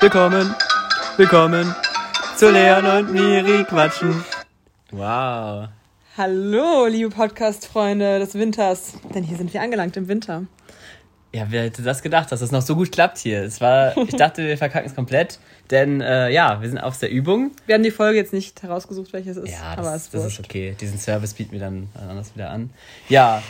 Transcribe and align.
Willkommen, 0.00 0.54
willkommen 1.16 1.74
zu 2.36 2.50
Leon 2.50 2.84
und 2.84 3.12
Miri 3.12 3.64
quatschen. 3.64 4.24
Wow. 4.90 5.68
Hallo, 6.16 6.86
liebe 6.86 7.10
Podcast-Freunde 7.10 8.18
des 8.18 8.34
Winters. 8.34 8.94
Denn 9.14 9.24
hier 9.24 9.36
sind 9.36 9.52
wir 9.54 9.62
angelangt 9.62 9.96
im 9.96 10.08
Winter. 10.08 10.44
Ja, 11.32 11.46
wer 11.48 11.64
hätte 11.64 11.82
das 11.82 12.02
gedacht, 12.02 12.30
dass 12.30 12.40
das 12.40 12.52
noch 12.52 12.62
so 12.62 12.76
gut 12.76 12.92
klappt 12.92 13.18
hier? 13.18 13.42
Es 13.42 13.60
war, 13.60 13.96
ich 13.96 14.14
dachte, 14.14 14.46
wir 14.46 14.56
verkacken 14.56 14.88
es 14.88 14.94
komplett, 14.94 15.40
denn 15.70 16.00
äh, 16.00 16.30
ja, 16.30 16.60
wir 16.60 16.68
sind 16.68 16.78
aus 16.78 16.98
der 17.00 17.10
Übung. 17.10 17.50
Wir 17.66 17.74
haben 17.74 17.82
die 17.82 17.90
Folge 17.90 18.18
jetzt 18.18 18.32
nicht 18.32 18.62
herausgesucht, 18.62 19.12
welches 19.12 19.38
es 19.38 19.44
ist. 19.44 19.52
Ja, 19.52 19.72
aber 19.72 19.90
das, 19.90 20.04
es 20.04 20.10
das 20.10 20.26
ist 20.26 20.38
okay. 20.40 20.76
Diesen 20.80 20.98
Service 20.98 21.34
bieten 21.34 21.52
wir 21.52 21.60
dann 21.60 21.88
anders 21.94 22.34
wieder 22.36 22.50
an. 22.50 22.70
Ja, 23.08 23.42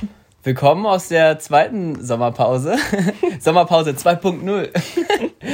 willkommen 0.45 0.87
aus 0.87 1.09
der 1.09 1.39
zweiten 1.41 2.03
Sommerpause. 2.03 2.77
Sommerpause 3.41 3.91
2.0. 3.91 4.71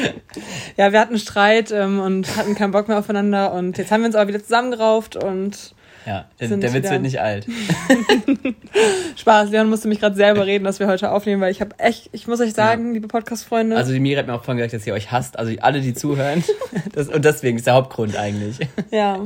ja, 0.76 0.92
wir 0.92 1.00
hatten 1.00 1.18
Streit 1.18 1.70
ähm, 1.70 2.00
und 2.00 2.36
hatten 2.36 2.54
keinen 2.54 2.72
Bock 2.72 2.88
mehr 2.88 2.98
aufeinander 2.98 3.52
und 3.52 3.78
jetzt 3.78 3.90
haben 3.90 4.00
wir 4.00 4.06
uns 4.06 4.16
aber 4.16 4.28
wieder 4.28 4.42
zusammengerauft 4.42 5.16
und 5.16 5.74
ja, 6.06 6.24
der, 6.40 6.48
der 6.56 6.72
Witz 6.72 6.90
wird 6.90 7.02
nicht 7.02 7.20
alt. 7.20 7.46
Spaß, 9.16 9.50
Leon 9.50 9.68
musste 9.68 9.86
mich 9.86 10.00
gerade 10.00 10.16
sehr 10.16 10.32
überreden, 10.32 10.64
dass 10.64 10.80
wir 10.80 10.86
heute 10.86 11.10
aufnehmen, 11.10 11.42
weil 11.42 11.50
ich 11.50 11.60
habe 11.60 11.78
echt, 11.78 12.08
ich 12.12 12.26
muss 12.26 12.40
euch 12.40 12.54
sagen, 12.54 12.88
ja. 12.88 12.92
liebe 12.94 13.08
Podcast-Freunde. 13.08 13.76
Also 13.76 13.92
die 13.92 14.00
Miri 14.00 14.16
hat 14.16 14.26
mir 14.26 14.34
auch 14.34 14.42
vorhin 14.42 14.56
gesagt, 14.56 14.74
dass 14.74 14.86
ihr 14.86 14.94
euch 14.94 15.12
hasst, 15.12 15.38
also 15.38 15.52
alle, 15.60 15.80
die 15.80 15.92
zuhören. 15.92 16.42
das, 16.94 17.08
und 17.08 17.24
deswegen 17.24 17.58
ist 17.58 17.66
der 17.66 17.74
Hauptgrund 17.74 18.16
eigentlich. 18.16 18.58
Ja. 18.90 19.20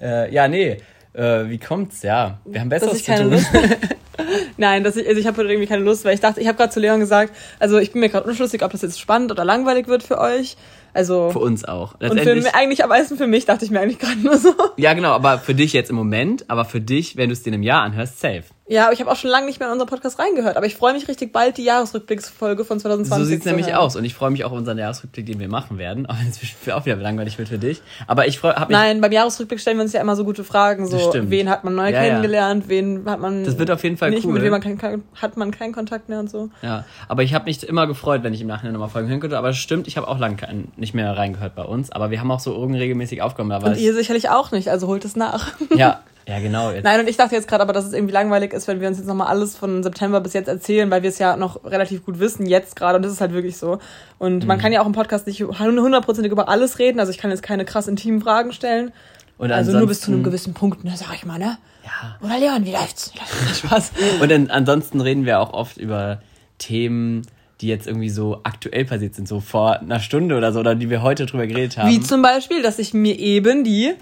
äh, 0.00 0.32
ja, 0.32 0.48
nee. 0.48 0.78
Äh, 1.16 1.48
wie 1.48 1.58
kommt's? 1.58 2.02
Ja, 2.02 2.38
wir 2.44 2.60
haben 2.60 2.68
besseres 2.68 3.02
zu 3.02 3.14
tun. 3.14 3.32
Nein, 4.58 4.84
dass 4.84 4.96
ich, 4.96 5.08
also 5.08 5.18
ich 5.18 5.26
habe 5.26 5.38
heute 5.38 5.48
irgendwie 5.48 5.66
keine 5.66 5.82
Lust, 5.82 6.04
weil 6.04 6.14
ich 6.14 6.20
dachte, 6.20 6.40
ich 6.40 6.46
habe 6.46 6.56
gerade 6.58 6.72
zu 6.72 6.80
Leon 6.80 7.00
gesagt, 7.00 7.34
also 7.58 7.78
ich 7.78 7.92
bin 7.92 8.00
mir 8.00 8.08
gerade 8.08 8.28
unschlüssig, 8.28 8.62
ob 8.62 8.72
das 8.72 8.82
jetzt 8.82 9.00
spannend 9.00 9.30
oder 9.30 9.44
langweilig 9.44 9.88
wird 9.88 10.02
für 10.02 10.18
euch. 10.18 10.56
Also 10.92 11.30
für 11.30 11.38
uns 11.38 11.64
auch. 11.64 11.94
Und 12.00 12.20
für 12.20 12.34
mich, 12.34 12.54
eigentlich 12.54 12.82
am 12.82 12.88
meisten 12.88 13.16
für 13.16 13.26
mich 13.26 13.44
dachte 13.44 13.64
ich 13.64 13.70
mir 13.70 13.80
eigentlich 13.80 13.98
gerade 13.98 14.18
nur 14.18 14.38
so. 14.38 14.54
Ja, 14.76 14.94
genau, 14.94 15.12
aber 15.12 15.38
für 15.38 15.54
dich 15.54 15.72
jetzt 15.72 15.90
im 15.90 15.96
Moment, 15.96 16.48
aber 16.48 16.64
für 16.64 16.80
dich, 16.80 17.16
wenn 17.16 17.28
du 17.28 17.34
es 17.34 17.42
dir 17.42 17.52
im 17.52 17.62
Jahr 17.62 17.82
anhörst, 17.82 18.20
safe. 18.20 18.44
Ja, 18.68 18.84
aber 18.84 18.92
ich 18.92 19.00
habe 19.00 19.10
auch 19.10 19.16
schon 19.16 19.30
lange 19.30 19.46
nicht 19.46 19.60
mehr 19.60 19.68
in 19.68 19.72
unseren 19.72 19.88
Podcast 19.88 20.18
reingehört. 20.18 20.56
Aber 20.56 20.66
ich 20.66 20.74
freue 20.74 20.92
mich 20.92 21.06
richtig 21.06 21.32
bald, 21.32 21.56
die 21.56 21.62
Jahresrückblicksfolge 21.62 22.64
von 22.64 22.80
2020 22.80 23.24
So 23.24 23.30
sieht's 23.30 23.44
nämlich 23.44 23.68
hören. 23.68 23.76
aus. 23.76 23.94
Und 23.94 24.04
ich 24.04 24.14
freue 24.14 24.30
mich 24.30 24.44
auch 24.44 24.50
auf 24.50 24.58
unseren 24.58 24.78
Jahresrückblick, 24.78 25.24
den 25.24 25.38
wir 25.38 25.48
machen 25.48 25.78
werden. 25.78 26.06
Auch 26.06 26.16
wenn 26.18 26.28
es 26.28 26.72
auch 26.72 26.84
wieder 26.84 26.96
langweilig 26.96 27.38
wird 27.38 27.48
für 27.48 27.58
dich. 27.58 27.80
Aber 28.08 28.26
ich 28.26 28.40
freue 28.40 28.58
mich. 28.58 28.68
Nein, 28.68 29.00
beim 29.00 29.12
Jahresrückblick 29.12 29.60
stellen 29.60 29.76
wir 29.76 29.84
uns 29.84 29.92
ja 29.92 30.00
immer 30.00 30.16
so 30.16 30.24
gute 30.24 30.42
Fragen. 30.42 30.88
So, 30.88 31.14
wen 31.14 31.48
hat 31.48 31.62
man 31.62 31.76
neu 31.76 31.92
ja, 31.92 32.02
kennengelernt, 32.02 32.64
ja. 32.64 32.68
wen 32.70 33.04
hat 33.06 33.20
man. 33.20 33.44
Das 33.44 33.56
wird 33.56 33.70
auf 33.70 33.84
jeden 33.84 33.98
Fall 33.98 34.10
nicht, 34.10 34.24
cool. 34.24 34.32
Mit 34.32 34.42
wem 34.42 34.50
man 34.50 34.60
kein, 34.60 35.04
hat 35.14 35.36
man 35.36 35.52
keinen 35.52 35.72
Kontakt 35.72 36.08
mehr 36.08 36.18
und 36.18 36.28
so. 36.28 36.50
Ja, 36.62 36.84
aber 37.06 37.22
ich 37.22 37.34
habe 37.34 37.44
mich 37.44 37.62
immer 37.62 37.86
gefreut, 37.86 38.24
wenn 38.24 38.34
ich 38.34 38.40
im 38.40 38.48
Nachhinein 38.48 38.72
nochmal 38.72 38.88
Folgen 38.88 39.08
hören 39.08 39.20
könnte. 39.20 39.38
Aber 39.38 39.50
es 39.50 39.58
stimmt, 39.58 39.86
ich 39.86 39.96
habe 39.96 40.08
auch 40.08 40.18
lange 40.18 40.36
nicht 40.76 40.92
mehr 40.92 41.16
reingehört 41.16 41.54
bei 41.54 41.64
uns. 41.64 41.92
Aber 41.92 42.10
wir 42.10 42.18
haben 42.18 42.30
auch 42.32 42.40
so 42.40 42.56
unregelmäßig 42.56 43.22
aufgenommen. 43.22 43.62
und 43.62 43.76
ihr 43.78 43.94
sicherlich 43.94 44.28
auch 44.28 44.50
nicht, 44.50 44.70
also 44.70 44.88
holt 44.88 45.04
es 45.04 45.14
nach. 45.14 45.52
Ja, 45.76 46.00
Ja, 46.28 46.40
genau. 46.40 46.72
Jetzt. 46.72 46.82
Nein, 46.82 46.98
und 46.98 47.08
ich 47.08 47.16
dachte 47.16 47.36
jetzt 47.36 47.46
gerade 47.46 47.62
aber, 47.62 47.72
dass 47.72 47.84
es 47.84 47.92
irgendwie 47.92 48.12
langweilig 48.12 48.52
ist, 48.52 48.66
wenn 48.66 48.80
wir 48.80 48.88
uns 48.88 48.98
jetzt 48.98 49.06
nochmal 49.06 49.28
alles 49.28 49.56
von 49.56 49.84
September 49.84 50.20
bis 50.20 50.32
jetzt 50.32 50.48
erzählen, 50.48 50.90
weil 50.90 51.02
wir 51.02 51.10
es 51.10 51.18
ja 51.18 51.36
noch 51.36 51.64
relativ 51.64 52.04
gut 52.04 52.18
wissen, 52.18 52.46
jetzt 52.46 52.74
gerade. 52.74 52.96
Und 52.96 53.02
das 53.04 53.12
ist 53.12 53.20
halt 53.20 53.32
wirklich 53.32 53.56
so. 53.56 53.78
Und 54.18 54.42
mhm. 54.42 54.46
man 54.46 54.58
kann 54.58 54.72
ja 54.72 54.82
auch 54.82 54.86
im 54.86 54.92
Podcast 54.92 55.28
nicht 55.28 55.40
hundertprozentig 55.40 56.32
über 56.32 56.48
alles 56.48 56.80
reden. 56.80 56.98
Also 56.98 57.12
ich 57.12 57.18
kann 57.18 57.30
jetzt 57.30 57.44
keine 57.44 57.64
krass 57.64 57.86
intimen 57.86 58.20
Fragen 58.20 58.52
stellen. 58.52 58.92
Und 59.38 59.52
also 59.52 59.72
nur 59.72 59.86
bis 59.86 60.00
zu 60.00 60.10
einem 60.10 60.24
gewissen 60.24 60.54
Punkt, 60.54 60.82
ne, 60.82 60.94
sag 60.96 61.14
ich 61.14 61.26
mal, 61.26 61.38
ne? 61.38 61.58
Ja. 61.84 62.16
Oder 62.26 62.38
Leon, 62.38 62.64
wie 62.64 62.72
läuft's? 62.72 63.12
Spaß. 63.54 63.92
Und 64.20 64.30
dann, 64.30 64.50
ansonsten 64.50 65.00
reden 65.00 65.26
wir 65.26 65.38
auch 65.38 65.52
oft 65.52 65.76
über 65.76 66.20
Themen, 66.58 67.22
die 67.60 67.68
jetzt 67.68 67.86
irgendwie 67.86 68.08
so 68.08 68.40
aktuell 68.42 68.84
passiert 68.84 69.14
sind, 69.14 69.28
so 69.28 69.40
vor 69.40 69.78
einer 69.78 70.00
Stunde 70.00 70.36
oder 70.36 70.52
so, 70.52 70.60
oder 70.60 70.74
die 70.74 70.90
wir 70.90 71.02
heute 71.02 71.26
drüber 71.26 71.46
geredet 71.46 71.78
haben. 71.78 71.90
Wie 71.90 72.00
zum 72.00 72.22
Beispiel, 72.22 72.62
dass 72.62 72.78
ich 72.78 72.94
mir 72.94 73.16
eben 73.18 73.62
die 73.62 73.94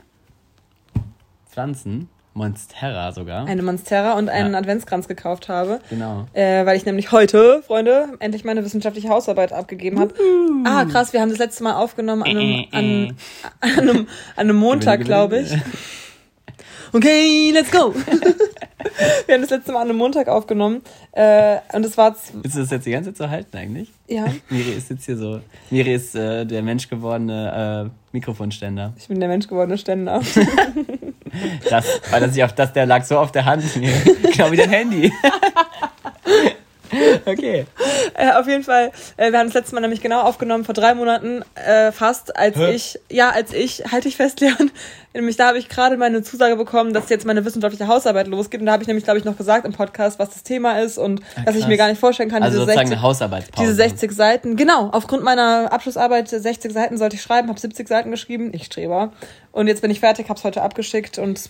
Pflanzen 1.51 2.09
Monstera 2.35 3.13
sogar. 3.13 3.47
Eine 3.47 3.63
Monstera 3.63 4.15
und 4.15 4.29
einen 4.29 4.53
ja. 4.53 4.59
Adventskranz 4.59 5.09
gekauft 5.09 5.49
habe. 5.49 5.81
Genau. 5.89 6.27
Äh, 6.33 6.67
weil 6.67 6.77
ich 6.77 6.85
nämlich 6.85 7.13
heute, 7.13 7.63
Freunde, 7.67 8.09
endlich 8.19 8.45
meine 8.45 8.65
wissenschaftliche 8.65 9.09
Hausarbeit 9.09 9.53
abgegeben 9.53 10.01
habe. 10.01 10.15
Uh. 10.15 10.65
Ah, 10.65 10.85
krass, 10.85 11.13
wir 11.13 11.21
haben 11.21 11.31
das 11.31 11.39
letzte 11.39 11.63
Mal 11.63 11.75
aufgenommen 11.75 12.25
an 12.25 12.37
einem, 12.37 12.65
an, 12.73 13.17
an 13.61 13.71
einem, 13.79 13.97
an 13.99 14.07
einem 14.37 14.57
Montag, 14.57 15.05
glaube 15.05 15.39
ich. 15.41 15.53
Okay, 16.93 17.51
let's 17.53 17.73
go. 17.73 17.93
wir 19.27 19.35
haben 19.35 19.43
das 19.43 19.51
letzte 19.51 19.73
Mal 19.73 19.83
an 19.83 19.91
einem 19.91 19.99
Montag 19.99 20.29
aufgenommen. 20.29 20.83
Äh, 21.13 21.59
und 21.73 21.85
es 21.85 21.99
war. 21.99 22.15
Willst 22.33 22.57
du 22.57 22.61
das 22.61 22.71
jetzt 22.71 22.87
die 22.87 22.93
ganze 22.93 23.13
Zeit 23.13 23.17
so 23.17 23.31
halten 23.31 23.57
eigentlich? 23.57 23.91
Ja. 24.07 24.27
Miri 24.49 24.73
ist 24.73 24.91
jetzt 24.91 25.05
hier 25.07 25.17
so. 25.17 25.41
Miri 25.71 25.95
ist 25.95 26.15
äh, 26.15 26.45
der 26.45 26.63
menschgewordene 26.63 27.91
äh, 27.91 27.91
Mikrofonständer. 28.13 28.93
Ich 28.97 29.09
bin 29.09 29.19
der 29.19 29.29
menschgewordene 29.29 29.77
Ständer. 29.77 30.21
Krass, 31.67 31.87
weil 32.11 32.21
das, 32.21 32.35
sich 32.35 32.45
auf, 32.45 32.53
das 32.53 32.73
der 32.73 32.87
lag 32.87 33.05
so 33.05 33.19
auf 33.19 33.33
der 33.33 33.45
Hand. 33.45 33.65
genau 33.75 34.51
wie 34.51 34.57
dein 34.57 34.71
Handy. 34.71 35.13
okay. 37.25 37.67
Äh, 38.15 38.33
auf 38.33 38.47
jeden 38.47 38.65
Fall, 38.65 38.93
äh, 39.17 39.33
wir 39.33 39.39
haben 39.39 39.47
das 39.47 39.55
letzte 39.55 39.75
Mal 39.75 39.81
nämlich 39.81 40.01
genau 40.01 40.23
aufgenommen, 40.23 40.65
vor 40.65 40.75
drei 40.75 40.95
Monaten 40.95 41.43
äh, 41.55 41.93
fast, 41.93 42.37
als 42.37 42.57
Hä? 42.57 42.75
ich, 42.75 42.99
ja, 43.11 43.31
als 43.31 43.53
ich, 43.53 43.85
halte 43.91 44.09
ich 44.09 44.17
fest, 44.17 44.41
Leon, 44.41 44.71
nämlich 45.15 45.37
da 45.37 45.49
habe 45.49 45.59
ich 45.59 45.69
gerade 45.69 45.97
meine 45.97 46.23
Zusage 46.23 46.57
bekommen, 46.57 46.93
dass 46.93 47.09
jetzt 47.09 47.25
meine 47.25 47.45
wissenschaftliche 47.45 47.87
Hausarbeit 47.89 48.27
losgeht. 48.27 48.61
Und 48.61 48.67
da 48.67 48.73
habe 48.73 48.83
ich 48.83 48.89
nämlich, 48.89 49.05
glaube 49.05 49.19
ich, 49.19 49.25
noch 49.25 49.37
gesagt 49.37 49.65
im 49.65 49.73
Podcast, 49.73 50.19
was 50.19 50.31
das 50.31 50.43
Thema 50.43 50.81
ist 50.81 50.99
und 50.99 51.21
ja, 51.37 51.45
dass 51.45 51.57
ich 51.57 51.67
mir 51.67 51.77
gar 51.77 51.89
nicht 51.89 52.01
vorstellen 52.01 52.31
kann, 52.31 52.43
also 52.43 52.65
diese, 52.65 52.73
60, 52.73 52.99
diese 53.59 53.75
60 53.75 54.13
Seiten. 54.13 54.57
Genau, 54.57 54.91
aufgrund 54.91 55.23
meiner 55.23 55.73
Abschlussarbeit 55.73 56.29
60 56.29 56.73
Seiten 56.73 56.99
sollte 56.99 57.17
ich 57.17 57.23
schreiben, 57.23 57.49
habe 57.49 57.61
70 57.61 57.89
Seiten 57.89 58.11
geschrieben, 58.11 58.51
ich 58.53 58.65
Streber. 58.65 59.13
Und 59.53 59.69
jetzt 59.69 59.83
bin 59.83 59.91
ich 59.93 60.01
fertig, 60.01 60.29
habe 60.29 60.37
es 60.37 60.43
heute 60.43 60.63
abgeschickt 60.63 61.19
und 61.19 61.41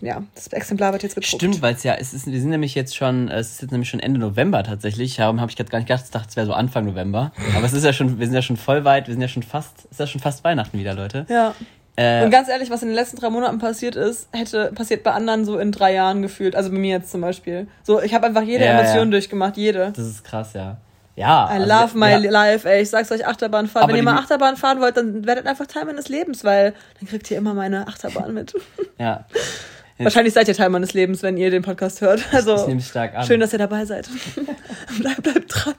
ja, 0.00 0.24
das 0.34 0.48
Exemplar 0.48 0.92
wird 0.92 1.04
jetzt 1.04 1.14
gedruckt. 1.14 1.36
Stimmt, 1.36 1.62
weil 1.62 1.74
es 1.74 1.84
ja, 1.84 1.94
es 1.94 2.12
ist, 2.12 2.26
wir 2.26 2.40
sind 2.40 2.50
nämlich 2.50 2.74
jetzt 2.74 2.96
schon, 2.96 3.28
es 3.28 3.52
ist 3.52 3.62
jetzt 3.62 3.70
nämlich 3.70 3.88
schon 3.88 4.00
Ende 4.00 4.18
November 4.18 4.64
tatsächlich. 4.64 5.14
Darum 5.14 5.40
habe 5.40 5.48
ich 5.48 5.56
gerade 5.56 5.70
gar 5.70 5.78
nicht 5.78 5.86
gedacht, 5.86 6.02
ich 6.04 6.10
dachte, 6.10 6.26
es 6.28 6.36
wäre 6.36 6.46
so 6.46 6.54
Anfang 6.54 6.86
November. 6.86 7.30
Aber 7.56 7.64
es 7.64 7.72
ist 7.72 7.84
ja 7.84 7.92
schon, 7.92 8.18
wir 8.18 8.26
sind 8.26 8.34
ja 8.34 8.42
schon 8.42 8.56
voll 8.56 8.84
weit, 8.84 9.06
wir 9.06 9.14
sind 9.14 9.22
ja 9.22 9.28
schon 9.28 9.44
fast, 9.44 9.84
es 9.84 9.92
ist 9.92 10.00
ja 10.00 10.06
schon 10.08 10.20
fast 10.20 10.42
Weihnachten 10.42 10.76
wieder, 10.76 10.94
Leute. 10.94 11.24
Ja. 11.28 11.54
Äh, 12.02 12.24
und 12.24 12.30
ganz 12.30 12.48
ehrlich, 12.48 12.70
was 12.70 12.82
in 12.82 12.88
den 12.88 12.94
letzten 12.94 13.18
drei 13.18 13.30
Monaten 13.30 13.58
passiert 13.58 13.96
ist, 13.96 14.28
hätte 14.32 14.72
passiert 14.74 15.02
bei 15.02 15.12
anderen 15.12 15.44
so 15.44 15.58
in 15.58 15.72
drei 15.72 15.94
Jahren 15.94 16.22
gefühlt. 16.22 16.56
Also 16.56 16.70
bei 16.70 16.78
mir 16.78 16.96
jetzt 16.96 17.10
zum 17.10 17.20
Beispiel. 17.20 17.66
So, 17.82 18.00
ich 18.02 18.14
habe 18.14 18.26
einfach 18.26 18.42
jede 18.42 18.64
ja, 18.64 18.78
Emotion 18.78 19.08
ja. 19.08 19.10
durchgemacht, 19.12 19.56
jede. 19.56 19.92
Das 19.94 20.06
ist 20.06 20.24
krass, 20.24 20.52
ja. 20.54 20.78
Ja. 21.14 21.48
I 21.50 21.60
also, 21.60 21.68
love 21.68 21.98
my 21.98 22.10
ja. 22.10 22.30
life, 22.30 22.68
ey. 22.68 22.82
Ich 22.82 22.90
sag's 22.90 23.12
euch, 23.12 23.26
Achterbahn 23.26 23.66
fahren. 23.66 23.88
Wenn 23.88 23.96
ihr 23.96 24.02
mal 24.02 24.16
Achterbahn 24.16 24.56
fahren 24.56 24.80
wollt, 24.80 24.96
dann 24.96 25.26
werdet 25.26 25.46
einfach 25.46 25.66
Teil 25.66 25.84
meines 25.84 26.08
Lebens, 26.08 26.42
weil 26.44 26.74
dann 26.98 27.08
kriegt 27.08 27.30
ihr 27.30 27.36
immer 27.36 27.54
meine 27.54 27.86
Achterbahn 27.86 28.32
mit. 28.32 28.54
ja. 28.98 29.26
Wahrscheinlich 29.98 30.34
seid 30.34 30.48
ihr 30.48 30.54
Teil 30.54 30.70
meines 30.70 30.94
Lebens, 30.94 31.22
wenn 31.22 31.36
ihr 31.36 31.50
den 31.50 31.62
Podcast 31.62 32.00
hört. 32.00 32.22
Also, 32.32 32.56
ich 32.56 32.66
nehme 32.66 32.80
stark 32.80 33.14
an. 33.14 33.26
Schön, 33.26 33.40
dass 33.40 33.52
ihr 33.52 33.58
dabei 33.58 33.84
seid. 33.84 34.08
Bleibt 34.98 35.22
bleib 35.22 35.48
dran. 35.48 35.74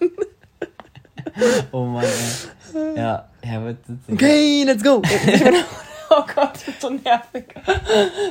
oh 1.72 1.86
Mann, 1.86 2.06
ey. 2.06 2.98
Ja, 2.98 3.28
wird 3.64 3.86
sitzen. 3.86 4.14
Okay, 4.14 4.64
let's 4.66 4.84
go. 4.84 5.02
Oh 6.16 6.24
Gott, 6.36 6.54
das 6.54 6.68
ist 6.68 6.82
so 6.82 6.90
nervig. 6.90 7.46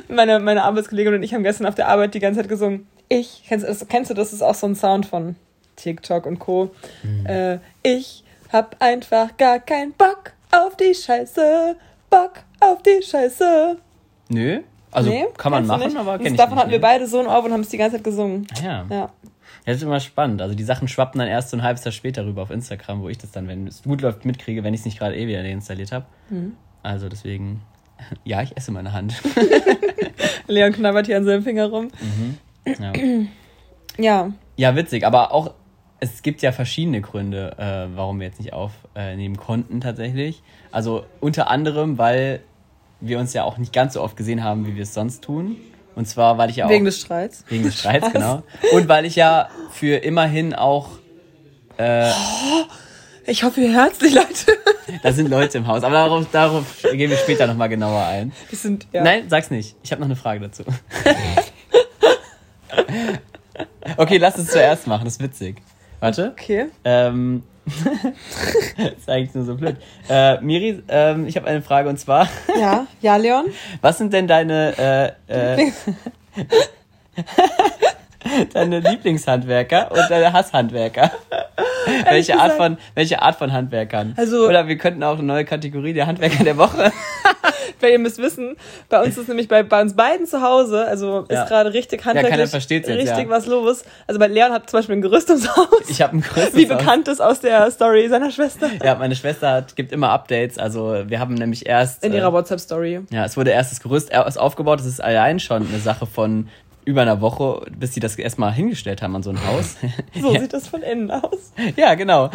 Meine, 0.09 0.39
meine 0.41 0.65
Arbeitskollegin 0.65 1.15
und 1.15 1.23
ich 1.23 1.35
haben 1.35 1.43
gestern 1.43 1.67
auf 1.67 1.75
der 1.75 1.89
Arbeit 1.89 2.15
die 2.15 2.21
ganze 2.21 2.41
Zeit 2.41 2.49
gesungen. 2.49 2.87
Ich, 3.09 3.45
kennst, 3.47 3.65
du 3.65 3.69
das, 3.69 3.87
kennst 3.89 4.11
du, 4.11 4.15
das 4.15 4.33
ist 4.33 4.43
auch 4.43 4.55
so 4.55 4.67
ein 4.67 4.75
Sound 4.75 5.07
von 5.07 5.37
TikTok 5.77 6.27
und 6.27 6.39
Co. 6.39 6.71
Mhm. 7.03 7.27
Äh, 7.27 7.59
ich 7.83 8.25
hab 8.53 8.77
einfach 8.81 9.37
gar 9.37 9.59
keinen 9.59 9.93
Bock 9.93 10.33
auf 10.51 10.77
die 10.77 10.95
Scheiße. 10.95 11.77
Bock 12.11 12.33
auf 12.61 12.83
die 12.83 13.03
Scheiße. 13.03 13.79
Nö. 14.29 14.61
Also 14.91 15.09
nee, 15.09 15.25
kann 15.39 15.53
man 15.53 15.67
machen, 15.67 15.97
aber 15.97 16.19
kenn 16.19 16.35
ich 16.35 16.37
Davon 16.37 16.59
hatten 16.59 16.71
wir 16.71 16.81
beide 16.81 17.07
so 17.07 17.19
ein 17.19 17.27
Ohr 17.27 17.43
und 17.43 17.53
haben 17.53 17.63
es 17.63 17.71
die 17.71 17.79
ganze 17.79 17.97
Zeit 17.97 18.05
gesungen. 18.05 18.47
Ah, 18.59 18.63
ja. 18.63 18.87
ja. 18.91 19.11
Das 19.65 19.77
ist 19.77 19.83
immer 19.83 20.01
spannend. 20.01 20.43
Also 20.43 20.55
die 20.55 20.65
Sachen 20.65 20.89
schwappen 20.89 21.19
dann 21.19 21.29
erst 21.29 21.51
so 21.51 21.57
ein 21.57 21.63
halbes 21.63 21.85
Jahr 21.85 21.93
später 21.93 22.27
rüber 22.27 22.43
auf 22.43 22.51
Instagram, 22.51 23.01
wo 23.01 23.09
ich 23.09 23.17
das 23.17 23.31
dann, 23.31 23.49
wenn 23.49 23.67
es 23.67 23.83
gut 23.83 24.03
läuft, 24.03 24.25
mitkriege, 24.25 24.65
wenn 24.65 24.75
ich 24.75 24.81
es 24.81 24.85
nicht 24.85 24.99
gerade 24.99 25.17
eh 25.17 25.27
wieder 25.27 25.43
deinstalliert 25.43 25.93
habe. 25.93 26.05
Mhm. 26.31 26.57
Also 26.83 27.09
deswegen, 27.09 27.63
ja, 28.25 28.43
ich 28.43 28.57
esse 28.57 28.71
meine 28.71 28.93
Hand. 28.93 29.15
Leon 30.47 30.73
knabbert 30.73 31.07
hier 31.07 31.17
an 31.17 31.25
seinem 31.25 31.43
Finger 31.43 31.67
rum. 31.67 31.89
Mhm. 32.01 32.39
Ja. 32.79 32.93
ja. 33.99 34.33
Ja, 34.57 34.77
witzig, 34.77 35.07
aber 35.07 35.33
auch 35.33 35.55
es 36.01 36.23
gibt 36.23 36.43
ja 36.43 36.51
verschiedene 36.51 37.01
Gründe, 37.01 37.55
äh, 37.59 37.97
warum 37.97 38.19
wir 38.19 38.27
jetzt 38.27 38.41
nicht 38.41 38.53
aufnehmen 38.53 39.37
konnten 39.37 39.81
tatsächlich. 39.81 40.43
Also 40.73 41.05
unter 41.21 41.49
anderem, 41.49 41.97
weil 41.97 42.41
wir 43.01 43.21
uns 43.21 43.33
ja 43.35 43.45
auch 43.45 43.57
nicht 43.57 43.73
ganz 43.73 43.95
so 43.95 44.03
oft 44.03 44.17
gesehen 44.17 44.43
haben, 44.43 44.67
wie 44.67 44.75
wir 44.75 44.83
es 44.83 44.95
sonst 44.95 45.23
tun. 45.23 45.57
Und 45.95 46.09
zwar, 46.09 46.39
weil 46.39 46.51
ich 46.51 46.57
ja 46.57 46.67
auch. 46.67 46.71
Wegen 46.71 46.85
des 46.85 47.01
Streits. 47.01 47.45
Wegen 47.49 47.63
des 47.63 47.79
Streits, 47.79 48.13
genau. 48.13 48.43
Und 48.73 48.89
weil 48.89 49.05
ich 49.05 49.17
ja 49.17 49.49
für 49.71 49.97
immerhin 49.97 50.55
auch. 50.55 50.89
Äh, 51.77 52.11
ich 53.27 53.45
hoffe, 53.45 53.61
ihr 53.61 53.75
hört 53.75 54.01
die 54.01 54.09
Leute. 54.09 54.59
Da 55.03 55.13
sind 55.13 55.29
Leute 55.29 55.59
im 55.59 55.67
Haus, 55.67 55.83
aber 55.83 55.95
darauf, 55.95 56.31
darauf 56.31 56.83
gehen 56.83 57.11
wir 57.11 57.17
später 57.17 57.47
nochmal 57.47 57.69
genauer 57.69 58.05
ein. 58.05 58.33
Das 58.51 58.63
sind, 58.63 58.87
ja. 58.93 59.03
Nein, 59.03 59.25
sag's 59.29 59.51
nicht. 59.51 59.77
Ich 59.83 59.93
habe 59.93 60.01
noch 60.01 60.09
eine 60.09 60.17
Frage 60.17 60.41
dazu. 60.41 60.65
okay, 63.97 64.19
lass 64.19 64.39
es 64.39 64.49
zuerst 64.49 64.87
machen, 64.87 65.05
das 65.05 65.15
ist 65.15 65.23
witzig. 65.23 65.63
Warte. 66.01 66.33
Okay. 66.33 66.67
Ähm, 66.85 67.43
das 67.65 68.93
ist 68.99 69.09
eigentlich 69.09 69.35
nur 69.35 69.45
so 69.45 69.55
blöd. 69.55 69.77
Äh, 70.09 70.41
Miri, 70.41 70.83
ähm, 70.89 71.27
ich 71.27 71.37
habe 71.37 71.47
eine 71.47 71.63
Frage 71.63 71.89
und 71.89 71.99
zwar. 71.99 72.29
Ja, 72.59 72.87
ja, 73.01 73.17
Leon. 73.17 73.47
Was 73.81 73.99
sind 73.99 74.13
denn 74.13 74.27
deine 74.27 75.15
äh, 75.29 75.59
äh, 75.59 75.73
deine 78.53 78.81
Lieblingshandwerker 78.81 79.93
und 79.93 80.11
deine 80.11 80.33
Hasshandwerker? 80.33 81.13
welche 82.09 82.39
Art 82.39 82.53
von 82.53 82.79
welche 82.95 83.23
Art 83.23 83.37
von 83.37 83.53
Handwerkern? 83.53 84.15
Also- 84.17 84.47
Oder 84.49 84.69
wir 84.69 84.77
könnten 84.79 85.03
auch 85.03 85.15
eine 85.19 85.25
neue 85.25 85.45
Kategorie 85.45 85.93
der 85.93 86.07
Handwerker 86.07 86.45
der 86.45 86.57
Woche. 86.57 86.93
Weil 87.81 87.93
ihr 87.93 87.99
müsst 87.99 88.19
wissen, 88.19 88.57
bei 88.89 89.03
uns 89.03 89.17
ist 89.19 89.29
nämlich 89.29 89.49
bei, 89.49 89.63
bei 89.65 89.81
uns 89.83 89.95
beiden 89.95 90.27
zu 90.27 90.41
Hause, 90.41 90.85
also 90.87 91.21
ist 91.23 91.33
Ja. 91.33 91.45
gerade 91.45 91.73
richtig 91.73 92.05
handwerklich, 92.05 92.51
versteht's 92.51 92.89
jetzt, 92.89 92.99
richtig 92.99 93.25
ja. 93.25 93.29
was 93.31 93.47
los. 93.47 93.85
Also 94.07 94.21
bei 94.21 94.29
Leon 94.29 94.53
hat 94.53 94.71
zum 94.71 94.79
Beispiel 94.79 94.97
ein 94.97 95.03
Gerüst 95.03 95.29
ums 95.31 95.49
Haus, 95.57 95.69
Ich 95.89 96.01
habe 96.01 96.17
ein 96.17 96.21
größtes 96.21 96.55
wie 96.55 96.67
bekannt 96.67 97.09
ist 97.09 97.21
aus 97.21 97.41
der 97.41 97.69
Story 97.73 98.09
seiner 98.09 98.31
Schwester 98.31 98.69
Ja, 98.85 98.95
meine 98.95 99.17
Schwester 99.17 99.51
hat, 99.51 99.75
gibt 99.75 99.91
immer 99.93 100.11
Updates. 100.11 100.59
Also 100.59 101.03
wir 101.07 101.19
haben 101.19 101.35
nämlich 101.35 101.67
erst 101.67 102.05
in 102.05 102.13
äh, 102.13 102.19
ihrer 102.19 102.33
WhatsApp-Story. 102.33 103.01
Ja, 103.11 103.25
es 103.25 103.37
wurde 103.37 103.51
erst 103.51 103.73
das 103.73 103.81
Gerüst 103.81 104.11
erst 104.11 104.39
aufgebaut. 104.39 104.79
Das 104.79 104.87
ist 104.87 105.03
allein 105.03 105.41
schon 105.41 105.67
eine 105.67 105.79
Sache 105.81 106.07
von 106.07 106.49
über 106.85 107.03
einer 107.03 107.21
Woche, 107.21 107.67
bis 107.79 107.95
sie 107.95 108.01
das 108.01 108.17
erstmal 108.17 108.53
hingestellt 108.53 109.03
haben 109.03 109.15
an 109.17 109.23
so 109.23 109.31
ein 109.31 109.47
Haus. 109.47 109.77
So 110.21 110.33
ja. 110.33 110.41
sieht 110.41 110.53
das 110.53 110.69
von 110.69 110.83
innen 110.83 111.11
aus. 111.11 111.53
ja, 111.77 111.95
genau. 111.95 112.31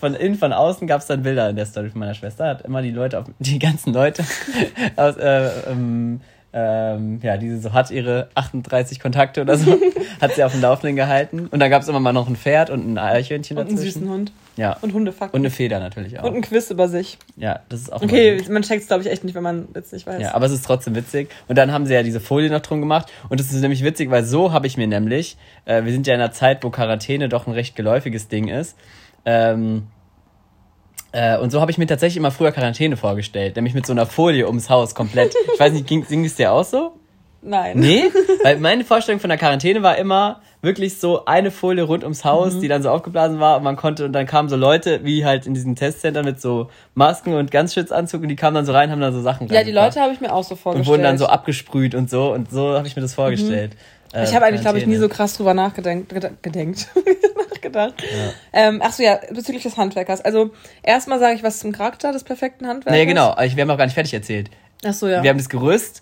Von 0.00 0.14
innen, 0.14 0.36
von 0.36 0.52
außen 0.52 0.86
gab 0.86 1.00
es 1.00 1.06
dann 1.06 1.22
Bilder 1.22 1.48
in 1.48 1.56
der 1.56 1.66
Story 1.66 1.90
von 1.90 2.00
meiner 2.00 2.14
Schwester. 2.14 2.46
Hat 2.46 2.62
immer 2.62 2.82
die 2.82 2.90
Leute, 2.90 3.18
auf, 3.18 3.26
die 3.38 3.58
ganzen 3.58 3.92
Leute 3.92 4.24
aus, 4.96 5.16
äh, 5.16 5.48
ähm, 5.70 6.20
ähm, 6.52 7.20
ja, 7.22 7.36
die 7.36 7.50
sie 7.50 7.60
so 7.60 7.72
hat, 7.72 7.90
ihre 7.90 8.28
38 8.34 9.00
Kontakte 9.00 9.40
oder 9.40 9.56
so, 9.56 9.78
hat 10.20 10.34
sie 10.34 10.44
auf 10.44 10.52
dem 10.52 10.60
Laufenden 10.60 10.96
gehalten. 10.96 11.48
Und 11.50 11.60
dann 11.60 11.70
gab 11.70 11.82
es 11.82 11.88
immer 11.88 12.00
mal 12.00 12.12
noch 12.12 12.28
ein 12.28 12.36
Pferd 12.36 12.70
und 12.70 12.86
ein 12.86 12.98
Eichhörnchen 12.98 13.56
Und 13.58 13.68
einen 13.68 13.78
süßen 13.78 14.08
Hund. 14.08 14.32
Ja. 14.56 14.76
Und 14.82 14.92
Hundefakten. 14.92 15.34
Und 15.34 15.42
eine 15.46 15.50
Feder 15.50 15.80
natürlich 15.80 16.18
auch. 16.18 16.24
Und 16.24 16.34
ein 16.34 16.42
Quiz 16.42 16.70
über 16.70 16.88
sich. 16.88 17.18
ja, 17.36 17.60
das 17.68 17.80
ist 17.82 17.92
auch 17.92 18.02
Okay, 18.02 18.42
man 18.50 18.62
checkt 18.62 18.82
es, 18.82 18.88
glaube 18.88 19.02
ich, 19.02 19.10
echt 19.10 19.24
nicht, 19.24 19.34
wenn 19.34 19.42
man 19.42 19.68
jetzt 19.74 19.92
nicht 19.92 20.06
weiß. 20.06 20.20
Ja, 20.20 20.34
aber 20.34 20.46
es 20.46 20.52
ist 20.52 20.64
trotzdem 20.66 20.94
witzig. 20.94 21.30
Und 21.48 21.56
dann 21.56 21.72
haben 21.72 21.86
sie 21.86 21.94
ja 21.94 22.02
diese 22.02 22.20
Folie 22.20 22.50
noch 22.50 22.60
drum 22.60 22.80
gemacht. 22.80 23.10
Und 23.28 23.40
das 23.40 23.52
ist 23.52 23.60
nämlich 23.60 23.82
witzig, 23.82 24.10
weil 24.10 24.24
so 24.24 24.52
habe 24.52 24.66
ich 24.66 24.76
mir 24.76 24.86
nämlich, 24.86 25.36
äh, 25.64 25.84
wir 25.84 25.92
sind 25.92 26.06
ja 26.06 26.14
in 26.14 26.20
einer 26.20 26.32
Zeit, 26.32 26.62
wo 26.64 26.70
Quarantäne 26.70 27.28
doch 27.28 27.46
ein 27.46 27.52
recht 27.52 27.76
geläufiges 27.76 28.28
Ding 28.28 28.48
ist. 28.48 28.76
Ähm, 29.24 29.86
äh, 31.12 31.38
und 31.38 31.50
so 31.50 31.60
habe 31.60 31.70
ich 31.70 31.78
mir 31.78 31.86
tatsächlich 31.86 32.16
immer 32.16 32.30
früher 32.30 32.52
Quarantäne 32.52 32.96
vorgestellt, 32.96 33.56
nämlich 33.56 33.74
mit 33.74 33.86
so 33.86 33.92
einer 33.92 34.06
Folie 34.06 34.46
ums 34.46 34.70
Haus 34.70 34.94
komplett. 34.94 35.34
Ich 35.52 35.60
weiß 35.60 35.72
nicht, 35.72 35.86
ging, 35.86 36.06
ging 36.06 36.24
es 36.24 36.34
dir 36.34 36.52
auch 36.52 36.64
so? 36.64 36.92
Nein. 37.42 37.78
Nee, 37.78 38.04
weil 38.44 38.58
meine 38.58 38.84
Vorstellung 38.84 39.20
von 39.20 39.28
der 39.28 39.36
Quarantäne 39.38 39.82
war 39.82 39.98
immer 39.98 40.40
wirklich 40.60 40.98
so 41.00 41.24
eine 41.24 41.50
Folie 41.50 41.82
rund 41.82 42.04
ums 42.04 42.24
Haus, 42.24 42.60
die 42.60 42.68
dann 42.68 42.82
so 42.84 42.90
aufgeblasen 42.90 43.40
war 43.40 43.56
und 43.56 43.64
man 43.64 43.74
konnte 43.76 44.04
und 44.04 44.12
dann 44.12 44.26
kamen 44.26 44.48
so 44.48 44.54
Leute 44.56 45.00
wie 45.04 45.24
halt 45.24 45.46
in 45.46 45.54
diesen 45.54 45.74
Testcentern 45.74 46.24
mit 46.24 46.40
so 46.40 46.70
Masken 46.94 47.34
und 47.34 47.50
Ganzschutzanzug 47.50 48.22
und 48.22 48.28
die 48.28 48.36
kamen 48.36 48.54
dann 48.54 48.64
so 48.64 48.72
rein, 48.72 48.90
haben 48.92 49.00
dann 49.00 49.12
so 49.12 49.20
Sachen 49.22 49.48
Ja, 49.48 49.64
die 49.64 49.72
Leute 49.72 50.00
habe 50.00 50.12
ich 50.12 50.20
mir 50.20 50.32
auch 50.32 50.44
so 50.44 50.54
und 50.54 50.60
vorgestellt. 50.60 50.86
wurden 50.88 51.02
dann 51.02 51.18
so 51.18 51.26
abgesprüht 51.26 51.96
und 51.96 52.08
so 52.08 52.32
und 52.32 52.50
so 52.50 52.74
habe 52.76 52.86
ich 52.86 52.94
mir 52.94 53.02
das 53.02 53.14
vorgestellt. 53.14 53.72
Äh, 54.12 54.22
Ich 54.24 54.34
habe 54.36 54.44
eigentlich, 54.44 54.60
glaube 54.60 54.78
ich, 54.78 54.86
nie 54.86 54.96
so 54.96 55.08
krass 55.08 55.36
drüber 55.36 55.52
nachgedenkt. 55.54 56.14
Gedenkt. 56.42 56.86
nachgedacht. 57.52 57.94
Ähm, 58.52 58.80
ach 58.84 58.92
so, 58.92 59.02
ja, 59.02 59.18
bezüglich 59.32 59.62
des 59.62 59.76
Handwerkers. 59.76 60.20
Also, 60.20 60.50
erstmal 60.82 61.18
sage 61.18 61.34
ich 61.34 61.42
was 61.42 61.58
zum 61.60 61.72
Charakter 61.72 62.12
des 62.12 62.22
perfekten 62.24 62.66
Handwerkers. 62.66 62.98
Nee, 63.00 63.06
genau, 63.06 63.34
ich- 63.40 63.56
wir 63.56 63.62
haben 63.62 63.68
noch 63.68 63.78
gar 63.78 63.84
nicht 63.86 63.94
fertig 63.94 64.14
erzählt. 64.14 64.50
Ach 64.84 64.92
so, 64.92 65.08
ja. 65.08 65.22
Wir 65.22 65.30
haben 65.30 65.38
das 65.38 65.48
Gerüst 65.48 66.01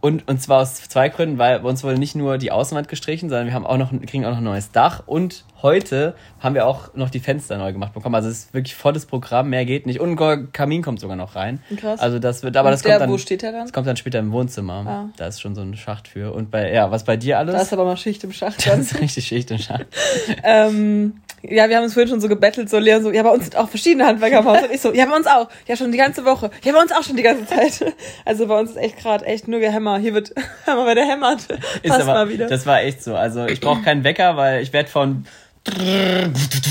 und, 0.00 0.26
und 0.26 0.42
zwar 0.42 0.62
aus 0.62 0.74
zwei 0.88 1.08
Gründen, 1.08 1.38
weil 1.38 1.60
bei 1.60 1.68
uns 1.68 1.84
wurde 1.84 1.98
nicht 1.98 2.16
nur 2.16 2.38
die 2.38 2.50
Außenwand 2.50 2.88
gestrichen, 2.88 3.28
sondern 3.28 3.46
wir 3.46 3.54
haben 3.54 3.66
auch 3.66 3.76
noch, 3.76 3.92
kriegen 4.06 4.24
auch 4.24 4.30
noch 4.30 4.38
ein 4.38 4.44
neues 4.44 4.72
Dach 4.72 5.04
und 5.06 5.44
heute 5.62 6.14
haben 6.40 6.54
wir 6.54 6.66
auch 6.66 6.94
noch 6.94 7.10
die 7.10 7.20
Fenster 7.20 7.58
neu 7.58 7.72
gemacht 7.72 7.94
bekommen. 7.94 8.14
Also 8.14 8.28
es 8.28 8.38
ist 8.38 8.54
wirklich 8.54 8.74
volles 8.74 9.06
Programm, 9.06 9.50
mehr 9.50 9.64
geht 9.64 9.86
nicht. 9.86 10.00
Und 10.00 10.20
ein 10.20 10.52
Kamin 10.52 10.82
kommt 10.82 11.00
sogar 11.00 11.16
noch 11.16 11.36
rein. 11.36 11.60
Krass. 11.76 12.00
Also 12.00 12.18
das 12.18 12.42
wird, 12.42 12.56
aber 12.56 12.68
Und 12.68 12.72
das 12.72 12.82
der, 12.82 12.92
kommt 12.92 13.02
dann. 13.02 13.10
wo 13.10 13.18
steht 13.18 13.42
der 13.42 13.52
dann? 13.52 13.62
Das 13.62 13.72
kommt 13.72 13.86
dann 13.86 13.96
später 13.96 14.18
im 14.18 14.32
Wohnzimmer. 14.32 14.84
Ah. 14.86 15.08
Da 15.16 15.26
ist 15.26 15.40
schon 15.40 15.54
so 15.54 15.60
ein 15.60 15.76
Schacht 15.76 16.08
für. 16.08 16.32
Und 16.32 16.50
bei, 16.50 16.72
ja, 16.72 16.90
was 16.90 17.04
bei 17.04 17.16
dir 17.16 17.38
alles? 17.38 17.54
Da 17.54 17.60
ist 17.60 17.72
aber 17.72 17.84
mal 17.84 17.96
Schicht 17.96 18.24
im 18.24 18.32
Schacht. 18.32 18.66
das 18.66 18.78
ist 18.78 19.00
richtig 19.00 19.26
Schicht 19.26 19.50
und 19.50 19.60
Schacht. 19.60 19.86
ähm, 20.42 21.14
ja, 21.42 21.68
wir 21.68 21.76
haben 21.76 21.84
uns 21.84 21.94
vorhin 21.94 22.08
schon 22.08 22.20
so 22.20 22.28
gebettelt, 22.28 22.68
so 22.68 22.78
Leon 22.78 23.02
so, 23.02 23.10
ja, 23.10 23.22
bei 23.22 23.30
uns 23.30 23.44
sind 23.44 23.56
auch 23.56 23.68
verschiedene 23.68 24.06
Handwerker 24.06 24.40
im 24.40 24.44
Haus. 24.44 24.62
Und 24.62 24.72
ich 24.72 24.80
so, 24.80 24.92
ja, 24.92 25.06
bei 25.06 25.16
uns 25.16 25.26
auch. 25.26 25.48
Ja, 25.66 25.76
schon 25.76 25.92
die 25.92 25.98
ganze 25.98 26.24
Woche. 26.24 26.50
Ja, 26.64 26.72
bei 26.72 26.80
uns 26.80 26.92
auch 26.92 27.02
schon 27.02 27.16
die 27.16 27.22
ganze 27.22 27.46
Zeit. 27.46 27.94
Also 28.24 28.46
bei 28.46 28.58
uns 28.58 28.70
ist 28.70 28.76
echt 28.76 28.98
gerade 28.98 29.24
echt 29.24 29.48
nur 29.48 29.60
gehämmer. 29.60 29.98
Hier 29.98 30.14
wird 30.14 30.34
Hammer, 30.66 30.86
wer 30.86 30.94
der 30.94 31.06
hämmert. 31.06 31.40
Ist 31.82 31.88
Passt 31.88 32.02
aber, 32.02 32.12
mal 32.14 32.28
wieder. 32.28 32.46
Das 32.46 32.66
war 32.66 32.82
echt 32.82 33.02
so. 33.02 33.14
Also 33.14 33.46
ich 33.46 33.60
brauche 33.60 33.82
keinen 33.82 34.04
Wecker, 34.04 34.36
weil 34.36 34.62
ich 34.62 34.72
werde 34.72 34.88
von 34.88 35.24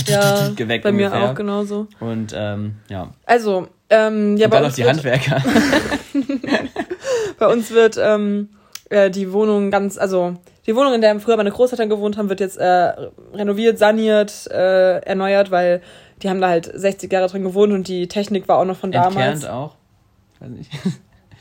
ja, 0.07 0.49
geweckt 0.55 0.83
bei 0.83 0.91
mir 0.91 1.07
ungefähr. 1.07 1.31
auch 1.31 1.35
genauso. 1.35 1.87
Und 1.99 2.33
ähm, 2.35 2.75
ja. 2.89 3.13
Also, 3.25 3.67
ähm, 3.89 4.37
ja, 4.37 4.45
Und 4.45 4.51
bei 4.51 4.57
dann 4.57 4.63
noch 4.63 4.67
uns, 4.67 4.75
die 4.75 4.83
wird, 4.83 4.93
Handwerker. 4.93 5.43
bei 7.39 7.47
uns 7.47 7.71
wird 7.71 7.97
ähm, 8.01 8.49
äh, 8.89 9.09
die 9.09 9.31
Wohnung 9.31 9.71
ganz, 9.71 9.97
also 9.97 10.35
die 10.67 10.75
Wohnung, 10.75 10.93
in 10.93 11.01
der 11.01 11.19
früher 11.19 11.37
meine 11.37 11.51
Großeltern 11.51 11.89
gewohnt 11.89 12.17
haben, 12.17 12.29
wird 12.29 12.41
jetzt 12.41 12.57
äh, 12.57 12.93
renoviert, 13.33 13.79
saniert, 13.79 14.47
äh, 14.51 14.99
erneuert, 14.99 15.49
weil 15.49 15.81
die 16.21 16.29
haben 16.29 16.41
da 16.41 16.49
halt 16.49 16.69
60 16.73 17.11
Jahre 17.11 17.27
drin 17.27 17.43
gewohnt 17.43 17.71
und 17.71 17.87
die 17.87 18.07
Technik 18.07 18.47
war 18.47 18.57
auch 18.57 18.65
noch 18.65 18.77
von 18.77 18.91
damals. 18.91 19.43
Entkernt 19.43 19.49
auch. 19.49 19.75
Weiß 20.39 20.49
nicht. 20.49 20.71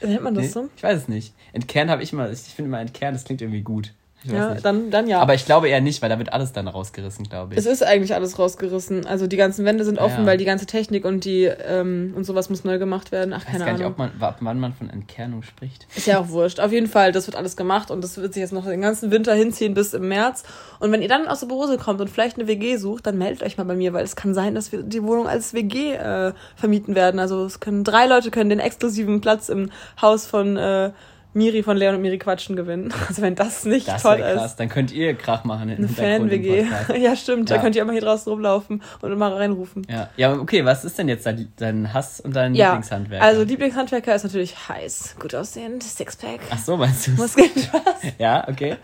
Nennt 0.02 0.22
man 0.22 0.34
das 0.34 0.44
Nee, 0.44 0.50
so? 0.50 0.68
Ich 0.76 0.82
weiß 0.82 0.98
es 0.98 1.08
nicht. 1.08 1.34
Entkernt 1.52 1.90
habe 1.90 2.02
ich 2.02 2.12
immer, 2.12 2.30
ich 2.30 2.40
finde 2.40 2.68
immer 2.68 2.80
entkernt, 2.80 3.16
das 3.16 3.24
klingt 3.24 3.40
irgendwie 3.40 3.62
gut. 3.62 3.92
Ja, 4.34 4.50
nicht. 4.54 4.64
dann, 4.64 4.90
dann 4.90 5.06
ja. 5.08 5.20
Aber 5.20 5.34
ich 5.34 5.44
glaube 5.44 5.68
eher 5.68 5.80
nicht, 5.80 6.02
weil 6.02 6.08
da 6.08 6.18
wird 6.18 6.32
alles 6.32 6.52
dann 6.52 6.68
rausgerissen, 6.68 7.28
glaube 7.28 7.54
ich. 7.54 7.58
es 7.58 7.66
ist 7.66 7.82
eigentlich 7.84 8.14
alles 8.14 8.38
rausgerissen. 8.38 9.06
Also 9.06 9.26
die 9.26 9.36
ganzen 9.36 9.64
Wände 9.64 9.84
sind 9.84 9.98
Ah, 9.98 10.04
offen, 10.04 10.20
ja. 10.20 10.26
weil 10.26 10.38
die 10.38 10.44
ganze 10.44 10.66
Technik 10.66 11.04
und 11.04 11.24
die 11.24 11.44
ähm, 11.44 12.12
und 12.16 12.24
sowas 12.24 12.50
muss 12.50 12.64
neu 12.64 12.78
gemacht 12.78 13.12
werden. 13.12 13.32
Ach, 13.32 13.40
ich 13.40 13.46
weiß 13.46 13.52
keine 13.52 13.64
gar 13.64 13.72
nicht, 13.72 13.80
Ahnung. 13.82 13.92
ob 13.92 13.98
man, 13.98 14.10
ab 14.20 14.36
wann 14.40 14.60
man 14.60 14.72
von 14.72 14.90
Entkernung 14.90 15.42
spricht. 15.42 15.86
Ist 15.96 16.06
ja 16.06 16.18
auch 16.20 16.28
wurscht. 16.28 16.60
Auf 16.60 16.72
jeden 16.72 16.86
Fall, 16.88 17.12
das 17.12 17.26
wird 17.26 17.36
alles 17.36 17.56
gemacht 17.56 17.90
und 17.90 18.02
das 18.02 18.16
wird 18.16 18.34
sich 18.34 18.40
jetzt 18.40 18.52
noch 18.52 18.64
den 18.66 18.80
ganzen 18.80 19.10
Winter 19.10 19.34
hinziehen 19.34 19.74
bis 19.74 19.94
im 19.94 20.08
März. 20.08 20.44
Und 20.78 20.92
wenn 20.92 21.02
ihr 21.02 21.08
dann 21.08 21.28
aus 21.28 21.40
der 21.40 21.46
Berose 21.46 21.76
kommt 21.78 22.00
und 22.00 22.08
vielleicht 22.08 22.38
eine 22.38 22.48
WG 22.48 22.76
sucht, 22.76 23.06
dann 23.06 23.18
meldet 23.18 23.42
euch 23.42 23.56
mal 23.58 23.64
bei 23.64 23.74
mir, 23.74 23.92
weil 23.92 24.04
es 24.04 24.16
kann 24.16 24.34
sein, 24.34 24.54
dass 24.54 24.72
wir 24.72 24.82
die 24.82 25.02
Wohnung 25.02 25.26
als 25.28 25.54
WG 25.54 25.92
äh, 25.94 26.32
vermieten 26.56 26.94
werden. 26.94 27.20
Also 27.20 27.44
es 27.44 27.60
können 27.60 27.84
drei 27.84 28.06
Leute 28.06 28.30
können 28.30 28.50
den 28.50 28.60
exklusiven 28.60 29.20
Platz 29.20 29.48
im 29.48 29.70
Haus 30.00 30.26
von 30.26 30.56
äh, 30.56 30.90
Miri 31.36 31.62
von 31.62 31.76
Leon 31.76 31.94
und 31.96 32.00
Miri 32.02 32.18
Quatschen 32.18 32.56
gewinnen. 32.56 32.92
Also 33.08 33.20
wenn 33.22 33.34
das 33.34 33.64
nicht 33.64 33.86
Das 33.86 34.02
toll 34.02 34.16
krass. 34.18 34.52
ist. 34.52 34.56
Dann 34.56 34.68
könnt 34.68 34.90
ihr 34.90 35.14
Krach 35.14 35.44
machen 35.44 35.68
in 35.68 35.76
Eine 35.78 35.88
Fan-WG. 35.88 36.64
Ja, 36.98 37.14
stimmt. 37.14 37.50
Ja. 37.50 37.56
Da 37.56 37.62
könnt 37.62 37.76
ihr 37.76 37.82
immer 37.82 37.92
hier 37.92 38.00
draußen 38.00 38.30
rumlaufen 38.32 38.82
und 39.02 39.12
immer 39.12 39.32
reinrufen. 39.36 39.86
Ja. 39.90 40.08
ja, 40.16 40.32
okay, 40.32 40.64
was 40.64 40.84
ist 40.84 40.98
denn 40.98 41.08
jetzt 41.08 41.26
dein, 41.26 41.52
dein 41.58 41.92
Hass 41.92 42.20
und 42.20 42.34
dein 42.34 42.54
Ja, 42.54 42.68
Lieblingshandwerk? 42.70 43.22
also 43.22 43.42
Lieblingshandwerker 43.42 44.14
ist 44.14 44.24
natürlich 44.24 44.68
heiß, 44.68 45.16
gut 45.20 45.34
aussehend, 45.34 45.82
Sixpack, 45.82 46.40
Ach 46.50 46.58
so, 46.58 46.76
meinst 46.76 47.06
du? 47.06 47.10
Muskeln, 47.12 47.50
Ja, 48.18 48.48
okay. 48.48 48.76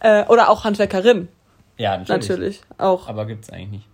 äh, 0.00 0.24
oder 0.26 0.48
auch 0.48 0.64
Handwerkerin, 0.64 1.28
Ja, 1.76 1.98
natürlich. 1.98 2.28
natürlich, 2.28 2.60
auch. 2.78 3.08
Aber 3.08 3.26
gibt's 3.26 3.50
eigentlich 3.50 3.70
nicht. 3.70 3.86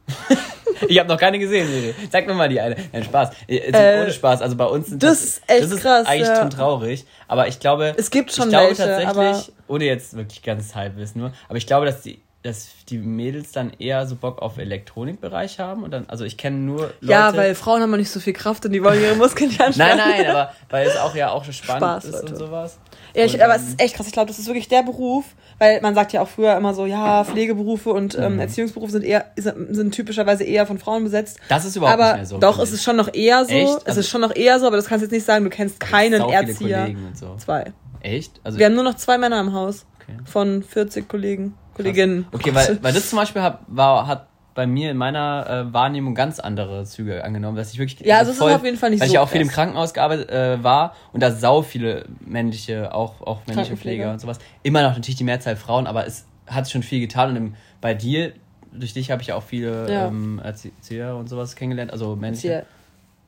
Ich 0.88 0.98
habe 0.98 1.08
noch 1.08 1.18
keine 1.18 1.38
gesehen, 1.38 1.68
Miri. 1.70 1.94
Sag 2.10 2.26
mir 2.26 2.34
mal 2.34 2.48
die 2.48 2.60
eine. 2.60 2.76
Nein, 2.92 3.04
Spaß. 3.04 3.30
Äh, 3.48 3.56
Äh, 3.56 4.02
ohne 4.02 4.12
Spaß. 4.12 4.42
Also 4.42 4.56
bei 4.56 4.66
uns 4.66 4.88
sind 4.88 5.02
das 5.02 5.22
ist 5.22 5.42
echt 5.46 5.64
das 5.64 5.72
ist 5.72 5.80
krass, 5.82 6.06
eigentlich 6.06 6.28
ja. 6.28 6.36
schon 6.36 6.50
traurig. 6.50 7.04
Aber 7.28 7.48
ich 7.48 7.60
glaube, 7.60 7.94
Es 7.96 8.10
gibt 8.10 8.32
schon 8.32 8.44
ich 8.44 8.50
glaube 8.50 8.68
welche, 8.78 8.84
tatsächlich, 8.84 9.52
ohne 9.68 9.84
jetzt 9.84 10.16
wirklich 10.16 10.42
ganz 10.42 10.74
Halbwissen 10.74 11.20
nur, 11.20 11.32
aber 11.48 11.56
ich 11.58 11.66
glaube, 11.66 11.86
dass 11.86 12.02
die 12.02 12.20
dass 12.42 12.70
die 12.88 12.98
Mädels 12.98 13.52
dann 13.52 13.72
eher 13.78 14.04
so 14.04 14.16
Bock 14.16 14.42
auf 14.42 14.58
Elektronikbereich 14.58 15.60
haben 15.60 15.84
und 15.84 15.92
dann, 15.92 16.08
also 16.08 16.24
ich 16.24 16.36
kenne 16.36 16.56
nur 16.56 16.92
Leute. 17.00 17.12
Ja, 17.12 17.36
weil 17.36 17.54
Frauen 17.54 17.82
haben 17.82 17.92
nicht 17.92 18.10
so 18.10 18.18
viel 18.18 18.32
Kraft 18.32 18.66
und 18.66 18.72
die 18.72 18.82
wollen 18.82 19.00
ihre 19.00 19.14
Muskeln 19.14 19.48
nicht 19.48 19.60
Nein, 19.60 19.68
anspannen. 19.68 19.98
nein, 19.98 20.26
aber 20.26 20.52
weil 20.70 20.86
es 20.88 20.96
auch 20.96 21.14
ja 21.14 21.30
auch 21.30 21.44
schon 21.44 21.52
spannend 21.54 21.82
Spaß, 21.82 22.04
ist 22.06 22.12
Leute. 22.14 22.26
und 22.26 22.36
sowas. 22.36 22.78
Ja, 23.14 23.24
ich, 23.26 23.34
Und, 23.34 23.42
aber 23.42 23.54
ähm, 23.54 23.60
es 23.60 23.68
ist 23.68 23.80
echt 23.80 23.94
krass. 23.94 24.06
Ich 24.08 24.12
glaube, 24.12 24.26
das 24.26 24.40
ist 24.40 24.46
wirklich 24.48 24.66
der 24.66 24.82
Beruf, 24.82 25.24
weil 25.62 25.81
man 25.81 25.95
sagt 25.95 26.12
ja 26.12 26.21
auch 26.23 26.28
früher 26.28 26.57
immer 26.57 26.75
so, 26.75 26.87
ja, 26.87 27.23
Pflegeberufe 27.25 27.90
und 27.90 28.19
Mhm. 28.19 28.25
ähm, 28.25 28.38
Erziehungsberufe 28.40 28.90
sind 28.92 29.04
eher 29.04 29.26
sind, 29.37 29.92
typischerweise 29.95 30.42
eher 30.42 30.66
von 30.66 30.78
Frauen 30.78 31.04
besetzt. 31.04 31.38
Das 31.49 31.64
ist 31.64 31.76
überhaupt 31.76 31.95
aber 32.00 32.07
nicht 32.09 32.16
mehr 32.16 32.26
so. 32.26 32.38
doch, 32.38 32.59
es 32.59 32.73
ist 32.73 32.83
schon 32.83 32.97
noch 32.97 33.14
eher 33.14 33.45
so. 33.45 33.52
Echt? 33.54 33.69
Es 33.83 33.87
Also- 33.87 34.00
ist 34.00 34.09
schon 34.09 34.21
noch 34.23 34.35
eher 34.35 34.59
so, 34.59 34.66
aber 34.66 34.76
das 34.76 34.87
kannst 34.87 35.02
du 35.02 35.07
jetzt 35.07 35.12
nicht 35.12 35.25
sagen, 35.25 35.45
du 35.45 35.50
kennst 35.50 35.78
keinen 35.78 36.21
Erzieher. 36.21 36.87
Und 36.88 37.16
so. 37.16 37.37
Zwei. 37.38 37.73
Echt? 38.00 38.40
Also 38.42 38.59
Wir 38.59 38.66
haben 38.66 38.75
nur 38.75 38.83
noch 38.85 38.97
zwei 38.97 39.16
Männer 39.19 39.40
im 39.40 39.52
Haus 39.52 39.87
okay. 40.00 40.19
von 40.25 40.64
40 40.64 41.09
Kollegen, 41.09 41.54
Kolleginnen. 41.75 42.26
Okay, 42.33 42.52
weil, 42.54 42.78
weil 42.83 42.92
das 42.92 43.09
zum 43.09 43.19
Beispiel 43.19 43.42
hat, 43.42 43.61
war, 43.69 44.07
hat 44.09 44.26
bei 44.54 44.66
mir 44.66 44.90
in 44.90 44.97
meiner 44.97 45.47
äh, 45.68 45.73
Wahrnehmung 45.73 46.14
ganz 46.14 46.38
andere 46.38 46.85
Züge 46.85 47.25
angenommen, 47.25 47.56
dass 47.56 47.73
ich 47.73 47.78
wirklich 47.78 48.00
Ja, 48.06 48.18
also 48.18 48.32
es 48.32 48.37
ist 48.37 48.42
auf 48.42 48.64
jeden 48.64 48.76
Fall 48.76 48.90
nicht 48.90 49.00
weil 49.00 49.09
so 49.09 49.14
ich 49.14 49.18
auch 49.18 49.28
viel 49.28 49.40
im. 49.40 49.49
Krankenhaus 49.49 49.94
gearbeitet 49.94 50.30
äh, 50.30 50.62
war 50.62 50.94
und 51.12 51.23
da 51.23 51.30
sau 51.30 51.62
viele 51.62 52.04
männliche, 52.21 52.94
auch 52.94 53.21
auch 53.23 53.40
männliche. 53.47 53.76
Pfleger 53.76 54.12
und 54.12 54.21
sowas. 54.21 54.38
Immer 54.62 54.82
noch 54.82 54.90
natürlich 54.90 55.16
die 55.16 55.25
Mehrzahl 55.25 55.56
Frauen, 55.56 55.87
aber 55.87 56.06
es 56.06 56.26
hat 56.47 56.71
schon 56.71 56.82
viel 56.82 57.00
getan 57.00 57.30
und 57.30 57.37
im, 57.37 57.54
bei 57.80 57.94
dir 57.94 58.32
durch 58.73 58.94
dich 58.94 59.11
habe 59.11 59.23
ich 59.23 59.32
auch 59.32 59.42
viele 59.42 59.90
Ja. 59.92 60.09
ähm, 60.09 60.40
Erzieher 60.42 61.16
und 61.16 61.28
sowas 61.28 61.56
kennengelernt, 61.56 61.90
also 61.92 62.16
männliche 62.16 62.49
Hier, 62.49 62.66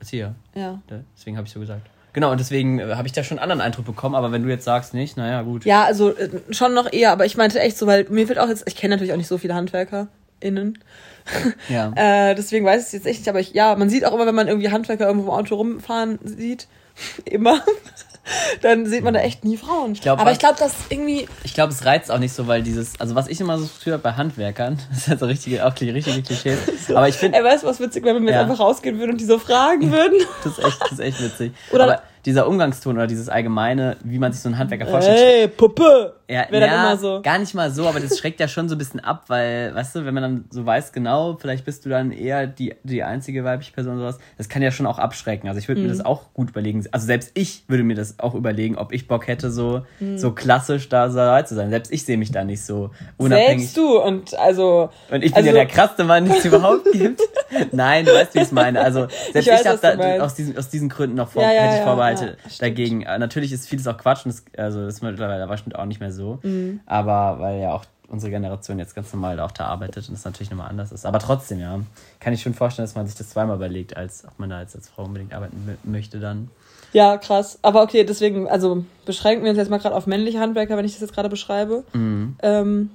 Erzieher. 0.00 0.34
ja. 0.54 0.80
Ja, 0.90 1.00
Deswegen 1.16 1.36
habe 1.36 1.46
ich 1.46 1.52
so 1.52 1.60
gesagt. 1.60 1.86
Genau, 2.12 2.30
und 2.30 2.38
deswegen 2.38 2.78
äh, 2.78 2.94
habe 2.94 3.06
ich 3.08 3.12
da 3.12 3.24
schon 3.24 3.38
einen 3.38 3.42
anderen 3.50 3.60
Eindruck 3.60 3.84
bekommen, 3.86 4.14
aber 4.14 4.30
wenn 4.30 4.42
du 4.44 4.48
jetzt 4.48 4.64
sagst 4.64 4.94
nicht, 4.94 5.16
naja, 5.16 5.42
gut. 5.42 5.64
Ja, 5.64 5.84
also 5.84 6.16
äh, 6.16 6.30
schon 6.50 6.72
noch 6.72 6.92
eher, 6.92 7.10
aber 7.12 7.26
ich 7.26 7.36
meinte 7.36 7.58
echt 7.60 7.76
so, 7.76 7.86
weil 7.86 8.06
mir 8.08 8.26
fällt 8.26 8.38
auch 8.38 8.48
jetzt, 8.48 8.64
ich 8.68 8.76
kenne 8.76 8.94
natürlich 8.94 9.12
auch 9.12 9.16
nicht 9.18 9.26
so 9.26 9.36
viele 9.38 9.54
Handwerker. 9.54 10.08
HandwerkerInnen. 10.42 10.78
Ja. 11.68 11.92
äh, 11.96 12.34
deswegen 12.34 12.64
weiß 12.66 12.80
ich 12.80 12.86
es 12.86 12.92
jetzt 12.92 13.06
echt 13.06 13.18
nicht, 13.20 13.28
aber 13.28 13.40
ich, 13.40 13.52
ja, 13.54 13.74
man 13.76 13.88
sieht 13.90 14.04
auch 14.04 14.12
immer, 14.14 14.26
wenn 14.26 14.34
man 14.34 14.48
irgendwie 14.48 14.70
Handwerker 14.70 15.06
irgendwo 15.06 15.28
im 15.28 15.34
Auto 15.38 15.54
rumfahren 15.56 16.18
sieht, 16.24 16.66
immer, 17.24 17.60
dann 18.62 18.86
sieht 18.86 19.02
man 19.04 19.14
da 19.14 19.20
echt 19.20 19.44
nie 19.44 19.56
Frauen. 19.56 19.92
Ich 19.92 20.00
glaub, 20.00 20.18
aber 20.18 20.26
was- 20.30 20.34
ich 20.34 20.38
glaube, 20.38 20.58
dass 20.58 20.72
irgendwie, 20.88 21.28
Ich 21.42 21.54
glaube, 21.54 21.72
es 21.72 21.84
reizt 21.84 22.10
auch 22.10 22.18
nicht 22.18 22.32
so, 22.34 22.46
weil 22.46 22.62
dieses, 22.62 22.98
also 23.00 23.14
was 23.14 23.28
ich 23.28 23.40
immer 23.40 23.58
so 23.58 23.66
früher 23.66 23.98
bei 23.98 24.12
Handwerkern, 24.12 24.78
das 24.90 24.98
ist 24.98 25.08
halt 25.08 25.20
so 25.20 25.26
richtige, 25.26 25.66
auch 25.66 25.72
richtige 25.78 26.22
Klischees, 26.22 26.58
aber 26.90 27.08
ich 27.08 27.16
finde, 27.16 27.38
ey, 27.38 27.44
weißt 27.44 27.62
du, 27.64 27.66
was 27.68 27.80
witzig 27.80 28.04
wäre, 28.04 28.16
wenn 28.16 28.24
wir 28.24 28.32
Ja. 28.32 28.40
jetzt 28.42 28.50
einfach 28.50 28.64
rausgehen 28.64 28.98
würden 28.98 29.12
und 29.12 29.20
die 29.20 29.24
so 29.26 29.38
fragen 29.38 29.90
würden? 29.92 30.18
das 30.44 30.58
ist 30.58 30.64
echt, 30.64 30.80
das 30.82 30.92
ist 30.92 31.00
echt 31.00 31.20
witzig. 31.22 31.52
Oder- 31.72 31.84
aber 31.84 32.02
dieser 32.26 32.48
Umgangston 32.48 32.96
oder 32.96 33.06
dieses 33.06 33.28
allgemeine, 33.28 33.96
wie 34.02 34.18
man 34.18 34.32
sich 34.32 34.40
so 34.40 34.48
einen 34.48 34.58
Handwerker 34.58 34.86
vorstellt, 34.86 35.18
Ey, 35.18 35.48
Puppe! 35.48 36.14
Ja, 36.26 36.46
Wäre 36.48 36.66
ja, 36.66 36.72
immer 36.74 36.96
so. 36.96 37.20
gar 37.20 37.38
nicht 37.38 37.52
mal 37.54 37.70
so, 37.70 37.86
aber 37.86 38.00
das 38.00 38.18
schreckt 38.18 38.40
ja 38.40 38.48
schon 38.48 38.70
so 38.70 38.76
ein 38.76 38.78
bisschen 38.78 39.00
ab, 39.00 39.24
weil, 39.26 39.74
weißt 39.74 39.94
du, 39.96 40.06
wenn 40.06 40.14
man 40.14 40.22
dann 40.22 40.44
so 40.48 40.64
weiß, 40.64 40.92
genau, 40.92 41.36
vielleicht 41.38 41.66
bist 41.66 41.84
du 41.84 41.90
dann 41.90 42.12
eher 42.12 42.46
die, 42.46 42.74
die 42.82 43.02
einzige 43.02 43.44
weibliche 43.44 43.72
Person 43.74 43.96
oder 43.98 44.12
sowas, 44.12 44.18
das 44.38 44.48
kann 44.48 44.62
ja 44.62 44.70
schon 44.70 44.86
auch 44.86 44.98
abschrecken. 44.98 45.48
Also 45.48 45.58
ich 45.58 45.68
würde 45.68 45.82
mir 45.82 45.88
Mhm. 45.88 45.98
das 45.98 46.04
auch 46.06 46.32
gut 46.32 46.48
überlegen. 46.48 46.82
Also 46.92 47.04
selbst 47.06 47.32
ich 47.34 47.64
würde 47.68 47.82
mir 47.84 47.94
das 47.94 48.20
auch 48.20 48.34
überlegen, 48.34 48.78
ob 48.78 48.92
ich 48.94 49.06
Bock 49.06 49.26
hätte, 49.28 49.50
so, 49.50 49.82
Mhm. 50.00 50.16
so 50.16 50.32
klassisch 50.32 50.88
da 50.88 51.10
so 51.10 51.18
dabei 51.18 51.42
zu 51.42 51.54
sein. 51.54 51.68
Selbst 51.68 51.92
ich 51.92 52.06
sehe 52.06 52.16
mich 52.16 52.32
da 52.32 52.42
nicht 52.42 52.64
so 52.64 52.90
unabhängig. 53.18 53.70
Selbst 53.70 53.76
du 53.76 53.98
und 54.00 54.34
also. 54.38 54.88
Und 55.10 55.22
ich 55.22 55.32
bin 55.32 55.36
also, 55.36 55.48
ja 55.48 55.52
der 55.52 55.66
krasseste 55.66 56.04
Mann, 56.04 56.24
den 56.24 56.34
es 56.36 56.44
überhaupt 56.46 56.90
gibt. 56.90 57.20
Nein, 57.72 58.06
du 58.06 58.14
weißt, 58.14 58.34
wie 58.34 58.38
ich 58.38 58.44
es 58.44 58.52
meine. 58.52 58.80
Also 58.80 59.08
selbst 59.32 59.46
Ich 59.48 59.60
ich, 59.60 59.66
habe 59.66 59.78
da 59.82 60.24
aus 60.24 60.34
diesen, 60.34 60.56
aus 60.56 60.70
diesen 60.70 60.88
Gründen 60.88 61.16
noch 61.16 61.28
vor, 61.28 61.42
Ja, 61.42 61.52
ja, 61.52 61.60
hätte 61.62 61.74
ich 61.74 61.78
ja, 61.80 61.84
Vorbehalte 62.16 62.42
ja, 62.44 62.50
dagegen. 62.60 63.02
Äh, 63.02 63.18
Natürlich 63.18 63.52
ist 63.52 63.68
vieles 63.68 63.86
auch 63.86 63.96
Quatsch 63.96 64.24
und 64.26 64.34
das, 64.34 64.44
also 64.56 64.84
das 64.84 64.94
ist 64.94 65.02
mittlerweile 65.02 65.46
bestimmt 65.46 65.76
auch 65.76 65.84
nicht 65.84 66.00
mehr 66.00 66.12
so. 66.12 66.38
Mhm. 66.42 66.80
Aber 66.86 67.38
weil 67.40 67.60
ja 67.60 67.72
auch 67.72 67.84
unsere 68.08 68.30
Generation 68.30 68.78
jetzt 68.78 68.94
ganz 68.94 69.12
normal 69.12 69.40
auch 69.40 69.50
da 69.50 69.64
arbeitet 69.66 70.08
und 70.08 70.14
es 70.14 70.24
natürlich 70.24 70.50
nochmal 70.50 70.68
anders 70.68 70.92
ist. 70.92 71.06
Aber 71.06 71.18
trotzdem, 71.18 71.58
ja, 71.58 71.80
kann 72.20 72.32
ich 72.32 72.42
schon 72.42 72.54
vorstellen, 72.54 72.86
dass 72.86 72.94
man 72.94 73.06
sich 73.06 73.16
das 73.16 73.30
zweimal 73.30 73.56
überlegt, 73.56 73.96
als 73.96 74.24
ob 74.26 74.38
man 74.38 74.50
da 74.50 74.60
jetzt 74.60 74.76
als 74.76 74.88
Frau 74.88 75.04
unbedingt 75.04 75.32
arbeiten 75.32 75.56
mö- 75.68 75.90
möchte 75.90 76.20
dann. 76.20 76.50
Ja, 76.92 77.16
krass. 77.16 77.58
Aber 77.62 77.82
okay, 77.82 78.04
deswegen, 78.04 78.46
also 78.48 78.84
beschränken 79.04 79.42
wir 79.44 79.50
uns 79.50 79.58
jetzt 79.58 79.70
mal 79.70 79.78
gerade 79.78 79.96
auf 79.96 80.06
männliche 80.06 80.38
Handwerker, 80.38 80.76
wenn 80.76 80.84
ich 80.84 80.92
das 80.92 81.00
jetzt 81.00 81.14
gerade 81.14 81.28
beschreibe. 81.28 81.82
Mhm. 81.92 82.36
Ähm, 82.42 82.90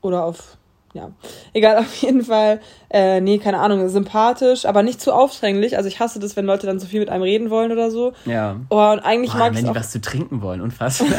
oder 0.00 0.24
auf, 0.24 0.56
ja, 0.92 1.10
egal, 1.52 1.76
auf 1.78 1.94
jeden 1.96 2.24
Fall. 2.24 2.60
Äh, 2.90 3.20
nee, 3.20 3.38
keine 3.38 3.58
Ahnung, 3.58 3.88
sympathisch, 3.88 4.66
aber 4.66 4.82
nicht 4.82 5.00
zu 5.00 5.12
aufdringlich. 5.12 5.76
Also 5.76 5.88
ich 5.88 6.00
hasse 6.00 6.18
das, 6.18 6.36
wenn 6.36 6.46
Leute 6.46 6.66
dann 6.66 6.80
zu 6.80 6.86
viel 6.86 7.00
mit 7.00 7.08
einem 7.08 7.22
reden 7.22 7.50
wollen 7.50 7.72
oder 7.72 7.90
so. 7.90 8.12
Ja. 8.26 8.56
Oh, 8.70 8.76
und 8.76 9.00
eigentlich 9.00 9.32
Boah, 9.32 9.38
mag 9.38 9.52
ich 9.52 9.58
wenn 9.58 9.64
die 9.64 9.70
auch, 9.70 9.74
was 9.76 9.90
zu 9.90 10.00
trinken 10.00 10.42
wollen, 10.42 10.60
unfassbar. 10.60 11.08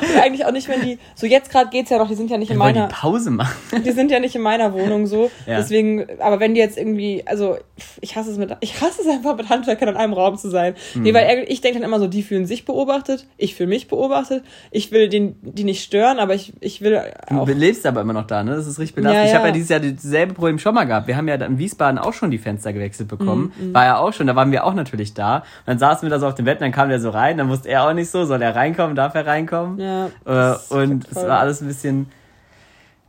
und 0.00 0.20
eigentlich 0.20 0.44
auch 0.46 0.52
nicht, 0.52 0.68
wenn 0.68 0.82
die, 0.82 0.98
so 1.14 1.26
jetzt 1.26 1.50
gerade 1.50 1.70
geht's 1.70 1.90
ja 1.90 1.98
noch, 1.98 2.08
die 2.08 2.14
sind 2.14 2.30
ja 2.30 2.38
nicht 2.38 2.50
in 2.50 2.58
wollen 2.58 2.74
meiner, 2.74 2.88
die 2.88 2.94
Pause 2.94 3.30
machen. 3.30 3.54
die 3.84 3.90
sind 3.92 4.10
ja 4.10 4.20
nicht 4.20 4.34
in 4.34 4.42
meiner 4.42 4.72
Wohnung 4.72 5.06
so. 5.06 5.30
Ja. 5.46 5.56
Deswegen, 5.56 6.06
aber 6.20 6.38
wenn 6.38 6.54
die 6.54 6.60
jetzt 6.60 6.76
irgendwie, 6.76 7.24
also 7.26 7.56
ich 8.00 8.14
hasse 8.14 8.30
es 8.30 8.38
mit, 8.38 8.54
ich 8.60 8.80
hasse 8.80 9.00
es 9.00 9.08
einfach 9.08 9.36
mit 9.36 9.48
Handwerkern 9.48 9.88
in 9.88 9.96
einem 9.96 10.12
Raum 10.12 10.36
zu 10.36 10.50
sein. 10.50 10.74
Hm. 10.92 11.02
Nee, 11.02 11.14
weil 11.14 11.44
ich 11.48 11.60
denke 11.60 11.80
dann 11.80 11.88
immer 11.88 11.98
so, 11.98 12.06
die 12.06 12.22
fühlen 12.22 12.46
sich 12.46 12.64
beobachtet, 12.64 13.26
ich 13.36 13.54
fühle 13.54 13.68
mich 13.68 13.88
beobachtet. 13.88 14.44
Ich 14.70 14.92
will 14.92 15.08
den, 15.08 15.36
die 15.42 15.64
nicht 15.64 15.82
stören, 15.82 16.18
aber 16.18 16.34
ich, 16.34 16.52
ich 16.60 16.82
will 16.82 17.00
auch. 17.28 17.46
Du 17.46 17.52
lebst 17.52 17.86
aber 17.86 18.02
immer 18.02 18.12
noch 18.12 18.26
da, 18.26 18.42
ne? 18.42 18.54
Das 18.54 18.66
ist 18.66 18.78
richtig 18.78 18.96
belastend. 18.96 19.24
Ja, 19.24 19.30
Ich 19.30 19.34
habe 19.34 19.48
ja. 19.48 19.52
dieses 19.52 19.68
Jahr 19.70 19.80
dasselbe 19.80 20.34
Problem 20.34 20.58
schon 20.58 20.74
mal 20.74 20.84
gehabt. 20.84 21.06
Wir 21.06 21.16
haben 21.16 21.26
ja 21.26 21.34
in 21.34 21.58
Wiesbaden 21.58 21.98
auch 21.98 22.12
schon 22.12 22.30
die 22.30 22.38
Fenster 22.38 22.72
gewechselt 22.72 23.08
bekommen. 23.08 23.52
Mhm, 23.58 23.74
War 23.74 23.84
ja 23.84 23.98
auch 23.98 24.12
schon, 24.12 24.26
da 24.26 24.36
waren 24.36 24.52
wir 24.52 24.64
auch 24.64 24.74
natürlich 24.74 25.14
da. 25.14 25.38
Und 25.38 25.44
dann 25.66 25.78
saßen 25.78 26.06
wir 26.06 26.10
da 26.10 26.20
so 26.20 26.26
auf 26.26 26.34
dem 26.34 26.44
Bett 26.44 26.60
dann 26.60 26.72
kam 26.72 26.88
der 26.88 27.00
so 27.00 27.10
rein. 27.10 27.38
Dann 27.38 27.48
wusste 27.48 27.68
er 27.68 27.86
auch 27.86 27.92
nicht 27.92 28.10
so, 28.10 28.24
soll 28.24 28.42
er 28.42 28.54
reinkommen, 28.54 28.94
darf 28.96 29.14
er 29.14 29.26
reinkommen? 29.26 29.69
Ja, 29.78 30.06
Äh, 30.24 30.56
und 30.74 31.06
es 31.08 31.16
war 31.16 31.38
alles 31.40 31.60
ein 31.60 31.68
bisschen, 31.68 32.10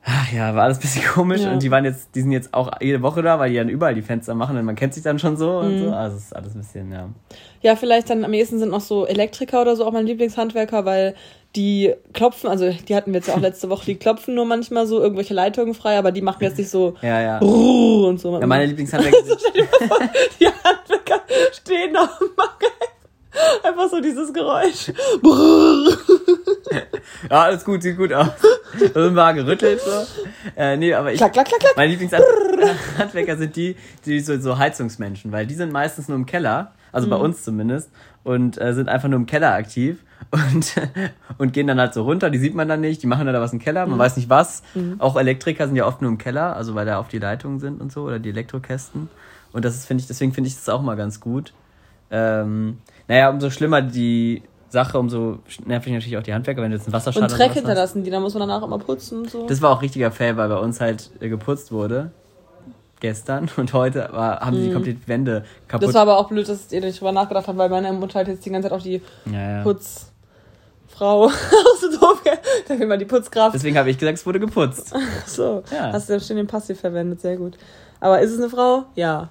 ach 0.04 0.32
ja, 0.32 0.56
war 0.56 0.64
alles 0.64 0.78
ein 0.78 0.82
bisschen 0.82 1.04
komisch. 1.06 1.42
Ja. 1.42 1.52
Und 1.54 1.62
die 1.64 1.70
waren 1.72 1.86
jetzt, 1.86 2.10
die 2.16 2.22
sind 2.22 2.32
jetzt 2.32 2.54
auch 2.54 2.72
jede 2.82 3.02
Woche 3.02 3.22
da, 3.22 3.38
weil 3.40 3.50
die 3.52 3.58
dann 3.58 3.70
überall 3.70 3.94
die 3.96 4.02
Fenster 4.02 4.34
machen 4.36 4.58
und 4.58 4.66
man 4.66 4.76
kennt 4.76 4.94
sich 4.94 5.04
dann 5.04 5.20
schon 5.20 5.38
so 5.38 5.60
und 5.60 5.76
Mhm. 5.76 5.80
so. 5.90 5.92
Also 5.94 6.18
es 6.18 6.24
ist 6.26 6.36
alles 6.36 6.54
ein 6.56 6.60
bisschen, 6.60 6.92
ja. 6.92 7.10
Ja, 7.62 7.76
vielleicht 7.76 8.10
dann 8.10 8.26
am 8.26 8.34
ehesten 8.34 8.58
sind 8.60 8.70
noch 8.70 8.82
so 8.82 9.06
Elektriker 9.06 9.62
oder 9.62 9.76
so 9.76 9.86
auch 9.86 9.92
mein 9.92 10.06
Lieblingshandwerker, 10.08 10.86
weil 10.86 11.16
die 11.56 11.94
klopfen, 12.14 12.50
also 12.50 12.72
die 12.72 12.96
hatten 12.96 13.12
wir 13.12 13.20
jetzt 13.20 13.28
ja 13.28 13.36
auch 13.36 13.40
letzte 13.42 13.70
Woche, 13.70 13.86
die 13.86 13.96
klopfen 13.96 14.34
nur 14.36 14.46
manchmal 14.46 14.88
so 14.88 15.02
irgendwelche 15.02 15.34
Leitungen 15.34 15.74
frei, 15.76 15.98
aber 16.00 16.12
die 16.12 16.22
machen 16.22 16.42
jetzt 16.44 16.58
nicht 16.58 16.70
so 16.70 16.96
Ja, 17.02 17.22
ja. 17.22 17.38
und 17.40 18.20
so. 18.20 18.40
Ja, 18.40 18.48
meine 18.48 18.66
Lieblingshandwerker 18.68 19.18
sind, 19.26 19.42
die 20.40 20.48
Handwerker 20.48 21.22
stehen 21.52 21.94
da 21.94 22.02
und 22.20 22.36
machen 22.38 22.68
einfach 23.64 23.90
so 23.90 24.02
dieses 24.02 24.34
Geräusch. 24.34 24.92
Brrrr. 25.22 25.98
ja, 27.30 27.42
alles 27.44 27.64
gut, 27.64 27.82
sieht 27.82 27.98
gut 27.98 28.12
aus. 28.14 28.28
Und 28.94 29.14
mal 29.14 29.34
gerüttelt 29.34 29.82
so. 29.82 30.06
Äh, 30.56 30.78
nee, 30.78 30.94
aber 30.94 31.12
ich, 31.14 31.18
Klack, 31.18 31.34
klack, 31.34 31.48
klack, 31.48 31.60
klack. 31.60 31.78
Meine 31.78 31.92
Lieblingshandwerker 31.92 33.38
sind 33.38 33.56
die, 33.56 33.76
die 34.06 34.20
so, 34.20 34.40
so 34.40 34.58
Heizungsmenschen, 34.58 35.32
weil 35.32 35.46
die 35.48 35.56
sind 35.56 35.72
meistens 35.72 36.08
nur 36.08 36.18
im 36.18 36.26
Keller, 36.26 36.74
also 36.92 37.08
Mhm. 37.08 37.12
bei 37.12 37.18
uns 37.18 37.44
zumindest, 37.44 37.90
und 38.24 38.60
äh, 38.62 38.74
sind 38.74 38.90
einfach 38.90 39.08
nur 39.10 39.18
im 39.20 39.26
Keller 39.26 39.54
aktiv 39.54 39.98
und, 40.32 40.76
und 41.38 41.54
gehen 41.54 41.68
dann 41.68 41.80
halt 41.80 41.94
so 41.94 42.04
runter, 42.04 42.30
die 42.30 42.38
sieht 42.38 42.54
man 42.54 42.68
dann 42.68 42.80
nicht, 42.82 43.02
die 43.02 43.08
machen 43.08 43.26
dann 43.26 43.34
da 43.34 43.42
was 43.42 43.54
im 43.54 43.60
Keller, 43.60 43.86
Mhm. 43.86 43.92
man 43.92 44.00
weiß 44.00 44.18
nicht 44.18 44.30
was. 44.30 44.62
Auch 45.00 45.16
Elektriker 45.18 45.66
sind 45.68 45.76
ja 45.76 45.86
oft 45.88 46.02
nur 46.02 46.12
im 46.12 46.18
Keller, 46.18 46.56
also 46.56 46.76
weil 46.76 46.86
da 46.86 47.00
auf 47.00 47.08
die 47.08 47.18
Leitungen 47.20 47.60
sind 47.60 47.82
und 47.82 47.92
so, 47.92 48.04
oder 48.04 48.20
die 48.20 48.30
Elektrokästen. 48.30 49.10
Und 49.52 49.66
das 49.66 49.76
ist, 49.76 49.86
finde 49.86 50.02
ich, 50.02 50.08
deswegen 50.08 50.32
finde 50.34 50.48
ich 50.50 50.56
das 50.56 50.70
auch 50.70 50.82
mal 50.82 50.96
ganz 50.96 51.20
gut. 51.20 51.54
Ähm, 52.12 52.78
naja, 53.08 53.30
umso 53.30 53.50
schlimmer 53.50 53.82
die 53.82 54.44
Sache, 54.70 54.98
umso 55.00 55.40
nervig 55.66 55.92
natürlich 55.94 56.18
auch 56.18 56.24
die 56.24 56.34
Handwerker, 56.34 56.62
wenn 56.62 56.72
du 56.72 56.78
jetzt 56.78 56.88
einen 56.88 56.94
Wasserschaden 56.94 57.26
Und 57.28 57.32
oder 57.34 57.38
Dreck 57.38 57.50
hast. 57.50 57.58
hinterlassen 57.58 58.04
die, 58.04 58.10
da 58.10 58.20
muss 58.20 58.34
man 58.34 58.48
danach 58.48 58.64
immer 58.66 58.80
putzen 58.80 59.20
und 59.20 59.30
so. 59.30 59.46
Das 59.48 59.62
war 59.62 59.72
auch 59.72 59.82
richtiger 59.82 60.12
Fail, 60.12 60.38
weil 60.38 60.48
bei 60.50 60.58
uns 60.58 60.80
halt 60.80 61.10
äh, 61.20 61.28
geputzt 61.30 61.72
wurde. 61.72 62.12
Gestern. 63.02 63.50
Und 63.58 63.74
heute 63.74 64.10
war, 64.12 64.42
haben 64.42 64.56
sie 64.56 64.68
die 64.68 64.74
komplett 64.74 65.08
Wände 65.08 65.44
kaputt. 65.68 65.82
Mhm. 65.82 65.86
Das 65.88 65.96
war 65.96 66.02
aber 66.04 66.18
auch 66.20 66.30
blöd, 66.30 66.48
dass 66.48 66.72
ihr 66.72 66.82
nicht 66.82 67.00
drüber 67.02 67.12
nachgedacht 67.12 67.48
habt, 67.48 67.58
weil 67.58 67.68
meine 67.70 67.92
Mutter 67.94 68.14
halt 68.20 68.28
jetzt 68.28 68.46
die 68.46 68.52
ganze 68.52 68.70
Zeit 68.70 68.78
auch 68.78 68.84
die 68.84 69.02
ja, 69.26 69.58
ja. 69.58 69.64
Putzfrau 69.64 71.26
auch 71.26 71.32
so 71.82 72.00
doof. 72.00 72.22
Da 72.68 72.78
will 72.80 72.86
man 72.86 73.00
die 73.00 73.06
Putzkraft. 73.06 73.56
Deswegen 73.56 73.76
habe 73.76 73.90
ich 73.90 73.98
gesagt, 73.98 74.20
es 74.20 74.26
wurde 74.26 74.40
geputzt. 74.40 74.94
So, 75.26 75.64
Ja. 75.72 75.92
hast 75.92 76.10
du 76.10 76.14
dann 76.14 76.22
schon 76.22 76.36
den 76.38 76.46
Passiv 76.48 76.80
verwendet, 76.80 77.22
sehr 77.22 77.38
gut. 77.38 77.58
Aber 78.00 78.20
ist 78.22 78.32
es 78.32 78.38
eine 78.40 78.50
Frau? 78.50 78.84
Ja. 78.96 79.30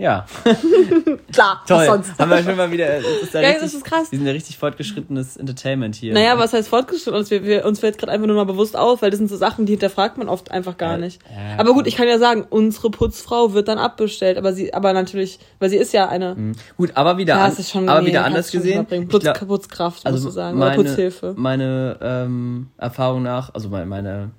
Ja, 0.00 0.24
Klar, 1.30 1.62
toll. 1.68 1.76
was 1.76 1.86
sonst? 1.86 2.18
Haben 2.18 2.30
wir 2.30 2.42
schon 2.42 2.56
mal 2.56 2.70
wieder. 2.70 2.96
Ist 2.96 3.34
ja 3.34 3.40
richtig, 3.40 3.60
das 3.60 3.74
ist 3.74 3.84
krass. 3.84 4.10
Wir 4.10 4.18
sind 4.18 4.26
ja 4.26 4.32
richtig 4.32 4.56
fortgeschrittenes 4.56 5.36
Entertainment 5.36 5.94
hier. 5.94 6.14
Naja, 6.14 6.38
was 6.38 6.54
heißt 6.54 6.70
fortgeschritten? 6.70 7.18
Uns, 7.18 7.30
wir, 7.30 7.44
wir, 7.44 7.66
uns 7.66 7.80
fällt 7.80 7.98
gerade 7.98 8.10
einfach 8.10 8.26
nur 8.26 8.36
mal 8.36 8.46
bewusst 8.46 8.78
auf, 8.78 9.02
weil 9.02 9.10
das 9.10 9.18
sind 9.18 9.28
so 9.28 9.36
Sachen, 9.36 9.66
die 9.66 9.72
hinterfragt 9.72 10.16
man 10.16 10.30
oft 10.30 10.50
einfach 10.52 10.78
gar 10.78 10.96
nicht. 10.96 11.20
ja, 11.30 11.58
aber 11.58 11.74
gut, 11.74 11.86
ich 11.86 11.96
kann 11.96 12.08
ja 12.08 12.18
sagen, 12.18 12.46
unsere 12.48 12.90
Putzfrau 12.90 13.52
wird 13.52 13.68
dann 13.68 13.76
abbestellt, 13.76 14.38
aber 14.38 14.54
sie, 14.54 14.72
aber 14.72 14.94
natürlich, 14.94 15.38
weil 15.58 15.68
sie 15.68 15.76
ist 15.76 15.92
ja 15.92 16.08
eine. 16.08 16.34
Mhm. 16.34 16.52
Gut, 16.78 16.92
aber 16.94 17.18
wieder, 17.18 17.38
an, 17.38 17.54
schon, 17.62 17.86
aber 17.86 18.00
nee, 18.00 18.06
wieder 18.06 18.24
anders 18.24 18.50
gesehen. 18.50 18.86
Putz, 19.06 19.22
glaub- 19.22 19.46
Putzkraft, 19.46 20.06
also 20.06 20.16
musst 20.16 20.28
du 20.28 20.30
sagen, 20.30 20.58
meine, 20.58 20.78
oder 20.78 20.88
Putzhilfe. 20.88 21.34
Meine 21.36 21.98
ähm, 22.00 22.68
Erfahrung 22.78 23.22
nach, 23.22 23.52
also 23.52 23.68
meine, 23.68 23.84
meine, 23.84 24.30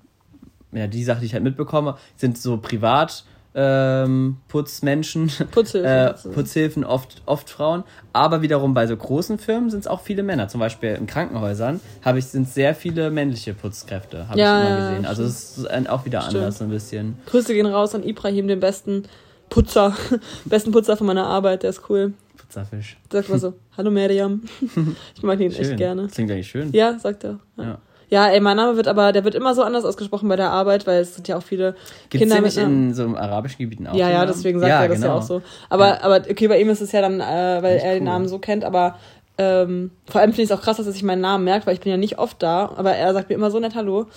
ja, 0.72 0.88
die 0.88 1.04
Sache, 1.04 1.20
die 1.20 1.28
ich 1.28 1.34
halt 1.36 1.44
mitbekomme, 1.44 1.98
sind 2.16 2.40
so 2.40 2.58
privat 2.58 3.26
ähm, 3.54 4.38
Putzmenschen, 4.48 5.32
Putzhilfe, 5.52 6.16
äh. 6.26 6.30
Putzhilfen 6.30 6.84
oft, 6.84 7.22
oft 7.26 7.50
Frauen, 7.50 7.84
aber 8.14 8.42
wiederum 8.42 8.74
bei 8.74 8.88
so 8.88 8.96
großen 8.96 9.40
Firmen 9.40 9.70
sind 9.70 9.82
es 9.82 9.88
auch 9.88 10.02
viele 10.02 10.24
Männer. 10.24 10.48
Zum 10.48 10.60
Beispiel 10.60 10.92
in 10.92 11.08
Krankenhäusern 11.08 11.80
habe 12.04 12.20
ich 12.20 12.26
sind 12.26 12.48
sehr 12.48 12.76
viele 12.76 13.12
männliche 13.12 13.54
Putzkräfte, 13.54 14.30
habe 14.30 14.40
Ja, 14.40 14.62
ich 14.62 14.68
immer 14.70 14.80
ja, 14.80 14.90
gesehen. 14.90 15.06
Also 15.06 15.24
es 15.24 15.58
ist 15.58 15.90
auch 15.90 16.06
wieder 16.06 16.22
Stimmt. 16.22 16.38
anders 16.38 16.58
so 16.60 16.64
ein 16.64 16.70
bisschen. 16.70 17.18
Grüße 17.26 17.54
gehen 17.54 17.66
raus 17.66 17.94
an 17.94 18.04
Ibrahim, 18.04 18.48
den 18.48 18.60
besten 18.60 19.04
Putzer, 19.50 19.96
besten 20.46 20.72
Putzer 20.72 20.96
von 20.96 21.08
meiner 21.08 21.28
Arbeit, 21.28 21.64
der 21.64 21.72
ist 21.72 21.90
cool. 21.90 22.14
Putzerfisch. 22.38 22.98
Sagt 23.12 23.30
mal 23.30 23.40
so, 23.40 23.54
hallo 23.78 23.92
Miriam. 23.92 24.42
Ich 25.16 25.24
mag 25.24 25.40
ihn 25.40 25.52
echt 25.52 25.78
gerne. 25.78 26.04
Das 26.04 26.14
klingt 26.14 26.32
eigentlich 26.32 26.48
schön. 26.50 26.72
Ja, 26.72 26.98
sagt 27.00 27.24
er. 27.26 27.40
Ja. 27.58 27.64
Ja. 27.64 27.78
Ja, 28.12 28.28
ey, 28.28 28.42
mein 28.42 28.58
Name 28.58 28.76
wird 28.76 28.90
aber, 28.90 29.14
der 29.14 29.24
wird 29.24 29.36
immer 29.36 29.56
so 29.56 29.64
anders 29.64 29.86
ausgesprochen 29.86 30.28
bei 30.28 30.36
der 30.36 30.52
Arbeit, 30.52 30.86
weil 30.86 31.00
es 31.00 31.16
sind 31.16 31.30
ja 31.30 31.38
auch 31.38 31.44
viele 31.44 31.76
Gibt 32.10 32.16
es 32.16 32.30
Kinder 32.30 32.42
Namen. 32.42 32.90
in 32.90 32.94
so 32.94 33.16
arabischen 33.16 33.60
Gebieten 33.60 33.88
auch? 33.88 33.96
Ja, 33.96 34.10
ja, 34.10 34.26
deswegen 34.26 34.60
sagt 34.60 34.70
er 34.70 34.88
das 34.90 35.00
ja 35.00 35.08
genau. 35.08 35.18
auch 35.20 35.22
so. 35.22 35.42
Aber, 35.70 36.04
aber 36.04 36.18
okay, 36.30 36.50
bei 36.50 36.60
ihm 36.60 36.70
ist 36.70 36.82
es 36.82 36.92
ja 36.92 37.00
dann, 37.00 37.22
äh, 37.22 37.60
weil 37.64 37.78
Echt 37.78 37.86
er 37.86 37.94
den 37.94 38.04
cool. 38.04 38.10
Namen 38.10 38.28
so 38.28 38.38
kennt, 38.40 38.66
aber 38.66 38.96
ähm, 39.38 39.92
vor 40.10 40.20
allem 40.20 40.32
finde 40.32 40.44
ich 40.44 40.52
es 40.52 40.58
auch 40.58 40.62
krass, 40.62 40.76
dass 40.76 40.88
er 40.88 40.92
sich 40.92 41.04
meinen 41.04 41.22
Namen 41.22 41.46
merkt, 41.46 41.66
weil 41.66 41.74
ich 41.74 41.80
bin 41.80 41.90
ja 41.90 41.98
nicht 41.98 42.20
oft 42.20 42.44
da, 42.44 42.74
aber 42.76 42.92
er 42.92 43.14
sagt 43.14 43.30
mir 43.30 43.36
immer 43.36 43.50
so 43.50 43.62
nett 43.62 43.76
Hallo. 43.76 44.08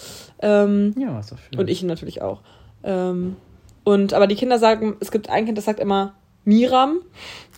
Ähm, 0.42 0.92
Ja, 0.98 1.20
ist 1.20 1.30
doch 1.30 1.38
schön. 1.38 1.58
und 1.60 1.70
ich 1.70 1.80
ihn 1.80 1.88
natürlich 1.88 2.20
auch. 2.20 2.40
Ähm, 2.82 3.36
und 3.84 4.12
aber 4.12 4.26
die 4.26 4.34
Kinder 4.34 4.58
sagen, 4.58 4.96
es 4.98 5.12
gibt 5.12 5.30
ein 5.30 5.46
Kind, 5.46 5.56
das 5.56 5.66
sagt 5.66 5.78
immer 5.78 6.14
Miram. 6.44 6.98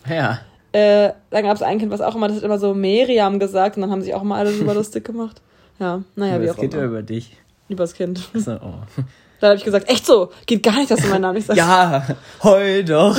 Ja. 0.07 0.39
Äh, 0.71 1.13
dann 1.31 1.43
gab 1.43 1.55
es 1.55 1.63
ein 1.63 1.79
Kind, 1.79 1.91
was 1.91 2.01
auch 2.01 2.15
immer, 2.15 2.27
das 2.27 2.37
hat 2.37 2.43
immer 2.43 2.59
so 2.59 2.75
Meriam 2.75 3.39
gesagt 3.39 3.75
und 3.75 3.81
dann 3.81 3.89
haben 3.89 4.03
sich 4.03 4.13
auch 4.13 4.21
immer 4.21 4.35
alle 4.35 4.51
drüber 4.51 4.73
lustig 4.75 5.03
gemacht. 5.03 5.41
Ja, 5.79 6.01
naja, 6.15 6.33
Aber 6.35 6.43
wie 6.43 6.47
das 6.47 6.57
auch 6.57 6.61
geht 6.61 6.73
ja 6.73 6.79
immer. 6.79 6.87
über 6.89 7.01
dich. 7.03 7.35
Übers 7.69 7.93
Kind. 7.93 8.21
So, 8.33 8.53
oh. 8.53 8.73
Dann 9.39 9.49
habe 9.49 9.57
ich 9.57 9.65
gesagt, 9.65 9.87
echt 9.87 10.05
so, 10.05 10.31
geht 10.47 10.63
gar 10.63 10.75
nicht, 10.77 10.89
dass 10.89 11.01
du 11.01 11.07
meinen 11.09 11.21
Namen 11.21 11.35
nicht 11.35 11.45
sagst. 11.45 11.59
Ja, 11.59 12.07
heul 12.43 12.83
doch. 12.83 13.15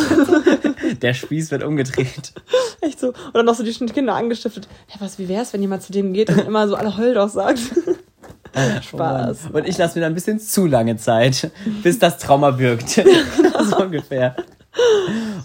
Der 1.02 1.14
Spieß 1.14 1.52
wird 1.52 1.62
umgedreht. 1.62 2.32
Echt 2.80 2.98
so. 2.98 3.08
Und 3.08 3.34
dann 3.34 3.46
noch 3.46 3.54
so 3.54 3.62
die 3.62 3.72
Kinder 3.72 4.14
angestiftet. 4.14 4.66
Ja, 4.88 4.96
was, 5.00 5.20
wie 5.20 5.28
wär's, 5.28 5.52
wenn 5.52 5.60
jemand 5.60 5.82
zu 5.84 5.92
denen 5.92 6.12
geht 6.12 6.30
und 6.30 6.38
immer 6.40 6.66
so 6.66 6.74
alle 6.74 6.96
heul 6.96 7.14
doch 7.14 7.28
sagt? 7.28 7.60
Spaß. 8.82 9.50
Oh 9.52 9.58
und 9.58 9.68
ich 9.68 9.78
lasse 9.78 9.96
mir 9.96 10.02
dann 10.02 10.12
ein 10.12 10.14
bisschen 10.14 10.40
zu 10.40 10.66
lange 10.66 10.96
Zeit, 10.96 11.52
bis 11.84 12.00
das 12.00 12.18
Trauma 12.18 12.58
wirkt. 12.58 12.88
so 12.90 13.76
ungefähr. 13.78 14.34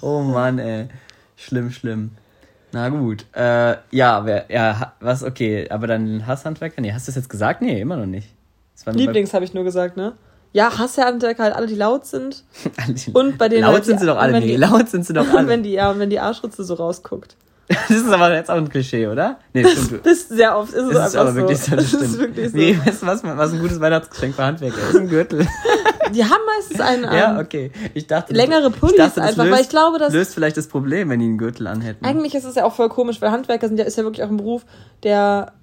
Oh 0.01 0.21
Mann, 0.21 0.57
ey. 0.57 0.87
Schlimm, 1.35 1.69
schlimm. 1.71 2.11
Na 2.73 2.89
gut. 2.89 3.25
Äh, 3.33 3.75
ja, 3.91 4.25
wer, 4.25 4.45
ja, 4.49 4.93
was, 4.99 5.23
okay. 5.23 5.69
Aber 5.69 5.85
dann 5.85 6.25
Hasshandwerker? 6.25 6.81
Nee, 6.81 6.91
hast 6.91 7.07
du 7.07 7.11
das 7.11 7.17
jetzt 7.17 7.29
gesagt? 7.29 7.61
Nee, 7.61 7.79
immer 7.79 7.97
noch 7.97 8.07
nicht. 8.07 8.29
Lieblings 8.87 9.33
habe 9.33 9.45
ich 9.45 9.53
nur 9.53 9.63
gesagt, 9.63 9.95
ne? 9.95 10.13
Ja, 10.53 10.77
Hasshandwerker 10.77 11.43
halt 11.43 11.55
alle, 11.55 11.67
die 11.67 11.75
laut 11.75 12.07
sind. 12.07 12.43
und 13.13 13.37
bei 13.37 13.47
denen. 13.47 13.61
Laut 13.61 13.73
halt, 13.73 13.85
sind 13.85 13.99
sie 13.99 14.07
doch 14.07 14.17
alle, 14.17 14.39
nee, 14.39 14.47
die, 14.47 14.55
laut 14.55 14.89
sind 14.89 15.05
sie 15.05 15.13
doch 15.13 15.27
alle. 15.33 15.47
wenn 15.47 15.61
die, 15.61 15.73
ja, 15.73 15.91
und 15.91 15.99
wenn 15.99 16.09
die 16.09 16.19
Arschritze 16.19 16.63
so 16.63 16.73
rausguckt. 16.73 17.35
Das 17.89 17.97
ist 17.97 18.09
aber 18.09 18.33
jetzt 18.33 18.49
auch 18.49 18.55
ein 18.55 18.69
Klischee, 18.69 19.07
oder? 19.07 19.37
Nee, 19.53 19.65
stimmt. 19.65 20.05
das 20.05 20.13
ist 20.13 20.29
sehr 20.29 20.57
oft 20.57 20.73
ist 20.73 20.83
es 20.83 20.93
das 20.93 21.09
ist 21.09 21.15
aber 21.15 21.31
so. 21.31 21.35
wirklich 21.37 21.59
so. 21.59 21.75
Das, 21.75 21.91
das 21.91 22.01
ist 22.01 22.19
wirklich 22.19 22.51
so. 22.51 22.57
Nee, 22.57 22.77
weißt 22.83 23.01
du 23.01 23.05
was, 23.05 23.23
was 23.23 23.53
ein 23.53 23.59
gutes 23.59 23.79
Weihnachtsgeschenk 23.79 24.35
für 24.35 24.43
Handwerker 24.43 24.89
ist? 24.89 24.95
Ein 24.95 25.09
Gürtel. 25.09 25.47
Die 26.13 26.23
haben 26.23 26.41
meistens 26.45 26.79
einen 26.81 27.03
ähm, 27.05 27.11
Ja, 27.13 27.39
okay. 27.39 27.71
Ich 27.93 28.07
dachte, 28.07 28.33
längere 28.33 28.69
Pullis 28.69 28.97
dachte, 28.97 29.21
einfach, 29.21 29.45
löst, 29.45 29.55
weil 29.55 29.61
ich 29.61 29.69
glaube, 29.69 29.99
das 29.99 30.13
löst 30.13 30.33
vielleicht 30.33 30.57
das 30.57 30.67
Problem, 30.67 31.09
wenn 31.09 31.19
die 31.19 31.25
einen 31.25 31.37
Gürtel 31.37 31.67
anhätten. 31.67 32.05
Eigentlich 32.05 32.35
ist 32.35 32.43
es 32.43 32.55
ja 32.55 32.65
auch 32.65 32.73
voll 32.73 32.89
komisch, 32.89 33.21
weil 33.21 33.31
Handwerker 33.31 33.67
sind 33.67 33.79
ja 33.79 33.85
ist 33.85 33.97
ja 33.97 34.03
wirklich 34.03 34.23
auch 34.23 34.29
ein 34.29 34.37
Beruf, 34.37 34.65
der 35.03 35.53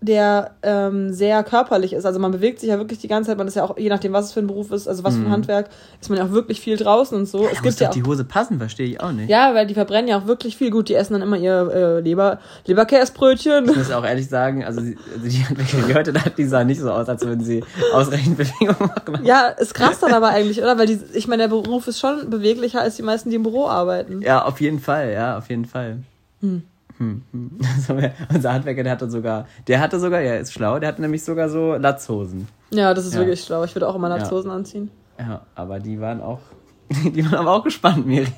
der 0.00 0.52
ähm, 0.62 1.12
sehr 1.12 1.44
körperlich 1.44 1.92
ist. 1.92 2.06
Also 2.06 2.18
man 2.18 2.30
bewegt 2.30 2.60
sich 2.60 2.70
ja 2.70 2.78
wirklich 2.78 2.98
die 2.98 3.08
ganze 3.08 3.28
Zeit, 3.28 3.38
man 3.38 3.46
ist 3.46 3.56
ja 3.56 3.64
auch, 3.64 3.76
je 3.76 3.90
nachdem, 3.90 4.12
was 4.12 4.26
es 4.26 4.32
für 4.32 4.40
ein 4.40 4.46
Beruf 4.46 4.72
ist, 4.72 4.88
also 4.88 5.04
was 5.04 5.14
für 5.14 5.20
ein 5.20 5.26
mhm. 5.26 5.32
Handwerk, 5.32 5.68
ist 6.00 6.08
man 6.08 6.18
ja 6.18 6.24
auch 6.24 6.30
wirklich 6.30 6.60
viel 6.60 6.78
draußen 6.78 7.16
und 7.16 7.26
so. 7.26 7.44
Ja, 7.44 7.50
es 7.52 7.62
gibt 7.62 7.80
ja 7.80 7.88
auch, 7.88 7.92
die 7.92 8.02
Hose 8.02 8.24
passen, 8.24 8.58
verstehe 8.58 8.86
ich 8.86 9.00
auch 9.00 9.12
nicht. 9.12 9.28
Ja, 9.28 9.54
weil 9.54 9.66
die 9.66 9.74
verbrennen 9.74 10.08
ja 10.08 10.18
auch 10.18 10.26
wirklich 10.26 10.56
viel. 10.56 10.70
Gut, 10.70 10.88
die 10.88 10.94
essen 10.94 11.12
dann 11.12 11.22
immer 11.22 11.36
ihr 11.36 11.70
äh, 11.72 12.00
Leber, 12.00 12.38
Leberkäsbrötchen. 12.66 13.68
Ich 13.68 13.76
muss 13.76 13.90
auch 13.90 14.04
ehrlich 14.04 14.28
sagen, 14.28 14.64
also 14.64 14.80
die, 14.80 14.96
also 15.14 15.28
die 15.28 15.44
Handwerker, 15.44 15.86
die 15.86 15.94
heute 15.94 16.12
da, 16.14 16.20
die 16.36 16.46
sahen 16.46 16.68
nicht 16.68 16.80
so 16.80 16.90
aus, 16.90 17.08
als 17.08 17.24
würden 17.26 17.44
sie 17.44 17.62
ausreichend 17.92 18.38
Bewegung 18.38 18.76
machen. 18.78 19.24
Ja, 19.24 19.48
ist 19.48 19.74
krass 19.74 20.00
dann 20.00 20.12
aber 20.12 20.30
eigentlich, 20.30 20.62
oder? 20.62 20.78
Weil 20.78 20.86
die, 20.86 20.98
ich 21.12 21.28
meine, 21.28 21.42
der 21.42 21.48
Beruf 21.48 21.86
ist 21.88 22.00
schon 22.00 22.30
beweglicher 22.30 22.80
als 22.80 22.96
die 22.96 23.02
meisten, 23.02 23.28
die 23.28 23.36
im 23.36 23.42
Büro 23.42 23.66
arbeiten. 23.66 24.22
Ja, 24.22 24.44
auf 24.44 24.62
jeden 24.62 24.80
Fall, 24.80 25.12
ja, 25.12 25.36
auf 25.36 25.50
jeden 25.50 25.66
Fall. 25.66 25.98
Hm. 26.40 26.62
Hm, 27.00 27.22
hm. 27.32 27.58
Also, 27.76 27.96
unser 28.32 28.52
Handwerker, 28.52 28.82
der 28.82 28.92
hatte 28.92 29.10
sogar, 29.10 29.46
der 29.66 29.80
hatte 29.80 29.98
sogar, 29.98 30.20
ja, 30.20 30.34
ist 30.36 30.52
schlau, 30.52 30.78
der 30.78 30.90
hatte 30.90 31.00
nämlich 31.00 31.24
sogar 31.24 31.48
so 31.48 31.74
Latzhosen. 31.74 32.46
Ja, 32.70 32.92
das 32.92 33.06
ist 33.06 33.14
ja. 33.14 33.20
wirklich 33.20 33.42
schlau. 33.42 33.64
Ich 33.64 33.74
würde 33.74 33.88
auch 33.88 33.94
immer 33.94 34.10
Latzhosen 34.10 34.50
ja. 34.50 34.56
anziehen. 34.56 34.90
Ja, 35.18 35.40
aber 35.54 35.80
die 35.80 35.98
waren 35.98 36.20
auch, 36.20 36.40
die 36.90 37.24
waren 37.24 37.38
aber 37.38 37.52
auch 37.52 37.64
gespannt, 37.64 38.06
Miri. 38.06 38.28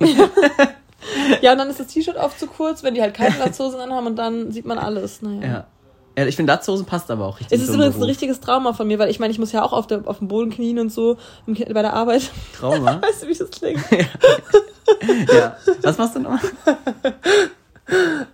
ja, 1.42 1.52
und 1.52 1.58
dann 1.58 1.68
ist 1.68 1.80
das 1.80 1.88
T-Shirt 1.88 2.16
oft 2.16 2.38
zu 2.38 2.46
kurz, 2.46 2.84
wenn 2.84 2.94
die 2.94 3.02
halt 3.02 3.14
keine 3.14 3.36
Latzhosen 3.36 3.80
anhaben 3.80 4.06
und 4.06 4.16
dann 4.16 4.52
sieht 4.52 4.64
man 4.64 4.78
alles. 4.78 5.22
Naja. 5.22 5.46
Ja. 5.46 5.66
Ja, 6.16 6.26
ich 6.26 6.36
finde, 6.36 6.52
Latzhosen 6.52 6.84
passt 6.84 7.10
aber 7.10 7.26
auch 7.26 7.40
richtig. 7.40 7.58
Es 7.58 7.66
ist 7.66 7.74
übrigens 7.74 7.96
ein 7.96 8.02
richtiges 8.02 8.38
Trauma 8.40 8.74
von 8.74 8.86
mir, 8.86 8.98
weil 8.98 9.10
ich 9.10 9.18
meine, 9.18 9.32
ich 9.32 9.38
muss 9.38 9.50
ja 9.50 9.62
auch 9.62 9.72
auf, 9.72 9.86
der, 9.86 10.02
auf 10.04 10.18
dem 10.18 10.28
Boden 10.28 10.50
knien 10.50 10.78
und 10.78 10.92
so 10.92 11.16
bei 11.46 11.82
der 11.82 11.94
Arbeit. 11.94 12.30
Trauma? 12.54 13.00
weißt 13.02 13.22
du, 13.22 13.28
wie 13.28 13.34
das 13.34 13.50
klingt? 13.50 13.80
ja. 13.90 15.34
ja. 15.34 15.56
Was 15.82 15.96
machst 15.96 16.16
du 16.16 16.20
noch? 16.20 16.38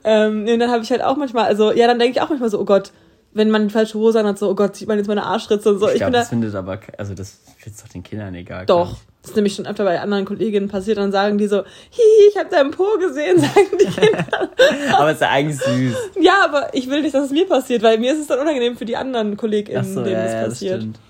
Ähm, 0.04 0.46
und 0.46 0.58
dann 0.58 0.70
habe 0.70 0.82
ich 0.82 0.90
halt 0.90 1.02
auch 1.02 1.16
manchmal, 1.16 1.44
also 1.44 1.72
ja, 1.72 1.86
dann 1.86 1.98
denke 1.98 2.18
ich 2.18 2.22
auch 2.22 2.28
manchmal 2.28 2.50
so, 2.50 2.60
oh 2.60 2.64
Gott, 2.64 2.92
wenn 3.32 3.50
man 3.50 3.68
die 3.68 3.72
falsche 3.72 3.98
Hose 3.98 4.22
hat, 4.22 4.38
so, 4.38 4.48
oh 4.50 4.54
Gott, 4.54 4.76
sieht 4.76 4.88
man 4.88 4.98
jetzt 4.98 5.06
meine 5.06 5.24
Arschritze 5.24 5.70
und 5.70 5.78
so. 5.78 5.86
Ich, 5.86 5.94
ich 5.94 5.98
glaube, 5.98 6.12
das 6.12 6.26
da, 6.26 6.30
findet 6.30 6.54
aber, 6.54 6.80
also 6.96 7.14
das 7.14 7.38
findet 7.56 7.82
doch 7.82 7.88
den 7.88 8.02
Kindern 8.02 8.34
egal. 8.34 8.66
Doch. 8.66 8.96
Das 9.22 9.32
ist 9.32 9.36
nämlich 9.36 9.54
schon 9.54 9.66
öfter 9.66 9.84
bei 9.84 10.00
anderen 10.00 10.24
Kolleginnen 10.24 10.68
passiert, 10.68 10.96
dann 10.96 11.12
sagen 11.12 11.38
die 11.38 11.48
so, 11.48 11.58
hi, 11.58 12.28
ich 12.30 12.36
habe 12.38 12.48
deinen 12.48 12.70
Po 12.70 12.84
gesehen, 12.98 13.38
sagen 13.40 13.66
die 13.78 13.86
Kinder. 13.86 14.50
aber 14.96 15.08
es 15.08 15.14
ist 15.14 15.20
ja 15.20 15.30
eigentlich 15.30 15.58
süß. 15.58 15.94
Ja, 16.20 16.44
aber 16.44 16.72
ich 16.72 16.88
will 16.88 17.02
nicht, 17.02 17.14
dass 17.14 17.26
es 17.26 17.30
mir 17.30 17.46
passiert, 17.46 17.82
weil 17.82 17.98
mir 17.98 18.12
ist 18.12 18.20
es 18.20 18.26
dann 18.28 18.38
unangenehm 18.38 18.76
für 18.76 18.84
die 18.84 18.96
anderen 18.96 19.36
KollegInnen, 19.36 19.84
so, 19.84 20.02
denen 20.02 20.14
ja, 20.14 20.24
es 20.24 20.32
ja, 20.32 20.42
passiert. 20.44 20.82
Das 20.82 21.00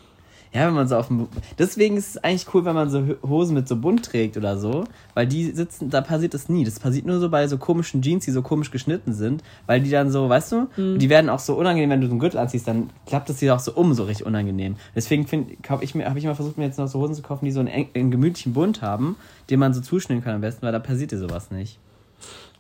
ja, 0.52 0.66
wenn 0.66 0.74
man 0.74 0.88
so 0.88 0.96
auf 0.96 1.08
dem. 1.08 1.28
Deswegen 1.58 1.96
ist 1.96 2.08
es 2.08 2.24
eigentlich 2.24 2.46
cool, 2.54 2.64
wenn 2.64 2.74
man 2.74 2.88
so 2.88 3.04
Hosen 3.26 3.54
mit 3.54 3.68
so 3.68 3.76
bunt 3.76 4.04
trägt 4.04 4.36
oder 4.36 4.58
so. 4.58 4.84
Weil 5.14 5.26
die 5.26 5.50
sitzen, 5.50 5.90
da 5.90 6.00
passiert 6.00 6.32
das 6.32 6.48
nie. 6.48 6.64
Das 6.64 6.80
passiert 6.80 7.04
nur 7.04 7.20
so 7.20 7.28
bei 7.28 7.46
so 7.48 7.58
komischen 7.58 8.00
Jeans, 8.00 8.24
die 8.24 8.30
so 8.30 8.40
komisch 8.40 8.70
geschnitten 8.70 9.12
sind. 9.12 9.42
Weil 9.66 9.82
die 9.82 9.90
dann 9.90 10.10
so, 10.10 10.28
weißt 10.28 10.52
du, 10.52 10.68
mhm. 10.76 10.98
die 10.98 11.10
werden 11.10 11.28
auch 11.28 11.38
so 11.38 11.54
unangenehm, 11.54 11.90
wenn 11.90 12.00
du 12.00 12.06
so 12.06 12.12
einen 12.12 12.20
Gürtel 12.20 12.38
anziehst, 12.38 12.66
dann 12.66 12.90
klappt 13.06 13.28
das 13.28 13.36
dir 13.36 13.54
auch 13.54 13.60
so 13.60 13.72
um, 13.72 13.92
so 13.92 14.04
richtig 14.04 14.26
unangenehm. 14.26 14.76
Deswegen 14.94 15.26
habe 15.68 15.84
ich, 15.84 15.94
hab 15.94 16.16
ich 16.16 16.24
immer 16.24 16.34
versucht, 16.34 16.56
mir 16.56 16.64
jetzt 16.64 16.78
noch 16.78 16.88
so 16.88 16.98
Hosen 17.00 17.14
zu 17.14 17.22
kaufen, 17.22 17.44
die 17.44 17.52
so 17.52 17.60
einen, 17.60 17.86
einen 17.94 18.10
gemütlichen 18.10 18.54
Bund 18.54 18.80
haben, 18.80 19.16
den 19.50 19.60
man 19.60 19.74
so 19.74 19.82
zuschneiden 19.82 20.24
kann 20.24 20.34
am 20.34 20.40
besten, 20.40 20.62
weil 20.62 20.72
da 20.72 20.78
passiert 20.78 21.12
dir 21.12 21.18
sowas 21.18 21.50
nicht. 21.50 21.78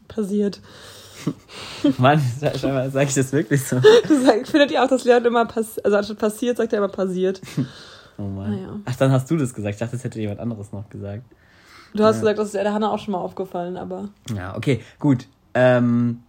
Passiert. 0.08 0.60
Mann, 1.98 2.20
sag 2.40 3.08
ich 3.08 3.14
das 3.14 3.32
wirklich 3.32 3.64
so? 3.64 3.76
Das 4.02 4.50
findet 4.50 4.70
ihr 4.70 4.82
auch, 4.82 4.88
dass 4.88 5.04
Leon 5.04 5.24
immer 5.24 5.46
passiert, 5.46 5.84
also 5.84 5.96
anstatt 5.96 6.18
passiert, 6.18 6.56
sagt 6.56 6.72
er 6.72 6.78
immer 6.78 6.88
passiert. 6.88 7.40
Oh 8.18 8.22
Mann. 8.22 8.50
Naja. 8.50 8.80
Ach, 8.84 8.96
dann 8.96 9.12
hast 9.12 9.30
du 9.30 9.36
das 9.36 9.54
gesagt. 9.54 9.74
Ich 9.74 9.78
dachte, 9.78 9.96
das 9.96 10.04
hätte 10.04 10.20
jemand 10.20 10.40
anderes 10.40 10.72
noch 10.72 10.88
gesagt. 10.90 11.24
Du 11.94 12.04
hast 12.04 12.16
ja. 12.16 12.20
gesagt, 12.20 12.38
das 12.38 12.46
ist 12.46 12.54
der 12.54 12.72
Hanna 12.72 12.90
auch 12.90 12.98
schon 12.98 13.12
mal 13.12 13.18
aufgefallen, 13.18 13.76
aber. 13.76 14.08
Ja, 14.34 14.56
okay, 14.56 14.80
gut. 14.98 15.26
Ähm, 15.54 16.22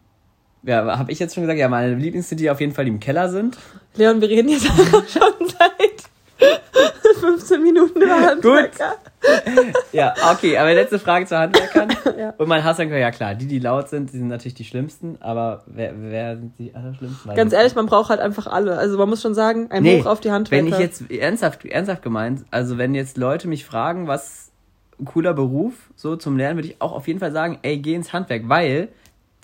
ja, 0.64 0.98
habe 0.98 1.12
ich 1.12 1.20
jetzt 1.20 1.36
schon 1.36 1.44
gesagt, 1.44 1.60
ja, 1.60 1.68
meine 1.68 1.96
Lieblingscity 1.96 2.50
auf 2.50 2.60
jeden 2.60 2.74
Fall, 2.74 2.86
die 2.86 2.92
im 2.92 3.00
Keller 3.00 3.30
sind. 3.30 3.58
Leon, 3.96 4.22
wir 4.22 4.30
reden 4.30 4.50
jetzt 4.50 4.66
schon 4.68 5.34
seit 5.48 5.89
15 7.20 7.62
Minuten 7.62 8.02
über 8.02 8.20
Handwerker. 8.20 8.96
Gut. 8.96 9.74
ja, 9.92 10.14
okay, 10.32 10.58
aber 10.58 10.74
letzte 10.74 11.00
Frage 11.00 11.26
zu 11.26 11.38
Handwerkern. 11.38 11.90
ja. 12.18 12.34
Und 12.38 12.48
mein 12.48 12.64
Hasshandwerker, 12.64 13.02
ja 13.02 13.12
klar, 13.12 13.36
die, 13.36 13.48
die 13.48 13.60
laut 13.60 13.90
sind, 13.90 14.14
die 14.14 14.18
sind 14.18 14.28
natürlich 14.28 14.56
die 14.56 14.64
schlimmsten, 14.64 15.18
aber 15.20 15.64
wer, 15.68 15.94
wer 15.96 16.38
sind 16.38 16.58
die 16.58 16.74
allerschlimmsten? 16.74 17.36
Ganz 17.36 17.54
ehrlich, 17.54 17.76
man 17.76 17.86
braucht 17.86 18.10
halt 18.10 18.20
einfach 18.20 18.48
alle. 18.48 18.78
Also 18.78 18.98
man 18.98 19.10
muss 19.10 19.22
schon 19.22 19.34
sagen, 19.34 19.68
ein 19.72 19.84
nee, 19.84 20.02
Hoch 20.02 20.06
auf 20.06 20.20
die 20.20 20.32
Handwerker. 20.32 20.66
Wenn 20.66 20.72
ich 20.72 20.80
jetzt, 20.80 21.10
ernsthaft, 21.12 21.66
ernsthaft 21.66 22.02
gemeint, 22.02 22.46
also 22.52 22.78
wenn 22.78 22.96
jetzt 22.96 23.18
Leute 23.18 23.48
mich 23.48 23.66
fragen, 23.66 24.08
was 24.08 24.52
ein 25.00 25.06
cooler 25.06 25.34
Beruf 25.34 25.74
so 25.96 26.16
zum 26.16 26.38
Lernen, 26.38 26.58
würde 26.58 26.70
ich 26.70 26.82
auch 26.82 26.92
auf 26.92 27.08
jeden 27.08 27.20
Fall 27.20 27.32
sagen, 27.32 27.60
ey, 27.62 27.78
geh 27.78 27.96
ins 27.96 28.14
Handwerk, 28.14 28.44
weil 28.48 28.90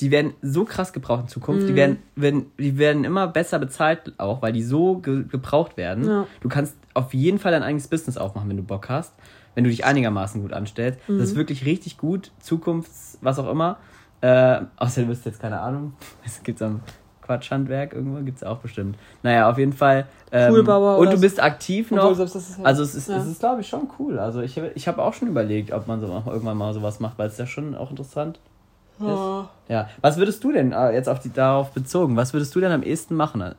die 0.01 0.11
werden 0.11 0.33
so 0.41 0.65
krass 0.65 0.91
gebraucht 0.91 1.21
in 1.21 1.27
Zukunft. 1.29 1.63
Mhm. 1.63 1.67
Die, 1.67 1.75
werden, 1.75 1.97
werden, 2.15 2.51
die 2.59 2.77
werden 2.77 3.03
immer 3.05 3.27
besser 3.27 3.59
bezahlt 3.59 4.13
auch, 4.17 4.41
weil 4.41 4.51
die 4.51 4.63
so 4.63 4.97
ge 4.97 5.23
gebraucht 5.23 5.77
werden. 5.77 6.05
Ja. 6.05 6.27
Du 6.41 6.49
kannst 6.49 6.75
auf 6.93 7.13
jeden 7.13 7.39
Fall 7.39 7.51
dein 7.51 7.63
eigenes 7.63 7.87
Business 7.87 8.17
aufmachen, 8.17 8.49
wenn 8.49 8.57
du 8.57 8.63
Bock 8.63 8.89
hast. 8.89 9.13
Wenn 9.53 9.63
du 9.63 9.69
dich 9.69 9.85
einigermaßen 9.85 10.41
gut 10.41 10.51
anstellst. 10.51 10.99
Mhm. 11.07 11.19
Das 11.19 11.29
ist 11.29 11.35
wirklich 11.37 11.65
richtig 11.65 11.97
gut. 11.97 12.31
Zukunfts, 12.39 13.17
was 13.21 13.39
auch 13.39 13.49
immer. 13.49 13.77
Äh, 14.19 14.61
außer 14.75 15.01
du 15.01 15.07
bist 15.07 15.25
jetzt 15.25 15.39
keine 15.39 15.59
Ahnung. 15.61 15.93
Es 16.25 16.43
gibt 16.43 16.61
am 16.61 16.81
Quatschhandwerk 17.21 17.93
irgendwo, 17.93 18.21
gibt 18.23 18.37
es 18.37 18.43
auch 18.43 18.57
bestimmt. 18.57 18.97
Naja, 19.23 19.49
auf 19.49 19.57
jeden 19.57 19.73
Fall. 19.73 20.07
Ähm, 20.31 20.51
Poolbauer 20.51 20.97
und 20.97 21.11
du 21.11 21.19
bist 21.19 21.41
aktiv 21.41 21.89
noch. 21.89 22.11
Obwohl, 22.11 22.27
halt, 22.27 22.65
also 22.65 22.83
es 22.83 22.93
ist, 22.93 23.07
ja. 23.07 23.17
es 23.17 23.25
ist 23.25 23.39
glaube 23.39 23.61
ich, 23.61 23.67
schon 23.67 23.87
cool. 23.97 24.19
Also 24.19 24.41
ich, 24.41 24.57
ich 24.57 24.87
habe 24.87 25.01
auch 25.01 25.13
schon 25.13 25.29
überlegt, 25.29 25.71
ob 25.71 25.87
man 25.87 26.01
so 26.01 26.07
irgendwann 26.07 26.57
mal 26.57 26.73
sowas 26.73 26.99
macht, 26.99 27.17
weil 27.17 27.29
es 27.29 27.37
ja 27.37 27.47
schon 27.47 27.75
auch 27.75 27.89
interessant 27.89 28.37
ist 28.37 28.54
Oh. 28.99 29.43
Ja. 29.67 29.89
Was 30.01 30.17
würdest 30.17 30.43
du 30.43 30.51
denn 30.51 30.71
äh, 30.71 30.91
jetzt 30.91 31.09
auf 31.09 31.19
die, 31.19 31.31
darauf 31.31 31.71
bezogen, 31.71 32.15
was 32.15 32.33
würdest 32.33 32.55
du 32.55 32.59
denn 32.59 32.71
am 32.71 32.83
ehesten 32.83 33.15
machen, 33.15 33.55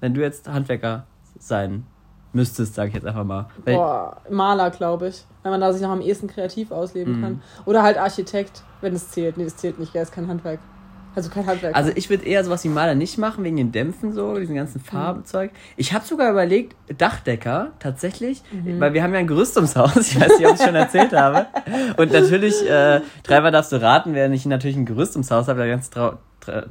wenn 0.00 0.14
du 0.14 0.20
jetzt 0.20 0.48
Handwerker 0.48 1.04
sein 1.38 1.86
müsstest, 2.32 2.74
sage 2.74 2.88
ich 2.88 2.94
jetzt 2.94 3.06
einfach 3.06 3.24
mal? 3.24 3.46
Boah, 3.64 4.16
Maler, 4.28 4.70
glaube 4.70 5.08
ich. 5.08 5.24
Weil 5.42 5.52
man 5.52 5.60
da 5.60 5.72
sich 5.72 5.82
noch 5.82 5.90
am 5.90 6.00
ehesten 6.00 6.26
kreativ 6.26 6.70
ausleben 6.70 7.18
mhm. 7.18 7.22
kann. 7.22 7.42
Oder 7.64 7.82
halt 7.82 7.98
Architekt, 7.98 8.62
wenn 8.80 8.94
es 8.94 9.10
zählt. 9.10 9.36
Nee, 9.36 9.44
das 9.44 9.56
zählt 9.56 9.78
nicht, 9.78 9.94
er 9.94 10.02
ist 10.02 10.12
kein 10.12 10.28
Handwerk. 10.28 10.58
Also 11.14 11.30
kein 11.30 11.46
Handwerk. 11.46 11.74
Also 11.74 11.92
ich 11.94 12.10
würde 12.10 12.24
eher 12.24 12.44
sowas 12.44 12.64
wie 12.64 12.68
Maler 12.68 12.94
nicht 12.94 13.18
machen, 13.18 13.44
wegen 13.44 13.56
den 13.56 13.72
Dämpfen 13.72 14.12
so, 14.12 14.38
diesen 14.38 14.56
ganzen 14.56 14.78
mhm. 14.78 14.84
Farbenzeug. 14.84 15.50
Ich 15.76 15.92
habe 15.92 16.04
sogar 16.04 16.30
überlegt, 16.30 16.74
Dachdecker 16.98 17.72
tatsächlich, 17.78 18.42
mhm. 18.50 18.80
weil 18.80 18.94
wir 18.94 19.02
haben 19.02 19.12
ja 19.12 19.20
ein 19.20 19.26
Gerüst 19.26 19.56
ums 19.56 19.76
Haus, 19.76 19.96
ich 19.96 20.20
weiß 20.20 20.38
nicht, 20.38 20.46
ob 20.46 20.54
ich 20.54 20.62
schon 20.62 20.74
erzählt 20.74 21.12
habe. 21.12 21.46
Und 21.96 22.12
natürlich, 22.12 22.68
äh, 22.68 23.00
dreimal 23.22 23.52
darfst 23.52 23.72
du 23.72 23.80
raten, 23.80 24.14
wenn 24.14 24.32
ich 24.32 24.46
natürlich 24.46 24.76
ein 24.76 24.86
Gerüst 24.86 25.14
ums 25.14 25.30
Haus 25.30 25.48
habe, 25.48 25.60
da 25.60 25.66
ganz 25.66 25.90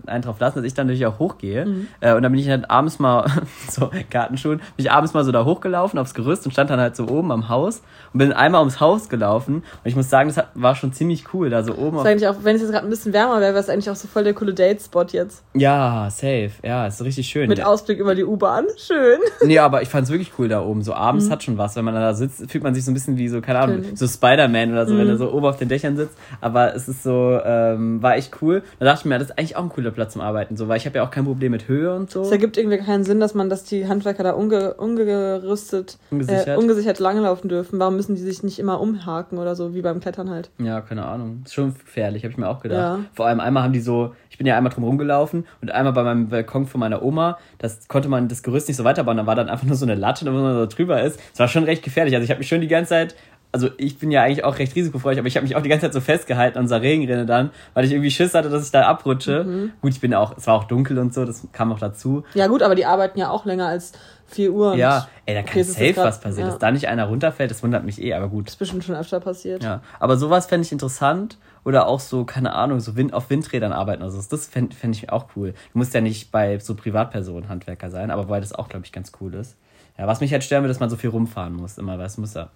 einen 0.06 0.24
drauf 0.24 0.40
lassen, 0.40 0.58
dass 0.58 0.66
ich 0.66 0.74
dann 0.74 0.88
natürlich 0.88 1.06
auch 1.06 1.20
hochgehe. 1.20 1.66
Mhm. 1.66 1.88
Äh, 2.00 2.14
und 2.14 2.24
dann 2.24 2.32
bin 2.32 2.42
ich 2.42 2.50
halt 2.50 2.70
abends 2.70 3.00
mal, 3.00 3.26
so 3.70 3.92
Gartenschuhen, 4.10 4.58
bin 4.58 4.86
ich 4.86 4.92
abends 4.92 5.14
mal 5.14 5.24
so 5.24 5.32
da 5.32 5.46
hochgelaufen 5.46 6.00
aufs 6.00 6.14
Gerüst 6.14 6.46
und 6.46 6.52
stand 6.52 6.70
dann 6.70 6.80
halt 6.80 6.96
so 6.96 7.08
oben 7.08 7.32
am 7.32 7.50
Haus 7.50 7.82
und 8.14 8.20
bin 8.20 8.34
einmal 8.34 8.62
ums 8.62 8.80
Haus 8.80 9.10
gelaufen. 9.10 9.56
Und 9.56 9.64
ich 9.86 9.96
muss 9.96 10.10
sagen, 10.10 10.32
das 10.34 10.46
war 10.54 10.76
schon 10.76 10.94
ziemlich 10.94 11.34
cool, 11.34 11.50
da 11.50 11.64
so 11.64 11.76
oben. 11.76 11.98
Das 11.98 12.06
eigentlich 12.06 12.28
auch, 12.28 12.36
wenn 12.44 12.56
es 12.56 12.62
jetzt 12.62 12.72
gerade 12.72 12.86
ein 12.86 12.90
bisschen 12.90 13.14
wärmer 13.14 13.40
wäre, 13.40 13.54
wäre 13.54 13.60
es 13.60 13.70
eigentlich 13.70 13.90
auch 13.90 13.96
so 13.96 14.08
voll 14.08 14.24
der 14.24 14.34
coole 14.34 14.54
Date-Spot 14.54 15.06
jetzt. 15.12 15.44
Ja, 15.54 16.10
safe. 16.10 16.52
Ja, 16.64 16.88
ist 16.88 17.04
richtig 17.04 17.28
schön. 17.28 17.50
Mit 17.50 17.64
Ausblick 17.64 18.00
über 18.00 18.16
die 18.16 18.24
U-Bahn. 18.24 18.66
Schön. 18.78 19.20
Nee, 19.46 19.60
aber 19.60 19.82
ich 19.82 19.90
fand 19.90 20.06
es 20.06 20.10
wirklich 20.10 20.32
cool 20.40 20.48
da 20.48 20.62
oben. 20.62 20.84
So 20.84 20.94
abends 20.94 21.26
mhm. 21.26 21.32
hat 21.32 21.44
schon 21.44 21.58
was. 21.58 21.76
Wenn 21.76 21.84
man 21.84 21.96
da 21.96 22.14
sitzt, 22.14 22.50
fühlt 22.50 22.64
man 22.64 22.74
sich 22.74 22.86
so 22.86 22.92
ein 22.92 22.94
bisschen 22.94 23.18
wie 23.18 23.28
so, 23.28 23.42
keine 23.42 23.60
Ahnung, 23.60 23.84
so 23.94 24.08
Spider-Man 24.08 24.72
oder 24.72 24.86
so, 24.86 24.94
mhm. 24.94 25.00
wenn 25.00 25.10
er 25.10 25.18
so 25.18 25.32
oben 25.32 25.46
auf 25.46 25.58
den 25.58 25.68
Dächern 25.68 25.98
sitzt. 25.98 26.18
Aber 26.40 26.74
es 26.74 26.88
ist 26.88 27.04
so, 27.04 27.40
ähm, 27.44 28.02
war 28.02 28.16
echt 28.16 28.42
cool. 28.42 28.64
Da 28.80 28.86
dachte 28.86 29.02
ich 29.02 29.06
mir, 29.06 29.20
das 29.20 29.30
ist 29.30 29.38
eigentlich 29.38 29.56
auch 29.58 29.63
auch 29.64 29.70
ein 29.70 29.74
cooler 29.74 29.92
Platz 29.92 30.14
zum 30.14 30.22
Arbeiten, 30.22 30.58
so, 30.58 30.68
weil 30.68 30.78
ich 30.78 30.86
habe 30.86 30.98
ja 30.98 31.06
auch 31.06 31.12
kein 31.12 31.26
Problem 31.26 31.52
mit 31.52 31.68
Höhe 31.68 31.96
und 31.96 32.10
so. 32.12 32.22
Es 32.22 32.32
ergibt 32.32 32.58
irgendwie 32.58 32.78
keinen 32.78 33.04
Sinn, 33.04 33.20
dass 33.20 33.34
man, 33.34 33.50
dass 33.50 33.64
die 33.64 33.88
Handwerker 33.88 34.24
da 34.24 34.32
unge, 34.32 34.74
ungerüstet, 34.76 35.98
ungesichert. 36.12 36.48
Äh, 36.48 36.56
ungesichert 36.58 37.00
langlaufen 37.00 37.50
dürfen. 37.50 37.80
Warum 37.80 37.96
müssen 37.96 38.16
die 38.16 38.22
sich 38.22 38.44
nicht 38.44 38.60
immer 38.60 38.80
umhaken 38.82 39.38
oder 39.38 39.56
so, 39.56 39.74
wie 39.74 39.82
beim 39.82 40.00
Klettern 40.00 40.30
halt? 40.30 40.50
Ja, 40.58 40.82
keine 40.82 41.06
Ahnung. 41.06 41.42
Ist 41.46 41.54
schon 41.54 41.74
gefährlich, 41.74 42.24
habe 42.24 42.32
ich 42.32 42.38
mir 42.38 42.48
auch 42.48 42.62
gedacht. 42.62 43.00
Ja. 43.00 43.06
Vor 43.14 43.28
allem 43.28 43.40
einmal 43.40 43.64
haben 43.64 43.74
die 43.74 43.80
so, 43.80 44.14
ich 44.30 44.38
bin 44.38 44.48
ja 44.48 44.58
einmal 44.58 44.72
drum 44.72 44.84
rumgelaufen 44.84 45.46
und 45.62 45.72
einmal 45.72 45.94
bei 45.94 46.04
meinem 46.04 46.30
Balkon 46.30 46.66
von 46.66 46.80
meiner 46.80 47.04
Oma, 47.04 47.38
das 47.60 47.88
konnte 47.88 48.10
man 48.10 48.28
das 48.28 48.44
Gerüst 48.44 48.68
nicht 48.68 48.78
so 48.78 48.84
weiterbauen, 48.84 49.18
da 49.18 49.26
war 49.26 49.36
dann 49.36 49.50
einfach 49.50 49.66
nur 49.66 49.76
so 49.76 49.86
eine 49.86 49.96
Latte, 49.96 50.26
wo 50.26 50.32
man 50.32 50.56
so 50.56 50.66
drüber 50.66 51.02
ist. 51.02 51.20
Das 51.32 51.40
war 51.40 51.48
schon 51.48 51.64
recht 51.64 51.84
gefährlich. 51.84 52.16
Also 52.16 52.24
ich 52.24 52.30
habe 52.30 52.40
mich 52.40 52.48
schon 52.48 52.62
die 52.62 52.68
ganze 52.68 52.90
Zeit 52.90 53.16
also 53.54 53.70
ich 53.78 54.00
bin 54.00 54.12
ja 54.12 54.24
eigentlich 54.24 54.44
auch 54.44 54.58
recht 54.58 54.76
risikofreudig, 54.76 55.20
aber 55.20 55.28
ich 55.28 55.36
habe 55.38 55.46
mich 55.46 55.56
auch 55.56 55.62
die 55.62 55.70
ganze 55.70 55.86
Zeit 55.86 55.94
so 55.94 56.02
festgehalten 56.02 56.58
an 56.58 56.64
unserer 56.64 56.82
Regenrinne 56.82 57.28
dann, 57.28 57.52
weil 57.76 57.86
ich 57.86 57.92
irgendwie 57.92 58.10
Schiss 58.10 58.34
hatte, 58.34 58.50
dass 58.50 58.66
ich 58.66 58.72
da 58.72 58.88
abrutsche. 58.88 59.44
Mhm. 59.44 59.72
Gut, 59.80 59.92
ich 59.92 60.02
bin 60.02 60.12
ja 60.12 60.20
auch, 60.20 60.36
es 60.36 60.48
war 60.48 60.56
auch 60.56 60.64
dunkel 60.64 60.98
und 60.98 61.14
so, 61.14 61.24
das 61.24 61.48
kam 61.52 61.72
auch 61.72 61.80
dazu. 61.80 62.24
Ja 62.34 62.48
gut, 62.48 62.64
aber 62.64 62.74
die 62.74 62.86
arbeiten 62.86 63.20
ja 63.20 63.30
auch 63.30 63.46
länger 63.46 63.68
als 63.68 63.94
vier 64.26 64.52
Uhr. 64.52 64.76
Ja, 64.76 65.08
ey, 65.28 65.36
da 65.36 65.44
kann 65.44 65.64
safe 65.64 65.94
was 65.98 66.20
passieren. 66.20 66.48
Ja. 66.48 66.52
Dass 66.52 66.60
da 66.60 66.72
nicht 66.72 66.88
einer 66.88 67.06
runterfällt, 67.06 67.52
das 67.52 67.62
wundert 67.62 67.86
mich 67.86 68.02
eh, 68.02 68.16
aber 68.16 68.28
gut. 68.28 68.48
Das 68.48 68.54
ist 68.54 68.60
bestimmt 68.60 68.84
schon 68.84 68.96
öfter 68.96 69.20
passiert. 69.20 69.64
Ja, 69.64 69.84
aber 70.00 70.18
sowas 70.18 70.48
fände 70.48 70.66
ich 70.66 70.72
interessant. 70.72 71.38
Oder 71.66 71.88
auch 71.88 72.02
so, 72.02 72.26
keine 72.26 72.54
Ahnung, 72.54 72.82
so 72.82 72.98
Wind, 72.98 73.14
auf 73.14 73.30
Windrädern 73.30 73.72
arbeiten. 73.72 74.04
Also 74.04 74.22
das 74.22 74.48
fände 74.48 74.76
fänd 74.76 74.98
ich 74.98 75.12
auch 75.12 75.28
cool. 75.36 75.54
Du 75.72 75.78
musst 75.78 75.94
ja 75.94 76.02
nicht 76.02 76.30
bei 76.30 76.60
so 76.60 76.76
Privatpersonen 76.76 77.48
Handwerker 77.48 77.90
sein, 77.90 78.12
aber 78.12 78.28
weil 78.28 78.42
das 78.42 78.52
auch, 78.52 78.68
glaube 78.68 78.86
ich, 78.86 78.92
ganz 78.92 79.14
cool 79.22 79.34
ist. 79.36 79.56
Ja, 79.98 80.08
was 80.08 80.20
mich 80.20 80.34
halt 80.34 80.44
stören 80.44 80.64
würde, 80.64 80.74
dass 80.74 80.82
man 80.82 80.90
so 80.90 80.98
viel 80.98 81.12
rumfahren 81.12 81.54
muss, 81.54 81.78
immer, 81.78 81.98
weil 81.98 82.08
es 82.08 82.18
muss 82.18 82.34
ja 82.34 82.50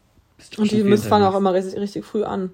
und 0.57 0.71
die 0.71 0.83
müssen 0.83 1.07
fangen 1.07 1.25
auch 1.25 1.35
immer 1.35 1.53
richtig, 1.53 1.79
richtig 1.79 2.05
früh 2.05 2.23
an. 2.23 2.51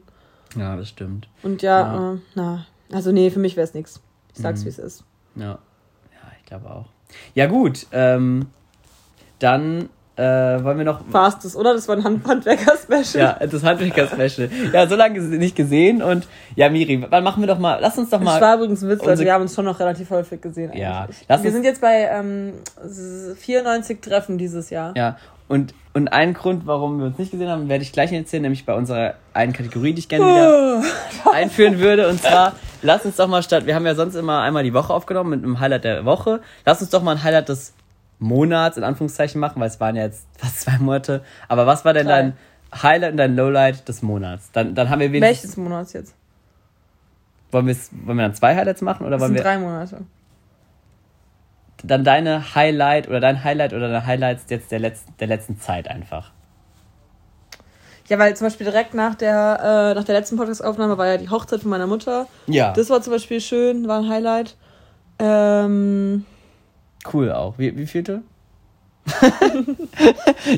Ja, 0.56 0.76
das 0.76 0.90
stimmt. 0.90 1.28
Und 1.42 1.62
ja, 1.62 1.80
ja. 1.80 2.14
Äh, 2.14 2.18
na, 2.36 2.66
also 2.92 3.12
nee, 3.12 3.30
für 3.30 3.40
mich 3.40 3.56
wäre 3.56 3.68
es 3.68 3.74
nichts. 3.74 4.02
Ich 4.34 4.42
sag's, 4.42 4.62
mhm. 4.62 4.66
wie 4.66 4.70
es 4.70 4.80
ist. 4.80 5.04
Ja. 5.36 5.46
Ja, 5.46 5.60
ich 6.40 6.46
glaube 6.46 6.70
auch. 6.70 6.86
Ja, 7.34 7.48
gut. 7.48 7.88
Ähm, 7.92 8.48
dann 9.40 9.90
äh, 10.16 10.24
wollen 10.64 10.78
wir 10.78 10.86
noch. 10.86 11.02
Fast 11.10 11.44
es, 11.44 11.56
oder? 11.56 11.74
Das 11.74 11.88
war 11.88 11.98
ein 11.98 12.04
Hand 12.04 12.28
Handwerker-Special. 12.28 13.24
Ja, 13.24 13.48
das 13.48 13.64
Handwerker-Special. 13.64 14.50
ja, 14.72 14.88
so 14.88 14.96
lange 14.96 15.20
nicht 15.20 15.56
gesehen. 15.56 16.04
Und 16.04 16.28
ja, 16.56 16.70
Miri, 16.70 17.04
wann 17.10 17.24
machen 17.24 17.42
wir 17.42 17.48
doch 17.48 17.58
mal. 17.58 17.80
Lass 17.82 17.98
uns 17.98 18.12
doch 18.12 18.20
mal. 18.20 18.40
Das 18.40 18.42
war 18.42 18.56
übrigens 18.56 18.84
ein 18.84 18.90
Witz, 18.90 19.02
also 19.08 19.24
wir 19.24 19.34
haben 19.34 19.42
uns 19.42 19.56
schon 19.56 19.66
noch 19.66 19.80
relativ 19.80 20.12
häufig 20.12 20.40
gesehen. 20.40 20.72
Ja. 20.76 21.08
wir 21.28 21.52
sind 21.52 21.66
jetzt 21.66 21.82
bei 21.82 22.10
ähm, 22.12 22.54
94 23.38 24.02
Treffen 24.02 24.38
dieses 24.38 24.70
Jahr. 24.70 24.94
Ja, 24.96 25.18
und, 25.54 25.76
und 25.94 26.08
ein 26.08 26.34
Grund, 26.34 26.66
warum 26.66 26.98
wir 26.98 27.06
uns 27.06 27.20
nicht 27.20 27.30
gesehen 27.30 27.48
haben, 27.48 27.70
werde 27.70 27.84
ich 27.84 27.92
gleich 27.92 28.12
erzählen, 28.12 28.42
nämlich 28.42 28.66
bei 28.66 28.74
unserer 28.74 29.14
einen 29.36 29.54
Kategorie, 29.54 29.94
die 29.94 30.00
ich 30.00 30.10
gerne 30.10 30.26
wieder 30.26 30.84
einführen 31.32 31.78
würde. 31.78 32.10
Und 32.10 32.20
zwar, 32.20 32.54
lass 32.82 33.06
uns 33.06 33.18
doch 33.18 33.28
mal 33.28 33.44
statt, 33.44 33.68
wir 33.68 33.76
haben 33.76 33.86
ja 33.86 33.94
sonst 33.94 34.16
immer 34.16 34.42
einmal 34.42 34.64
die 34.64 34.74
Woche 34.74 34.92
aufgenommen 34.92 35.30
mit 35.30 35.44
einem 35.44 35.60
Highlight 35.60 35.84
der 35.84 36.06
Woche. 36.06 36.42
Lass 36.66 36.82
uns 36.82 36.90
doch 36.90 37.04
mal 37.04 37.12
ein 37.12 37.24
Highlight 37.24 37.50
des 37.50 37.76
Monats 38.18 38.78
in 38.78 38.84
Anführungszeichen 38.84 39.40
machen, 39.40 39.60
weil 39.60 39.68
es 39.68 39.80
waren 39.80 39.96
ja 39.96 40.02
jetzt 40.02 40.26
fast 40.38 40.62
zwei 40.62 40.80
Monate. 40.80 41.24
Aber 41.48 41.68
was 41.68 41.86
war 41.86 41.94
denn 41.94 42.08
Drei. 42.08 42.22
dein 42.22 42.34
Highlight 42.82 43.12
und 43.12 43.18
dein 43.18 43.36
Lowlight 43.36 43.88
des 43.88 44.02
Monats? 44.02 44.50
Dann, 44.54 44.74
dann 44.74 44.90
haben 44.90 45.02
wir 45.02 45.12
wenigstens. 45.12 45.44
Welches 45.44 45.58
Monats 45.58 45.94
jetzt? 45.94 46.16
Wollen, 47.52 47.68
wollen 47.68 48.18
wir 48.18 48.24
dann 48.24 48.34
zwei 48.34 48.56
Highlights 48.56 48.82
machen? 48.82 49.06
Oder 49.06 49.18
das 49.18 49.22
wollen 49.22 49.36
sind 49.36 49.38
wir, 49.38 49.44
drei 49.44 49.60
Monate 49.60 49.98
dann 51.84 52.04
deine 52.04 52.56
Highlight 52.56 53.08
oder 53.08 53.20
dein 53.20 53.44
Highlight 53.44 53.74
oder 53.74 53.88
deine 53.88 54.06
Highlights 54.06 54.46
jetzt 54.50 54.72
der 54.72 54.80
letzten, 54.80 55.14
der 55.20 55.28
letzten 55.28 55.60
Zeit 55.60 55.88
einfach. 55.88 56.32
Ja, 58.08 58.20
weil 58.20 58.36
zum 58.36 58.48
Beispiel 58.48 58.66
direkt 58.66 58.94
nach 58.94 59.16
der, 59.16 59.92
äh, 59.92 59.96
nach 59.96 60.04
der 60.04 60.16
letzten 60.16 60.38
Podcast-Aufnahme 60.38 60.98
war 60.98 61.08
ja 61.08 61.18
die 61.18 61.30
Hochzeit 61.30 61.62
von 61.62 61.70
meiner 61.70 61.88
Mutter. 61.88 62.28
Ja. 62.48 62.74
Das 62.74 62.90
war 62.90 63.02
zum 63.02 63.14
Beispiel 63.14 63.40
schön, 63.40 63.88
war 63.88 64.00
ein 64.00 64.10
Highlight. 64.10 64.56
Ähm, 65.20 66.26
cool 67.14 67.32
auch. 67.32 67.58
Wie, 67.58 67.78
wie 67.78 67.86
vielte? 67.86 68.22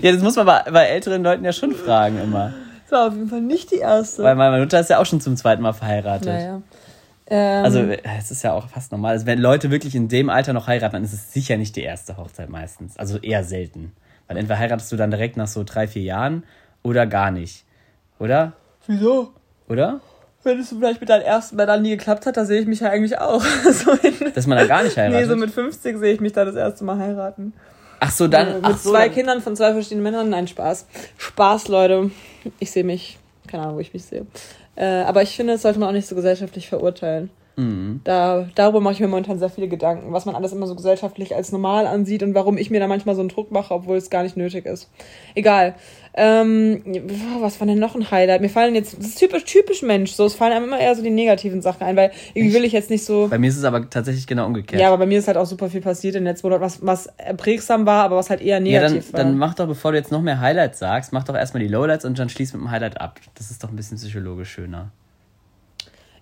ja, 0.01 0.11
das 0.11 0.21
muss 0.21 0.35
man 0.35 0.45
bei, 0.45 0.63
bei 0.71 0.85
älteren 0.85 1.23
Leuten 1.23 1.43
ja 1.43 1.51
schon 1.51 1.73
fragen 1.73 2.19
immer. 2.19 2.53
Das 2.83 2.91
war 2.91 3.07
auf 3.07 3.13
jeden 3.13 3.29
Fall 3.29 3.41
nicht 3.41 3.71
die 3.71 3.77
erste. 3.77 4.23
Weil 4.23 4.35
meine 4.35 4.59
Mutter 4.59 4.79
ist 4.79 4.89
ja 4.89 4.99
auch 4.99 5.05
schon 5.05 5.21
zum 5.21 5.35
zweiten 5.35 5.63
Mal 5.63 5.73
verheiratet. 5.73 6.27
Naja. 6.27 6.61
Ähm, 7.27 7.63
also 7.63 7.79
es 7.79 8.31
ist 8.31 8.43
ja 8.43 8.53
auch 8.53 8.69
fast 8.69 8.91
normal. 8.91 9.13
Also, 9.13 9.25
wenn 9.25 9.39
Leute 9.39 9.71
wirklich 9.71 9.95
in 9.95 10.07
dem 10.07 10.29
Alter 10.29 10.53
noch 10.53 10.67
heiraten, 10.67 10.93
dann 10.93 11.03
ist 11.03 11.13
es 11.13 11.33
sicher 11.33 11.57
nicht 11.57 11.75
die 11.75 11.81
erste 11.81 12.17
Hochzeit 12.17 12.49
meistens. 12.49 12.97
Also 12.97 13.17
eher 13.17 13.43
selten. 13.43 13.93
Weil 14.27 14.37
entweder 14.37 14.59
heiratest 14.59 14.91
du 14.91 14.95
dann 14.95 15.11
direkt 15.11 15.37
nach 15.37 15.47
so 15.47 15.63
drei, 15.63 15.87
vier 15.87 16.03
Jahren 16.03 16.43
oder 16.83 17.05
gar 17.05 17.31
nicht. 17.31 17.65
Oder? 18.19 18.53
Wieso? 18.87 19.33
Oder? 19.67 20.01
Wenn 20.43 20.59
es 20.59 20.69
vielleicht 20.69 21.01
mit 21.01 21.09
deinem 21.09 21.23
ersten 21.23 21.55
Mal 21.55 21.65
dann 21.65 21.81
nie 21.81 21.89
geklappt 21.91 22.27
hat, 22.27 22.37
da 22.37 22.45
sehe 22.45 22.61
ich 22.61 22.67
mich 22.67 22.79
ja 22.79 22.89
eigentlich 22.89 23.17
auch. 23.17 23.41
so 23.71 23.97
Dass 24.33 24.45
man 24.45 24.59
da 24.59 24.67
gar 24.67 24.83
nicht 24.83 24.95
heiratet? 24.95 25.21
Nee, 25.21 25.25
so 25.25 25.35
mit 25.35 25.49
50 25.49 25.97
sehe 25.97 26.13
ich 26.13 26.21
mich 26.21 26.33
da 26.33 26.45
das 26.45 26.55
erste 26.55 26.83
Mal 26.83 26.99
heiraten. 26.99 27.53
Ach 27.99 28.11
so, 28.11 28.27
dann. 28.27 28.61
Ja, 28.61 28.69
mit 28.69 28.79
so, 28.79 28.91
zwei 28.91 29.07
dann. 29.07 29.15
Kindern 29.15 29.41
von 29.41 29.55
zwei 29.55 29.73
verschiedenen 29.73 30.03
Männern. 30.03 30.29
Nein, 30.29 30.47
Spaß. 30.47 30.85
Spaß, 31.17 31.67
Leute. 31.69 32.11
Ich 32.59 32.69
sehe 32.69 32.83
mich. 32.83 33.17
Keine 33.47 33.63
Ahnung, 33.63 33.77
wo 33.77 33.79
ich 33.79 33.93
mich 33.93 34.05
sehe. 34.05 34.27
Äh, 34.75 34.85
aber 34.85 35.21
ich 35.21 35.35
finde, 35.35 35.53
das 35.53 35.61
sollte 35.61 35.79
man 35.79 35.89
auch 35.89 35.93
nicht 35.93 36.07
so 36.07 36.15
gesellschaftlich 36.15 36.67
verurteilen. 36.67 37.29
Mhm. 37.57 38.01
Da, 38.03 38.47
darüber 38.55 38.81
mache 38.81 38.95
ich 38.95 38.99
mir 38.99 39.07
momentan 39.07 39.39
sehr 39.39 39.49
viele 39.49 39.67
Gedanken, 39.67 40.11
was 40.11 40.25
man 40.25 40.35
alles 40.35 40.51
immer 40.51 40.67
so 40.67 40.75
gesellschaftlich 40.75 41.35
als 41.35 41.51
normal 41.51 41.87
ansieht 41.87 42.21
und 42.21 42.35
warum 42.35 42.57
ich 42.57 42.69
mir 42.69 42.79
da 42.79 42.87
manchmal 42.87 43.15
so 43.15 43.21
einen 43.21 43.29
Druck 43.29 43.51
mache, 43.51 43.73
obwohl 43.73 43.97
es 43.97 44.09
gar 44.09 44.23
nicht 44.23 44.35
nötig 44.35 44.65
ist. 44.65 44.89
Egal. 45.35 45.75
Ähm, 46.17 46.81
was 47.41 47.59
war 47.59 47.67
denn 47.67 47.77
noch 47.77 47.93
ein 47.93 48.09
Highlight? 48.09 48.39
Mir 48.39 48.49
fallen 48.49 48.73
jetzt, 48.73 48.97
das 48.97 49.07
ist 49.07 49.19
typisch, 49.19 49.43
typisch 49.43 49.81
Mensch, 49.81 50.13
so, 50.13 50.25
es 50.25 50.33
fallen 50.33 50.53
einem 50.53 50.65
immer 50.65 50.79
eher 50.79 50.95
so 50.95 51.03
die 51.03 51.09
negativen 51.09 51.61
Sachen 51.61 51.83
ein, 51.83 51.97
weil 51.97 52.11
irgendwie 52.33 52.55
will 52.55 52.63
ich 52.63 52.71
jetzt 52.71 52.89
nicht 52.89 53.03
so. 53.03 53.27
Bei 53.27 53.37
mir 53.37 53.49
ist 53.49 53.57
es 53.57 53.65
aber 53.65 53.89
tatsächlich 53.89 54.25
genau 54.25 54.45
umgekehrt. 54.45 54.81
Ja, 54.81 54.87
aber 54.87 54.99
bei 54.99 55.07
mir 55.07 55.19
ist 55.19 55.27
halt 55.27 55.35
auch 55.35 55.45
super 55.45 55.69
viel 55.69 55.81
passiert 55.81 56.15
in 56.15 56.23
den 56.23 56.31
letzten 56.31 56.47
Monaten, 56.47 56.63
was, 56.63 56.85
was 56.85 57.09
prägsam 57.35 57.85
war, 57.85 58.05
aber 58.05 58.15
was 58.15 58.29
halt 58.29 58.41
eher 58.41 58.61
negativ 58.61 59.07
ja, 59.07 59.11
dann, 59.11 59.13
war. 59.13 59.19
Dann 59.19 59.37
mach 59.37 59.53
doch, 59.55 59.67
bevor 59.67 59.91
du 59.91 59.97
jetzt 59.97 60.11
noch 60.11 60.21
mehr 60.21 60.39
Highlights 60.39 60.79
sagst, 60.79 61.11
mach 61.11 61.25
doch 61.25 61.35
erstmal 61.35 61.61
die 61.61 61.69
Lowlights 61.69 62.05
und 62.05 62.17
dann 62.17 62.29
schließ 62.29 62.53
mit 62.53 62.61
dem 62.61 62.71
Highlight 62.71 63.01
ab. 63.01 63.19
Das 63.35 63.51
ist 63.51 63.61
doch 63.61 63.69
ein 63.69 63.75
bisschen 63.75 63.97
psychologisch 63.97 64.51
schöner. 64.51 64.91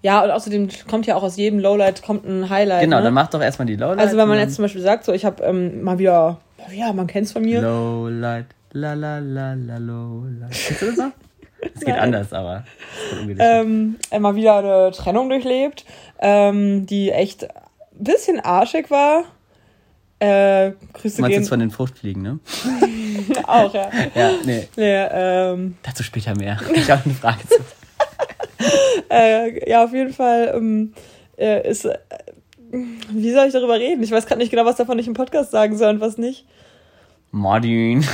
Ja, 0.02 0.22
und 0.22 0.32
außerdem 0.32 0.68
kommt 0.90 1.06
ja 1.06 1.16
auch 1.16 1.24
aus 1.24 1.38
jedem 1.38 1.60
Lowlight 1.60 2.02
kommt 2.02 2.26
ein 2.26 2.50
Highlight. 2.50 2.82
Genau, 2.82 2.98
ne? 2.98 3.04
dann 3.04 3.14
mach 3.14 3.30
doch 3.30 3.42
erstmal 3.42 3.68
die 3.68 3.78
Lowlight. 3.78 4.00
Also 4.00 4.18
wenn 4.18 4.28
man 4.28 4.38
jetzt 4.38 4.56
zum 4.56 4.64
Beispiel 4.64 4.82
sagt, 4.82 5.06
so 5.06 5.14
ich 5.14 5.24
habe 5.24 5.42
ähm, 5.44 5.82
mal 5.84 5.98
wieder, 5.98 6.40
ja, 6.74 6.92
man 6.92 7.08
kennt's 7.08 7.32
von 7.32 7.44
mir. 7.44 7.62
Lowlight, 7.62 8.48
la 8.74 8.94
la 8.94 9.20
la 9.20 9.54
la 9.54 9.78
Lowlight. 9.78 10.52
Kennst 10.52 10.82
du 10.82 10.86
das 10.88 10.98
noch? 10.98 11.12
Es 11.62 11.80
geht 11.80 11.88
Nein. 11.96 12.00
anders, 12.00 12.34
aber. 12.34 12.64
Ähm, 13.40 13.98
mal 14.20 14.36
wieder 14.36 14.58
eine 14.58 14.92
Trennung 14.92 15.30
durchlebt, 15.30 15.86
ähm, 16.20 16.86
die 16.86 17.12
echt 17.12 17.46
ein 17.46 17.50
bisschen 18.04 18.40
arschig 18.40 18.90
war. 18.92 19.24
Äh, 20.20 20.72
Grüße 20.94 21.18
du 21.18 21.22
meinst 21.22 21.34
gehen. 21.34 21.42
jetzt 21.42 21.50
von 21.50 21.60
den 21.60 21.72
Fruchtfliegen, 21.72 22.22
ne? 22.22 22.40
auch, 23.44 23.74
ja. 23.74 23.90
ja, 24.16 24.32
nee. 24.46 24.68
nee 24.76 25.06
ähm, 25.12 25.78
Dazu 25.84 26.04
später 26.04 26.36
mehr. 26.36 26.60
Ich 26.74 26.90
habe 26.90 27.04
eine 27.06 27.14
Frage 27.14 27.40
zu. 27.48 27.60
äh, 29.10 29.70
ja, 29.70 29.84
auf 29.84 29.94
jeden 29.94 30.14
Fall 30.14 30.54
ähm, 30.56 30.94
äh, 31.38 31.70
ist. 31.70 31.86
Äh, 31.86 31.98
wie 32.72 33.32
soll 33.32 33.46
ich 33.46 33.54
darüber 33.54 33.76
reden? 33.76 34.02
Ich 34.02 34.12
weiß 34.12 34.26
gerade 34.26 34.40
nicht 34.40 34.50
genau, 34.50 34.66
was 34.66 34.78
davon 34.78 34.98
ich 34.98 35.08
im 35.08 35.14
Podcast 35.14 35.52
sagen 35.52 35.78
soll 35.78 35.96
und 35.96 36.02
was 36.02 36.18
nicht. 36.18 36.46
Martin. 37.34 38.06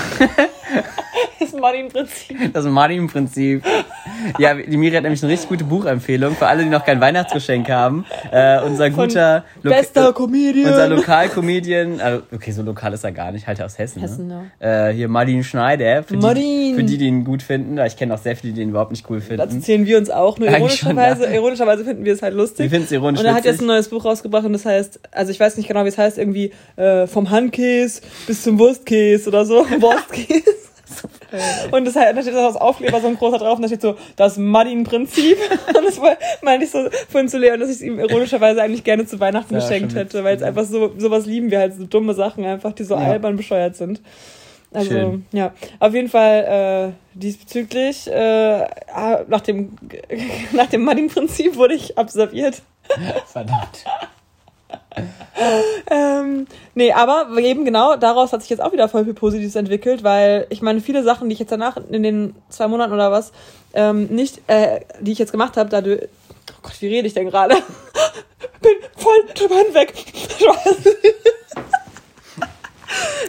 das 1.40 1.52
Martin-Prinzip. 1.60 2.54
Das 2.54 2.66
Martin-Prinzip. 2.66 3.64
Ja, 4.38 4.54
die 4.54 4.78
Miri 4.78 4.96
hat 4.96 5.04
nämlich 5.04 5.22
eine 5.22 5.32
richtig 5.32 5.50
gute 5.50 5.64
Buchempfehlung 5.66 6.36
für 6.36 6.48
alle, 6.48 6.64
die 6.64 6.70
noch 6.70 6.86
kein 6.86 7.02
Weihnachtsgeschenk 7.02 7.70
haben. 7.70 8.06
Äh, 8.32 8.62
unser 8.62 8.90
guter 8.90 9.44
Lo 9.62 9.72
bester 9.72 10.14
Comedian. 10.14 10.70
Unser 10.70 10.88
Lokalcomedian. 10.88 12.00
Also, 12.00 12.24
okay, 12.34 12.52
so 12.52 12.62
lokal 12.62 12.94
ist 12.94 13.04
er 13.04 13.12
gar 13.12 13.32
nicht, 13.32 13.48
halt 13.48 13.62
aus 13.62 13.78
Hessen. 13.78 14.02
Hessen, 14.02 14.28
ne? 14.28 14.52
ja. 14.62 14.90
Äh, 14.90 14.94
hier 14.94 15.08
Martin 15.08 15.44
Schneider. 15.44 16.04
Für 16.04 16.18
Martin. 16.18 16.44
Die, 16.44 16.74
für 16.76 16.84
die, 16.84 16.98
die 16.98 17.08
ihn 17.08 17.24
gut 17.24 17.44
finden. 17.44 17.78
Ich 17.86 17.98
kenne 17.98 18.14
auch 18.14 18.20
sehr 18.20 18.36
viele, 18.36 18.54
die 18.54 18.62
ihn 18.62 18.70
überhaupt 18.70 18.92
nicht 18.92 19.10
cool 19.10 19.20
finden. 19.20 19.38
Dazu 19.38 19.60
zählen 19.60 19.86
wir 19.86 19.98
uns 19.98 20.10
auch. 20.10 20.38
Nur 20.38 20.50
ironischerweise, 20.50 21.24
schon, 21.24 21.32
ja. 21.32 21.40
ironischerweise 21.40 21.84
finden 21.84 22.06
wir 22.06 22.14
es 22.14 22.22
halt 22.22 22.36
lustig. 22.36 22.64
Wir 22.64 22.70
finden 22.70 22.86
es 22.86 22.92
ironisch 22.92 23.20
Und 23.20 23.26
er 23.26 23.34
hat 23.34 23.46
jetzt 23.46 23.62
ein 23.62 23.68
neues 23.68 23.90
Buch 23.90 24.06
rausgebracht 24.06 24.46
und 24.46 24.54
das 24.54 24.66
heißt, 24.66 25.00
also 25.12 25.32
ich 25.32 25.40
weiß 25.40 25.58
nicht 25.58 25.68
genau, 25.68 25.84
wie 25.84 25.90
es 25.90 25.98
heißt, 25.98 26.18
irgendwie 26.18 26.52
äh, 26.76 27.08
vom 27.08 27.30
Handkäse 27.30 28.02
bis 28.28 28.44
zum 28.44 28.60
Wurstkäse 28.60 29.09
oder 29.28 29.46
so. 29.46 29.66
Wurstkäse. 29.82 30.56
Und 31.72 31.86
das 31.86 31.96
halt, 31.96 32.18
da 32.18 32.22
steht 32.22 32.34
das 32.34 32.56
Aufkleber 32.56 33.00
so 33.00 33.08
ein 33.08 33.16
großer 33.16 33.38
drauf 33.38 33.58
und 33.58 33.62
da 33.62 33.68
steht 33.68 33.82
so, 33.82 33.96
das 34.16 34.38
Mudding-Prinzip. 34.38 35.38
Und 35.68 35.86
das 35.86 36.00
meinte 36.42 36.66
ich 36.66 36.72
so 36.72 36.90
vorhin 37.10 37.30
zu 37.30 37.38
Leon, 37.38 37.60
dass 37.60 37.70
ich 37.70 37.76
es 37.76 37.82
ihm 37.82 38.00
ironischerweise 38.00 38.62
eigentlich 38.62 38.84
gerne 38.84 39.06
zu 39.06 39.20
Weihnachten 39.20 39.54
ja, 39.54 39.60
geschenkt 39.60 39.94
hätte, 39.94 40.24
weil 40.24 40.36
es 40.36 40.42
einfach 40.42 40.66
so, 40.66 40.92
sowas 40.98 41.28
lieben 41.28 41.52
wir 41.52 41.60
halt, 41.60 41.76
so 41.76 41.86
dumme 41.86 42.16
Sachen 42.16 42.44
einfach, 42.46 42.74
die 42.74 42.84
so 42.84 42.96
ja. 42.96 43.02
albern 43.02 43.38
bescheuert 43.38 43.76
sind. 43.76 44.02
Also, 44.72 44.90
Schön. 44.90 45.26
ja, 45.32 45.54
auf 45.80 45.94
jeden 45.94 46.10
Fall 46.10 46.94
äh, 46.94 47.18
diesbezüglich, 47.18 48.08
äh, 48.08 48.68
ah, 48.94 49.22
nach 49.28 49.42
dem, 49.42 49.78
nach 50.52 50.68
dem 50.68 50.84
Mudding-Prinzip 50.84 51.56
wurde 51.56 51.76
ich 51.76 51.98
absolviert. 51.98 52.62
Verdammt. 53.28 53.86
ähm, 55.92 56.48
nee, 56.74 56.92
aber 56.92 57.28
eben 57.38 57.66
genau, 57.66 57.96
daraus 57.96 58.34
hat 58.34 58.42
sich 58.42 58.50
jetzt 58.50 58.62
auch 58.62 58.74
wieder 58.74 58.90
voll 58.90 59.06
viel 59.06 59.14
Positives 59.14 59.56
entwickelt, 59.56 60.04
weil 60.04 60.48
ich 60.50 60.62
meine, 60.62 60.82
viele 60.82 61.04
Sachen, 61.04 61.30
die 61.30 61.34
ich 61.34 61.40
jetzt 61.40 61.52
danach 61.52 61.78
in 61.78 62.04
den 62.04 62.36
zwei 62.50 62.68
Monaten 62.68 62.94
oder 62.94 63.12
was, 63.12 63.32
ähm, 63.74 64.08
nicht, 64.08 64.42
äh, 64.48 64.82
die 65.00 65.12
ich 65.12 65.20
jetzt 65.20 65.32
gemacht 65.32 65.58
habe, 65.58 65.70
dadurch, 65.70 66.02
oh 66.52 66.60
Gott, 66.64 66.82
wie 66.82 66.88
rede 66.88 67.08
ich 67.08 67.14
denn 67.14 67.30
gerade? 67.30 67.56
bin 68.62 68.72
voll 68.98 69.24
drüber 69.36 69.56
hinweg. 69.56 69.94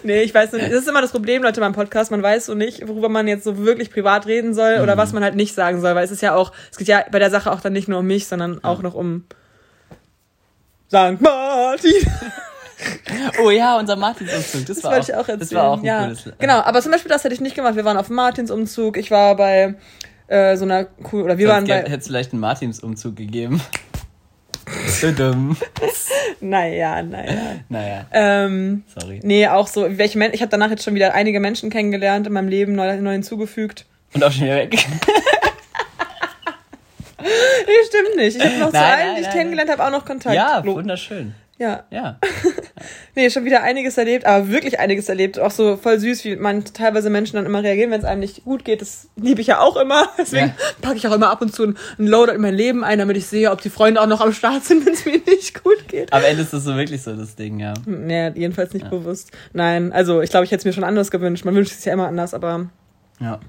nee, 0.02 0.22
ich 0.22 0.34
weiß 0.34 0.52
nicht. 0.52 0.66
Das 0.66 0.80
ist 0.80 0.88
immer 0.88 1.02
das 1.02 1.12
Problem, 1.12 1.42
Leute, 1.42 1.60
beim 1.60 1.72
Podcast. 1.72 2.10
Man 2.10 2.22
weiß 2.22 2.46
so 2.46 2.54
nicht, 2.54 2.86
worüber 2.88 3.08
man 3.08 3.28
jetzt 3.28 3.44
so 3.44 3.58
wirklich 3.58 3.90
privat 3.90 4.26
reden 4.26 4.54
soll 4.54 4.80
oder 4.82 4.96
was 4.96 5.12
man 5.12 5.22
halt 5.22 5.36
nicht 5.36 5.54
sagen 5.54 5.80
soll. 5.80 5.94
Weil 5.94 6.04
es 6.04 6.10
ist 6.10 6.22
ja 6.22 6.34
auch, 6.34 6.52
es 6.70 6.78
geht 6.78 6.88
ja 6.88 7.04
bei 7.10 7.18
der 7.18 7.30
Sache 7.30 7.52
auch 7.52 7.60
dann 7.60 7.72
nicht 7.72 7.88
nur 7.88 8.00
um 8.00 8.06
mich, 8.06 8.26
sondern 8.26 8.64
auch 8.64 8.82
noch 8.82 8.94
um 8.94 9.24
St. 10.90 11.20
Martin. 11.20 11.92
Oh 13.44 13.50
ja, 13.50 13.78
unser 13.78 13.94
Martinsumzug. 13.94 14.64
Das, 14.64 14.76
Das 14.76 14.84
war 14.84 14.92
wollte 14.92 15.04
auch, 15.04 15.08
ich 15.08 15.14
auch 15.14 15.18
erzählen. 15.28 15.38
Das 15.40 15.52
war 15.52 15.68
auch 15.68 15.78
ein 15.80 15.84
ja. 15.84 16.04
cooles. 16.04 16.26
äh, 16.28 16.32
Genau, 16.38 16.60
aber 16.60 16.80
zum 16.80 16.92
Beispiel 16.92 17.10
das 17.10 17.22
hätte 17.24 17.34
ich 17.34 17.42
nicht 17.42 17.54
gemacht. 17.54 17.76
Wir 17.76 17.84
waren 17.84 17.98
auf 17.98 18.06
dem 18.06 18.16
Martinsumzug. 18.16 18.96
Ich 18.96 19.10
war 19.10 19.36
bei 19.36 19.74
äh, 20.28 20.56
so 20.56 20.64
einer 20.64 20.86
cool 21.12 21.24
oder 21.24 21.36
wir 21.36 21.46
Sonst 21.46 21.56
waren 21.56 21.66
bei. 21.68 21.90
hätte 21.90 21.98
es 21.98 22.06
vielleicht 22.06 22.32
einen 22.32 22.40
Martinsumzug 22.40 23.16
gegeben. 23.16 23.60
Tudum. 25.00 25.58
Naja, 26.40 27.02
naja. 27.02 27.32
naja, 27.68 28.06
Ähm, 28.12 28.84
sorry. 28.98 29.20
nee, 29.24 29.46
auch 29.46 29.66
so, 29.66 29.86
welche 29.98 30.16
Men 30.16 30.32
ich 30.32 30.40
habe 30.40 30.50
danach 30.50 30.70
jetzt 30.70 30.82
schon 30.84 30.94
wieder 30.94 31.12
einige 31.12 31.38
Menschen 31.38 31.68
kennengelernt 31.68 32.26
in 32.28 32.32
meinem 32.32 32.48
Leben, 32.48 32.74
neu, 32.74 32.98
neu 33.02 33.12
hinzugefügt. 33.12 33.84
Und 34.14 34.24
auch 34.24 34.32
schon 34.32 34.44
wieder 34.44 34.56
weg. 34.56 34.74
Nee, 37.22 37.72
stimmt 37.86 38.16
nicht. 38.16 38.36
Ich 38.36 38.44
habe 38.44 38.58
noch 38.58 38.68
zu 38.70 38.72
Nein, 38.74 38.84
allen, 38.84 39.06
nein, 39.06 39.14
die 39.16 39.20
ich 39.20 39.26
nein, 39.28 39.36
kennengelernt 39.36 39.70
habe, 39.70 39.84
auch 39.84 39.90
noch 39.90 40.04
Kontakt. 40.04 40.34
ja, 40.34 40.62
wunderschön. 40.64 41.34
ja. 41.58 41.84
Ja. 41.90 42.18
Nee, 43.14 43.28
schon 43.28 43.44
wieder 43.44 43.62
einiges 43.62 43.98
erlebt, 43.98 44.24
aber 44.24 44.48
wirklich 44.48 44.78
einiges 44.78 45.08
erlebt. 45.10 45.38
Auch 45.38 45.50
so 45.50 45.76
voll 45.76 45.98
süß, 45.98 46.24
wie 46.24 46.36
man 46.36 46.64
teilweise 46.64 47.10
Menschen 47.10 47.36
dann 47.36 47.44
immer 47.44 47.62
reagieren, 47.62 47.90
wenn 47.90 47.98
es 47.98 48.06
einem 48.06 48.20
nicht 48.20 48.44
gut 48.44 48.64
geht. 48.64 48.80
Das 48.80 49.08
liebe 49.16 49.40
ich 49.42 49.48
ja 49.48 49.58
auch 49.60 49.76
immer. 49.76 50.08
Deswegen 50.18 50.46
Ja. 50.46 50.54
packe 50.80 50.96
ich 50.96 51.06
auch 51.06 51.12
immer 51.12 51.28
ab 51.30 51.42
und 51.42 51.52
zu 51.54 51.64
einen 51.64 51.76
Loader 51.98 52.32
in 52.34 52.40
mein 52.40 52.54
Leben 52.54 52.82
ein, 52.84 52.98
damit 53.00 53.16
ich 53.18 53.26
sehe, 53.26 53.50
ob 53.50 53.60
die 53.60 53.68
Freunde 53.68 54.00
auch 54.00 54.06
noch 54.06 54.20
am 54.22 54.32
Start 54.32 54.64
sind, 54.64 54.86
wenn 54.86 54.94
es 54.94 55.04
mir 55.04 55.20
nicht 55.26 55.62
gut 55.62 55.88
geht. 55.88 56.12
Am 56.12 56.22
Ende 56.24 56.42
ist 56.42 56.52
das 56.54 56.64
so 56.64 56.74
wirklich 56.76 57.02
so 57.02 57.14
das 57.14 57.34
Ding, 57.36 57.58
ja. 57.58 57.74
Nee, 57.84 58.30
jedenfalls 58.34 58.72
nicht 58.72 58.88
bewusst. 58.88 59.30
Nein, 59.52 59.92
also 59.92 60.22
ich 60.22 60.30
glaube, 60.30 60.46
ich 60.46 60.52
hätte 60.52 60.60
es 60.60 60.64
mir 60.64 60.72
schon 60.72 60.84
anders 60.84 61.10
gewünscht. 61.10 61.44
Man 61.44 61.54
wünscht 61.54 61.72
es 61.72 61.84
ja 61.84 61.92
immer 61.92 62.08
anders, 62.08 62.32
aber 62.32 62.70
Ja. 63.20 63.40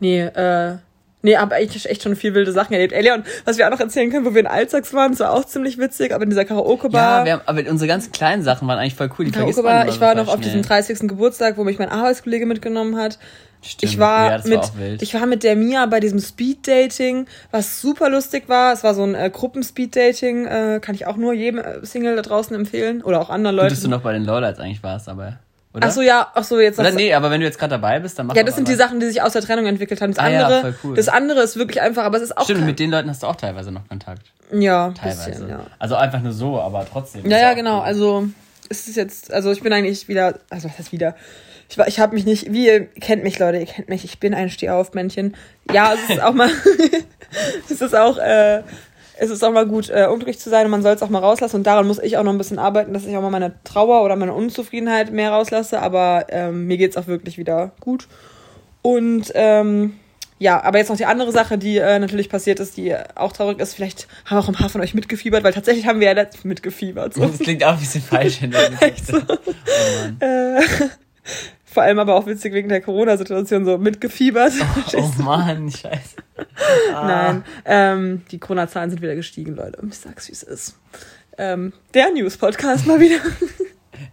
nee, 0.00 0.20
äh, 0.20 0.76
nee, 1.24 1.36
aber 1.36 1.60
ich 1.60 1.88
echt 1.88 2.02
schon 2.02 2.14
viel 2.14 2.34
wilde 2.34 2.52
Sachen 2.52 2.74
erlebt. 2.74 2.92
Ey, 2.92 3.02
Leon, 3.02 3.24
was 3.44 3.58
wir 3.58 3.66
auch 3.66 3.70
noch 3.70 3.80
erzählen 3.80 4.10
können, 4.10 4.24
wo 4.24 4.34
wir 4.34 4.40
in 4.40 4.46
Alzax 4.46 4.92
waren, 4.92 5.12
das 5.12 5.20
war 5.20 5.32
auch 5.32 5.44
ziemlich 5.44 5.78
witzig, 5.78 6.14
aber 6.14 6.22
in 6.24 6.30
dieser 6.30 6.44
Karaoke-Bar. 6.44 7.20
Ja, 7.20 7.24
wir 7.24 7.32
haben, 7.32 7.42
aber 7.46 7.68
unsere 7.68 7.88
ganzen 7.88 8.12
kleinen 8.12 8.42
Sachen 8.42 8.68
waren 8.68 8.78
eigentlich 8.78 8.94
voll 8.94 9.10
cool. 9.18 9.24
Die 9.24 9.32
vergisst 9.32 9.62
man 9.62 9.88
ich 9.88 10.00
war 10.00 10.14
noch 10.14 10.28
auf 10.28 10.34
schnell. 10.34 10.44
diesem 10.44 10.62
30. 10.62 11.08
Geburtstag, 11.08 11.56
wo 11.56 11.64
mich 11.64 11.78
mein 11.78 11.88
Arbeitskollege 11.88 12.46
mitgenommen 12.46 12.96
hat. 12.96 13.18
Stimmt. 13.62 13.92
Ich 13.92 13.98
war, 13.98 14.30
ja, 14.30 14.38
mit, 14.46 14.58
war 14.58 14.70
ich 15.00 15.14
war 15.14 15.24
mit 15.24 15.42
der 15.42 15.56
Mia 15.56 15.86
bei 15.86 15.98
diesem 15.98 16.20
Speed-Dating, 16.20 17.26
was 17.50 17.80
super 17.80 18.10
lustig 18.10 18.46
war. 18.48 18.74
Es 18.74 18.84
war 18.84 18.94
so 18.94 19.02
ein 19.04 19.14
äh, 19.14 19.30
Gruppen-Speed-Dating, 19.32 20.46
äh, 20.46 20.80
kann 20.82 20.94
ich 20.94 21.06
auch 21.06 21.16
nur 21.16 21.32
jedem 21.32 21.60
äh, 21.60 21.84
Single 21.84 22.16
da 22.16 22.22
draußen 22.22 22.54
empfehlen 22.54 23.02
oder 23.02 23.22
auch 23.22 23.30
anderen 23.30 23.56
Gut, 23.56 23.62
Leuten. 23.62 23.74
dass 23.74 23.82
du 23.82 23.88
noch 23.88 24.02
bei 24.02 24.12
den 24.12 24.24
Lowlights 24.24 24.60
eigentlich 24.60 24.82
warst, 24.82 25.08
aber. 25.08 25.38
Oder? 25.74 25.88
Ach 25.88 25.90
so, 25.90 26.02
ja, 26.02 26.28
ach 26.34 26.44
so, 26.44 26.60
jetzt 26.60 26.78
Oder 26.78 26.92
nee, 26.92 27.12
aber 27.14 27.30
wenn 27.32 27.40
du 27.40 27.46
jetzt 27.46 27.58
gerade 27.58 27.70
dabei 27.72 27.98
bist, 27.98 28.16
dann 28.18 28.26
mach 28.28 28.36
Ja, 28.36 28.44
das 28.44 28.54
sind 28.54 28.68
die 28.68 28.74
Sachen, 28.74 29.00
die 29.00 29.06
sich 29.06 29.20
aus 29.22 29.32
der 29.32 29.42
Trennung 29.42 29.66
entwickelt 29.66 30.00
haben. 30.00 30.14
Das 30.14 30.24
Ah 30.24 30.28
ja, 30.28 30.44
andere, 30.46 30.60
voll 30.60 30.74
cool. 30.84 30.94
das 30.96 31.08
andere 31.08 31.40
ist 31.42 31.56
wirklich 31.56 31.80
einfach, 31.80 32.04
aber 32.04 32.16
es 32.18 32.22
ist 32.22 32.36
auch 32.38 32.44
Stimmt, 32.44 32.64
mit 32.64 32.78
den 32.78 32.90
Leuten 32.92 33.10
hast 33.10 33.22
du 33.24 33.26
auch 33.26 33.34
teilweise 33.36 33.72
noch 33.72 33.86
Kontakt. 33.88 34.22
ja, 34.52 34.92
Teilweise. 34.92 35.30
bisschen, 35.30 35.48
ja. 35.48 35.66
Also 35.80 35.96
einfach 35.96 36.20
nur 36.20 36.32
so, 36.32 36.60
aber 36.60 36.86
trotzdem. 36.90 37.28
Ja, 37.28 37.38
ja, 37.38 37.54
genau. 37.54 37.78
cool. 37.80 37.84
Also 37.86 38.28
es 38.68 38.86
ist 38.88 38.96
jetzt, 38.96 39.32
also 39.32 39.50
ich 39.50 39.62
bin 39.62 39.72
eigentlich 39.72 40.06
wieder, 40.08 40.38
also 40.48 40.68
was 40.68 40.78
heißt 40.78 40.92
wieder? 40.92 41.16
Ich, 41.68 41.76
war- 41.76 41.88
ich 41.88 41.98
habe 41.98 42.14
mich 42.14 42.24
nicht, 42.24 42.52
wie 42.52 42.66
ihr 42.66 42.84
kennt 42.86 43.24
mich, 43.24 43.38
Leute, 43.40 43.58
ihr 43.58 43.66
kennt 43.66 43.88
mich, 43.88 44.04
ich 44.04 44.20
bin 44.20 44.32
ein 44.32 44.50
Stehaufmännchen. 44.50 45.34
Ja, 45.72 45.94
es 45.94 46.08
ist 46.10 46.22
auch 46.22 46.34
mal, 46.34 46.50
es 47.70 47.80
ist 47.80 47.94
auch, 47.96 48.18
äh, 48.18 48.62
es 49.18 49.30
ist 49.30 49.44
auch 49.44 49.52
mal 49.52 49.66
gut, 49.66 49.90
äh, 49.90 50.06
unglücklich 50.06 50.38
zu 50.38 50.50
sein 50.50 50.64
und 50.64 50.70
man 50.70 50.82
soll 50.82 50.94
es 50.94 51.02
auch 51.02 51.08
mal 51.08 51.20
rauslassen. 51.20 51.56
Und 51.56 51.66
daran 51.66 51.86
muss 51.86 51.98
ich 51.98 52.16
auch 52.16 52.22
noch 52.22 52.32
ein 52.32 52.38
bisschen 52.38 52.58
arbeiten, 52.58 52.92
dass 52.92 53.06
ich 53.06 53.16
auch 53.16 53.22
mal 53.22 53.30
meine 53.30 53.54
Trauer 53.64 54.04
oder 54.04 54.16
meine 54.16 54.34
Unzufriedenheit 54.34 55.12
mehr 55.12 55.30
rauslasse. 55.30 55.80
Aber 55.80 56.26
ähm, 56.30 56.66
mir 56.66 56.76
geht's 56.76 56.96
auch 56.96 57.06
wirklich 57.06 57.38
wieder 57.38 57.72
gut. 57.80 58.08
Und 58.82 59.32
ähm, 59.34 59.94
ja, 60.38 60.62
aber 60.62 60.78
jetzt 60.78 60.88
noch 60.90 60.96
die 60.96 61.06
andere 61.06 61.32
Sache, 61.32 61.56
die 61.58 61.78
äh, 61.78 61.98
natürlich 61.98 62.28
passiert 62.28 62.60
ist, 62.60 62.76
die 62.76 62.94
auch 63.14 63.32
traurig 63.32 63.60
ist. 63.60 63.74
Vielleicht 63.74 64.08
haben 64.24 64.38
auch 64.38 64.48
ein 64.48 64.54
paar 64.54 64.68
von 64.68 64.80
euch 64.80 64.94
mitgefiebert, 64.94 65.44
weil 65.44 65.52
tatsächlich 65.52 65.86
haben 65.86 66.00
wir 66.00 66.08
ja 66.08 66.12
letztens 66.12 66.44
mitgefiebert. 66.44 67.14
So. 67.14 67.20
Das 67.26 67.38
klingt 67.38 67.64
auch 67.64 67.74
ein 67.74 67.80
bisschen 67.80 68.02
falsch 68.02 68.42
in 68.42 68.50
der 68.50 68.70
Geschichte. 68.70 69.22
Oh 69.28 69.36
Mann. 70.02 70.20
Äh, 70.20 70.60
vor 71.74 71.82
allem 71.82 71.98
aber 71.98 72.14
auch 72.14 72.26
witzig 72.26 72.54
wegen 72.54 72.68
der 72.68 72.80
Corona-Situation 72.80 73.64
so 73.64 73.76
mitgefiebert. 73.78 74.52
Oh 74.96 75.10
Mann, 75.22 75.70
scheiße. 75.70 76.16
Ah. 76.94 77.06
Nein, 77.06 77.44
ähm, 77.64 78.22
die 78.30 78.38
Corona-Zahlen 78.38 78.90
sind 78.90 79.02
wieder 79.02 79.14
gestiegen, 79.16 79.54
Leute. 79.56 79.78
Ich 79.88 79.98
sag's, 79.98 80.28
wie 80.28 80.32
es 80.32 80.42
ist. 80.42 80.78
Ähm, 81.36 81.72
der 81.92 82.10
News-Podcast 82.12 82.86
mal 82.86 83.00
wieder. 83.00 83.16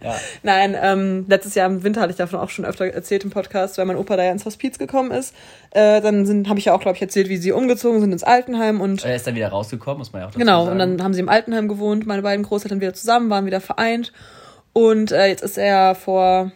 Ja. 0.00 0.14
Nein, 0.44 0.76
ähm, 0.80 1.24
letztes 1.28 1.56
Jahr 1.56 1.66
im 1.66 1.82
Winter 1.82 2.02
hatte 2.02 2.12
ich 2.12 2.16
davon 2.16 2.38
auch 2.38 2.50
schon 2.50 2.64
öfter 2.64 2.86
erzählt 2.86 3.24
im 3.24 3.30
Podcast, 3.30 3.78
weil 3.78 3.84
mein 3.84 3.96
Opa 3.96 4.16
da 4.16 4.22
ja 4.22 4.30
ins 4.30 4.44
Hospiz 4.44 4.78
gekommen 4.78 5.10
ist. 5.10 5.34
Äh, 5.72 6.00
dann 6.00 6.48
habe 6.48 6.60
ich 6.60 6.66
ja 6.66 6.72
auch, 6.74 6.80
glaube 6.80 6.94
ich, 6.96 7.02
erzählt, 7.02 7.28
wie 7.28 7.36
sie 7.36 7.50
umgezogen 7.50 8.00
sind 8.00 8.12
ins 8.12 8.22
Altenheim 8.22 8.80
und 8.80 9.04
Er 9.04 9.16
ist 9.16 9.26
dann 9.26 9.34
wieder 9.34 9.48
rausgekommen, 9.48 9.98
muss 9.98 10.12
man 10.12 10.22
ja 10.22 10.26
auch 10.28 10.30
dazu 10.30 10.38
Genau, 10.38 10.66
sagen. 10.66 10.72
und 10.72 10.78
dann 10.78 11.02
haben 11.02 11.14
sie 11.14 11.20
im 11.20 11.28
Altenheim 11.28 11.66
gewohnt, 11.66 12.06
meine 12.06 12.22
beiden 12.22 12.44
Großeltern 12.44 12.80
wieder 12.80 12.94
zusammen, 12.94 13.28
waren 13.28 13.44
wieder 13.44 13.60
vereint. 13.60 14.12
Und 14.72 15.10
äh, 15.10 15.26
jetzt 15.26 15.42
ist 15.42 15.58
er 15.58 15.96
vor 15.96 16.52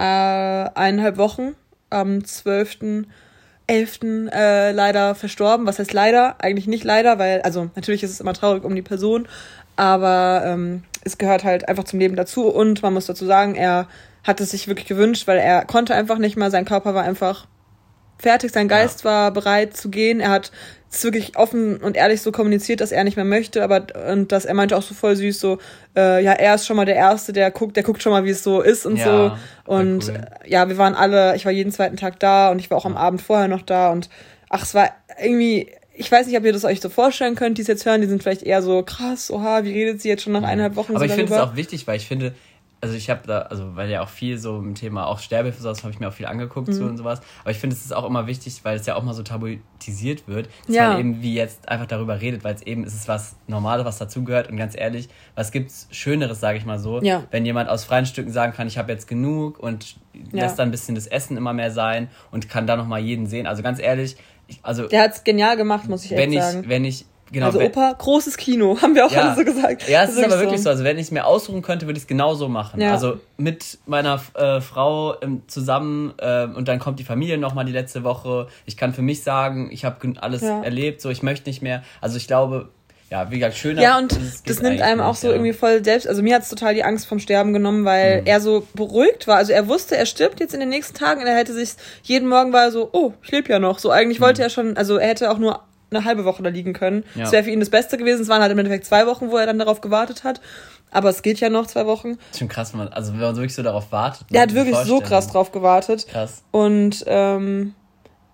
äh, 0.00 0.70
eineinhalb 0.74 1.18
Wochen, 1.18 1.54
am 1.90 2.20
12.11. 2.20 4.32
Äh, 4.32 4.72
leider 4.72 5.14
verstorben. 5.14 5.66
Was 5.66 5.78
heißt 5.78 5.92
leider? 5.92 6.36
Eigentlich 6.38 6.66
nicht 6.66 6.84
leider, 6.84 7.18
weil, 7.18 7.42
also 7.42 7.68
natürlich 7.76 8.02
ist 8.02 8.10
es 8.10 8.20
immer 8.20 8.32
traurig 8.32 8.64
um 8.64 8.74
die 8.74 8.82
Person, 8.82 9.28
aber 9.76 10.42
ähm, 10.46 10.84
es 11.04 11.18
gehört 11.18 11.44
halt 11.44 11.68
einfach 11.68 11.84
zum 11.84 11.98
Leben 11.98 12.16
dazu. 12.16 12.48
Und 12.48 12.82
man 12.82 12.94
muss 12.94 13.06
dazu 13.06 13.26
sagen, 13.26 13.54
er 13.54 13.86
hat 14.24 14.40
es 14.40 14.50
sich 14.50 14.68
wirklich 14.68 14.86
gewünscht, 14.86 15.28
weil 15.28 15.38
er 15.38 15.64
konnte 15.64 15.94
einfach 15.94 16.18
nicht 16.18 16.36
mehr, 16.36 16.50
sein 16.50 16.64
Körper 16.64 16.94
war 16.94 17.04
einfach 17.04 17.46
fertig, 18.20 18.52
sein 18.52 18.68
Geist 18.68 19.04
war 19.04 19.30
bereit 19.32 19.76
zu 19.76 19.88
gehen. 19.90 20.20
Er 20.20 20.30
hat 20.30 20.52
es 20.92 21.04
wirklich 21.04 21.36
offen 21.36 21.76
und 21.76 21.96
ehrlich 21.96 22.20
so 22.20 22.32
kommuniziert, 22.32 22.80
dass 22.80 22.90
er 22.90 23.04
nicht 23.04 23.16
mehr 23.16 23.24
möchte, 23.24 23.62
aber 23.62 23.86
und 24.10 24.32
dass 24.32 24.44
er 24.44 24.54
meinte 24.54 24.76
auch 24.76 24.82
so 24.82 24.92
voll 24.94 25.14
süß 25.14 25.38
so, 25.38 25.58
äh, 25.96 26.22
ja, 26.22 26.32
er 26.32 26.56
ist 26.56 26.66
schon 26.66 26.76
mal 26.76 26.84
der 26.84 26.96
Erste, 26.96 27.32
der 27.32 27.50
guckt, 27.52 27.76
der 27.76 27.84
guckt 27.84 28.02
schon 28.02 28.12
mal, 28.12 28.24
wie 28.24 28.30
es 28.30 28.42
so 28.42 28.60
ist 28.60 28.86
und 28.86 28.96
Ja, 28.96 29.38
so. 29.66 29.72
Und 29.72 30.08
cool. 30.08 30.20
äh, 30.44 30.50
ja, 30.50 30.68
wir 30.68 30.78
waren 30.78 30.94
alle, 30.94 31.36
ich 31.36 31.44
war 31.44 31.52
jeden 31.52 31.70
zweiten 31.70 31.96
Tag 31.96 32.18
da 32.18 32.50
und 32.50 32.58
ich 32.58 32.70
war 32.70 32.78
auch 32.78 32.86
am 32.86 32.96
Abend 32.96 33.22
vorher 33.22 33.46
noch 33.46 33.62
da 33.62 33.90
und 33.90 34.08
ach, 34.48 34.64
es 34.64 34.74
war 34.74 34.90
irgendwie. 35.22 35.68
Ich 35.92 36.10
weiß 36.10 36.26
nicht, 36.26 36.38
ob 36.38 36.44
ihr 36.46 36.52
das 36.54 36.64
euch 36.64 36.80
so 36.80 36.88
vorstellen 36.88 37.34
könnt, 37.34 37.58
die 37.58 37.62
es 37.62 37.68
jetzt 37.68 37.84
hören. 37.84 38.00
Die 38.00 38.06
sind 38.06 38.22
vielleicht 38.22 38.42
eher 38.42 38.62
so 38.62 38.82
krass, 38.82 39.30
oha, 39.30 39.64
wie 39.64 39.72
redet 39.72 40.00
sie 40.00 40.08
jetzt 40.08 40.22
schon 40.22 40.32
nach 40.32 40.42
eineinhalb 40.42 40.74
Wochen 40.76 40.92
Aber 40.92 41.00
so 41.00 41.04
ich 41.04 41.12
finde 41.12 41.32
es 41.34 41.38
auch 41.38 41.56
wichtig, 41.56 41.86
weil 41.86 41.96
ich 41.98 42.08
finde, 42.08 42.34
also 42.82 42.94
ich 42.94 43.10
habe 43.10 43.26
da, 43.26 43.40
also 43.42 43.76
weil 43.76 43.90
ja 43.90 44.02
auch 44.02 44.08
viel 44.08 44.38
so 44.38 44.56
im 44.58 44.74
Thema 44.74 45.06
auch 45.06 45.18
Sterbehilfe 45.18 45.60
sowas 45.60 45.82
habe 45.82 45.92
ich 45.92 46.00
mir 46.00 46.08
auch 46.08 46.12
viel 46.14 46.26
angeguckt 46.26 46.68
Mhm. 46.68 46.72
so 46.72 46.84
und 46.86 46.96
sowas. 46.96 47.20
Aber 47.42 47.50
ich 47.50 47.58
finde 47.58 47.76
es 47.76 47.84
ist 47.84 47.92
auch 47.92 48.06
immer 48.06 48.26
wichtig, 48.26 48.60
weil 48.64 48.76
es 48.76 48.86
ja 48.86 48.94
auch 48.94 49.02
mal 49.02 49.12
so 49.12 49.22
tabuisiert 49.22 50.26
wird, 50.26 50.48
dass 50.66 50.76
Ja. 50.76 50.88
man 50.90 50.98
eben 50.98 51.22
wie 51.22 51.34
jetzt 51.34 51.68
einfach 51.68 51.86
darüber 51.86 52.20
redet, 52.20 52.42
weil 52.44 52.54
es 52.54 52.62
eben 52.62 52.84
ist 52.84 52.94
es 52.94 53.06
was 53.08 53.36
Normales, 53.46 53.84
was 53.84 53.98
dazugehört 53.98 54.48
und 54.48 54.56
ganz 54.56 54.74
ehrlich, 54.76 55.08
was 55.34 55.52
gibt's 55.52 55.88
Schöneres, 55.90 56.40
sage 56.40 56.56
ich 56.58 56.64
mal 56.64 56.78
so, 56.78 57.02
Ja. 57.02 57.24
wenn 57.30 57.44
jemand 57.44 57.68
aus 57.68 57.84
freien 57.84 58.06
Stücken 58.06 58.32
sagen 58.32 58.52
kann, 58.52 58.66
ich 58.66 58.78
habe 58.78 58.90
jetzt 58.92 59.06
genug 59.06 59.58
und 59.58 59.96
Ja. 60.32 60.44
lässt 60.44 60.58
dann 60.58 60.68
ein 60.68 60.70
bisschen 60.70 60.94
das 60.94 61.06
Essen 61.06 61.36
immer 61.36 61.52
mehr 61.52 61.70
sein 61.70 62.08
und 62.30 62.48
kann 62.48 62.66
da 62.66 62.76
noch 62.76 62.86
mal 62.86 62.98
jeden 63.00 63.26
sehen. 63.26 63.46
Also 63.46 63.62
ganz 63.62 63.78
ehrlich, 63.78 64.16
ich, 64.46 64.58
also 64.62 64.88
Der 64.88 65.02
hat's 65.02 65.22
genial 65.22 65.56
gemacht, 65.56 65.88
muss 65.88 66.04
ich 66.04 66.12
echt 66.12 66.20
wenn 66.20 66.32
ich, 66.32 66.42
sagen. 66.42 66.64
wenn 66.66 66.84
ich 66.84 67.04
genau, 67.32 67.46
also 67.46 67.60
Opa, 67.60 67.92
großes 67.98 68.36
Kino, 68.36 68.76
haben 68.82 68.94
wir 68.94 69.06
auch 69.06 69.14
alle 69.14 69.34
so 69.36 69.44
gesagt. 69.44 69.88
ja, 69.88 70.02
es 70.04 70.10
Das 70.10 70.18
ist 70.18 70.24
aber 70.24 70.40
wirklich 70.40 70.62
so. 70.62 70.70
Also 70.70 70.84
wenn 70.84 70.96
ich 70.98 71.04
es 71.06 71.10
mir 71.10 71.26
aussuchen 71.26 71.62
könnte, 71.62 71.86
würde 71.86 71.96
ich 71.98 72.04
es 72.04 72.08
genauso 72.08 72.48
machen. 72.48 72.80
Ja. 72.80 72.92
Also 72.92 73.18
mit 73.36 73.78
meiner 73.86 74.20
äh, 74.34 74.60
Frau 74.60 75.20
ähm, 75.22 75.42
zusammen 75.46 76.12
äh, 76.18 76.44
und 76.44 76.68
dann 76.68 76.78
kommt 76.78 76.98
die 76.98 77.04
Familie 77.04 77.38
noch 77.38 77.54
mal 77.54 77.64
die 77.64 77.72
letzte 77.72 78.04
Woche. 78.04 78.46
Ich 78.66 78.76
kann 78.76 78.92
für 78.94 79.02
mich 79.02 79.22
sagen, 79.22 79.70
ich 79.72 79.84
habe 79.84 80.12
alles 80.20 80.42
Ja. 80.42 80.62
erlebt, 80.62 81.00
so 81.00 81.10
ich 81.10 81.22
möchte 81.22 81.48
nicht 81.48 81.62
mehr. 81.62 81.82
Also 82.00 82.16
ich 82.16 82.26
glaube, 82.26 82.68
ja, 83.10 83.28
wie 83.28 83.40
gesagt, 83.40 83.56
schöner. 83.56 83.82
Ja, 83.82 83.98
und 83.98 84.12
ist 84.12 84.20
es- 84.22 84.42
das 84.44 84.62
nimmt 84.62 84.80
einem 84.80 85.00
auch 85.00 85.16
so 85.16 85.26
ja. 85.26 85.32
irgendwie 85.32 85.52
voll 85.52 85.82
selbst. 85.84 86.06
Also 86.06 86.22
mir 86.22 86.36
hat's 86.36 86.48
total 86.48 86.74
die 86.74 86.84
Angst 86.84 87.06
vom 87.06 87.18
Sterben 87.18 87.52
genommen, 87.52 87.84
weil 87.84 88.20
Mhm. 88.20 88.26
er 88.28 88.40
so 88.40 88.64
beruhigt 88.74 89.26
war. 89.26 89.36
Also 89.38 89.52
er 89.52 89.66
wusste, 89.66 89.96
er 89.96 90.06
stirbt 90.06 90.38
jetzt 90.38 90.54
in 90.54 90.60
den 90.60 90.68
nächsten 90.68 90.96
Tagen 90.96 91.20
und 91.20 91.26
er 91.26 91.34
hätte 91.36 91.52
sich 91.52 91.70
jeden 92.04 92.28
Morgen 92.28 92.52
war 92.52 92.64
er 92.66 92.70
so, 92.70 92.88
oh, 92.92 93.12
ich 93.24 93.32
lebe 93.32 93.50
ja 93.50 93.58
noch. 93.58 93.80
So 93.80 93.90
eigentlich 93.90 94.20
wollte 94.20 94.42
er 94.44 94.50
schon, 94.50 94.76
also 94.76 94.96
er 94.96 95.08
hätte 95.08 95.28
auch 95.32 95.38
nur 95.38 95.60
eine 95.90 96.04
halbe 96.04 96.24
Woche 96.24 96.42
da 96.42 96.50
liegen 96.50 96.72
können. 96.72 97.04
Ja. 97.14 97.22
Das 97.22 97.32
wäre 97.32 97.44
für 97.44 97.50
ihn 97.50 97.60
das 97.60 97.70
Beste 97.70 97.98
gewesen. 97.98 98.22
Es 98.22 98.28
waren 98.28 98.42
halt 98.42 98.52
im 98.52 98.58
Endeffekt 98.58 98.86
zwei 98.86 99.06
Wochen, 99.06 99.30
wo 99.30 99.36
er 99.36 99.46
dann 99.46 99.58
darauf 99.58 99.80
gewartet 99.80 100.24
hat. 100.24 100.40
Aber 100.90 101.08
es 101.08 101.22
geht 101.22 101.40
ja 101.40 101.50
noch 101.50 101.66
zwei 101.66 101.86
Wochen. 101.86 102.16
Das 102.16 102.32
ist 102.32 102.38
schon 102.38 102.48
krass, 102.48 102.72
wenn 102.72 102.78
man, 102.78 102.88
also 102.88 103.12
wenn 103.12 103.20
man 103.20 103.36
wirklich 103.36 103.54
so 103.54 103.62
darauf 103.62 103.92
wartet. 103.92 104.26
Der 104.30 104.40
ne, 104.40 104.42
hat 104.42 104.54
wirklich 104.54 104.76
so 104.78 105.00
krass 105.00 105.28
drauf 105.28 105.52
gewartet. 105.52 106.06
Krass. 106.08 106.42
Und 106.50 107.04
ähm, 107.06 107.74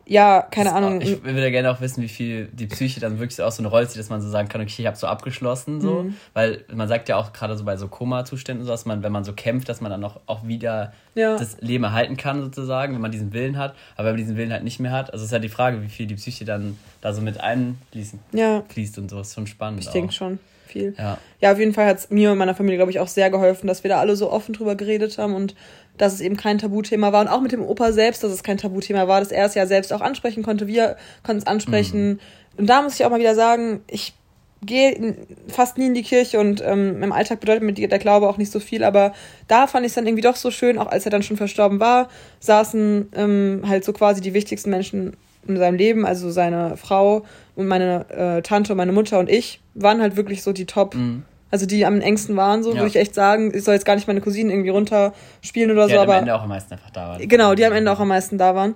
ja, 0.09 0.43
keine 0.51 0.71
Das 0.71 0.75
Ahnung. 0.79 0.99
auch- 0.99 1.03
Ich 1.05 1.25
würde 1.25 1.51
gerne 1.51 1.71
auch 1.71 1.81
wissen, 1.81 2.03
wie 2.03 2.09
viel 2.09 2.47
die 2.53 2.67
Psyche 2.67 3.01
dann 3.01 3.19
wirklich 3.19 3.43
aus 3.43 3.57
so 3.57 3.63
eine 3.63 3.69
Rolle 3.69 3.89
zieht, 3.89 3.99
dass 3.99 4.09
man 4.09 4.21
so 4.23 4.29
sagen 4.31 4.49
kann, 4.49 4.61
okay, 4.61 4.75
ich 4.79 4.87
habe 4.87 4.97
so 4.97 5.07
abgeschlossen, 5.09 5.81
so. 5.81 6.05
Mhm. 6.05 6.15
Weil 6.33 6.65
man 6.73 6.87
sagt 6.89 7.09
ja 7.09 7.17
auch 7.17 7.33
gerade 7.33 7.57
so 7.57 7.65
bei 7.65 7.77
so 7.77 7.89
Koma-Zuständen 7.89 8.65
so, 8.65 8.71
dass 8.71 8.85
man, 8.87 9.03
wenn 9.03 9.13
man 9.13 9.25
so 9.25 9.33
kämpft, 9.33 9.69
dass 9.69 9.81
man 9.81 9.91
dann 9.91 10.05
auch, 10.05 10.21
auch 10.27 10.47
wieder 10.47 10.93
Ja. 11.15 11.37
das 11.37 11.61
Leben 11.61 11.85
erhalten 11.85 12.17
kann, 12.17 12.41
sozusagen, 12.41 12.95
wenn 12.95 13.01
man 13.01 13.11
diesen 13.11 13.33
Willen 13.33 13.59
hat. 13.59 13.75
Aber 13.97 14.07
wenn 14.07 14.15
man 14.15 14.21
diesen 14.23 14.37
Willen 14.37 14.53
halt 14.53 14.63
nicht 14.65 14.79
mehr 14.81 14.93
hat, 14.93 15.13
also 15.13 15.25
ist 15.25 15.33
halt 15.33 15.43
die 15.45 15.49
Frage, 15.49 15.83
wie 15.83 15.89
viel 15.89 16.07
die 16.07 16.15
Psyche 16.15 16.45
dann 16.45 16.79
da 17.01 17.13
so 17.13 17.21
mit 17.21 17.41
einfließen 17.41 18.19
ja, 18.33 18.63
fließt 18.69 18.99
und 18.99 19.11
so. 19.11 19.21
ist 19.21 19.35
schon 19.35 19.47
spannend. 19.47 19.81
ich 19.81 19.89
auch. 19.89 19.93
denke 19.93 20.13
schon. 20.13 20.39
viel. 20.67 20.95
Ja, 20.99 21.19
ja 21.41 21.53
auf 21.53 21.59
jeden 21.59 21.73
Fall 21.75 21.87
hat 21.87 21.99
es 21.99 22.11
mir 22.11 22.33
und 22.33 22.39
meiner 22.39 22.55
Familie, 22.55 22.77
glaube 22.79 22.91
ich, 22.91 22.99
auch 23.01 23.07
sehr 23.09 23.31
geholfen, 23.31 23.67
dass 23.69 23.85
wir 23.85 23.89
da 23.89 23.99
alle 24.01 24.17
so 24.17 24.31
offen 24.33 24.53
drüber 24.53 24.75
geredet 24.75 25.17
haben 25.19 25.35
und 25.35 25.55
dass 25.99 26.15
es 26.15 26.21
eben 26.21 26.37
kein 26.37 26.59
Tabuthema 26.59 27.13
war. 27.13 27.23
Und 27.23 27.29
auch 27.29 27.41
mit 27.41 27.53
dem 27.53 27.63
Opa 27.63 27.93
selbst, 27.93 28.23
dass 28.23 28.33
es 28.33 28.43
kein 28.43 28.59
Tabuthema 28.59 29.09
war, 29.09 29.21
dass 29.21 29.33
er 29.33 29.47
es 29.47 29.55
ja 29.55 29.67
selbst 29.67 29.93
auch 29.93 30.01
ansprechen 30.01 30.43
konnte. 30.43 30.67
Wir 30.67 30.97
konnten 31.23 31.43
es 31.43 31.47
ansprechen. 31.47 32.09
Mhm. 32.09 32.19
Und 32.59 32.67
da 32.67 32.83
muss 32.83 32.95
ich 32.95 33.05
auch 33.05 33.11
mal 33.11 33.21
wieder 33.21 33.35
sagen, 33.35 33.83
ich 33.87 34.15
gehe 34.63 35.17
fast 35.49 35.79
nie 35.79 35.87
in 35.87 35.95
die 35.95 36.03
Kirche 36.03 36.41
und 36.41 36.63
ähm, 36.65 37.03
im 37.03 37.13
Alltag 37.13 37.41
bedeutet 37.41 37.63
mir 37.63 37.73
der 37.73 37.99
Glaube 37.99 38.29
auch 38.29 38.39
nicht 38.39 38.51
so 38.51 38.59
viel, 38.59 38.85
aber 38.85 39.13
da 39.49 39.67
fand 39.67 39.85
ich 39.85 39.91
es 39.91 39.95
dann 39.95 40.07
irgendwie 40.07 40.23
doch 40.23 40.37
so 40.37 40.51
schön, 40.51 40.79
auch 40.79 40.87
als 40.87 41.05
er 41.05 41.11
dann 41.11 41.23
schon 41.23 41.37
verstorben 41.37 41.79
war, 41.79 42.09
saßen 42.41 43.11
ähm, 43.15 43.63
halt 43.67 43.85
so 43.85 43.93
quasi 43.93 44.21
die 44.21 44.35
wichtigsten 44.35 44.71
Menschen 44.71 45.17
in 45.47 45.57
seinem 45.57 45.77
Leben, 45.77 46.07
also 46.07 46.31
seine 46.31 46.77
Frau 46.77 47.25
und 47.55 47.67
meine 47.67 48.09
äh, 48.11 48.43
Tante, 48.43 48.75
meine 48.75 48.93
Mutter 48.93 49.19
und 49.19 49.31
ich, 49.31 49.61
waren 49.75 50.01
halt 50.01 50.17
wirklich 50.17 50.43
so 50.43 50.53
die 50.53 50.67
Top. 50.67 50.95
Mhm. 50.95 51.25
Also 51.51 51.67
die 51.67 51.87
am 51.87 52.01
engsten 52.01 52.37
waren, 52.37 52.63
so 52.63 52.71
ja. 52.71 52.77
würde 52.77 52.89
ich 52.89 52.97
echt 52.97 53.15
sagen. 53.15 53.53
Ich 53.55 53.65
soll 53.65 53.75
jetzt 53.75 53.87
gar 53.87 53.95
nicht 53.95 54.09
meine 54.09 54.21
Cousinen 54.21 54.51
irgendwie 54.51 54.71
runterspielen 54.71 55.71
oder 55.71 55.87
die 55.87 55.95
so, 55.95 56.01
aber. 56.01 56.07
Die 56.07 56.13
am 56.13 56.19
Ende 56.21 56.35
auch 56.35 56.43
am 56.43 56.49
meisten 56.49 56.75
einfach 56.75 56.91
da 56.91 57.09
waren. 57.09 57.29
Genau, 57.29 57.55
die 57.55 57.65
am 57.65 57.73
Ende 57.73 57.93
auch 57.93 58.01
am 58.01 58.09
meisten 58.09 58.37
da 58.37 58.55
waren. 58.55 58.75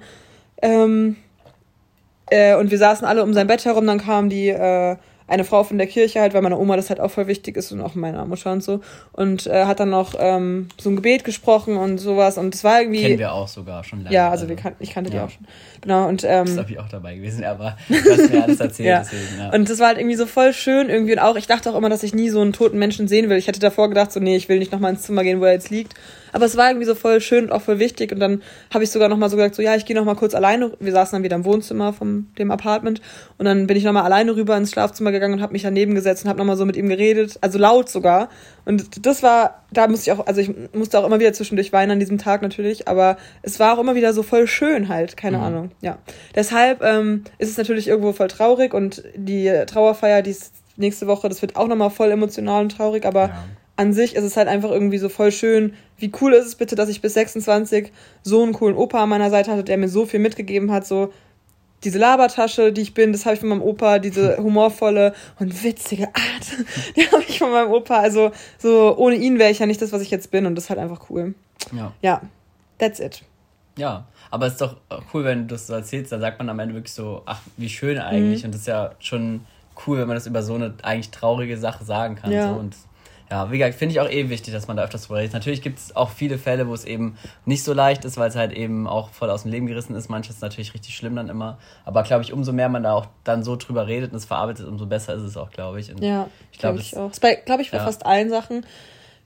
Ähm, 0.62 1.16
äh, 2.30 2.54
und 2.54 2.70
wir 2.70 2.78
saßen 2.78 3.06
alle 3.06 3.24
um 3.24 3.34
sein 3.34 3.46
Bett 3.46 3.64
herum, 3.64 3.86
dann 3.86 3.98
kam 3.98 4.28
die 4.28 4.48
äh, 4.48 4.96
eine 5.30 5.44
Frau 5.44 5.62
von 5.62 5.78
der 5.78 5.86
Kirche 5.86 6.20
halt, 6.20 6.34
weil 6.34 6.42
meiner 6.42 6.58
Oma 6.58 6.74
das 6.74 6.90
halt 6.90 6.98
auch 6.98 7.10
voll 7.10 7.28
wichtig 7.28 7.56
ist 7.56 7.70
und 7.70 7.80
auch 7.80 7.94
meiner 7.94 8.26
Mutter 8.26 8.50
und 8.50 8.64
so. 8.64 8.80
Und 9.12 9.46
äh, 9.46 9.64
hat 9.64 9.78
dann 9.78 9.90
noch 9.90 10.14
ähm, 10.18 10.68
so 10.76 10.90
ein 10.90 10.96
Gebet 10.96 11.22
gesprochen 11.22 11.76
und 11.76 11.98
sowas. 11.98 12.36
Und 12.36 12.52
es 12.52 12.64
war 12.64 12.80
irgendwie. 12.80 13.02
Kennen 13.02 13.18
wir 13.18 13.32
auch 13.32 13.46
sogar 13.46 13.84
schon 13.84 14.02
lange. 14.02 14.14
Ja, 14.14 14.28
also, 14.28 14.44
also. 14.44 14.48
Wir 14.48 14.56
kan 14.56 14.74
ich 14.80 14.90
kannte 14.90 15.12
ja. 15.12 15.18
die 15.18 15.24
auch 15.24 15.30
schon. 15.30 15.46
Genau. 15.82 16.08
Und, 16.08 16.24
ähm, 16.24 16.46
das 16.46 16.58
habe 16.58 16.72
ich 16.72 16.80
auch 16.80 16.88
dabei 16.88 17.14
gewesen, 17.14 17.44
aber 17.44 17.76
du 17.88 17.94
hast 17.94 18.30
mir 18.30 18.42
alles 18.42 18.58
erzählt. 18.58 18.88
ja. 18.88 18.98
Deswegen, 19.00 19.38
ja. 19.38 19.52
Und 19.52 19.70
das 19.70 19.78
war 19.78 19.88
halt 19.88 19.98
irgendwie 19.98 20.16
so 20.16 20.26
voll 20.26 20.52
schön 20.52 20.88
irgendwie. 20.88 21.12
Und 21.12 21.20
auch, 21.20 21.36
ich 21.36 21.46
dachte 21.46 21.70
auch 21.70 21.76
immer, 21.76 21.88
dass 21.88 22.02
ich 22.02 22.12
nie 22.12 22.28
so 22.28 22.40
einen 22.40 22.52
toten 22.52 22.78
Menschen 22.78 23.06
sehen 23.06 23.30
will. 23.30 23.36
Ich 23.36 23.46
hätte 23.46 23.60
davor 23.60 23.88
gedacht, 23.88 24.10
so, 24.10 24.18
nee, 24.18 24.34
ich 24.34 24.48
will 24.48 24.58
nicht 24.58 24.72
nochmal 24.72 24.90
ins 24.90 25.02
Zimmer 25.02 25.22
gehen, 25.22 25.40
wo 25.40 25.44
er 25.44 25.52
jetzt 25.52 25.70
liegt. 25.70 25.94
Aber 26.32 26.44
es 26.44 26.56
war 26.56 26.68
irgendwie 26.68 26.86
so 26.86 26.94
voll 26.94 27.20
schön 27.20 27.44
und 27.44 27.52
auch 27.52 27.62
voll 27.62 27.78
wichtig. 27.78 28.12
Und 28.12 28.20
dann 28.20 28.42
habe 28.72 28.84
ich 28.84 28.90
sogar 28.90 29.08
noch 29.08 29.16
mal 29.16 29.28
so 29.30 29.36
gesagt, 29.36 29.54
so 29.54 29.62
ja, 29.62 29.74
ich 29.74 29.84
gehe 29.84 29.96
noch 29.96 30.04
mal 30.04 30.14
kurz 30.14 30.34
alleine. 30.34 30.72
Wir 30.80 30.92
saßen 30.92 31.16
dann 31.16 31.22
wieder 31.22 31.36
im 31.36 31.44
Wohnzimmer 31.44 31.92
von 31.92 32.26
dem 32.38 32.50
Apartment. 32.50 33.00
Und 33.38 33.46
dann 33.46 33.66
bin 33.66 33.76
ich 33.76 33.84
noch 33.84 33.92
mal 33.92 34.02
alleine 34.02 34.34
rüber 34.36 34.56
ins 34.56 34.70
Schlafzimmer 34.70 35.12
gegangen 35.12 35.19
und 35.26 35.42
habe 35.42 35.52
mich 35.52 35.62
daneben 35.62 35.94
gesetzt 35.94 36.24
und 36.24 36.28
habe 36.28 36.38
noch 36.38 36.46
mal 36.46 36.56
so 36.56 36.64
mit 36.64 36.76
ihm 36.76 36.88
geredet. 36.88 37.38
Also 37.40 37.58
laut 37.58 37.88
sogar. 37.88 38.28
Und 38.64 39.06
das 39.06 39.22
war, 39.22 39.64
da 39.72 39.88
musste 39.88 40.10
ich 40.10 40.18
auch, 40.18 40.26
also 40.26 40.40
ich 40.40 40.52
musste 40.74 40.98
auch 40.98 41.06
immer 41.06 41.20
wieder 41.20 41.32
zwischendurch 41.32 41.72
weinen 41.72 41.92
an 41.92 42.00
diesem 42.00 42.18
Tag 42.18 42.42
natürlich. 42.42 42.88
Aber 42.88 43.16
es 43.42 43.60
war 43.60 43.76
auch 43.76 43.80
immer 43.80 43.94
wieder 43.94 44.12
so 44.12 44.22
voll 44.22 44.46
schön 44.46 44.88
halt. 44.88 45.16
Keine 45.16 45.38
mhm. 45.38 45.44
Ahnung. 45.44 45.70
Ja. 45.80 45.98
Deshalb 46.34 46.82
ähm, 46.82 47.24
ist 47.38 47.50
es 47.50 47.56
natürlich 47.56 47.88
irgendwo 47.88 48.12
voll 48.12 48.28
traurig. 48.28 48.74
Und 48.74 49.02
die 49.14 49.52
Trauerfeier, 49.66 50.22
die 50.22 50.30
ist 50.30 50.54
nächste 50.76 51.06
Woche, 51.06 51.28
das 51.28 51.42
wird 51.42 51.56
auch 51.56 51.68
noch 51.68 51.76
mal 51.76 51.90
voll 51.90 52.10
emotional 52.10 52.62
und 52.62 52.76
traurig. 52.76 53.04
Aber 53.04 53.26
ja 53.28 53.44
an 53.80 53.94
sich 53.94 54.14
ist 54.14 54.24
es 54.24 54.36
halt 54.36 54.46
einfach 54.46 54.70
irgendwie 54.70 54.98
so 54.98 55.08
voll 55.08 55.32
schön. 55.32 55.72
Wie 55.96 56.12
cool 56.20 56.34
ist 56.34 56.44
es 56.44 56.54
bitte, 56.54 56.76
dass 56.76 56.90
ich 56.90 57.00
bis 57.00 57.14
26 57.14 57.92
so 58.22 58.42
einen 58.42 58.52
coolen 58.52 58.76
Opa 58.76 59.02
an 59.02 59.08
meiner 59.08 59.30
Seite 59.30 59.50
hatte, 59.50 59.64
der 59.64 59.78
mir 59.78 59.88
so 59.88 60.04
viel 60.04 60.20
mitgegeben 60.20 60.70
hat, 60.70 60.86
so 60.86 61.14
diese 61.84 61.98
Labertasche, 61.98 62.72
die 62.72 62.82
ich 62.82 62.94
bin, 62.94 63.12
das 63.12 63.24
habe 63.24 63.34
ich 63.34 63.40
von 63.40 63.48
meinem 63.48 63.62
Opa, 63.62 63.98
diese 63.98 64.36
humorvolle 64.36 65.14
und 65.38 65.64
witzige 65.64 66.08
Art, 66.08 66.46
die 66.96 67.06
habe 67.10 67.22
ich 67.26 67.38
von 67.38 67.50
meinem 67.50 67.72
Opa. 67.72 67.98
Also 67.98 68.32
so 68.58 68.96
ohne 68.96 69.16
ihn 69.16 69.38
wäre 69.38 69.50
ich 69.50 69.58
ja 69.58 69.66
nicht 69.66 69.80
das, 69.80 69.92
was 69.92 70.02
ich 70.02 70.10
jetzt 70.10 70.30
bin 70.30 70.46
und 70.46 70.54
das 70.54 70.64
ist 70.64 70.70
halt 70.70 70.80
einfach 70.80 71.08
cool. 71.10 71.34
Ja. 71.72 71.92
Ja, 72.02 72.20
that's 72.78 73.00
it. 73.00 73.22
Ja, 73.76 74.06
aber 74.30 74.46
es 74.46 74.52
ist 74.52 74.60
doch 74.60 74.76
cool, 75.14 75.24
wenn 75.24 75.48
du 75.48 75.54
das 75.54 75.66
so 75.66 75.74
erzählst, 75.74 76.12
dann 76.12 76.20
sagt 76.20 76.38
man 76.38 76.48
am 76.48 76.58
Ende 76.58 76.74
wirklich 76.74 76.92
so, 76.92 77.22
ach, 77.24 77.40
wie 77.56 77.68
schön 77.68 77.98
eigentlich. 77.98 78.42
Mhm. 78.42 78.46
Und 78.46 78.54
das 78.54 78.62
ist 78.62 78.66
ja 78.68 78.92
schon 78.98 79.46
cool, 79.86 79.98
wenn 79.98 80.06
man 80.08 80.16
das 80.16 80.26
über 80.26 80.42
so 80.42 80.54
eine 80.54 80.74
eigentlich 80.82 81.10
traurige 81.10 81.56
Sache 81.56 81.84
sagen 81.84 82.16
kann. 82.16 82.30
Ja. 82.30 82.52
So. 82.52 82.60
Und 82.60 82.76
ja, 83.30 83.52
wie 83.52 83.58
gesagt, 83.58 83.76
finde 83.76 83.92
ich 83.92 84.00
auch 84.00 84.10
eh 84.10 84.28
wichtig, 84.28 84.52
dass 84.52 84.66
man 84.66 84.76
da 84.76 84.82
öfters 84.82 85.06
drüber 85.06 85.20
redet. 85.20 85.34
Natürlich 85.34 85.62
gibt 85.62 85.78
es 85.78 85.94
auch 85.94 86.10
viele 86.10 86.36
Fälle, 86.36 86.66
wo 86.66 86.74
es 86.74 86.84
eben 86.84 87.16
nicht 87.44 87.62
so 87.62 87.72
leicht 87.72 88.04
ist, 88.04 88.16
weil 88.16 88.28
es 88.28 88.34
halt 88.34 88.52
eben 88.52 88.88
auch 88.88 89.10
voll 89.10 89.30
aus 89.30 89.42
dem 89.42 89.52
Leben 89.52 89.66
gerissen 89.66 89.94
ist. 89.94 90.08
Manches 90.08 90.36
ist 90.36 90.42
natürlich 90.42 90.74
richtig 90.74 90.96
schlimm 90.96 91.14
dann 91.14 91.28
immer. 91.28 91.58
Aber 91.84 92.02
glaube 92.02 92.24
ich, 92.24 92.32
umso 92.32 92.52
mehr 92.52 92.68
man 92.68 92.82
da 92.82 92.92
auch 92.92 93.06
dann 93.22 93.44
so 93.44 93.54
drüber 93.54 93.86
redet 93.86 94.10
und 94.10 94.16
es 94.16 94.24
verarbeitet, 94.24 94.66
umso 94.66 94.86
besser 94.86 95.14
ist 95.14 95.22
es 95.22 95.36
auch, 95.36 95.50
glaube 95.50 95.78
ich. 95.78 95.90
Und 95.90 96.02
ja, 96.02 96.28
ich 96.50 96.58
glaube 96.58 96.78
glaub 96.78 96.86
ich 96.86 96.96
auch. 96.96 97.20
Bei, 97.20 97.36
glaube 97.36 97.62
ich, 97.62 97.70
bei 97.70 97.78
ja. 97.78 97.84
fast 97.84 98.04
allen 98.04 98.30
Sachen, 98.30 98.66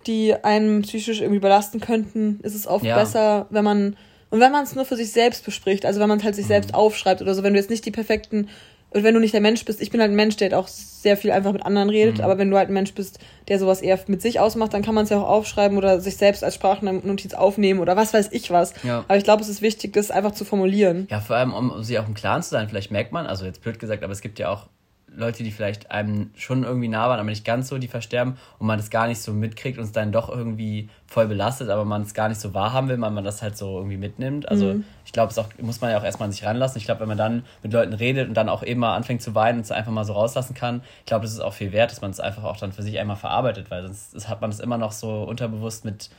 die 0.07 0.35
einen 0.35 0.83
psychisch 0.83 1.23
irgendwie 1.23 1.41
belasten 1.41 1.81
könnten, 1.81 2.41
ist 2.43 2.55
es 2.55 2.67
oft 2.67 2.85
ja. 2.85 2.97
besser, 2.97 3.47
wenn 3.49 3.65
man 3.65 3.97
und 4.29 4.41
wenn 4.41 4.51
man 4.51 4.65
es 4.65 4.75
nur 4.75 4.85
für 4.85 4.97
sich 4.97 5.13
selbst 5.13 5.45
bespricht, 5.45 5.87
also 5.87 6.01
wenn 6.01 6.09
man 6.09 6.19
es 6.19 6.25
halt 6.25 6.35
sich 6.35 6.47
mhm. 6.47 6.49
selbst 6.49 6.75
aufschreibt 6.75 7.23
oder 7.23 7.35
so, 7.35 7.43
wenn 7.43 7.55
du 7.55 7.59
jetzt 7.59 7.71
nicht 7.71 7.87
die 7.87 7.93
perfekten 7.93 8.49
und 8.95 9.03
wenn 9.03 9.13
du 9.13 9.21
nicht 9.21 9.35
der 9.35 9.41
Mensch 9.41 9.65
bist, 9.65 9.83
ich 9.83 9.91
bin 9.91 10.01
halt 10.01 10.13
ein 10.13 10.17
Mensch, 10.17 10.37
der 10.37 10.51
halt 10.51 10.55
auch 10.55 10.69
sehr 10.69 11.17
viel 11.17 11.33
einfach 11.33 11.53
mit 11.53 11.67
anderen 11.67 11.91
redet, 11.91 12.19
mhm. 12.19 12.25
aber 12.25 12.39
wenn 12.39 12.49
du 12.49 12.57
halt 12.57 12.69
ein 12.69 12.75
Mensch 12.75 12.95
bist, 12.95 13.19
der 13.49 13.59
sowas 13.59 13.83
eher 13.83 13.99
mit 14.07 14.23
sich 14.23 14.39
ausmacht, 14.39 14.73
dann 14.73 14.83
kann 14.83 14.95
man 14.95 15.05
es 15.05 15.11
ja 15.11 15.19
auch 15.19 15.29
aufschreiben 15.29 15.77
oder 15.77 16.01
sich 16.01 16.17
selbst 16.17 16.45
als 16.45 16.55
Sprachnotiz 16.55 17.35
aufnehmen 17.35 17.81
oder 17.81 17.97
was 17.97 18.15
weiß 18.15 18.29
ich 18.31 18.53
was. 18.53 18.73
Ja. 18.85 19.05
Aber 19.09 19.17
ich 19.17 19.25
glaube, 19.25 19.43
es 19.43 19.49
ist 19.49 19.63
wichtig, 19.63 19.93
das 19.95 20.13
einfach 20.13 20.33
zu 20.33 20.45
formulieren. 20.45 21.09
Ja, 21.11 21.21
vor 21.21 21.37
allem, 21.37 21.53
um 21.53 21.83
sie 21.83 21.99
auch 21.99 22.07
im 22.07 22.15
Klaren 22.15 22.43
zu 22.43 22.51
sein, 22.51 22.69
vielleicht 22.69 22.93
merkt 22.93 23.11
man, 23.11 23.27
also 23.27 23.45
jetzt 23.45 23.63
blöd 23.63 23.81
gesagt, 23.81 24.05
aber 24.05 24.13
es 24.13 24.21
gibt 24.21 24.39
ja 24.39 24.49
auch 24.49 24.69
Leute, 25.17 25.43
die 25.43 25.51
vielleicht 25.51 25.91
einem 25.91 26.31
schon 26.37 26.65
irgendwie 26.65 26.89
nah 26.89 27.09
waren, 27.09 27.21
aber 27.21 27.29
nicht 27.29 27.45
ganz 27.45 27.69
so, 27.69 27.79
die 27.79 27.89
versterben 27.89 28.37
und 28.59 28.67
man 28.67 28.79
das 28.79 28.91
gar 28.91 29.07
nicht 29.07 29.21
so 29.21 29.33
mitkriegt 29.33 29.79
und 29.79 29.85
es 29.85 29.93
dann 29.93 30.13
doch 30.13 30.29
irgendwie 30.29 30.89
voll 31.07 31.27
belastet, 31.27 31.71
aber 31.71 31.85
man 31.85 32.03
es 32.03 32.15
gar 32.15 32.29
nicht 32.29 32.41
so 32.41 32.55
wahrhaben 32.55 32.89
will, 32.89 33.01
weil 33.01 33.11
man 33.11 33.25
das 33.25 33.43
halt 33.43 33.57
so 33.57 33.79
irgendwie 33.79 33.97
mitnimmt. 33.97 34.49
Also 34.49 34.75
mhm. 34.75 34.85
ich 35.05 35.13
glaube, 35.13 35.31
es 35.31 35.39
auch, 35.39 35.49
muss 35.61 35.81
man 35.81 35.91
ja 35.91 35.99
auch 35.99 36.05
erstmal 36.05 36.27
an 36.27 36.33
sich 36.33 36.45
ranlassen. 36.45 36.79
Ich 36.79 36.85
glaube, 36.85 37.01
wenn 37.01 37.09
man 37.09 37.19
dann 37.19 37.45
mit 37.63 37.73
Leuten 37.73 37.93
redet 37.93 38.29
und 38.29 38.35
dann 38.35 38.49
auch 38.49 38.63
eben 38.63 38.81
mal 38.81 38.97
anfängt 38.97 39.23
zu 39.23 39.35
weinen 39.35 39.59
und 39.59 39.65
es 39.65 39.71
einfach 39.71 39.93
mal 39.93 40.05
so 40.05 40.15
rauslassen 40.15 40.55
kann, 40.55 40.83
ich 41.01 41.07
glaube, 41.07 41.23
das 41.23 41.33
ist 41.33 41.41
auch 41.41 41.55
viel 41.55 41.73
wert, 41.73 41.91
dass 41.91 42.01
man 42.01 42.11
es 42.11 42.21
einfach 42.21 42.45
auch 42.45 42.57
dann 42.57 42.73
für 42.73 42.83
sich 42.83 42.99
einmal 42.99 43.17
verarbeitet, 43.17 43.71
weil 43.71 43.83
sonst 43.83 44.29
hat 44.29 44.41
man 44.41 44.51
es 44.51 44.61
immer 44.61 44.79
noch 44.79 44.93
so 44.93 45.23
unterbewusst 45.23 45.85
mit, 45.85 46.11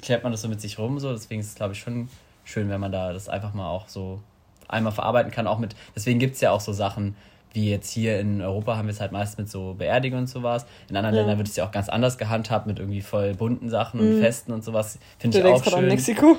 klärt 0.00 0.22
man 0.22 0.32
das 0.32 0.42
so 0.42 0.48
mit 0.48 0.60
sich 0.60 0.78
rum, 0.78 0.98
so. 0.98 1.12
Deswegen 1.12 1.40
ist 1.40 1.48
es, 1.48 1.54
glaube 1.54 1.74
ich, 1.74 1.80
schon 1.80 2.08
schön, 2.44 2.68
wenn 2.68 2.80
man 2.80 2.92
da 2.92 3.12
das 3.12 3.28
einfach 3.28 3.54
mal 3.54 3.68
auch 3.68 3.88
so 3.88 4.20
einmal 4.68 4.92
verarbeiten 4.92 5.30
kann, 5.30 5.46
auch 5.46 5.58
mit, 5.58 5.76
deswegen 5.94 6.18
gibt 6.18 6.34
es 6.34 6.40
ja 6.40 6.50
auch 6.50 6.60
so 6.60 6.72
Sachen, 6.72 7.14
wie 7.52 7.70
jetzt 7.70 7.90
hier 7.90 8.18
in 8.18 8.40
Europa 8.40 8.76
haben 8.76 8.86
wir 8.86 8.92
es 8.92 9.00
halt 9.00 9.12
meist 9.12 9.38
mit 9.38 9.50
so 9.50 9.74
Beerdigungen 9.74 10.24
und 10.24 10.28
sowas. 10.28 10.66
In 10.88 10.96
anderen 10.96 11.14
ja. 11.14 11.20
Ländern 11.22 11.38
wird 11.38 11.48
es 11.48 11.56
ja 11.56 11.66
auch 11.66 11.70
ganz 11.70 11.88
anders 11.88 12.18
gehandhabt 12.18 12.66
mit 12.66 12.78
irgendwie 12.78 13.02
voll 13.02 13.34
bunten 13.34 13.68
Sachen 13.68 14.00
und 14.00 14.16
mhm. 14.16 14.20
Festen 14.20 14.52
und 14.52 14.64
sowas. 14.64 14.98
Finde 15.18 15.38
ich 15.38 15.44
auch 15.44 15.64
schön. 15.64 15.74
An 15.74 15.86
Mexiko? 15.86 16.38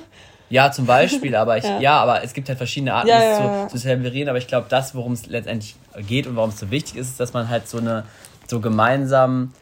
Ja, 0.50 0.72
zum 0.72 0.86
Beispiel, 0.86 1.36
aber 1.36 1.58
ich, 1.58 1.64
ja. 1.64 1.80
ja. 1.80 2.02
aber 2.02 2.24
es 2.24 2.34
gibt 2.34 2.48
halt 2.50 2.58
verschiedene 2.58 2.94
Arten, 2.94 3.08
ja, 3.08 3.20
das 3.20 3.72
zu, 3.72 3.78
zu 3.78 3.84
zelebrieren. 3.84 4.30
Aber 4.30 4.38
ich 4.38 4.48
glaube, 4.48 4.68
das, 4.70 4.94
worum 4.96 5.14
es 5.14 5.26
letztendlich 5.26 5.76
geht 6.08 6.28
und 6.28 6.36
warum 6.36 6.50
es 6.50 6.60
so 6.60 6.70
wichtig 6.72 6.98
ist, 6.98 7.12
ist, 7.12 7.20
dass 7.20 7.34
man 7.34 7.50
halt 7.50 7.68
so 7.68 7.78
eine 7.78 8.04
so 8.48 8.60
gemeinsam 8.60 9.54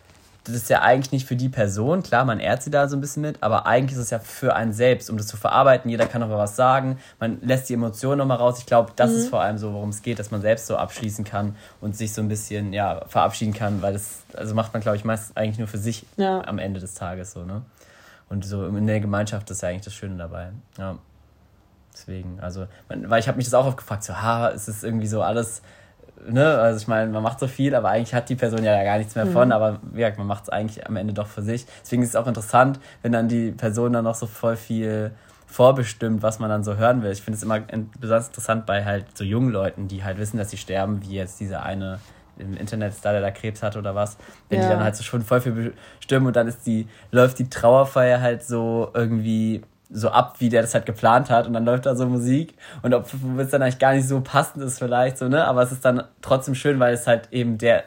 das 0.43 0.55
ist 0.55 0.69
ja 0.71 0.81
eigentlich 0.81 1.11
nicht 1.11 1.27
für 1.27 1.35
die 1.35 1.49
Person, 1.49 2.01
klar, 2.01 2.25
man 2.25 2.39
ehrt 2.39 2.63
sie 2.63 2.71
da 2.71 2.87
so 2.87 2.97
ein 2.97 3.01
bisschen 3.01 3.21
mit, 3.21 3.37
aber 3.41 3.67
eigentlich 3.67 3.93
ist 3.93 4.05
es 4.05 4.09
ja 4.09 4.17
für 4.17 4.55
einen 4.55 4.73
selbst, 4.73 5.09
um 5.11 5.17
das 5.17 5.27
zu 5.27 5.37
verarbeiten. 5.37 5.89
Jeder 5.91 6.07
kann 6.07 6.21
noch 6.21 6.29
mal 6.29 6.37
was 6.37 6.55
sagen, 6.55 6.97
man 7.19 7.39
lässt 7.41 7.69
die 7.69 7.75
Emotionen 7.75 8.17
noch 8.17 8.25
mal 8.25 8.35
raus. 8.35 8.57
Ich 8.57 8.65
glaube, 8.65 8.91
das 8.95 9.11
mhm. 9.11 9.17
ist 9.17 9.29
vor 9.29 9.41
allem 9.41 9.59
so, 9.59 9.71
worum 9.73 9.89
es 9.89 10.01
geht, 10.01 10.17
dass 10.17 10.31
man 10.31 10.41
selbst 10.41 10.65
so 10.65 10.77
abschließen 10.77 11.25
kann 11.25 11.55
und 11.79 11.95
sich 11.95 12.13
so 12.13 12.21
ein 12.21 12.27
bisschen 12.27 12.73
ja, 12.73 13.05
verabschieden 13.07 13.53
kann, 13.53 13.83
weil 13.83 13.93
das 13.93 14.23
also 14.33 14.55
macht 14.55 14.73
man, 14.73 14.81
glaube 14.81 14.97
ich, 14.97 15.05
meist 15.05 15.37
eigentlich 15.37 15.59
nur 15.59 15.67
für 15.67 15.77
sich 15.77 16.07
ja. 16.17 16.41
am 16.47 16.57
Ende 16.57 16.79
des 16.79 16.95
Tages 16.95 17.33
so, 17.33 17.45
ne? 17.45 17.61
Und 18.27 18.45
so 18.45 18.65
in 18.65 18.87
der 18.87 19.01
Gemeinschaft 19.01 19.51
ist 19.51 19.61
ja 19.61 19.69
eigentlich 19.69 19.83
das 19.83 19.93
Schöne 19.93 20.15
dabei. 20.15 20.51
Ja. 20.77 20.97
Deswegen, 21.93 22.39
also, 22.39 22.67
weil 22.87 23.19
ich 23.19 23.27
habe 23.27 23.35
mich 23.35 23.45
das 23.45 23.53
auch 23.53 23.65
oft 23.65 23.77
gefragt, 23.77 24.03
so, 24.03 24.15
ha, 24.15 24.47
ist 24.47 24.69
es 24.69 24.83
irgendwie 24.83 25.07
so 25.07 25.21
alles 25.21 25.61
ne, 26.29 26.57
also 26.57 26.79
ich 26.79 26.87
meine, 26.87 27.11
man 27.11 27.23
macht 27.23 27.39
so 27.39 27.47
viel, 27.47 27.75
aber 27.75 27.89
eigentlich 27.89 28.13
hat 28.13 28.29
die 28.29 28.35
Person 28.35 28.63
ja 28.63 28.83
gar 28.83 28.97
nichts 28.97 29.15
mehr 29.15 29.27
von, 29.27 29.47
mhm. 29.47 29.51
aber 29.53 29.79
wie 29.91 29.97
gesagt, 29.97 30.17
man 30.17 30.27
macht 30.27 30.43
es 30.43 30.49
eigentlich 30.49 30.87
am 30.87 30.95
Ende 30.95 31.13
doch 31.13 31.27
für 31.27 31.41
sich. 31.41 31.65
Deswegen 31.83 32.03
ist 32.03 32.09
es 32.09 32.15
auch 32.15 32.27
interessant, 32.27 32.79
wenn 33.01 33.11
dann 33.11 33.27
die 33.27 33.51
Person 33.51 33.93
dann 33.93 34.03
noch 34.03 34.15
so 34.15 34.27
voll 34.27 34.55
viel 34.55 35.11
vorbestimmt, 35.47 36.23
was 36.23 36.39
man 36.39 36.49
dann 36.49 36.63
so 36.63 36.77
hören 36.77 37.03
will. 37.03 37.11
Ich 37.11 37.21
finde 37.21 37.35
es 37.35 37.43
immer 37.43 37.59
besonders 37.99 38.27
interessant 38.27 38.65
bei 38.65 38.85
halt 38.85 39.05
so 39.17 39.23
jungen 39.23 39.49
Leuten, 39.49 39.87
die 39.87 40.03
halt 40.03 40.17
wissen, 40.17 40.37
dass 40.37 40.49
sie 40.49 40.57
sterben, 40.57 41.01
wie 41.01 41.15
jetzt 41.15 41.39
dieser 41.41 41.63
eine 41.63 41.99
im 42.37 42.55
Internet 42.55 42.93
Star, 42.93 43.11
der 43.11 43.21
da 43.21 43.31
Krebs 43.31 43.61
hat 43.61 43.75
oder 43.75 43.93
was, 43.93 44.17
wenn 44.49 44.59
ja. 44.59 44.67
die 44.67 44.73
dann 44.73 44.83
halt 44.83 44.95
so 44.95 45.03
schon 45.03 45.21
voll 45.21 45.41
viel 45.41 45.73
bestimmen 45.99 46.27
und 46.27 46.35
dann 46.35 46.47
ist 46.47 46.65
die, 46.65 46.87
läuft 47.11 47.39
die 47.39 47.49
Trauerfeier 47.49 48.21
halt 48.21 48.43
so 48.43 48.89
irgendwie 48.93 49.61
so 49.91 50.09
ab, 50.09 50.35
wie 50.39 50.49
der 50.49 50.61
das 50.61 50.73
halt 50.73 50.85
geplant 50.85 51.29
hat 51.29 51.47
und 51.47 51.53
dann 51.53 51.65
läuft 51.65 51.85
da 51.85 51.95
so 51.95 52.05
Musik 52.05 52.53
und 52.81 52.93
ob 52.93 53.07
es 53.37 53.49
dann 53.49 53.61
eigentlich 53.61 53.79
gar 53.79 53.93
nicht 53.93 54.07
so 54.07 54.21
passend 54.21 54.63
ist 54.63 54.79
vielleicht 54.79 55.17
so, 55.17 55.27
ne, 55.27 55.45
aber 55.45 55.63
es 55.63 55.71
ist 55.71 55.83
dann 55.83 56.03
trotzdem 56.21 56.55
schön, 56.55 56.79
weil 56.79 56.93
es 56.93 57.07
halt 57.07 57.27
eben 57.31 57.57
der 57.57 57.83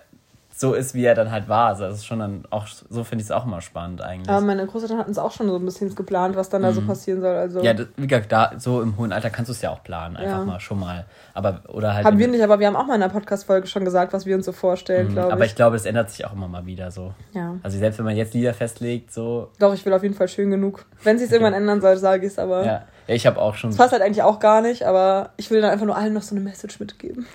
so 0.65 0.73
ist, 0.73 0.95
wie 0.95 1.05
er 1.05 1.15
dann 1.15 1.31
halt 1.31 1.47
war. 1.47 1.69
Also 1.69 1.85
das 1.85 1.97
ist 1.97 2.07
schon 2.07 2.21
dann 2.21 2.45
auch, 2.49 2.67
so 2.67 3.05
finde 3.05 3.23
ich 3.23 3.29
es 3.29 3.31
auch 3.31 3.45
immer 3.45 3.61
spannend 3.61 4.01
eigentlich. 4.01 4.31
Aber 4.31 4.41
meine 4.45 4.67
Großeltern 4.67 4.97
hatten 4.97 5.11
es 5.11 5.19
auch 5.19 5.31
schon 5.31 5.47
so 5.47 5.57
ein 5.57 5.65
bisschen 5.65 5.95
geplant, 5.95 6.37
was 6.37 6.49
dann 6.49 6.63
da 6.63 6.73
so 6.73 6.81
mhm. 6.81 6.87
passieren 6.87 7.21
soll. 7.21 7.37
Also 7.37 7.63
ja, 7.63 7.75
wie 7.97 8.07
gesagt, 8.07 8.33
da 8.33 8.53
so 8.57 8.81
im 8.81 8.97
hohen 8.97 9.13
Alter 9.13 9.29
kannst 9.29 9.51
du 9.51 9.53
es 9.53 9.61
ja 9.61 9.71
auch 9.71 9.83
planen, 9.83 10.17
einfach 10.17 10.39
ja. 10.39 10.45
mal 10.45 10.61
schon 10.61 10.81
mal. 10.81 11.05
Aber 11.35 11.61
oder 11.69 11.93
halt. 11.93 12.07
Haben 12.07 12.19
wir 12.19 12.29
nicht, 12.29 12.43
aber 12.43 12.61
wir 12.61 12.67
haben 12.67 12.77
auch 12.77 12.87
mal 12.87 12.95
in 12.95 13.03
einer 13.03 13.13
Podcast-Folge 13.13 13.67
schon 13.67 13.85
gesagt, 13.85 14.15
was 14.15 14.25
wir 14.25 14.35
uns 14.35 14.47
so 14.47 14.53
vorstellen, 14.53 15.09
mhm. 15.09 15.13
glaube 15.13 15.29
ich. 15.29 15.35
Aber 15.35 15.45
ich 15.45 15.55
glaube, 15.55 15.77
es 15.77 15.85
ändert 15.85 16.11
sich 16.11 16.25
auch 16.25 16.33
immer 16.33 16.49
mal 16.49 16.65
wieder 16.65 16.91
so. 16.91 17.13
Ja. 17.35 17.57
Also 17.63 17.79
selbst 17.79 17.99
wenn 17.99 18.07
man 18.07 18.17
jetzt 18.17 18.33
Lieder 18.33 18.55
festlegt, 18.55 19.13
so. 19.13 19.51
Doch, 19.59 19.75
ich 19.75 19.85
will 19.85 19.93
auf 19.93 20.03
jeden 20.03 20.15
Fall 20.15 20.29
schön 20.29 20.51
genug. 20.51 20.87
Wenn 21.03 21.19
sich 21.19 21.27
okay. 21.27 21.35
irgendwann 21.35 21.55
ändern 21.61 21.83
soll, 21.83 21.99
sage 21.99 22.25
ich 22.25 22.33
es 22.33 22.39
aber. 22.39 22.65
Ja. 22.65 22.85
ja 23.07 23.15
ich 23.15 23.27
habe 23.27 23.39
auch 23.39 23.55
schon. 23.55 23.69
Das 23.69 23.77
passt 23.77 23.93
halt 23.93 24.03
eigentlich 24.03 24.23
auch 24.23 24.41
gar 24.41 24.63
nicht, 24.63 24.85
aber 24.85 25.31
ich 25.37 25.51
will 25.51 25.61
dann 25.61 25.71
einfach 25.71 25.85
nur 25.85 25.97
allen 25.97 26.15
noch 26.15 26.23
so 26.23 26.35
eine 26.35 26.43
Message 26.43 26.81
mitgeben. 26.81 27.27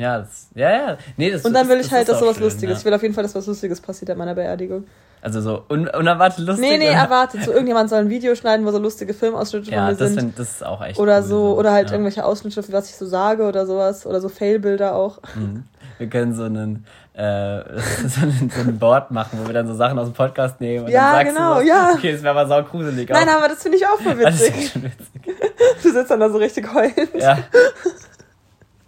Ja, 0.00 0.18
das, 0.20 0.48
ja, 0.54 0.70
ja. 0.70 0.96
Nee, 1.16 1.30
das, 1.30 1.44
Und 1.44 1.52
dann 1.52 1.68
will 1.68 1.76
das, 1.78 1.86
ich 1.86 1.92
halt, 1.92 2.08
dass 2.08 2.18
sowas 2.18 2.36
schön, 2.36 2.44
Lustiges. 2.44 2.72
Ja. 2.74 2.78
Ich 2.78 2.84
will 2.86 2.94
auf 2.94 3.02
jeden 3.02 3.14
Fall, 3.14 3.22
dass 3.22 3.34
was 3.34 3.46
Lustiges 3.46 3.80
passiert 3.80 4.10
an 4.10 4.18
meiner 4.18 4.34
Beerdigung. 4.34 4.84
Also 5.22 5.42
so 5.42 5.64
un 5.68 5.86
unerwartet 5.88 6.46
lustig. 6.46 6.66
Nee, 6.66 6.78
nee, 6.78 6.86
erwartet. 6.86 7.42
So 7.44 7.52
irgendjemand 7.52 7.90
soll 7.90 7.98
ein 7.98 8.08
Video 8.08 8.34
schneiden, 8.34 8.64
wo 8.64 8.70
so 8.70 8.78
lustige 8.78 9.12
Filmausschnitte 9.12 9.70
Ja, 9.70 9.84
von 9.84 9.86
mir 9.92 9.96
das, 9.98 10.08
sind. 10.08 10.18
find, 10.20 10.38
das 10.38 10.50
ist 10.52 10.64
auch 10.64 10.82
echt 10.82 10.98
Oder 10.98 11.18
cool, 11.18 11.22
so, 11.24 11.58
oder 11.58 11.72
halt 11.72 11.88
ja. 11.88 11.92
irgendwelche 11.92 12.24
Ausschnitte, 12.24 12.64
was 12.72 12.88
ich 12.88 12.96
so 12.96 13.04
sage 13.04 13.42
oder 13.42 13.66
sowas. 13.66 14.06
Oder 14.06 14.22
so 14.22 14.30
Fail-Bilder 14.30 14.94
auch. 14.94 15.18
Mhm. 15.34 15.64
Wir 15.98 16.06
können 16.08 16.34
so 16.34 16.44
einen, 16.44 16.86
äh, 17.12 17.20
so, 18.08 18.22
einen, 18.22 18.50
so 18.54 18.60
ein 18.62 18.78
Board 18.78 19.10
machen, 19.10 19.38
wo 19.42 19.46
wir 19.46 19.52
dann 19.52 19.66
so 19.66 19.74
Sachen 19.74 19.98
aus 19.98 20.06
dem 20.08 20.14
Podcast 20.14 20.58
nehmen. 20.62 20.86
Und 20.86 20.90
Ja, 20.90 21.12
dann 21.12 21.26
sagst 21.26 21.36
genau, 21.36 21.54
du 21.56 21.60
was. 21.60 21.66
ja. 21.68 21.90
Okay, 21.94 22.12
das 22.12 22.22
wäre 22.22 22.38
aber 22.40 22.48
sau 22.48 22.62
gruselig. 22.62 23.10
Nein, 23.10 23.28
auch. 23.28 23.34
aber 23.34 23.48
das 23.48 23.62
finde 23.62 23.76
ich 23.76 23.86
auch 23.86 24.00
voll 24.00 24.12
Ah, 24.12 24.14
das 24.30 24.40
ist 24.40 24.54
witzig. 24.56 24.70
schon 24.72 24.82
witzig. 24.84 25.36
Du 25.82 25.92
sitzt 25.92 26.10
dann 26.10 26.20
da 26.20 26.30
so 26.30 26.38
richtig 26.38 26.72
heulend. 26.72 26.96
Ja. 27.18 27.36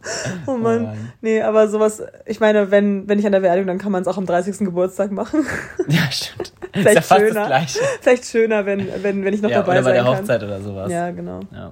Oh 0.46 0.57
Mann. 0.57 0.82
Mann. 0.84 1.12
Nee, 1.20 1.42
aber 1.42 1.68
sowas, 1.68 2.03
ich 2.26 2.40
meine, 2.40 2.70
wenn, 2.70 3.09
wenn 3.09 3.18
ich 3.18 3.26
an 3.26 3.32
der 3.32 3.40
Beerdigung, 3.40 3.68
dann 3.68 3.78
kann 3.78 3.92
man 3.92 4.03
es 4.03 4.09
auch 4.09 4.18
am 4.18 4.26
30. 4.26 4.59
Geburtstag 4.59 5.11
machen. 5.12 5.46
ja, 5.88 6.11
stimmt. 6.11 6.48
ist 6.72 6.72
Vielleicht 6.72 6.94
ja 6.96 7.03
fast 7.03 7.20
schöner. 7.20 7.34
das 7.34 7.46
Gleiche. 7.46 7.78
Vielleicht 8.00 8.24
schöner, 8.26 8.66
wenn, 8.66 8.88
wenn, 9.03 9.24
wenn 9.24 9.34
ich 9.34 9.42
noch 9.42 9.50
Ja, 9.50 9.59
dabei 9.59 9.74
oder 9.74 9.82
bei 9.82 9.92
der 9.92 10.03
kann. 10.03 10.18
Hochzeit 10.18 10.42
oder 10.42 10.61
sowas. 10.61 10.90
Ja, 10.90 11.11
genau. 11.11 11.40
Ja. 11.53 11.70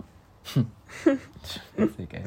Witzig, 1.76 2.12
ey. 2.12 2.24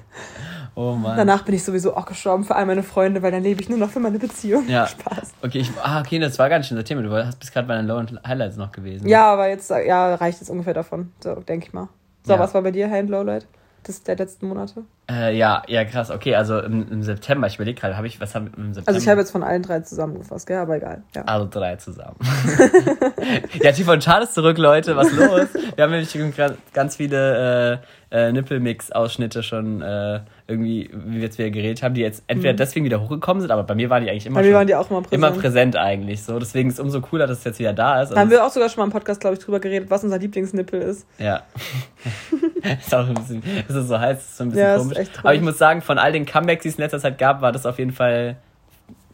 Oh 0.76 0.94
Mann. 0.94 1.18
Danach 1.18 1.44
bin 1.44 1.54
ich 1.56 1.64
sowieso 1.64 1.96
auch 1.96 2.06
gestorben 2.06 2.44
für 2.44 2.56
all 2.56 2.66
meine 2.66 2.82
Freunde, 2.84 3.22
weil 3.22 3.32
dann 3.32 3.44
lebe 3.44 3.62
ich 3.62 3.70
nur 3.70 3.78
noch 3.78 3.90
für 3.90 4.00
meine 4.00 4.18
Beziehung. 4.20 4.68
Ja. 4.68 4.88
Spaß. 4.88 5.34
Okay, 5.44 5.60
ich, 5.60 5.72
ah, 5.82 6.00
okay, 6.02 6.20
das 6.20 6.40
war 6.40 6.50
gar 6.50 6.58
nicht 6.58 6.72
unser 6.72 6.84
Thema. 6.84 7.02
Du 7.04 7.12
hast 7.12 7.40
bis 7.40 7.52
gerade 7.52 7.68
bei 7.68 7.76
den 7.76 7.86
Low 7.88 7.98
und 7.98 8.20
Highlights 8.26 8.58
noch 8.58 8.72
gewesen. 8.72 9.08
Ja, 9.08 9.32
aber 9.34 9.50
jetzt 9.50 9.70
ja, 9.70 10.16
reicht 10.16 10.42
es 10.42 10.50
ungefähr 10.50 10.74
davon. 10.74 11.12
So, 11.22 11.36
denke 11.36 11.68
ich 11.68 11.74
mal. 11.74 11.90
So, 12.24 12.34
Ja. 12.34 12.40
was 12.40 12.54
war 12.54 12.62
bei 12.62 12.72
dir, 12.72 12.90
High 12.90 13.02
and 13.02 13.10
Lowlight? 13.10 13.46
Das 13.84 14.02
der 14.02 14.16
letzten 14.16 14.48
Monate? 14.48 14.84
Äh, 15.12 15.36
ja, 15.36 15.64
ja, 15.68 15.84
krass. 15.84 16.12
Okay, 16.12 16.36
also 16.36 16.60
im, 16.60 16.90
im 16.90 17.04
September, 17.04 17.48
ich 17.48 17.56
überlege 17.56 17.80
gerade, 17.80 17.98
habe 17.98 18.08
ich, 18.08 18.22
was 18.22 18.36
haben 18.36 18.46
wir 18.46 18.58
im 18.58 18.74
September? 18.74 18.88
Also 18.88 19.04
ich 19.04 19.10
habe 19.10 19.20
jetzt 19.20 19.32
von 19.32 19.44
allen 19.44 19.62
drei 19.62 19.82
zusammengefasst, 19.82 20.48
gell? 20.48 20.58
Aber 20.58 20.78
egal. 20.78 21.04
Ja. 21.14 21.24
Alle 21.24 21.48
drei 21.48 21.76
zusammen. 21.76 22.16
ja, 23.62 23.74
Tief 23.74 23.88
und 23.90 24.08
ist 24.08 24.34
zurück, 24.34 24.58
Leute. 24.58 24.96
Was 24.96 25.12
los? 25.12 25.50
Wir 25.76 25.84
haben 25.84 25.92
nämlich 25.92 26.16
ganz 26.74 26.96
viele 26.96 27.74
äh, 27.74 27.78
äh, 28.14 28.32
Nippelmix-Ausschnitte 28.32 29.42
schon 29.42 29.82
äh, 29.82 30.20
irgendwie, 30.48 30.88
wie 30.94 31.16
wir 31.16 31.22
jetzt 31.24 31.40
wieder 31.40 31.50
geredet 31.50 31.82
haben, 31.82 31.96
die 31.96 32.02
jetzt 32.02 32.24
entweder 32.28 32.54
deswegen 32.54 32.86
wieder 32.86 33.02
hochgekommen 33.02 33.42
sind, 33.42 33.50
aber 33.50 33.64
bei 33.64 33.74
mir 33.74 33.90
waren 33.90 34.04
die 34.04 34.10
eigentlich 34.12 34.28
immer 34.28 34.40
Mhm. 34.40 34.44
Bei 34.44 34.50
mir 34.50 34.56
waren 34.56 34.68
die 34.68 34.76
auch 34.76 34.90
immer 34.92 35.02
präsent. 35.02 35.14
immer 35.14 35.32
präsent 35.32 35.76
eigentlich. 35.76 36.22
So, 36.22 36.38
deswegen 36.38 36.70
ist 36.70 36.76
es 36.76 36.80
umso 36.80 37.02
cooler, 37.02 37.26
dass 37.26 37.40
es 37.40 37.44
jetzt 37.44 37.58
wieder 37.60 37.74
da 37.74 38.02
ist. 38.04 38.10
Da 38.10 38.16
haben 38.16 38.22
Also 38.22 38.32
wir 38.32 38.46
auch 38.46 38.52
sogar 38.52 38.70
schon 38.70 38.82
mal 38.82 38.86
im 38.86 38.92
Podcast, 38.92 39.20
glaube 39.20 39.36
ich, 39.36 39.44
drüber 39.44 39.60
geredet, 39.60 39.90
was 39.90 40.04
unser 40.04 40.20
Lieblingsnippel 40.20 40.80
ist. 40.82 41.08
Ja. 41.18 41.42
ist 42.80 42.94
auch 42.94 43.08
ein 43.08 43.16
bisschen, 43.16 43.44
es 43.68 43.76
ist 43.76 43.88
so 43.88 44.00
heiß, 44.00 44.18
ist 44.20 44.38
so 44.38 44.44
ein 44.44 44.50
bisschen 44.50 44.64
Ja, 44.66 44.78
komisch. 44.78 44.98
Aber 45.20 45.34
ich 45.34 45.42
muss 45.42 45.58
sagen, 45.58 45.82
von 45.82 45.98
all 45.98 46.12
den 46.12 46.26
Comebacks, 46.26 46.62
die 46.64 46.70
es 46.70 46.76
in 46.76 46.82
letzter 46.84 47.00
Zeit 47.00 47.18
gab, 47.18 47.42
war 47.42 47.52
das 47.52 47.66
auf 47.66 47.80
jeden 47.80 47.92
Fall 47.92 48.38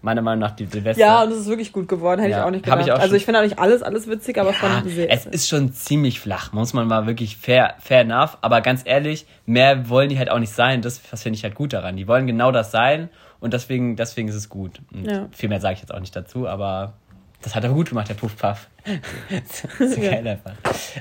meiner 0.01 0.21
Meinung 0.21 0.39
nach 0.39 0.51
die, 0.51 0.65
beste. 0.65 0.99
Ja, 1.01 1.23
und 1.23 1.31
es 1.31 1.39
ist 1.39 1.47
wirklich 1.47 1.73
gut 1.73 1.87
geworden, 1.87 2.21
hätte 2.21 2.31
Ja, 2.31 2.39
ich 2.39 2.43
auch 2.45 2.51
nicht 2.51 2.63
gedacht. 2.63 2.81
ich 2.85 2.91
auch 2.91 2.99
also 2.99 3.15
ich 3.15 3.25
finde 3.25 3.39
auch 3.39 3.43
nicht 3.43 3.59
alles, 3.59 3.81
alles 3.83 4.07
witzig, 4.07 4.37
aber 4.39 4.51
Ja, 4.51 4.55
von 4.55 4.89
sehr. 4.89 5.11
es 5.11 5.25
ist 5.25 5.47
schon 5.49 5.73
ziemlich 5.73 6.19
flach, 6.19 6.53
muss 6.53 6.73
man 6.73 6.87
mal 6.87 7.05
wirklich 7.07 7.37
fair, 7.37 7.75
fair 7.79 8.01
enough. 8.01 8.37
Aber 8.41 8.61
ganz 8.61 8.81
ehrlich, 8.85 9.25
mehr 9.45 9.89
wollen 9.89 10.09
die 10.09 10.17
halt 10.17 10.29
auch 10.29 10.39
nicht 10.39 10.53
sein. 10.53 10.81
Das, 10.81 11.01
das 11.09 11.23
finde 11.23 11.37
ich 11.37 11.43
halt 11.43 11.55
gut 11.55 11.73
daran. 11.73 11.97
Die 11.97 12.07
wollen 12.07 12.27
genau 12.27 12.51
das 12.51 12.71
sein 12.71 13.09
und 13.39 13.53
deswegen, 13.53 13.95
deswegen 13.95 14.27
ist 14.29 14.35
es 14.35 14.49
gut. 14.49 14.79
Ja. 14.91 15.27
Viel 15.31 15.49
mehr 15.49 15.59
sage 15.61 15.75
ich 15.75 15.79
jetzt 15.81 15.93
auch 15.93 15.99
nicht 15.99 16.15
dazu, 16.15 16.47
aber 16.47 16.93
das 17.41 17.55
hat 17.55 17.63
er 17.63 17.69
gut 17.69 17.89
gemacht, 17.89 18.09
der 18.09 18.15
Puffpuff. 18.15 18.67
das 19.29 19.63
ist 19.79 20.01
geil 20.01 20.27
einfach. 20.27 20.53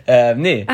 Ähm, 0.06 0.40
nee. 0.40 0.66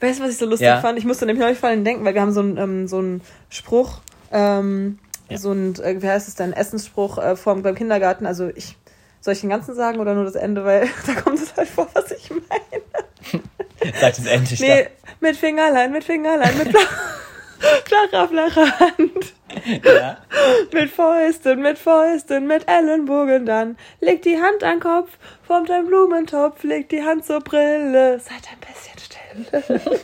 Weißt 0.00 0.18
du, 0.18 0.24
was 0.24 0.30
ich 0.32 0.38
so 0.38 0.46
lustig 0.46 0.68
fand? 0.80 0.98
Ich 0.98 1.04
musste 1.04 1.24
nämlich 1.26 1.42
neulich 1.42 1.58
vor 1.58 1.68
allem 1.68 1.84
denken, 1.84 2.04
weil 2.04 2.14
wir 2.14 2.20
haben 2.20 2.32
so 2.32 2.40
einen, 2.40 2.56
ähm, 2.56 2.88
so 2.88 2.98
einen 2.98 3.20
Spruch, 3.48 4.00
ähm, 4.32 4.98
Ja. 5.28 5.38
so 5.38 5.52
ein, 5.52 5.74
äh, 5.76 6.00
wie 6.02 6.08
heißt 6.08 6.28
es 6.28 6.34
denn, 6.34 6.52
Essensspruch 6.52 7.18
äh, 7.18 7.36
vor, 7.36 7.56
beim 7.56 7.74
Kindergarten. 7.74 8.26
Also 8.26 8.48
ich, 8.54 8.76
soll 9.20 9.34
ich 9.34 9.40
den 9.40 9.50
ganzen 9.50 9.74
sagen 9.74 10.00
oder 10.00 10.14
nur 10.14 10.24
das 10.24 10.34
Ende? 10.34 10.64
Weil 10.64 10.88
da 11.06 11.14
kommt 11.20 11.40
es 11.40 11.54
halt 11.56 11.68
vor, 11.68 11.88
was 11.94 12.10
ich 12.10 12.30
meine. 12.30 13.42
Sagt 14.00 14.18
es 14.18 14.26
endlich. 14.26 14.60
Nee, 14.60 14.88
mit 15.20 15.36
Fingerlein, 15.36 15.92
mit 15.92 16.04
Fingerlein, 16.04 16.56
mit 16.58 16.68
flach, 16.68 17.20
flacher, 17.84 18.28
flacher 18.52 18.80
Hand. 18.80 19.34
Ja. 19.84 20.18
Mit 20.72 20.90
Fäusten, 20.90 21.62
mit 21.62 21.78
Fäusten, 21.78 22.46
mit 22.46 22.68
Ellenbogen 22.68 23.46
dann. 23.46 23.76
Leg 24.00 24.22
die 24.22 24.36
Hand 24.36 24.64
an 24.64 24.76
den 24.76 24.80
Kopf, 24.80 25.10
formt 25.46 25.70
ein 25.70 25.86
Blumentopf, 25.86 26.62
leg 26.64 26.88
die 26.88 27.02
Hand 27.02 27.24
zur 27.24 27.40
Brille. 27.40 28.18
Seid 28.20 28.48
ein 28.50 28.60
bisschen 28.60 28.98
still. 28.98 30.00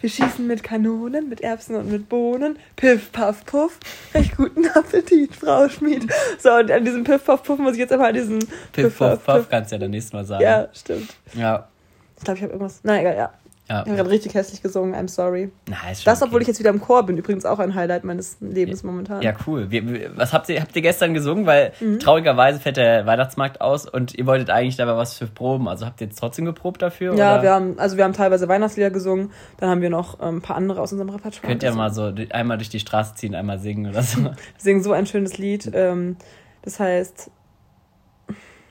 Wir 0.00 0.10
schießen 0.10 0.46
mit 0.46 0.62
Kanonen, 0.62 1.28
mit 1.28 1.40
Erbsen 1.40 1.76
und 1.76 1.90
mit 1.90 2.08
Bohnen. 2.08 2.58
Piff, 2.76 3.12
paff, 3.12 3.44
puff. 3.44 3.78
Recht 4.14 4.36
guten 4.36 4.66
Appetit, 4.68 5.34
Frau 5.34 5.68
Schmied. 5.68 6.06
So, 6.38 6.52
und 6.52 6.70
an 6.70 6.84
diesem 6.84 7.04
Piff, 7.04 7.24
paff, 7.24 7.42
puff 7.42 7.58
muss 7.58 7.72
ich 7.72 7.78
jetzt 7.78 7.92
immer 7.92 8.08
an 8.08 8.14
diesen 8.14 8.38
Piff, 8.72 8.98
Puff, 8.98 9.24
Puff, 9.24 9.48
kannst 9.48 9.72
du 9.72 9.76
ja 9.76 9.80
dann 9.80 9.90
nächstes 9.90 10.12
Mal 10.12 10.24
sagen. 10.24 10.42
Ja, 10.42 10.68
stimmt. 10.72 11.14
Ja. 11.34 11.68
Ich 12.16 12.24
glaube, 12.24 12.38
ich 12.38 12.42
habe 12.42 12.52
irgendwas. 12.52 12.80
Na 12.82 13.00
egal, 13.00 13.16
ja. 13.16 13.32
Ja. 13.68 13.80
Ich 13.82 13.86
habe 13.88 13.96
gerade 13.96 14.10
richtig 14.10 14.34
hässlich 14.34 14.62
gesungen, 14.62 14.94
I'm 14.94 15.08
sorry. 15.08 15.50
Na, 15.68 15.76
ist 15.90 16.02
schon 16.02 16.10
Das, 16.12 16.20
obwohl 16.22 16.36
okay. 16.36 16.42
ich 16.42 16.48
jetzt 16.48 16.58
wieder 16.58 16.70
im 16.70 16.80
Chor 16.80 17.04
bin. 17.06 17.16
Übrigens 17.16 17.46
auch 17.46 17.58
ein 17.58 17.74
Highlight 17.74 18.04
meines 18.04 18.36
Lebens 18.40 18.82
momentan. 18.82 19.22
Ja, 19.22 19.32
cool. 19.46 19.70
Wir, 19.70 20.16
was 20.16 20.32
habt 20.34 20.48
ihr, 20.50 20.60
habt 20.60 20.76
ihr 20.76 20.82
gestern 20.82 21.14
gesungen? 21.14 21.46
Weil 21.46 21.72
Mhm. 21.80 21.98
traurigerweise 21.98 22.60
fällt 22.60 22.76
der 22.76 23.06
Weihnachtsmarkt 23.06 23.60
aus 23.60 23.88
und 23.88 24.14
ihr 24.14 24.26
wolltet 24.26 24.50
eigentlich 24.50 24.76
dabei 24.76 24.96
was 24.96 25.16
für 25.16 25.26
Proben. 25.26 25.66
Also 25.68 25.86
habt 25.86 26.00
ihr 26.00 26.08
jetzt 26.08 26.18
trotzdem 26.18 26.44
geprobt 26.44 26.82
dafür? 26.82 27.14
Ja, 27.14 27.34
oder? 27.34 27.42
wir 27.42 27.50
haben, 27.52 27.78
also 27.78 27.96
wir 27.96 28.04
haben 28.04 28.12
teilweise 28.12 28.48
Weihnachtslieder 28.48 28.90
gesungen, 28.90 29.30
dann 29.58 29.70
haben 29.70 29.80
wir 29.80 29.90
noch 29.90 30.20
ähm, 30.20 30.36
ein 30.36 30.42
paar 30.42 30.56
andere 30.56 30.80
aus 30.82 30.92
unserem 30.92 31.10
Repertoire. 31.10 31.46
Könnt 31.48 31.62
ihr 31.62 31.72
mal 31.72 31.92
so 31.92 32.12
einmal 32.30 32.58
durch 32.58 32.68
die 32.68 32.80
Straße 32.80 33.14
ziehen, 33.14 33.34
einmal 33.34 33.58
singen 33.58 33.88
oder 33.88 34.02
so. 34.02 34.24
Wir 34.24 34.32
singen 34.58 34.82
so 34.82 34.92
ein 34.92 35.06
schönes 35.06 35.38
Lied. 35.38 35.70
Ähm, 35.72 36.16
das 36.62 36.80
heißt, 36.80 37.30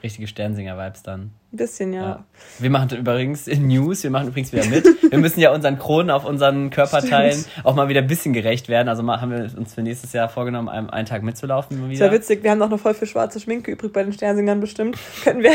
Richtige 0.04 0.28
Sternsinger-Vibes 0.28 1.02
dann. 1.04 1.32
ein 1.54 1.58
bisschen, 1.58 1.94
ja. 1.94 2.02
Ja. 2.02 2.24
Wir 2.60 2.70
machen 2.70 2.98
übrigens 2.98 3.48
in 3.48 3.68
News, 3.68 4.04
wir 4.04 4.10
machen 4.10 4.28
übrigens 4.28 4.52
wieder 4.52 4.66
mit. 4.66 4.86
Wir 5.10 5.18
müssen 5.18 5.40
ja 5.40 5.54
unseren 5.54 5.80
Kronen 5.80 6.10
auf 6.10 6.26
unseren 6.26 6.70
Körperteilen 6.72 7.46
auch 7.64 7.74
mal 7.76 7.88
wieder 7.88 8.02
ein 8.02 8.08
bisschen 8.08 8.34
gerecht 8.34 8.68
werden. 8.68 8.90
Also 8.90 9.02
haben 9.08 9.32
wir 9.32 9.58
uns 9.58 9.74
für 9.74 9.82
nächstes 9.82 10.12
Jahr 10.12 10.28
vorgenommen, 10.28 10.68
einen, 10.68 10.90
einen 10.90 11.06
Tag 11.06 11.24
mitzulaufen. 11.24 11.84
Ist 11.86 11.90
wieder. 12.00 12.08
ja 12.08 12.12
witzig, 12.12 12.44
wir 12.44 12.52
haben 12.52 12.60
doch 12.60 12.70
noch 12.70 12.80
voll 12.80 12.94
viel 12.94 13.08
schwarze 13.08 13.40
Schminke 13.40 13.72
übrig 13.72 13.94
bei 13.94 14.04
den 14.04 14.12
Sternsingern 14.12 14.60
bestimmt. 14.60 14.98
Könnten 15.24 15.44
wir, 15.44 15.54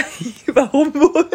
warum 0.55 0.95
wohl? 0.95 1.27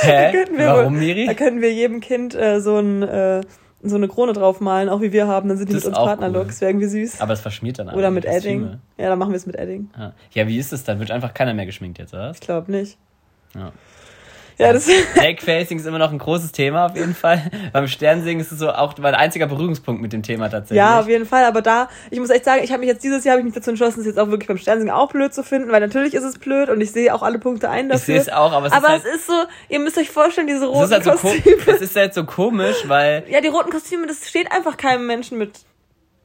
Hä? 0.00 0.32
Könnten 0.32 0.58
wir 0.58 0.66
Warum, 0.66 0.98
Miri? 0.98 1.26
Da 1.26 1.34
könnten 1.34 1.60
wir 1.60 1.72
jedem 1.72 2.00
Kind 2.00 2.34
äh, 2.34 2.60
so, 2.60 2.78
ein, 2.78 3.02
äh, 3.02 3.40
so 3.82 3.96
eine 3.96 4.08
Krone 4.08 4.32
draufmalen, 4.32 4.88
auch 4.88 5.00
wie 5.00 5.12
wir 5.12 5.26
haben, 5.28 5.48
dann 5.48 5.56
sind 5.58 5.68
die 5.68 5.74
Das 5.74 5.84
mit 5.84 5.94
uns 5.94 6.04
Partnerlooks, 6.04 6.56
cool. 6.56 6.60
wäre 6.62 6.70
irgendwie 6.72 6.86
süß. 6.88 7.20
Aber 7.20 7.32
es 7.32 7.40
verschmiert 7.40 7.78
dann 7.78 7.88
Oder 7.88 8.06
alle 8.06 8.10
mit 8.10 8.24
Edding. 8.24 8.78
Ja, 8.96 9.08
dann 9.08 9.18
machen 9.18 9.30
wir 9.30 9.36
es 9.36 9.46
mit 9.46 9.56
Edding. 9.56 9.90
Ja. 9.96 10.12
ja, 10.32 10.46
wie 10.48 10.58
ist 10.58 10.72
es 10.72 10.84
dann? 10.84 10.98
Wird 10.98 11.10
einfach 11.10 11.32
keiner 11.32 11.54
mehr 11.54 11.66
geschminkt 11.66 11.98
jetzt, 11.98 12.12
oder? 12.12 12.32
Ich 12.32 12.40
glaube 12.40 12.72
nicht. 12.72 12.98
Ja. 13.54 13.72
Ja, 14.58 14.72
das 14.72 14.88
Fake-Facing 15.14 15.78
ist 15.78 15.86
immer 15.86 15.98
noch 15.98 16.10
ein 16.10 16.18
großes 16.18 16.50
Thema 16.52 16.86
auf 16.86 16.96
jeden 16.96 17.14
Fall. 17.14 17.42
Beim 17.72 17.86
Sternsingen 17.86 18.40
ist 18.40 18.50
es 18.50 18.58
so 18.58 18.70
auch 18.70 18.98
mein 18.98 19.14
einziger 19.14 19.46
Berührungspunkt 19.46 20.02
mit 20.02 20.12
dem 20.12 20.22
Thema 20.24 20.48
tatsächlich. 20.48 20.78
Ja, 20.78 20.98
auf 21.00 21.08
jeden 21.08 21.26
Fall. 21.26 21.44
Aber 21.44 21.62
da, 21.62 21.88
ich 22.10 22.18
muss 22.18 22.30
echt 22.30 22.44
sagen, 22.44 22.62
ich 22.64 22.70
habe 22.72 22.80
mich 22.80 22.88
jetzt 22.88 23.04
dieses 23.04 23.24
Jahr 23.24 23.34
habe 23.34 23.40
ich 23.40 23.44
mich 23.44 23.54
dazu 23.54 23.70
entschlossen, 23.70 24.00
es 24.00 24.06
jetzt 24.06 24.18
auch 24.18 24.28
wirklich 24.30 24.48
beim 24.48 24.58
Sternsingen 24.58 24.92
auch 24.92 25.10
blöd 25.12 25.32
zu 25.32 25.42
finden, 25.44 25.70
weil 25.70 25.80
natürlich 25.80 26.14
ist 26.14 26.24
es 26.24 26.38
blöd 26.38 26.68
und 26.70 26.80
ich 26.80 26.90
sehe 26.90 27.14
auch 27.14 27.22
alle 27.22 27.38
Punkte 27.38 27.70
ein 27.70 27.86
ich 27.86 27.92
dafür. 27.92 28.14
sehe 28.14 28.20
es 28.20 28.28
auch, 28.28 28.52
aber 28.52 28.66
es 28.66 28.72
aber 28.72 28.86
ist 28.88 28.92
halt, 28.92 29.02
es 29.06 29.14
ist 29.20 29.26
so, 29.28 29.42
ihr 29.68 29.78
müsst 29.78 29.96
euch 29.96 30.10
vorstellen, 30.10 30.48
diese 30.48 30.64
es 30.64 30.70
roten 30.70 30.84
ist 30.84 30.92
halt 30.92 31.04
so 31.04 31.10
Kostüme. 31.28 31.56
es 31.66 31.80
ist 31.80 31.96
halt 31.96 32.14
so 32.14 32.24
komisch, 32.24 32.76
weil 32.88 33.24
Ja, 33.28 33.40
die 33.40 33.48
roten 33.48 33.70
Kostüme, 33.70 34.06
das 34.06 34.28
steht 34.28 34.50
einfach 34.50 34.76
keinem 34.76 35.06
Menschen 35.06 35.38
mit. 35.38 35.52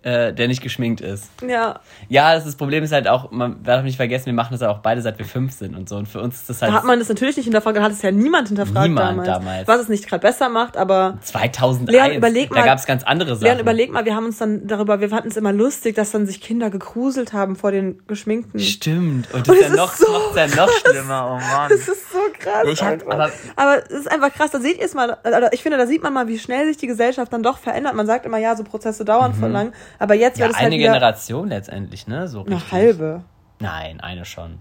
Äh, 0.04 0.34
der 0.34 0.48
nicht 0.48 0.62
geschminkt 0.62 1.02
ist. 1.02 1.30
Ja, 1.48 1.80
Ja, 2.10 2.36
das, 2.36 2.46
das 2.46 2.56
Problem 2.56 2.84
ist 2.84 2.92
halt 2.92 3.08
auch, 3.08 3.32
man 3.32 3.64
darf 3.64 3.84
nicht 3.84 3.98
vergessen, 3.98 4.28
wir 4.28 4.34
machen 4.34 4.50
das 4.52 4.62
auch 4.62 4.80
beide 4.80 5.02
seit 5.02 5.18
wir 5.18 5.26
fünf 5.26 5.54
sind 5.54 5.76
und 5.76 5.90
so. 5.90 5.96
Und 5.96 6.08
für 6.08 6.22
uns 6.22 6.36
ist 6.36 6.50
das 6.50 6.62
halt 6.62 6.72
da 6.72 6.78
hat 6.78 6.84
man 6.84 7.00
das 7.00 7.10
natürlich 7.10 7.36
nicht 7.38 7.46
hinterfragt, 7.46 7.78
da 7.78 7.82
hat 7.84 7.92
es 7.92 8.02
ja 8.02 8.12
niemand 8.12 8.50
hinterfragt 8.50 8.88
Niemand 8.88 9.26
damals. 9.26 9.28
damals. 9.28 9.68
Was 9.68 9.82
es 9.82 9.90
nicht 9.90 10.08
gerade 10.08 10.22
besser 10.22 10.50
macht, 10.50 10.78
aber 10.78 11.18
2001. 11.22 11.92
Leon, 11.92 12.18
überleg 12.18 12.50
da 12.50 12.56
mal- 12.60 12.66
gab 12.66 12.78
es 12.80 12.86
ganz 12.86 13.04
andere 13.04 13.36
Sachen. 13.36 13.46
Leon, 13.46 13.60
überleg 13.60 13.92
mal, 13.92 14.06
wir 14.06 14.16
haben 14.16 14.26
uns 14.26 14.38
dann 14.38 14.68
darüber, 14.68 15.00
wir 15.00 15.10
fanden 15.10 15.30
es 15.30 15.38
immer 15.38 15.54
lustig, 15.54 15.96
dass 15.96 16.12
dann 16.12 16.26
sich 16.26 16.42
Kinder 16.42 16.70
gegruselt 16.70 17.34
haben 17.34 17.56
vor 17.56 17.72
den 17.72 18.02
Geschminkten. 18.08 18.60
Stimmt. 18.60 19.32
Und 19.34 19.40
Und 19.40 19.48
das 19.48 19.56
ist 19.58 19.62
es 19.64 19.70
ja 19.70 19.76
noch, 19.76 19.94
ist 19.94 20.00
so 20.00 20.38
ja 20.38 20.48
noch 20.48 20.70
schlimmer. 20.72 21.28
Oh 21.32 21.36
Mann. 21.40 21.70
Das 21.70 21.80
ist 21.88 22.12
so 22.12 22.20
krass. 22.38 22.64
Ich 22.68 22.84
hab- 22.84 23.08
aber- 23.10 23.32
aber 23.56 23.84
es 23.90 23.92
ist 24.00 24.12
einfach 24.12 24.34
krass, 24.34 24.52
da 24.52 24.60
seht 24.60 24.78
ihr 24.80 24.86
es 24.86 24.94
mal, 24.94 25.12
also 25.24 25.48
ich 25.52 25.62
finde, 25.64 25.78
da 25.78 25.88
sieht 25.88 26.04
man 26.04 26.14
mal, 26.14 26.28
wie 26.28 26.38
schnell 26.40 26.66
sich 26.68 26.78
die 26.78 26.88
Gesellschaft 26.88 27.32
dann 27.32 27.44
doch 27.44 27.58
verändert. 27.58 27.94
Man 27.96 28.06
sagt 28.06 28.26
immer, 28.26 28.38
ja, 28.38 28.56
so 28.56 28.64
Prozesse 28.64 29.06
dauern 29.06 29.34
voll 29.34 29.50
lang, 29.50 29.72
aber 30.00 30.14
jetzt 30.16 30.38
ja, 30.38 30.46
wird 30.46 30.54
es 30.56 30.58
eine 30.60 30.72
halt 30.72 30.80
wieder 30.80 30.94
Generation 30.94 31.48
letztendlich, 31.48 32.08
ne? 32.08 32.28
So 32.28 32.46
eine 32.46 32.56
richtig. 32.56 32.72
halbe. 32.72 33.24
Nein, 33.60 34.02
eine 34.02 34.26
schon. 34.26 34.60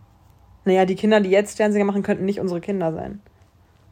Naja, 0.64 0.84
die 0.84 0.94
Kinder, 0.94 1.20
die 1.20 1.30
jetzt 1.30 1.54
Sternsinger 1.54 1.84
machen, 1.84 2.02
könnten 2.02 2.24
nicht 2.24 2.38
unsere 2.40 2.60
Kinder 2.60 2.92
sein. 2.92 3.20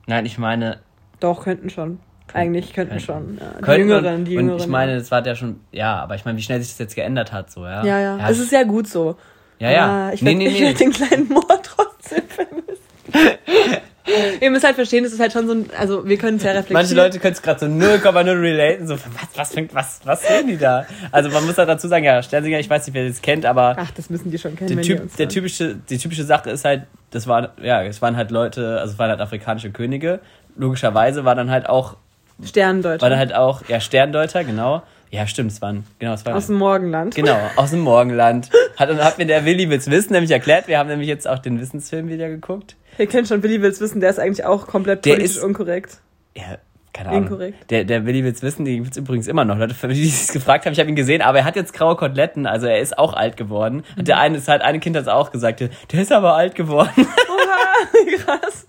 Nein, 0.07 0.25
ich 0.27 0.39
meine, 0.39 0.79
Doch, 1.19 1.43
könnten 1.45 1.71
schon. 1.71 2.01
Eigentlich 2.33 2.73
könnten 2.73 2.99
könnten. 2.99 3.05
schon. 3.05 3.39
Ja. 3.41 3.75
Die 3.75 3.81
Jüngeren, 3.81 4.15
und, 4.15 4.25
die 4.25 4.37
und 4.37 4.43
Jüngeren. 4.45 4.61
ich 4.61 4.67
meine, 4.69 4.97
das 4.97 5.11
war 5.11 5.27
ja 5.27 5.35
schon, 5.35 5.61
ja, 5.73 5.97
aber 5.97 6.15
ich 6.15 6.25
meine, 6.25 6.39
wie 6.39 6.43
schnell 6.43 6.61
sich 6.61 6.71
das 6.71 6.79
jetzt 6.79 6.95
geändert 6.95 7.33
hat, 7.33 7.51
so, 7.51 7.65
ja. 7.65 7.85
ja, 7.85 7.99
ja, 7.99 8.29
Es 8.29 8.39
ist 8.39 8.53
ja 8.53 8.63
gut 8.63 8.87
so. 8.87 9.17
ja, 9.59 9.71
ja. 9.71 9.87
Aber 9.87 10.15
Ich 10.15 10.23
nee, 10.23 10.39
werde 10.39 10.45
nee, 10.45 10.61
nee. 10.69 10.75
den 10.75 10.93
kleinen 10.93 11.29
Moor 11.29 11.61
trotzdem 11.63 12.23
vermissen. 12.29 12.81
Ihr 14.41 14.51
müsst 14.51 14.65
halt 14.65 14.75
verstehen, 14.75 15.05
das 15.05 15.13
ist 15.13 15.21
halt 15.21 15.33
schon 15.33 15.47
so 15.47 15.55
ein, 15.55 15.71
also 15.79 16.07
wir 16.07 16.19
können 16.19 16.37
es 16.37 16.43
ja 16.43 16.51
reflektieren. 16.51 16.83
Manche 16.83 16.95
Leute 16.95 17.19
können 17.19 17.35
es 17.35 17.43
gerade 17.43 17.61
so 17.61 17.67
0,0 17.67 18.41
relaten, 18.41 18.87
so, 18.87 18.95
was, 19.35 19.57
was, 19.57 19.69
was, 19.73 20.01
was 20.05 20.23
sehen 20.27 20.49
die 20.49 20.57
da? 20.57 20.87
Also 21.13 21.31
man 21.31 21.47
muss 21.47 21.59
halt 21.59 21.69
dazu 21.69 21.89
sagen, 21.89 22.05
ja, 22.05 22.23
Sternsinger, 22.23 22.59
ich 22.59 22.71
weiß 22.71 22.87
nicht, 22.87 22.95
wer 22.95 23.07
das 23.07 23.23
kennt, 23.23 23.47
aber. 23.47 23.77
Ach, 23.79 23.91
das 23.93 24.11
müssen 24.11 24.31
die 24.31 24.39
schon 24.39 24.57
kennen, 24.57 24.69
der, 24.69 24.77
wenn 24.77 24.85
typ, 24.85 25.17
der 25.17 25.29
typische, 25.29 25.77
Die 25.89 25.99
typische 25.99 26.25
Sache 26.25 26.51
ist 26.51 26.65
halt, 26.65 26.83
das 27.11 27.27
waren, 27.27 27.49
ja, 27.63 27.83
es 27.83 28.01
waren 28.03 28.17
halt 28.17 28.31
Leute, 28.31 28.79
also 28.81 28.93
es 28.93 28.99
waren 28.99 29.11
halt 29.11 29.21
afrikanische 29.21 29.71
Könige. 29.71 30.21
Logischerweise 30.57 31.25
war 31.25 31.35
dann 31.35 31.51
halt 31.51 31.69
auch, 31.69 31.97
Sterndeuter. 32.45 33.03
war 33.03 33.11
dann 33.11 33.19
halt 33.19 33.35
auch, 33.35 33.63
ja, 33.69 33.81
Sterndeuter, 33.81 34.45
genau. 34.45 34.83
Ja, 35.11 35.27
stimmt, 35.27 35.51
es 35.51 35.61
waren, 35.61 35.85
genau, 35.99 36.15
es 36.15 36.25
waren. 36.25 36.35
aus 36.35 36.47
dem 36.47 36.57
Morgenland. 36.57 37.17
Genau, 37.17 37.37
aus 37.57 37.71
dem 37.71 37.81
Morgenland. 37.81 38.49
Hat, 38.77 38.91
und 38.91 39.03
hat 39.03 39.19
mir 39.19 39.27
der 39.27 39.45
Willi 39.45 39.69
Witz 39.69 39.89
Wissen 39.91 40.13
nämlich 40.13 40.31
erklärt. 40.31 40.69
Wir 40.69 40.79
haben 40.79 40.89
nämlich 40.89 41.09
jetzt 41.09 41.27
auch 41.27 41.41
den 41.41 41.61
Wissensfilm 41.61 42.09
wieder 42.09 42.29
geguckt. 42.29 42.77
Ihr 43.01 43.07
kennt 43.07 43.27
schon 43.29 43.43
Willi 43.43 43.63
Wills 43.63 43.81
Wissen, 43.81 44.01
der 44.01 44.11
ist 44.11 44.19
eigentlich 44.21 44.45
auch 44.45 44.67
komplett 44.67 45.05
Der 45.07 45.13
politisch 45.15 45.37
ist- 45.37 45.43
unkorrekt. 45.43 45.99
Ja, 46.37 46.59
keine 46.93 47.09
Ahnung. 47.09 47.23
Inkorrekt. 47.25 47.71
Der, 47.71 47.85
der 47.85 48.05
Willi 48.05 48.23
Witz 48.25 48.43
Wissen, 48.43 48.65
den 48.67 48.83
gibt's 48.85 48.99
übrigens 48.99 49.27
immer 49.27 49.45
noch. 49.47 49.57
Leute, 49.57 49.75
für 49.75 49.89
die, 49.89 49.95
die 49.95 50.07
sich 50.09 50.29
gefragt 50.33 50.67
haben, 50.67 50.73
ich 50.75 50.79
habe 50.81 50.89
ihn 50.91 50.97
gesehen, 50.97 51.23
aber 51.23 51.39
er 51.39 51.45
hat 51.45 51.57
jetzt 51.57 51.73
graue 51.73 51.97
Koteletten, 51.97 52.47
also 52.47 52.67
er 52.67 52.79
ist 52.79 52.99
auch 52.99 53.15
alt 53.15 53.37
geworden. 53.39 53.85
Und 53.97 54.07
der 54.07 54.19
eine, 54.19 54.37
es 54.37 54.49
hat 54.49 54.61
eine 54.63 54.81
Kind 54.81 54.97
hat 54.97 55.03
es 55.05 55.09
auch 55.09 55.33
gesagt, 55.33 55.61
der 55.61 55.71
ist 56.01 56.13
aber 56.13 56.35
alt 56.35 56.55
geworden. 56.55 56.91
Oha, 56.97 58.17
krass. 58.25 58.67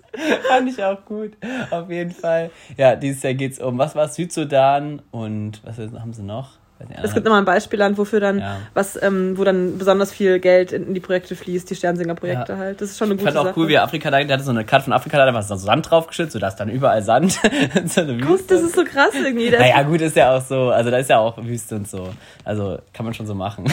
Fand 0.48 0.68
ich 0.70 0.82
auch 0.82 1.04
gut. 1.04 1.32
Auf 1.70 1.90
jeden 1.90 2.12
Fall. 2.12 2.50
Ja, 2.78 2.96
dieses 2.96 3.22
Jahr 3.22 3.34
geht's 3.34 3.58
um, 3.58 3.76
was 3.78 3.94
war 3.94 4.08
Südsudan 4.08 5.02
und 5.10 5.60
was 5.64 5.76
haben 5.78 6.12
sie 6.14 6.22
noch? 6.22 6.52
Nicht, 6.88 7.00
Es 7.02 7.14
gibt 7.14 7.24
nochmal 7.24 7.40
ein 7.40 7.44
Beispielland, 7.44 7.98
wofür 7.98 8.20
dann 8.20 8.38
Ja. 8.40 8.56
was, 8.74 9.00
ähm, 9.02 9.36
wo 9.38 9.44
dann 9.44 9.78
besonders 9.78 10.12
viel 10.12 10.38
Geld 10.40 10.72
in, 10.72 10.94
die 10.94 11.00
Projekte 11.00 11.36
fließt, 11.36 11.68
die 11.70 11.74
Sternsinger-Projekte 11.74 12.52
Ja. 12.52 12.58
halt. 12.58 12.80
Das 12.80 12.90
ist 12.90 12.98
schon 12.98 13.06
eine 13.06 13.14
Ich 13.14 13.20
gute 13.20 13.32
fand 13.32 13.38
auch 13.38 13.48
Sache. 13.50 13.60
cool, 13.60 13.68
wie 13.68 13.78
Afrika 13.78 14.10
da, 14.10 14.22
der 14.22 14.34
hatte 14.34 14.44
so 14.44 14.50
eine 14.50 14.64
Karte 14.64 14.84
von 14.84 14.92
Afrika, 14.92 15.24
da 15.24 15.32
war 15.32 15.42
so 15.42 15.56
Sand 15.56 15.90
draufgeschüttet, 15.90 16.32
so 16.32 16.38
da 16.38 16.48
ist 16.48 16.56
dann 16.56 16.68
überall 16.68 17.02
Sand. 17.02 17.32
so 17.86 18.02
Guck, 18.26 18.46
das 18.48 18.62
ist 18.62 18.74
so 18.74 18.84
krass 18.84 19.10
irgendwie. 19.14 19.50
Naja, 19.50 19.82
gut, 19.82 20.00
ist 20.00 20.16
ja 20.16 20.36
auch 20.36 20.42
so, 20.42 20.70
also 20.70 20.90
da 20.90 20.98
ist 20.98 21.10
ja 21.10 21.18
auch 21.18 21.36
Wüste 21.44 21.76
und 21.76 21.88
so. 21.88 22.10
Also 22.44 22.78
kann 22.92 23.04
man 23.04 23.14
schon 23.14 23.26
so 23.26 23.34
machen. 23.34 23.64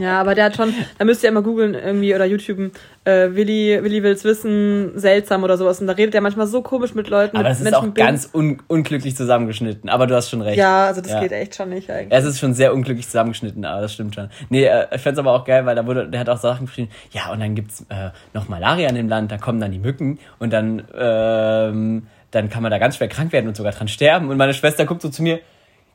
Ja, 0.00 0.20
aber 0.20 0.34
der 0.34 0.46
hat 0.46 0.56
schon, 0.56 0.72
da 0.98 1.04
müsst 1.04 1.22
ihr 1.22 1.28
immer 1.28 1.42
googeln 1.42 1.74
irgendwie 1.74 2.14
oder 2.14 2.24
YouTuben, 2.24 2.72
äh, 3.04 3.34
Willi, 3.34 3.78
Willi 3.82 4.02
will's 4.02 4.24
wissen, 4.24 4.92
seltsam 4.98 5.42
oder 5.42 5.56
sowas. 5.56 5.80
Und 5.80 5.86
da 5.88 5.94
redet 5.94 6.14
er 6.14 6.20
manchmal 6.20 6.46
so 6.46 6.62
komisch 6.62 6.94
mit 6.94 7.08
Leuten. 7.08 7.36
Aber 7.36 7.48
mit 7.48 7.50
das 7.50 7.58
ist 7.58 7.64
Menschen 7.64 7.90
auch 7.90 7.94
ganz 7.94 8.30
un 8.32 8.58
unglücklich 8.68 9.16
zusammengeschnitten. 9.16 9.90
Aber 9.90 10.06
du 10.06 10.14
hast 10.14 10.30
schon 10.30 10.40
recht. 10.42 10.56
Ja, 10.56 10.86
also 10.86 11.00
das 11.00 11.12
Ja. 11.12 11.20
geht 11.20 11.32
echt 11.32 11.54
schon 11.56 11.70
nicht 11.70 11.90
eigentlich. 11.90 12.16
Es 12.16 12.24
ist 12.24 12.38
schon 12.38 12.54
sehr 12.54 12.72
unglücklich 12.72 13.06
zusammengeschnitten, 13.06 13.64
aber 13.64 13.82
das 13.82 13.92
stimmt 13.92 14.14
schon. 14.14 14.28
Nee, 14.50 14.64
äh, 14.64 14.86
ich 14.94 15.00
fand's 15.00 15.18
aber 15.18 15.32
auch 15.32 15.44
geil, 15.44 15.66
weil 15.66 15.74
da 15.74 15.84
wurde, 15.86 16.08
der 16.08 16.20
hat 16.20 16.28
auch 16.28 16.38
Sachen 16.38 16.66
geschrieben, 16.66 16.90
ja, 17.10 17.32
und 17.32 17.40
dann 17.40 17.54
gibt's 17.54 17.84
äh, 17.88 18.10
noch 18.34 18.48
Malaria 18.48 18.88
in 18.88 18.94
dem 18.94 19.08
Land, 19.08 19.32
da 19.32 19.38
kommen 19.38 19.60
dann 19.60 19.72
die 19.72 19.78
Mücken 19.78 20.18
und 20.38 20.52
dann, 20.52 20.82
ähm, 20.96 22.06
dann 22.30 22.48
kann 22.50 22.62
man 22.62 22.70
da 22.70 22.78
ganz 22.78 22.96
schwer 22.96 23.08
krank 23.08 23.32
werden 23.32 23.48
und 23.48 23.56
sogar 23.56 23.72
dran 23.72 23.88
sterben. 23.88 24.30
Und 24.30 24.36
meine 24.36 24.54
Schwester 24.54 24.86
guckt 24.86 25.02
so 25.02 25.08
zu 25.08 25.22
mir, 25.22 25.40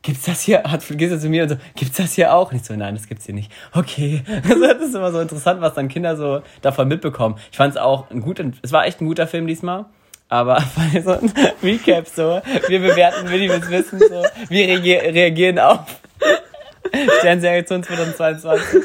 gibt's 0.07 0.23
das 0.23 0.39
hier? 0.39 0.63
Hat 0.63 0.81
sie 0.81 1.19
zu 1.19 1.29
mir 1.29 1.43
und 1.43 1.49
so, 1.49 1.55
gibt's 1.75 1.97
das 1.97 2.13
hier 2.13 2.33
auch? 2.33 2.51
Und 2.51 2.57
ich 2.57 2.63
so, 2.63 2.73
nein, 2.73 2.95
das 2.95 3.07
gibt's 3.07 3.25
hier 3.25 3.35
nicht. 3.35 3.51
Okay. 3.73 4.23
Also 4.47 4.61
das 4.73 4.81
ist 4.81 4.95
immer 4.95 5.11
so 5.11 5.19
interessant, 5.19 5.59
was 5.59 5.73
dann 5.73 5.89
Kinder 5.89 6.15
so 6.15 6.41
davon 6.61 6.87
mitbekommen. 6.87 7.35
Ich 7.51 7.57
fand's 7.57 7.75
auch 7.75 8.09
ein 8.09 8.21
gut, 8.21 8.41
es 8.61 8.71
war 8.71 8.85
echt 8.85 9.01
ein 9.01 9.05
guter 9.05 9.27
Film 9.27 9.47
diesmal. 9.47 9.83
Aber 10.29 10.63
bei 10.93 11.01
so 11.01 11.11
ein 11.11 11.31
Recap 11.61 12.07
so, 12.07 12.41
wir 12.69 12.79
bewerten 12.79 13.29
Willi 13.29 13.49
will's 13.49 13.69
wissen 13.69 13.99
so, 13.99 14.23
wir 14.47 14.67
reagier 14.67 15.01
reagieren 15.13 15.59
auf 15.59 15.79
Sternserie-Aktion 17.19 17.83
2022. 17.83 18.83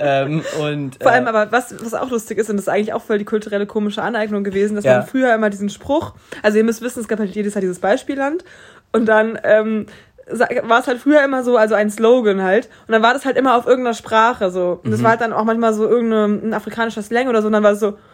ähm, 0.00 0.42
und, 0.60 1.00
Vor 1.00 1.12
allem 1.12 1.26
äh, 1.26 1.28
aber, 1.28 1.52
was, 1.52 1.72
was 1.84 1.94
auch 1.94 2.10
lustig 2.10 2.38
ist, 2.38 2.50
und 2.50 2.56
das 2.56 2.64
ist 2.64 2.68
eigentlich 2.68 2.92
auch 2.94 3.02
voll 3.02 3.18
die 3.18 3.24
kulturelle 3.24 3.66
komische 3.66 4.02
Aneignung 4.02 4.42
gewesen, 4.42 4.74
dass 4.74 4.84
Ja. 4.84 4.98
man 4.98 5.06
früher 5.06 5.32
immer 5.32 5.50
diesen 5.50 5.68
Spruch, 5.70 6.14
also 6.42 6.58
ihr 6.58 6.64
müsst 6.64 6.82
wissen, 6.82 6.98
es 6.98 7.06
gab 7.06 7.20
halt 7.20 7.30
jedes 7.30 7.54
Jahr 7.54 7.60
dieses 7.60 7.78
Beispielland 7.78 8.44
und 8.90 9.06
dann 9.06 9.38
ähm, 9.44 9.86
war 10.30 10.80
es 10.80 10.86
halt 10.86 10.98
früher 11.00 11.22
immer 11.24 11.42
so, 11.44 11.56
also 11.56 11.74
ein 11.74 11.90
Slogan 11.90 12.42
halt, 12.42 12.68
und 12.86 12.92
dann 12.92 13.02
war 13.02 13.14
das 13.14 13.24
halt 13.24 13.36
immer 13.36 13.56
auf 13.56 13.66
irgendeiner 13.66 13.94
Sprache 13.94 14.50
so. 14.50 14.80
Und 14.84 14.90
das 14.90 15.02
war 15.02 15.10
halt 15.10 15.20
dann 15.20 15.32
auch 15.32 15.44
manchmal 15.44 15.72
so 15.74 15.86
irgendein 15.88 16.48
ein 16.50 16.54
afrikanischer 16.54 17.02
Slang 17.02 17.28
oder 17.28 17.40
so, 17.42 17.46
und 17.46 17.52
dann 17.52 17.62
war 17.62 17.72
es 17.72 17.80
so 17.80 17.96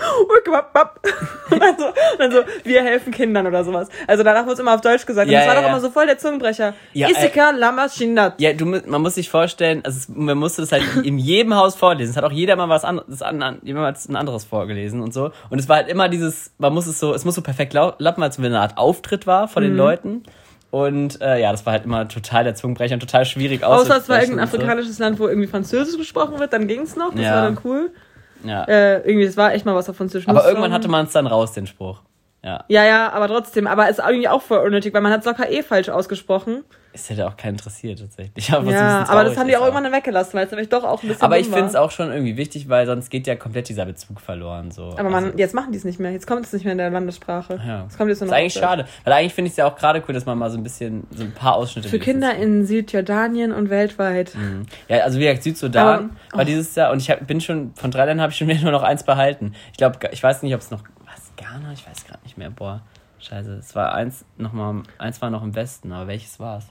und 1.50 1.60
dann, 1.60 1.76
so, 1.78 1.84
und 1.86 1.94
dann 2.18 2.32
so, 2.32 2.38
wir 2.64 2.82
helfen 2.82 3.12
Kindern 3.12 3.46
oder 3.46 3.64
sowas. 3.64 3.88
Also 4.06 4.22
danach 4.22 4.44
wurde 4.44 4.54
es 4.54 4.58
immer 4.58 4.74
auf 4.74 4.80
Deutsch 4.80 5.04
gesagt. 5.04 5.26
Und 5.26 5.32
Ja, 5.34 5.40
das 5.40 5.48
war 5.48 5.54
ja, 5.56 5.60
doch 5.60 5.66
ja. 5.68 5.74
immer 5.74 5.80
so 5.82 5.90
voll 5.90 6.06
der 6.06 6.16
Zungenbrecher. 6.16 6.72
Ja, 6.94 7.08
äh, 7.08 7.10
Isika 7.10 7.50
Lama 7.50 7.86
Shindat. 7.88 8.40
Ja, 8.40 8.54
du, 8.54 8.64
man 8.64 9.02
muss 9.02 9.16
sich 9.16 9.28
vorstellen, 9.28 9.82
also 9.84 9.98
es, 9.98 10.08
man 10.08 10.38
musste 10.38 10.62
das 10.62 10.72
halt 10.72 10.84
in 11.04 11.18
jedem 11.18 11.54
Haus 11.54 11.74
vorlesen. 11.74 12.12
Es 12.12 12.16
hat 12.16 12.24
auch 12.24 12.32
jeder 12.32 12.56
mal 12.56 12.70
was 12.70 12.84
anderes, 12.84 13.20
an, 13.20 13.42
an, 13.42 13.58
jemand 13.62 13.98
ein 14.08 14.16
anderes 14.16 14.44
vorgelesen 14.44 15.02
und 15.02 15.12
so. 15.12 15.32
Und 15.50 15.58
es 15.58 15.68
war 15.68 15.76
halt 15.76 15.88
immer 15.88 16.08
dieses, 16.08 16.52
man 16.56 16.72
muss 16.72 16.86
es 16.86 16.98
so, 16.98 17.12
es 17.12 17.26
muss 17.26 17.34
so 17.34 17.42
perfekt 17.42 17.74
lau- 17.74 17.92
lappen, 17.98 18.22
als 18.22 18.38
wenn 18.38 18.46
eine 18.46 18.60
Art 18.60 18.78
Auftritt 18.78 19.26
war 19.26 19.48
von 19.48 19.62
Mhm. 19.62 19.68
den 19.68 19.76
Leuten. 19.76 20.22
Und 20.70 21.20
äh, 21.20 21.40
ja, 21.40 21.50
das 21.50 21.66
war 21.66 21.72
halt 21.72 21.84
immer 21.84 22.06
total 22.06 22.44
der 22.44 22.54
Zungenbrecher 22.54 22.94
und 22.94 23.00
total 23.00 23.24
schwierig 23.24 23.64
Außer 23.64 23.96
es 23.96 24.08
war 24.08 24.20
irgendein 24.20 24.46
so. 24.46 24.56
afrikanisches 24.56 24.98
Land, 25.00 25.18
wo 25.18 25.26
irgendwie 25.26 25.48
Französisch 25.48 25.98
gesprochen 25.98 26.38
wird, 26.38 26.52
dann 26.52 26.68
ging's 26.68 26.94
noch, 26.96 27.10
das 27.12 27.20
Ja. 27.24 27.34
war 27.36 27.42
dann 27.42 27.58
cool. 27.64 27.90
Ja. 28.44 28.64
Äh, 28.64 28.98
irgendwie, 29.00 29.26
das 29.26 29.36
war 29.36 29.52
echt 29.52 29.66
mal 29.66 29.74
was 29.74 29.86
davon 29.86 30.08
zwischen. 30.08 30.30
Aber 30.30 30.46
irgendwann 30.46 30.72
hatte 30.72 30.88
man 30.88 31.06
es 31.06 31.12
dann 31.12 31.26
raus, 31.26 31.52
den 31.52 31.66
Spruch. 31.66 32.02
Ja. 32.42 32.64
Ja, 32.68 32.84
ja, 32.84 33.12
aber 33.12 33.28
trotzdem. 33.28 33.66
Aber 33.66 33.88
ist 33.88 33.98
irgendwie 33.98 34.28
auch 34.28 34.42
voll 34.42 34.58
unnötig, 34.66 34.94
weil 34.94 35.02
man 35.02 35.12
hat 35.12 35.24
Soccer 35.24 35.50
eh 35.50 35.62
falsch 35.62 35.88
ausgesprochen. 35.88 36.64
Es 36.92 37.08
hätte 37.08 37.24
auch 37.28 37.36
keinen 37.36 37.52
interessiert, 37.52 38.00
tatsächlich. 38.00 38.52
Aber, 38.52 38.68
ja, 38.68 39.04
aber 39.08 39.22
das 39.22 39.36
haben 39.36 39.46
die 39.46 39.52
ist 39.52 39.60
auch 39.60 39.62
irgendwann 39.66 39.84
dann 39.84 39.92
weggelassen, 39.92 40.32
weil 40.34 40.46
es 40.46 40.50
nämlich 40.50 40.70
doch 40.70 40.82
auch 40.82 41.00
ein 41.04 41.08
bisschen 41.08 41.22
Aber 41.22 41.38
ich 41.38 41.46
finde 41.46 41.66
es 41.66 41.76
auch 41.76 41.92
schon 41.92 42.10
irgendwie 42.10 42.36
wichtig, 42.36 42.68
weil 42.68 42.84
sonst 42.84 43.10
geht 43.10 43.28
ja 43.28 43.36
komplett 43.36 43.68
dieser 43.68 43.86
Bezug 43.86 44.20
verloren. 44.20 44.72
So. 44.72 44.94
Aber 44.98 45.04
man, 45.08 45.26
also, 45.26 45.38
jetzt 45.38 45.54
machen 45.54 45.70
die 45.70 45.78
es 45.78 45.84
nicht 45.84 46.00
mehr. 46.00 46.10
Jetzt 46.10 46.26
kommt 46.26 46.44
es 46.46 46.52
nicht 46.52 46.64
mehr 46.64 46.72
in 46.72 46.78
der 46.78 46.90
Landessprache. 46.90 47.60
ja. 47.64 47.84
Es 47.88 47.96
kommt 47.96 48.08
jetzt 48.10 48.18
nur 48.20 48.26
ist 48.26 48.30
noch 48.32 48.36
eigentlich 48.36 48.56
auf 48.56 48.62
Deutsch. 48.62 48.70
schade. 48.70 48.86
Weil 49.04 49.12
eigentlich 49.12 49.34
finde 49.34 49.46
ich 49.46 49.52
es 49.52 49.56
ja 49.58 49.66
auch 49.66 49.76
gerade 49.76 50.02
cool, 50.08 50.14
dass 50.14 50.26
man 50.26 50.36
mal 50.36 50.50
so 50.50 50.56
ein 50.58 50.64
bisschen, 50.64 51.06
so 51.14 51.22
ein 51.22 51.30
paar 51.32 51.54
Ausschnitte 51.54 51.88
Für 51.88 52.00
Kinder 52.00 52.34
in 52.34 52.66
Südjordanien 52.66 53.52
und 53.52 53.70
weltweit. 53.70 54.34
Mhm. 54.34 54.66
Ja, 54.88 54.98
also 55.04 55.20
wie 55.20 55.24
gesagt, 55.26 55.44
Südsudan 55.44 55.86
Aber- 56.32 56.38
war 56.38 56.44
dieses 56.44 56.74
Jahr 56.74 56.90
und 56.90 56.98
ich 57.00 57.08
hab, 57.08 57.24
bin 57.24 57.40
schon, 57.40 57.72
von 57.76 57.92
drei 57.92 58.06
Ländern 58.06 58.22
habe 58.22 58.32
ich 58.32 58.38
schon 58.38 58.48
wieder 58.48 58.62
nur 58.62 58.72
noch 58.72 58.82
eins 58.82 59.04
behalten. 59.04 59.54
Ich 59.70 59.78
glaube, 59.78 59.96
ich 60.10 60.20
weiß 60.20 60.42
nicht, 60.42 60.54
ob 60.54 60.60
es 60.60 60.72
noch, 60.72 60.82
Ghana? 61.40 61.72
Ich 61.72 61.86
weiß 61.86 62.04
gerade 62.06 62.22
nicht 62.24 62.36
mehr. 62.38 62.50
Boah, 62.50 62.82
scheiße. 63.20 63.54
Es 63.54 63.74
war 63.74 63.94
eins, 63.94 64.24
noch 64.36 64.52
mal, 64.52 64.82
eins 64.98 65.20
war 65.22 65.30
noch 65.30 65.42
im 65.42 65.54
Westen, 65.54 65.92
aber 65.92 66.08
welches 66.08 66.38
war 66.40 66.58
es? 66.58 66.66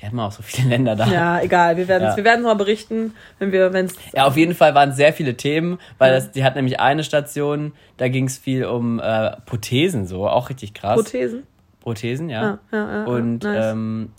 Die 0.00 0.06
hatten 0.06 0.20
auch 0.20 0.30
so 0.30 0.42
viele 0.42 0.68
Länder 0.68 0.94
da. 0.94 1.06
Ja, 1.06 1.40
egal. 1.40 1.76
Wir 1.76 1.88
werden 1.88 2.04
es 2.04 2.12
Ja. 2.12 2.16
wir 2.18 2.24
werden's 2.24 2.44
mal 2.46 2.54
berichten, 2.54 3.14
wenn 3.38 3.50
wir, 3.52 3.72
wenn 3.72 3.86
es. 3.86 3.94
Ja, 4.14 4.26
auf 4.26 4.36
jeden 4.36 4.54
Fall 4.54 4.74
waren 4.74 4.92
sehr 4.92 5.12
viele 5.12 5.36
Themen, 5.36 5.78
weil 5.98 6.12
das, 6.12 6.30
die 6.30 6.44
hat 6.44 6.54
nämlich 6.54 6.78
eine 6.78 7.02
Station, 7.02 7.72
da 7.96 8.08
ging 8.08 8.26
es 8.26 8.38
viel 8.38 8.64
um 8.64 9.00
äh, 9.00 9.32
Prothesen, 9.44 10.06
so, 10.06 10.28
auch 10.28 10.50
richtig 10.50 10.74
krass. 10.74 10.94
Prothesen. 10.94 11.42
Prothesen, 11.80 12.28
ja. 12.28 12.42
Ja, 12.42 12.58
ja, 12.70 12.92
ja. 12.98 13.04
Und 13.06 13.42
nice. 13.42 13.72
ähm, 13.72 14.12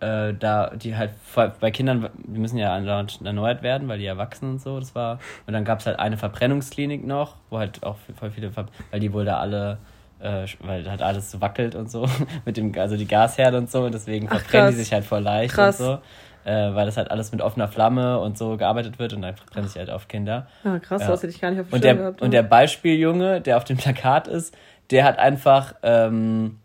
äh, 0.00 0.34
da 0.34 0.70
die 0.74 0.96
halt 0.96 1.12
bei 1.60 1.70
Kindern, 1.70 2.08
die 2.18 2.38
müssen 2.38 2.58
ja 2.58 2.76
erneuert 2.76 3.62
werden, 3.62 3.88
weil 3.88 3.98
die 3.98 4.06
erwachsen 4.06 4.50
und 4.52 4.60
so, 4.60 4.78
das 4.78 4.94
war. 4.94 5.18
Und 5.46 5.54
dann 5.54 5.64
gab 5.64 5.80
es 5.80 5.86
halt 5.86 5.98
eine 5.98 6.16
Verbrennungsklinik 6.16 7.06
noch, 7.06 7.36
wo 7.50 7.58
halt 7.58 7.82
auch 7.82 7.96
voll 8.18 8.30
viele, 8.30 8.50
Ver 8.50 8.66
weil 8.90 9.00
die 9.00 9.12
wohl 9.12 9.24
da 9.24 9.38
alle, 9.38 9.78
äh, 10.20 10.46
weil 10.60 10.88
halt 10.88 11.02
alles 11.02 11.30
so 11.30 11.40
wackelt 11.40 11.74
und 11.74 11.90
so, 11.90 12.06
mit 12.44 12.56
dem, 12.56 12.72
also 12.78 12.96
die 12.96 13.06
Gasherde 13.06 13.56
und 13.58 13.70
so, 13.70 13.84
und 13.84 13.94
deswegen 13.94 14.28
Ach, 14.30 14.40
verbrennen 14.40 14.68
die 14.68 14.74
krass. 14.74 14.84
sich 14.84 14.92
halt 14.92 15.04
voll 15.04 15.22
leicht 15.22 15.54
Krass. 15.54 15.80
und 15.80 15.86
so. 15.86 15.98
Äh, 16.44 16.74
weil 16.76 16.86
das 16.86 16.96
halt 16.96 17.10
alles 17.10 17.32
mit 17.32 17.42
offener 17.42 17.66
Flamme 17.66 18.20
und 18.20 18.38
so 18.38 18.56
gearbeitet 18.56 19.00
wird 19.00 19.12
und 19.14 19.22
dann 19.22 19.34
verbrennen 19.34 19.68
sich 19.68 19.78
halt 19.78 19.90
auf 19.90 20.06
Kinder. 20.06 20.46
ja, 20.62 20.78
krass, 20.78 21.02
ja. 21.02 21.08
das 21.08 21.22
hätte 21.24 21.32
ich 21.32 21.40
gar 21.40 21.50
nicht 21.50 21.58
auf 21.60 21.66
dem 21.68 21.74
Und 21.74 21.82
der, 21.82 21.94
gehabt. 21.96 22.22
und 22.22 22.30
der 22.30 22.44
Beispieljunge, 22.44 23.40
der 23.40 23.56
auf 23.56 23.64
dem 23.64 23.76
Plakat 23.78 24.28
ist, 24.28 24.56
der 24.92 25.02
hat 25.04 25.18
einfach, 25.18 25.74
ähm, 25.82 26.60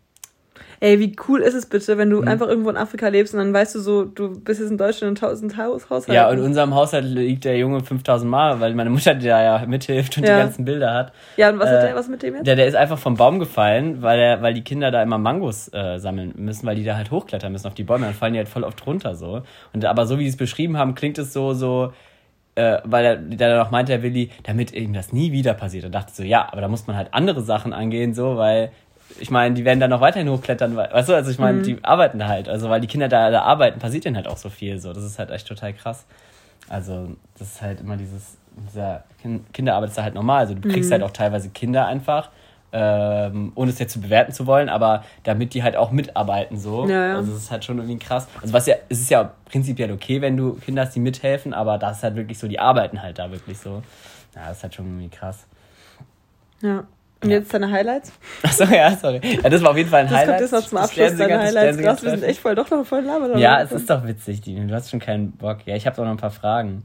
Ey, 0.84 0.98
wie 0.98 1.14
cool 1.28 1.42
ist 1.42 1.54
es 1.54 1.66
bitte, 1.66 1.96
wenn 1.96 2.10
du 2.10 2.22
Mhm. 2.22 2.26
einfach 2.28 2.48
irgendwo 2.48 2.68
in 2.68 2.76
Afrika 2.76 3.06
lebst 3.06 3.32
und 3.34 3.38
dann 3.38 3.54
weißt 3.54 3.76
du 3.76 3.78
so, 3.78 4.04
du 4.04 4.40
bist 4.40 4.60
jetzt 4.60 4.68
in 4.70 4.78
Deutschland 4.78 5.10
in 5.16 5.24
tausend 5.28 5.56
Haus 5.56 5.84
Haushalten. 5.88 6.12
Ja, 6.12 6.28
und 6.28 6.38
in 6.38 6.44
unserem 6.44 6.74
Haushalt 6.74 7.04
liegt 7.04 7.44
der 7.44 7.56
Junge 7.56 7.84
5000 7.84 8.28
Mal, 8.28 8.58
weil 8.58 8.74
meine 8.74 8.90
Mutter 8.90 9.14
die 9.14 9.28
da 9.28 9.40
ja 9.60 9.64
mithilft 9.64 10.16
und 10.18 10.26
Ja. 10.26 10.34
die 10.34 10.40
ganzen 10.42 10.64
Bilder 10.64 10.92
hat. 10.92 11.12
Ja, 11.36 11.50
und 11.50 11.60
was 11.60 11.70
hat 11.70 11.78
Äh, 11.78 11.86
der 11.86 11.94
was 11.94 12.08
mit 12.08 12.24
dem 12.24 12.34
jetzt? 12.34 12.46
Der, 12.48 12.56
der 12.56 12.66
ist 12.66 12.74
einfach 12.74 12.98
vom 12.98 13.14
Baum 13.16 13.38
gefallen, 13.38 14.02
weil, 14.02 14.18
er, 14.18 14.42
weil 14.42 14.54
die 14.54 14.64
Kinder 14.64 14.90
da 14.90 15.00
immer 15.04 15.18
Mangos 15.18 15.72
äh, 15.72 15.98
sammeln 15.98 16.32
müssen, 16.36 16.66
weil 16.66 16.74
die 16.74 16.82
da 16.84 16.96
halt 16.96 17.12
hochklettern 17.12 17.52
müssen 17.52 17.68
auf 17.68 17.74
die 17.74 17.84
Bäume. 17.84 18.06
Dann 18.06 18.14
fallen 18.14 18.32
die 18.32 18.40
halt 18.40 18.48
voll 18.48 18.64
oft 18.64 18.84
runter 18.84 19.14
so. 19.14 19.42
Und 19.72 19.84
aber 19.84 20.04
so 20.06 20.18
wie 20.18 20.24
die 20.24 20.30
es 20.30 20.36
beschrieben 20.36 20.76
haben, 20.78 20.96
klingt 20.96 21.16
es 21.18 21.32
so, 21.32 21.54
so, 21.54 21.92
äh, 22.56 22.78
weil 22.82 23.04
er 23.04 23.16
der 23.18 23.50
dann 23.56 23.64
auch 23.64 23.70
meinte, 23.70 23.92
der 23.92 24.02
Willi, 24.02 24.30
damit 24.42 24.72
ihm 24.72 24.92
das 24.94 25.12
nie 25.12 25.30
wieder 25.30 25.54
passiert. 25.54 25.84
Und 25.84 25.94
dachte 25.94 26.08
ich 26.10 26.16
so, 26.16 26.24
ja, 26.24 26.48
aber 26.50 26.60
da 26.60 26.66
muss 26.66 26.88
man 26.88 26.96
halt 26.96 27.14
andere 27.14 27.40
Sachen 27.42 27.72
angehen, 27.72 28.14
so, 28.14 28.36
weil 28.36 28.72
ich 29.20 29.30
meine, 29.30 29.54
die 29.54 29.64
werden 29.64 29.80
dann 29.80 29.90
noch 29.90 30.00
weiterhin 30.00 30.28
hochklettern, 30.28 30.76
weil- 30.76 30.92
weißt 30.92 31.08
du, 31.08 31.14
also 31.14 31.30
ich 31.30 31.38
meine, 31.38 31.58
Mhm. 31.58 31.62
die 31.62 31.78
arbeiten 31.84 32.18
da 32.18 32.28
halt. 32.28 32.48
Also 32.48 32.68
weil 32.70 32.80
die 32.80 32.86
Kinder 32.86 33.08
da, 33.08 33.30
da 33.30 33.42
arbeiten, 33.42 33.78
passiert 33.78 34.04
denen 34.04 34.16
halt 34.16 34.26
auch 34.28 34.36
so 34.36 34.48
viel. 34.50 34.78
So, 34.80 34.92
das 34.92 35.04
ist 35.04 35.18
halt 35.18 35.30
echt 35.30 35.46
total 35.48 35.72
krass. 35.72 36.04
Also, 36.68 37.16
das 37.38 37.48
ist 37.54 37.62
halt 37.62 37.80
immer 37.80 37.96
dieses, 37.96 38.36
dieser 38.68 39.02
Kin- 39.22 39.40
Kinderarbeit 39.52 39.90
ist 39.90 39.98
da 39.98 40.02
halt 40.02 40.14
normal. 40.14 40.40
Also 40.40 40.54
du 40.54 40.68
kriegst 40.68 40.90
Mhm. 40.90 40.94
halt 40.94 41.02
auch 41.02 41.10
teilweise 41.10 41.50
Kinder 41.50 41.86
einfach, 41.86 42.30
ähm, 42.74 43.52
ohne 43.54 43.70
es 43.70 43.78
jetzt 43.78 43.92
zu 43.92 44.00
bewerten 44.00 44.32
zu 44.32 44.46
wollen, 44.46 44.68
aber 44.70 45.04
damit 45.24 45.52
die 45.54 45.62
halt 45.62 45.76
auch 45.76 45.90
mitarbeiten 45.90 46.56
so. 46.58 46.88
Ja, 46.88 47.08
ja. 47.08 47.16
Also 47.16 47.32
das 47.32 47.42
ist 47.42 47.50
halt 47.50 47.64
schon 47.64 47.76
irgendwie 47.78 47.98
krass. 47.98 48.28
Also 48.40 48.54
was 48.54 48.66
ja, 48.66 48.76
es 48.88 49.00
ist 49.00 49.10
ja 49.10 49.32
prinzipiell 49.50 49.92
okay, 49.92 50.20
wenn 50.22 50.36
du 50.38 50.54
Kinder 50.54 50.82
hast, 50.82 50.94
die 50.94 51.00
mithelfen, 51.00 51.52
aber 51.52 51.76
das 51.78 51.98
ist 51.98 52.02
halt 52.04 52.16
wirklich 52.16 52.38
so, 52.38 52.48
die 52.48 52.58
arbeiten 52.60 53.02
halt 53.02 53.18
da 53.18 53.30
wirklich 53.30 53.58
so. 53.58 53.82
Ja, 54.34 54.48
das 54.48 54.58
ist 54.58 54.62
halt 54.62 54.74
schon 54.74 54.86
irgendwie 54.86 55.10
krass. 55.10 55.46
Ja. 56.62 56.84
Und 57.22 57.30
jetzt 57.30 57.52
deine 57.54 57.70
Highlights? 57.70 58.12
Achso, 58.42 58.64
ja, 58.64 58.96
sorry. 58.96 59.20
Ja, 59.42 59.48
das 59.48 59.62
war 59.62 59.70
auf 59.70 59.76
jeden 59.76 59.88
Fall 59.90 60.00
ein 60.00 60.06
Das 60.08 60.16
Highlight. 60.16 60.28
kommt 60.28 60.40
jetzt 60.40 60.52
noch 60.52 60.68
zum 60.68 60.78
Das 60.78 60.84
Abschluss, 60.88 61.16
deine 61.16 61.32
das 61.34 61.42
Highlights. 61.46 61.78
Krass, 61.78 62.02
wir 62.02 62.10
sind 62.10 62.22
echt 62.24 62.40
voll 62.40 62.54
doch 62.54 62.70
noch 62.70 62.84
voll 62.84 63.00
labern. 63.02 63.38
Ja, 63.38 63.60
es 63.62 63.72
ist 63.72 63.88
doch 63.88 64.06
witzig, 64.06 64.40
Dini. 64.40 64.66
Du 64.66 64.74
hast 64.74 64.90
schon 64.90 65.00
keinen 65.00 65.32
Bock. 65.32 65.58
Ja, 65.66 65.76
ich 65.76 65.86
habe 65.86 66.00
auch 66.00 66.04
noch 66.04 66.10
ein 66.12 66.16
paar 66.16 66.30
Fragen. 66.30 66.84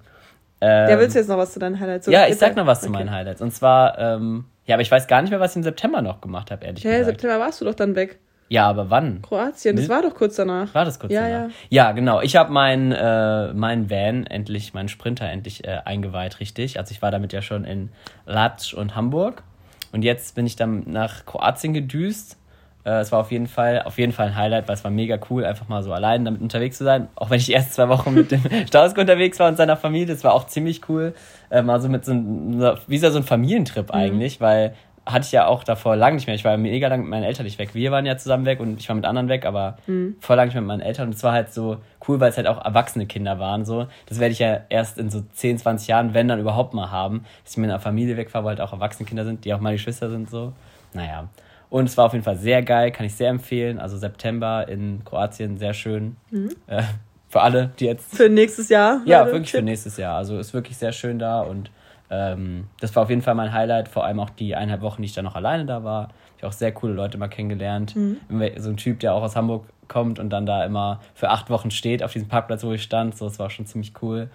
Ähm, 0.62 0.90
Ja, 0.90 1.00
willst 1.00 1.16
du 1.16 1.20
jetzt 1.20 1.28
noch 1.28 1.38
was 1.38 1.54
zu 1.54 1.60
deinen 1.60 1.80
Highlights? 1.80 2.08
Ja, 2.08 2.20
Oder- 2.22 2.30
ich 2.30 2.38
sag 2.38 2.56
noch 2.56 2.66
was 2.66 2.82
zu 2.82 2.88
Okay. 2.90 2.98
meinen 2.98 3.12
Highlights. 3.12 3.42
Und 3.42 3.52
zwar, 3.54 3.98
ähm, 4.00 4.46
ja, 4.66 4.76
aber 4.76 4.82
ich 4.82 4.92
weiß 4.92 5.08
gar 5.08 5.22
nicht 5.22 5.32
mehr, 5.32 5.40
was 5.40 5.52
ich 5.52 5.58
im 5.58 5.64
September 5.64 6.02
noch 6.02 6.22
gemacht 6.22 6.52
habe, 6.52 6.66
ehrlich 6.66 6.84
Ja, 6.84 6.92
im 6.94 7.00
gesagt. 7.00 7.22
September 7.22 7.44
warst 7.44 7.62
du 7.62 7.66
doch 7.66 7.76
dann 7.76 7.96
weg. 7.96 8.20
Ja, 8.50 8.66
aber 8.70 8.90
wann? 8.90 9.22
Kroatien, 9.24 9.76
das 9.76 9.90
war 9.90 10.02
doch 10.02 10.16
kurz 10.16 10.38
danach. 10.38 10.74
War 10.74 10.86
das 10.86 11.00
kurz 11.00 11.12
Ja, 11.12 11.28
danach? 11.28 11.50
ja. 11.70 11.88
Ja, 11.88 11.92
genau. 11.92 12.22
Ich 12.22 12.38
habe 12.38 12.52
meinen 12.54 12.94
äh, 12.94 13.54
mein 13.54 13.90
Van 13.90 14.26
endlich, 14.26 14.74
meinen 14.74 14.88
Sprinter 14.88 15.26
endlich 15.30 15.68
äh, 15.68 15.80
eingeweiht, 15.84 16.40
richtig. 16.40 16.80
Also 16.80 16.92
ich 16.94 17.02
war 17.02 17.12
damit 17.12 17.34
ja 17.34 17.42
schon 17.42 17.66
in 17.66 17.90
Latsch 18.26 18.74
und 18.74 18.96
Hamburg. 18.96 19.44
Und 19.98 20.04
jetzt 20.04 20.36
bin 20.36 20.46
ich 20.46 20.56
dann 20.56 20.84
nach 20.86 21.26
Kroatien 21.26 21.74
gedüst. 21.74 22.38
Äh, 22.86 23.00
es 23.00 23.12
war 23.12 23.18
auf 23.18 23.32
jeden 23.32 23.48
Fall, 23.48 23.82
auf 23.82 23.98
jeden 23.98 24.12
Fall 24.12 24.28
ein 24.28 24.36
Highlight, 24.36 24.68
weil 24.68 24.76
es 24.76 24.84
war 24.84 24.92
mega 24.92 25.18
cool, 25.32 25.44
einfach 25.44 25.68
mal 25.70 25.82
so 25.82 25.92
allein 25.92 26.24
damit 26.24 26.40
unterwegs 26.40 26.78
zu 26.78 26.84
sein. 26.84 27.08
Auch 27.16 27.32
wenn 27.32 27.40
ich 27.40 27.52
ersten 27.52 27.72
zwei 27.72 27.90
Wochen 27.90 28.14
mit 28.14 28.30
dem 28.30 28.44
Stausko 28.68 29.02
unterwegs 29.02 29.40
war 29.40 29.48
und 29.48 29.58
seiner 29.58 29.76
Familie, 29.76 30.06
das 30.06 30.24
war 30.24 30.36
auch 30.36 30.46
ziemlich 30.46 30.88
cool. 30.88 31.16
Äh, 31.50 31.64
mal 31.64 31.82
so 31.82 31.90
mit 31.90 32.06
so 32.06 32.12
einem, 32.12 32.78
wie 32.86 33.00
so 33.00 33.08
ein 33.08 33.24
Familientrip 33.24 33.90
eigentlich, 33.90 34.40
weil 34.40 34.76
hatte 35.08 35.26
ich 35.26 35.32
ja 35.32 35.48
auch 35.48 35.64
davor 35.64 35.96
lang 35.96 36.16
nicht 36.16 36.28
mehr. 36.28 36.36
Ich 36.36 36.44
war 36.44 36.58
mega 36.58 36.88
lang 36.88 37.02
mit 37.02 37.10
meinen 37.10 37.24
Eltern 37.24 37.46
nicht 37.46 37.58
weg. 37.60 37.74
Wir 37.74 37.92
waren 37.92 38.06
ja 38.06 38.18
zusammen 38.18 38.46
weg 38.46 38.60
und 38.60 38.80
ich 38.80 38.88
war 38.90 38.96
mit 38.96 39.06
anderen 39.06 39.30
weg, 39.30 39.46
aber 39.46 39.78
voll 40.20 40.36
lang 40.36 40.48
nicht 40.48 40.54
mehr 40.54 40.62
mit 40.62 40.68
meinen 40.68 40.82
Eltern. 40.82 41.08
Und 41.08 41.16
es 41.16 41.24
war 41.24 41.32
halt 41.32 41.54
so 41.54 41.78
cool, 42.08 42.20
weil 42.20 42.30
es 42.30 42.38
halt 42.38 42.48
auch 42.48 42.64
erwachsene 42.64 43.06
Kinder 43.06 43.40
waren. 43.40 43.66
So. 43.66 43.88
Das 44.06 44.20
werde 44.20 44.34
ich 44.34 44.40
ja 44.40 44.62
erst 44.70 44.98
in 44.98 45.10
so 45.10 45.22
10, 45.34 45.60
20 45.60 45.88
Jahren, 45.88 46.14
wenn 46.14 46.28
dann 46.28 46.40
überhaupt 46.40 46.74
mal 46.74 46.92
haben, 46.92 47.24
dass 47.44 47.54
ich 47.54 47.58
mit 47.58 47.70
einer 47.70 47.80
Familie 47.80 48.18
wegfahre, 48.18 48.44
wo 48.44 48.50
halt 48.50 48.62
auch 48.62 48.74
erwachsene 48.74 49.08
Kinder 49.08 49.24
sind, 49.26 49.46
die 49.46 49.54
auch 49.54 49.60
meine 49.60 49.78
Geschwister 49.78 50.10
sind. 50.10 50.30
So. 50.30 50.54
Naja. 50.94 51.30
Und 51.70 51.86
es 51.86 51.98
war 51.98 52.06
auf 52.06 52.14
jeden 52.14 52.24
Fall 52.24 52.38
sehr 52.38 52.62
geil, 52.62 52.92
kann 52.92 53.06
ich 53.06 53.16
sehr 53.16 53.30
empfehlen. 53.30 53.80
Also 53.80 53.98
September 53.98 54.68
in 54.68 55.04
Kroatien, 55.04 55.58
sehr 55.58 55.74
schön. 55.74 56.16
Äh, 56.68 56.84
für 57.30 57.42
alle, 57.42 57.72
die 57.80 57.86
jetzt 57.86 58.16
Für 58.16 58.30
nächstes 58.30 58.70
Jahr. 58.70 59.02
ja, 59.06 59.26
wirklich 59.26 59.52
für 59.52 59.62
nächstes 59.62 59.98
Jahr. 59.98 60.16
Also 60.18 60.40
ist 60.40 60.54
wirklich 60.54 60.78
sehr 60.78 60.94
schön 60.94 61.20
da 61.20 61.42
und 61.42 61.70
ähm, 62.10 62.68
das 62.80 62.96
war 62.96 63.04
auf 63.04 63.10
jeden 63.10 63.22
Fall 63.22 63.36
mein 63.36 63.54
Highlight. 63.54 63.88
Vor 63.88 64.06
allem 64.06 64.20
auch 64.20 64.30
die 64.30 64.56
eineinhalb 64.56 64.82
Wochen, 64.82 65.02
die 65.02 65.08
ich 65.08 65.14
dann 65.14 65.26
noch 65.26 65.36
alleine 65.36 65.66
da 65.66 65.84
war. 65.84 66.10
Ich 66.38 66.44
habe 66.44 66.50
auch 66.50 66.58
sehr 66.58 66.72
coole 66.72 66.94
Leute 66.94 67.18
mal 67.18 67.28
kennengelernt. 67.28 67.96
Immer 68.30 68.50
So 68.58 68.70
ein 68.70 68.78
Typ, 68.78 69.00
der 69.00 69.14
auch 69.14 69.24
aus 69.24 69.36
Hamburg 69.36 69.66
kommt 69.88 70.20
und 70.20 70.30
dann 70.30 70.46
da 70.46 70.66
immer 70.66 71.00
für 71.14 71.30
acht 71.30 71.50
Wochen 71.50 71.72
steht 71.72 72.04
auf 72.04 72.14
diesem 72.14 72.28
Parkplatz, 72.28 72.64
wo 72.64 72.72
ich 72.74 72.84
stand. 72.84 73.18
So, 73.18 73.26
das 73.26 73.40
war 73.40 73.50
schon 73.50 73.66
ziemlich 73.66 73.94
cool. 74.02 74.30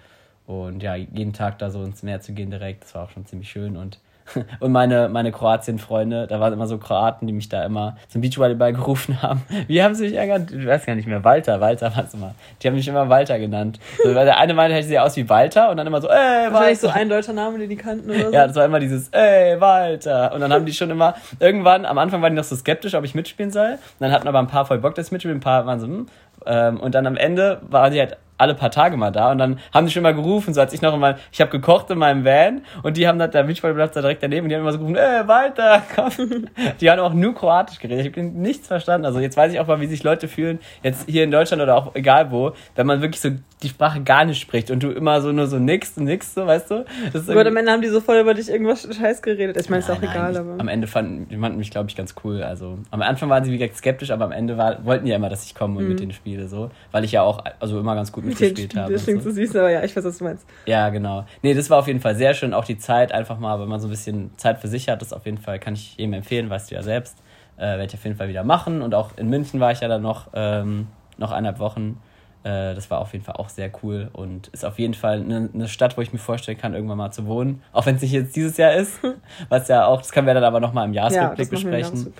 Und 0.45 0.83
ja, 0.83 0.95
jeden 0.95 1.33
Tag 1.33 1.59
da 1.59 1.69
so 1.69 1.83
ins 1.83 2.03
Meer 2.03 2.19
zu 2.21 2.33
gehen 2.33 2.49
direkt, 2.49 2.83
das 2.83 2.95
war 2.95 3.05
auch 3.05 3.09
schon 3.09 3.25
ziemlich 3.25 3.49
schön. 3.49 3.77
Und, 3.77 3.99
und 4.59 4.71
meine, 4.71 5.09
meine 5.09 5.31
Kroatien-Freunde, 5.31 6.27
da 6.27 6.39
waren 6.39 6.53
immer 6.53 6.67
so 6.67 6.77
Kroaten, 6.77 7.27
die 7.27 7.33
mich 7.33 7.49
da 7.49 7.63
immer 7.63 7.97
zum 8.07 8.21
Beachvolleyball 8.21 8.73
gerufen 8.73 9.21
haben. 9.21 9.43
Wie 9.67 9.81
haben 9.83 9.95
sie 9.95 10.05
mich 10.05 10.13
ärgert? 10.13 10.51
Ich 10.51 10.65
weiß 10.65 10.85
gar 10.85 10.95
nicht 10.95 11.07
mehr. 11.07 11.23
Walter, 11.23 11.59
Walter 11.61 11.95
war 11.95 12.05
es 12.05 12.13
immer. 12.13 12.35
Die 12.61 12.67
haben 12.67 12.75
mich 12.75 12.87
immer 12.87 13.09
Walter 13.09 13.39
genannt. 13.39 13.79
So, 14.03 14.13
weil 14.15 14.25
der 14.25 14.37
eine 14.37 14.53
meinte, 14.53 14.77
ich 14.77 14.87
sehe 14.87 15.01
aus 15.01 15.15
wie 15.15 15.27
Walter 15.29 15.69
und 15.69 15.77
dann 15.77 15.87
immer 15.87 16.01
so, 16.01 16.09
ey, 16.09 16.51
Wahrscheinlich 16.51 16.79
so 16.79 16.87
Walter. 16.87 16.99
ein 16.99 17.09
deutscher 17.09 17.33
Name, 17.33 17.59
den 17.59 17.69
die 17.69 17.75
kannten 17.75 18.09
oder 18.09 18.25
so. 18.25 18.31
Ja, 18.31 18.47
das 18.47 18.55
war 18.55 18.65
immer 18.65 18.79
dieses, 18.79 19.09
ey, 19.09 19.59
Walter. 19.59 20.33
Und 20.33 20.41
dann 20.41 20.51
haben 20.51 20.65
die 20.65 20.73
schon 20.73 20.89
immer, 20.89 21.15
irgendwann, 21.39 21.85
am 21.85 21.97
Anfang 21.97 22.21
waren 22.21 22.33
die 22.33 22.37
noch 22.37 22.43
so 22.43 22.55
skeptisch, 22.55 22.95
ob 22.95 23.03
ich 23.03 23.15
mitspielen 23.15 23.51
soll. 23.51 23.71
Und 23.71 23.79
dann 23.99 24.11
hatten 24.11 24.27
aber 24.27 24.39
ein 24.39 24.47
paar 24.47 24.65
voll 24.65 24.79
Bock, 24.79 24.95
dass 24.95 25.07
ich 25.07 25.11
mitspiele, 25.11 25.35
ein 25.35 25.39
paar 25.39 25.65
waren 25.65 25.79
so, 25.79 25.87
hm. 25.87 26.07
Ähm, 26.45 26.79
und 26.79 26.93
dann 26.95 27.07
am 27.07 27.15
Ende 27.15 27.61
waren 27.69 27.93
die 27.93 27.99
halt 27.99 28.17
alle 28.37 28.55
paar 28.55 28.71
Tage 28.71 28.97
mal 28.97 29.11
da 29.11 29.31
und 29.31 29.37
dann 29.37 29.59
haben 29.73 29.85
die 29.85 29.91
schon 29.91 30.03
mal 30.03 30.13
gerufen, 30.13 30.53
so 30.53 30.61
als 30.61 30.73
ich 30.73 30.81
noch 30.81 30.93
immer, 30.93 31.17
ich 31.31 31.41
habe 31.41 31.51
gekocht 31.51 31.89
in 31.89 31.97
meinem 31.97 32.25
Van 32.25 32.61
und 32.83 32.97
die 32.97 33.07
haben 33.07 33.19
da, 33.19 33.27
der 33.27 33.43
Beachvolleyballplatz 33.43 33.93
da 33.93 34.01
direkt 34.01 34.23
daneben 34.23 34.45
und 34.45 34.49
die 34.49 34.55
haben 34.55 34.61
immer 34.61 34.71
so 34.71 34.79
gerufen, 34.79 34.95
ey, 34.95 35.27
Walter, 35.27 35.81
komm. 35.95 36.11
Die 36.81 36.89
haben 36.89 36.99
auch 36.99 37.13
nur 37.13 37.33
Kroatisch 37.33 37.79
geredet, 37.79 38.05
ich 38.05 38.11
habe 38.11 38.27
nichts 38.27 38.67
verstanden. 38.67 39.05
Also 39.05 39.19
jetzt 39.19 39.37
weiß 39.37 39.53
ich 39.53 39.59
auch 39.59 39.67
mal, 39.67 39.79
wie 39.79 39.87
sich 39.87 40.03
Leute 40.03 40.27
fühlen, 40.27 40.59
jetzt 40.81 41.09
hier 41.09 41.23
in 41.23 41.31
Deutschland 41.31 41.61
oder 41.61 41.75
auch 41.75 41.95
egal 41.95 42.31
wo, 42.31 42.51
wenn 42.75 42.87
man 42.87 43.01
wirklich 43.01 43.21
so 43.21 43.29
die 43.61 43.69
Sprache 43.69 44.01
gar 44.01 44.25
nicht 44.25 44.41
spricht 44.41 44.69
und 44.71 44.83
du 44.83 44.91
immer 44.91 45.21
so 45.21 45.31
nur 45.31 45.47
so 45.47 45.57
nix 45.57 45.97
und 45.97 46.05
nix, 46.05 46.33
so, 46.33 46.45
weißt 46.45 46.71
du? 46.71 46.85
Gut, 47.13 47.47
am 47.47 47.57
Ende 47.57 47.71
haben 47.71 47.81
die 47.81 47.87
so 47.87 48.01
voll 48.01 48.17
über 48.17 48.33
dich 48.33 48.49
irgendwas 48.49 48.87
Scheiß 48.95 49.21
geredet. 49.21 49.57
Ich 49.57 49.69
meine, 49.69 49.79
ist 49.79 49.89
auch 49.89 50.01
Nein, 50.01 50.11
egal, 50.11 50.37
aber. 50.37 50.55
Am 50.59 50.67
Ende 50.67 50.87
fanden 50.87 51.27
die 51.29 51.37
fanden 51.37 51.57
mich, 51.57 51.71
glaube 51.71 51.89
ich, 51.89 51.95
ganz 51.95 52.15
cool. 52.23 52.43
Also 52.43 52.79
am 52.91 53.01
Anfang 53.01 53.29
waren 53.29 53.43
sie 53.43 53.51
wie 53.51 53.57
gesagt 53.57 53.77
skeptisch, 53.77 54.11
aber 54.11 54.25
am 54.25 54.31
Ende 54.31 54.57
war, 54.57 54.83
wollten 54.85 55.05
die 55.05 55.11
ja 55.11 55.17
immer, 55.17 55.29
dass 55.29 55.45
ich 55.45 55.55
komme 55.55 55.79
und 55.79 55.87
mit 55.87 55.99
denen 55.99 56.11
spiele, 56.11 56.47
so. 56.47 56.71
Weil 56.91 57.03
ich 57.03 57.11
ja 57.11 57.21
auch 57.21 57.43
also 57.59 57.79
immer 57.79 57.95
ganz 57.95 58.11
gut 58.11 58.22
Mitgespielt 58.23 58.75
habe. 58.75 58.93
Das 58.93 59.03
klingt 59.03 59.23
so. 59.23 59.29
so 59.29 59.35
süß, 59.35 59.55
aber 59.55 59.69
ja, 59.71 59.83
ich 59.83 59.95
weiß, 59.95 60.03
was 60.03 60.17
du 60.17 60.23
meinst. 60.23 60.45
Ja, 60.65 60.89
genau. 60.89 61.25
Nee, 61.41 61.53
das 61.53 61.69
war 61.69 61.79
auf 61.79 61.87
jeden 61.87 61.99
Fall 61.99 62.15
sehr 62.15 62.33
schön. 62.33 62.53
Auch 62.53 62.65
die 62.65 62.77
Zeit 62.77 63.11
einfach 63.11 63.39
mal, 63.39 63.59
wenn 63.59 63.67
man 63.67 63.79
so 63.79 63.87
ein 63.87 63.91
bisschen 63.91 64.31
Zeit 64.37 64.59
für 64.59 64.67
sich 64.67 64.89
hat, 64.89 65.01
das 65.01 65.13
auf 65.13 65.25
jeden 65.25 65.37
Fall 65.37 65.59
kann 65.59 65.73
ich 65.73 65.97
jedem 65.97 66.13
empfehlen, 66.13 66.49
weißt 66.49 66.71
du 66.71 66.75
ja 66.75 66.83
selbst. 66.83 67.17
Äh, 67.57 67.61
Werde 67.61 67.85
ich 67.85 67.93
auf 67.93 68.03
jeden 68.03 68.15
Fall 68.15 68.29
wieder 68.29 68.43
machen. 68.43 68.81
Und 68.81 68.95
auch 68.95 69.11
in 69.17 69.29
München 69.29 69.59
war 69.59 69.71
ich 69.71 69.81
ja 69.81 69.87
dann 69.87 70.01
noch, 70.01 70.29
ähm, 70.33 70.87
noch 71.17 71.31
eineinhalb 71.31 71.59
Wochen. 71.59 71.99
Äh, 72.43 72.75
das 72.75 72.91
war 72.91 72.99
auf 72.99 73.13
jeden 73.13 73.23
Fall 73.23 73.35
auch 73.35 73.49
sehr 73.49 73.71
cool 73.83 74.09
und 74.11 74.47
ist 74.49 74.65
auf 74.65 74.77
jeden 74.77 74.93
Fall 74.93 75.21
eine, 75.21 75.49
eine 75.53 75.67
Stadt, 75.67 75.97
wo 75.97 76.01
ich 76.01 76.11
mir 76.11 76.19
vorstellen 76.19 76.57
kann, 76.57 76.73
irgendwann 76.73 76.97
mal 76.97 77.11
zu 77.11 77.25
wohnen. 77.25 77.61
Auch 77.71 77.85
wenn 77.85 77.95
es 77.95 78.01
nicht 78.01 78.11
jetzt 78.11 78.35
dieses 78.35 78.57
Jahr 78.57 78.73
ist. 78.73 78.99
Was 79.49 79.67
ja 79.69 79.85
auch, 79.85 79.99
das 80.01 80.11
können 80.11 80.27
wir 80.27 80.33
dann 80.33 80.43
aber 80.43 80.59
nochmal 80.59 80.85
im 80.85 80.93
Jahresrückblick 80.93 81.47
im 81.47 81.51
besprechen. 81.51 82.13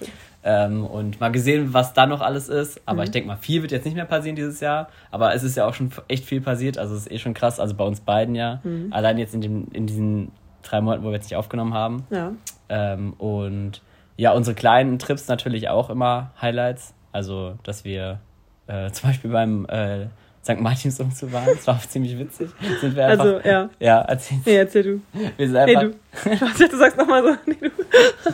Ähm, 0.46 0.86
und 0.86 1.22
mal 1.22 1.32
gesehen, 1.32 1.74
was 1.74 1.94
da 1.94 2.06
noch 2.06 2.20
alles 2.20 2.50
ist. 2.50 2.82
Aber 2.86 2.98
Mhm. 2.98 3.04
ich 3.04 3.12
denke 3.12 3.28
mal, 3.30 3.38
viel 3.38 3.62
wird 3.62 3.72
jetzt 3.72 3.86
nicht 3.86 3.96
mehr 3.96 4.04
passieren 4.04 4.36
dieses 4.36 4.60
Jahr. 4.60 4.90
Aber 5.10 5.34
es 5.34 5.42
ist 5.44 5.56
ja 5.56 5.66
auch 5.66 5.74
schon 5.74 5.90
echt 6.10 6.26
viel 6.26 6.42
passiert. 6.42 6.78
Also 6.78 6.96
es 6.96 7.06
ist 7.06 7.12
eh 7.14 7.18
schon 7.18 7.34
krass. 7.34 7.62
Also 7.62 7.76
bei 7.76 7.86
uns 7.86 8.02
beiden 8.02 8.36
ja. 8.36 8.60
Mhm. 8.64 8.92
Allein 8.92 9.18
jetzt 9.18 9.34
in, 9.34 9.40
dem, 9.40 9.68
in 9.72 9.88
diesen 9.88 10.32
drei 10.62 10.82
Monaten, 10.82 11.04
wo 11.04 11.08
wir 11.08 11.14
jetzt 11.14 11.26
nicht 11.30 11.38
aufgenommen 11.38 11.74
haben. 11.74 12.06
Ja. 12.10 12.34
Ähm, 12.68 13.14
und 13.14 13.82
ja, 14.18 14.32
unsere 14.34 14.54
kleinen 14.56 15.00
Trips 15.00 15.30
natürlich 15.30 15.70
auch 15.70 15.90
immer 15.90 16.32
Highlights. 16.42 16.94
Also, 17.14 17.56
dass 17.64 17.86
wir 17.86 18.20
äh, 18.68 18.92
zum 18.92 19.10
Beispiel 19.10 19.32
beim 19.32 19.66
äh, 19.66 20.06
St. 20.44 20.60
Martinsumzug 20.60 21.32
waren. 21.32 21.46
Das 21.56 21.66
war 21.68 21.76
auch 21.78 21.82
ziemlich 21.88 22.18
witzig. 22.20 22.50
Sind 22.82 22.96
wir 22.96 23.08
einfach, 23.08 23.26
Also, 23.26 23.40
ja. 23.48 23.70
ja, 23.80 24.02
erzähl, 24.02 24.38
Nee, 24.46 24.56
erzähl 24.58 24.84
du. 24.84 25.02
wir 25.38 25.48
sind 25.50 25.54
Nee, 25.66 25.76
einfach, 25.78 25.96
du. 26.24 26.32
Ich 26.34 26.40
dachte, 26.40 26.68
du 26.70 26.78
sagst 26.78 26.98
nochmal 26.98 27.24
so. 27.24 27.30
Nee, 27.46 27.58
du. 27.62 27.70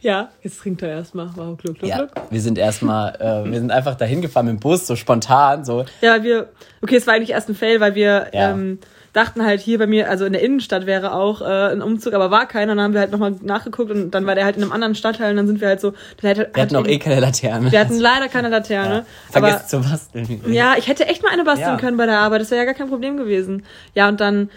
Ja, 0.00 0.30
jetzt 0.42 0.58
trinkt 0.58 0.82
er 0.82 0.88
erstmal. 0.88 1.26
Wow, 1.36 1.56
Gluck, 1.56 1.78
Gluck, 1.78 1.88
ja, 1.88 1.98
Gluck. 1.98 2.10
wir 2.30 2.40
sind 2.40 2.58
erstmal, 2.58 3.14
äh, 3.20 3.48
wir 3.48 3.60
sind 3.60 3.70
einfach 3.70 3.94
dahin 3.94 4.20
gefahren 4.20 4.46
mit 4.46 4.54
dem 4.56 4.60
Bus, 4.60 4.88
so 4.88 4.96
spontan, 4.96 5.64
so. 5.64 5.84
Ja, 6.00 6.20
wir, 6.24 6.48
okay, 6.82 6.96
es 6.96 7.06
war 7.06 7.14
eigentlich 7.14 7.30
erst 7.30 7.48
ein 7.48 7.54
Fail, 7.54 7.78
weil 7.78 7.94
wir 7.94 8.26
Ja. 8.32 8.50
ähm, 8.50 8.80
dachten 9.12 9.44
halt 9.44 9.60
hier 9.60 9.78
bei 9.78 9.86
mir, 9.86 10.08
also 10.08 10.24
in 10.24 10.32
der 10.32 10.42
Innenstadt 10.42 10.86
wäre 10.86 11.12
auch 11.14 11.42
äh, 11.42 11.44
ein 11.44 11.82
Umzug, 11.82 12.14
aber 12.14 12.30
war 12.30 12.46
keiner. 12.46 12.74
Dann 12.74 12.82
haben 12.84 12.94
wir 12.94 13.00
halt 13.00 13.12
nochmal 13.12 13.34
nachgeguckt 13.42 13.90
und 13.90 14.10
dann 14.10 14.26
war 14.26 14.34
der 14.34 14.44
halt 14.44 14.56
in 14.56 14.62
einem 14.62 14.72
anderen 14.72 14.94
Stadtteil 14.94 15.30
und 15.32 15.36
dann 15.36 15.46
sind 15.46 15.60
wir 15.60 15.68
halt 15.68 15.80
so. 15.80 15.92
Der 16.22 16.30
hat, 16.30 16.38
Wir 16.56 16.62
hatten 16.62 16.76
auch 16.76 16.80
hat 16.84 16.88
eh 16.88 16.98
keine 16.98 17.20
Laterne. 17.20 17.70
wir 17.70 17.78
hatten 17.80 17.98
leider 17.98 18.28
keine 18.28 18.48
Laterne. 18.48 18.94
ja. 18.94 19.04
Vergesst 19.30 19.74
aber 19.74 19.84
zu 19.84 19.90
basteln. 19.90 20.40
ja, 20.52 20.74
ich 20.78 20.88
hätte 20.88 21.06
echt 21.06 21.22
mal 21.22 21.30
eine 21.30 21.44
basteln 21.44 21.70
Ja. 21.72 21.76
können 21.76 21.96
bei 21.96 22.06
der 22.06 22.20
Arbeit. 22.20 22.40
Das 22.40 22.50
wäre 22.50 22.60
ja 22.60 22.64
gar 22.64 22.74
kein 22.74 22.88
Problem 22.88 23.16
gewesen. 23.16 23.64
Ja, 23.94 24.08
und 24.08 24.20
dann 24.20 24.50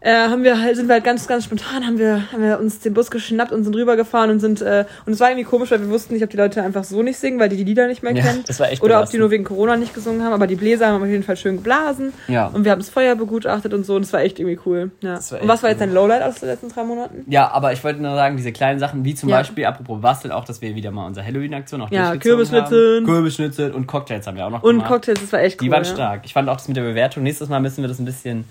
äh, 0.00 0.12
haben 0.12 0.44
wir 0.44 0.60
halt, 0.62 0.76
sind 0.76 0.86
wir 0.86 0.94
halt 0.94 1.02
ganz, 1.04 1.26
ganz 1.26 1.44
spontan, 1.44 1.84
haben 1.84 1.98
wir, 1.98 2.30
haben 2.32 2.40
wir 2.42 2.60
uns 2.60 2.78
den 2.78 2.94
Bus 2.94 3.10
geschnappt 3.10 3.50
und 3.50 3.64
sind 3.64 3.74
rübergefahren 3.74 4.30
und 4.30 4.38
sind, 4.38 4.62
äh, 4.62 4.84
und 5.06 5.12
es 5.12 5.18
war 5.18 5.28
irgendwie 5.30 5.44
komisch, 5.44 5.72
weil 5.72 5.80
wir 5.80 5.88
wussten 5.90 6.14
nicht, 6.14 6.22
ob 6.22 6.30
die 6.30 6.36
Leute 6.36 6.62
einfach 6.62 6.84
so 6.84 7.02
nicht 7.02 7.18
singen, 7.18 7.40
weil 7.40 7.48
die 7.48 7.56
die 7.56 7.64
Lieder 7.64 7.88
nicht 7.88 8.02
mehr 8.04 8.14
Ja, 8.14 8.22
kennen. 8.22 8.44
das 8.46 8.60
war 8.60 8.70
echt 8.70 8.80
Oder 8.82 9.02
ob 9.02 9.10
die 9.10 9.18
nur 9.18 9.30
wegen 9.32 9.42
Corona 9.42 9.76
nicht 9.76 9.94
gesungen 9.94 10.22
haben, 10.22 10.32
aber 10.32 10.46
die 10.46 10.54
Bläser 10.54 10.86
haben 10.88 11.02
auf 11.02 11.08
jeden 11.08 11.24
Fall 11.24 11.36
schön 11.36 11.56
geblasen. 11.56 12.12
Ja. 12.28 12.46
Und 12.46 12.64
wir 12.64 12.70
haben 12.70 12.78
das 12.78 12.90
Feuer 12.90 13.16
begutachtet 13.16 13.74
und 13.74 13.84
so 13.84 13.96
und 13.96 14.02
es 14.02 14.12
war 14.12 14.20
echt 14.20 14.38
irgendwie 14.38 14.60
cool. 14.66 14.92
Ja. 15.00 15.18
War 15.30 15.40
Und 15.42 15.48
was 15.48 15.56
echt 15.56 15.62
war 15.64 15.70
jetzt 15.70 15.80
dein 15.80 15.92
Lowlight 15.92 16.22
aus 16.22 16.36
den 16.40 16.48
letzten 16.48 16.68
drei 16.68 16.84
Monaten? 16.84 17.24
Ja, 17.28 17.50
aber 17.50 17.72
ich 17.72 17.82
wollte 17.82 18.00
nur 18.00 18.14
sagen, 18.14 18.36
diese 18.36 18.52
kleinen 18.52 18.78
Sachen, 18.78 19.04
wie 19.04 19.16
zum 19.16 19.28
Ja. 19.28 19.38
Beispiel, 19.38 19.64
apropos 19.64 20.00
Basteln, 20.00 20.30
auch, 20.30 20.44
dass 20.44 20.62
wir 20.62 20.76
wieder 20.76 20.92
mal 20.92 21.06
unsere 21.06 21.26
Halloween-Aktion 21.26 21.82
auch 21.82 21.90
Ja, 21.90 22.16
Kürbisschnitzeln. 22.16 23.04
haben. 23.04 23.12
Kürbisschnitzel 23.12 23.72
und 23.72 23.88
Cocktails 23.88 24.26
haben 24.28 24.36
wir 24.36 24.46
auch 24.46 24.50
noch 24.50 24.62
Und 24.62 24.76
gemacht. 24.76 24.88
Cocktails, 24.90 25.20
das 25.20 25.32
war 25.32 25.40
echt 25.40 25.60
cool. 25.60 25.66
Die 25.66 25.72
waren 25.72 25.84
stark. 25.84 26.20
Ich 26.24 26.32
fand 26.34 26.48
auch 26.48 26.56
das 26.56 26.68
mit 26.68 26.76
der 26.76 26.82
Bewertung. 26.84 27.24
Nächstes 27.24 27.48
Mal 27.48 27.58
müssen 27.60 27.82
wir 27.82 27.88
das 27.88 27.98
ein 27.98 28.04
bisschen 28.04 28.44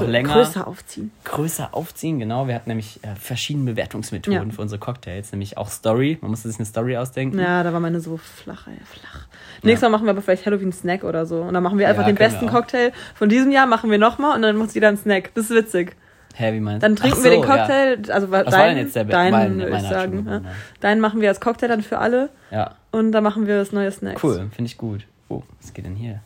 noch 0.00 0.08
länger 0.08 0.32
Größer 0.34 0.66
aufziehen. 0.66 1.10
größer 1.24 1.68
aufziehen. 1.72 2.18
Genau, 2.18 2.46
wir 2.48 2.54
hatten 2.54 2.68
nämlich 2.70 3.00
äh, 3.02 3.14
verschiedene 3.16 3.70
Bewertungsmethoden 3.72 4.48
Ja. 4.50 4.54
für 4.54 4.62
unsere 4.62 4.78
Cocktails, 4.78 5.32
nämlich 5.32 5.56
auch 5.56 5.68
Story. 5.70 6.18
Man 6.20 6.30
musste 6.30 6.48
sich 6.48 6.58
eine 6.58 6.66
Story 6.66 6.96
ausdenken. 6.96 7.38
Ja, 7.38 7.62
da 7.62 7.72
war 7.72 7.80
meine 7.80 8.00
so 8.00 8.16
flach, 8.16 8.66
ey, 8.66 8.74
flach. 8.84 9.26
Nächstes 9.62 9.82
Mal 9.82 9.90
machen 9.96 10.04
wir 10.06 10.10
aber 10.10 10.22
vielleicht 10.22 10.44
Halloween-Snack 10.46 11.04
oder 11.04 11.24
so. 11.26 11.40
Und 11.40 11.54
dann 11.54 11.62
machen 11.62 11.78
wir 11.78 11.88
einfach 11.88 12.02
Ja, 12.02 12.08
den 12.08 12.16
besten. 12.16 12.46
Cocktail 12.48 12.92
von 13.14 13.28
diesem 13.28 13.50
Jahr, 13.50 13.66
machen 13.66 13.90
wir 13.90 13.98
nochmal 13.98 14.36
und 14.36 14.42
dann 14.42 14.56
macht 14.56 14.74
jeder 14.74 14.88
einen 14.88 14.96
Snack. 14.98 15.30
Das 15.34 15.44
ist 15.50 15.56
witzig. 15.56 15.96
Hä, 16.36 16.52
wie 16.52 16.58
meinst 16.60 16.82
Dann 16.82 16.96
trinken 16.96 17.18
Ach 17.20 17.24
wir 17.24 17.30
den 17.30 17.42
so, 17.42 17.48
ja. 17.48 17.56
Cocktail, 17.56 18.12
also 18.12 18.30
Was 18.32 18.44
war 18.46 18.50
deinen, 18.50 18.74
denn 18.76 18.84
jetzt 18.86 18.96
der 18.96 19.04
Be- 19.04 19.12
deinen 19.12 19.58
würde 19.60 19.76
ich 19.76 19.82
sagen. 19.84 20.26
Ja. 20.26 20.32
ja. 20.38 20.40
Deinen 20.80 21.00
machen 21.00 21.20
wir 21.20 21.28
als 21.28 21.40
Cocktail 21.40 21.68
dann 21.68 21.82
für 21.82 21.98
alle 21.98 22.28
Ja, 22.50 22.72
und 22.90 23.12
dann 23.12 23.22
machen 23.22 23.46
wir 23.46 23.56
das 23.56 23.70
neue 23.70 23.90
Snacks. 23.92 24.22
cool, 24.24 24.48
finde 24.52 24.68
ich 24.68 24.76
gut. 24.76 25.06
Oh, 25.28 25.42
was 25.62 25.72
geht 25.72 25.84
denn 25.86 25.94
hier? 25.94 26.18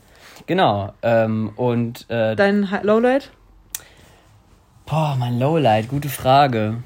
Genau, 0.46 0.94
ähm, 1.02 1.52
und 1.56 2.06
äh, 2.08 2.34
Dein 2.36 2.66
Lowlight? 2.82 3.30
Boah, 4.88 5.16
mein 5.18 5.38
Lowlight, 5.38 5.88
gute 5.88 6.08
Frage. 6.08 6.82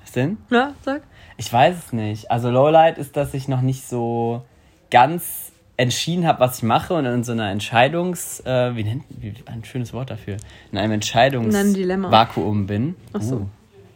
Was 0.00 0.12
denn? 0.12 0.38
Ja, 0.50 0.72
sag. 0.82 1.02
Ich 1.36 1.52
weiß 1.52 1.76
es 1.76 1.92
nicht. 1.92 2.30
Also 2.30 2.50
Lowlight 2.50 2.98
ist, 2.98 3.16
dass 3.16 3.32
ich 3.32 3.48
noch 3.48 3.60
nicht 3.60 3.88
so 3.88 4.42
ganz 4.90 5.52
entschieden 5.76 6.26
habe, 6.26 6.40
was 6.40 6.58
ich 6.58 6.62
mache 6.64 6.94
und 6.94 7.04
in 7.04 7.24
so 7.24 7.32
einer 7.32 7.50
Entscheidungs... 7.50 8.40
Äh, 8.40 8.76
wie 8.76 8.84
nennt 8.84 9.04
wie, 9.08 9.34
ein 9.46 9.64
schönes 9.64 9.92
Wort 9.92 10.10
dafür? 10.10 10.36
In 10.72 10.78
einem. 10.78 10.92
Entscheidungsvakuum 10.92 12.66
bin. 12.66 12.96
Ach 13.12 13.22
so. 13.22 13.36
Uh. 13.36 13.48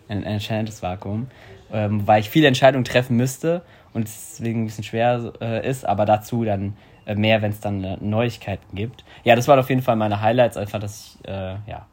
ein, 0.08 0.18
ein 0.18 0.34
entscheidendes 0.34 0.82
Vakuum, 0.82 1.28
ähm, 1.72 2.06
weil 2.06 2.20
ich 2.20 2.30
viele 2.30 2.48
Entscheidungen 2.48 2.84
treffen 2.84 3.16
müsste 3.16 3.62
und 3.92 4.06
es 4.06 4.36
deswegen 4.38 4.62
ein 4.62 4.66
bisschen 4.66 4.84
schwer 4.84 5.32
äh, 5.40 5.68
ist, 5.68 5.84
aber 5.84 6.04
dazu 6.06 6.44
dann 6.44 6.76
äh, 7.06 7.14
mehr, 7.14 7.42
wenn 7.42 7.50
es 7.50 7.60
dann 7.60 7.98
Neuigkeiten 8.00 8.74
gibt. 8.74 9.04
Ja, 9.24 9.36
das 9.36 9.48
waren 9.48 9.58
auf 9.58 9.68
jeden 9.68 9.82
Fall 9.82 9.96
meine 9.96 10.20
Highlights, 10.20 10.56
einfach, 10.56 10.80
dass 10.80 11.18
ich, 11.22 11.28
äh, 11.28 11.56
ja, 11.66 11.86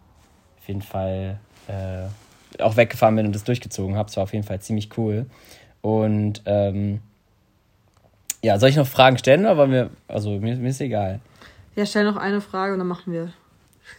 auf 0.60 0.68
jeden 0.68 0.82
Fall 0.82 1.40
äh, 1.68 2.62
auch 2.62 2.78
weggefahren 2.78 3.16
bin 3.16 3.26
und 3.26 3.34
das 3.36 3.44
durchgezogen 3.44 3.96
habe. 3.96 4.10
Es 4.10 4.16
war 4.18 4.24
auf 4.24 4.34
jeden 4.34 4.46
Fall 4.46 4.60
ziemlich 4.62 4.98
cool. 4.98 5.26
Und 5.82 6.42
ähm, 6.46 7.00
ja, 8.44 8.60
soll 8.60 8.70
ich 8.70 8.76
noch 8.76 8.88
Fragen 8.88 9.18
stellen 9.18 9.42
oder 9.42 9.58
wollen 9.58 9.72
wir, 9.72 9.90
also 10.08 10.32
mir, 10.40 10.56
mir 10.56 10.70
ist 10.70 10.82
egal. 10.82 11.20
Ja, 11.76 11.86
stell 11.86 12.06
noch 12.06 12.16
eine 12.18 12.42
Frage 12.42 12.74
und 12.74 12.80
dann 12.80 12.88
machen 12.88 13.12
wir 13.12 13.32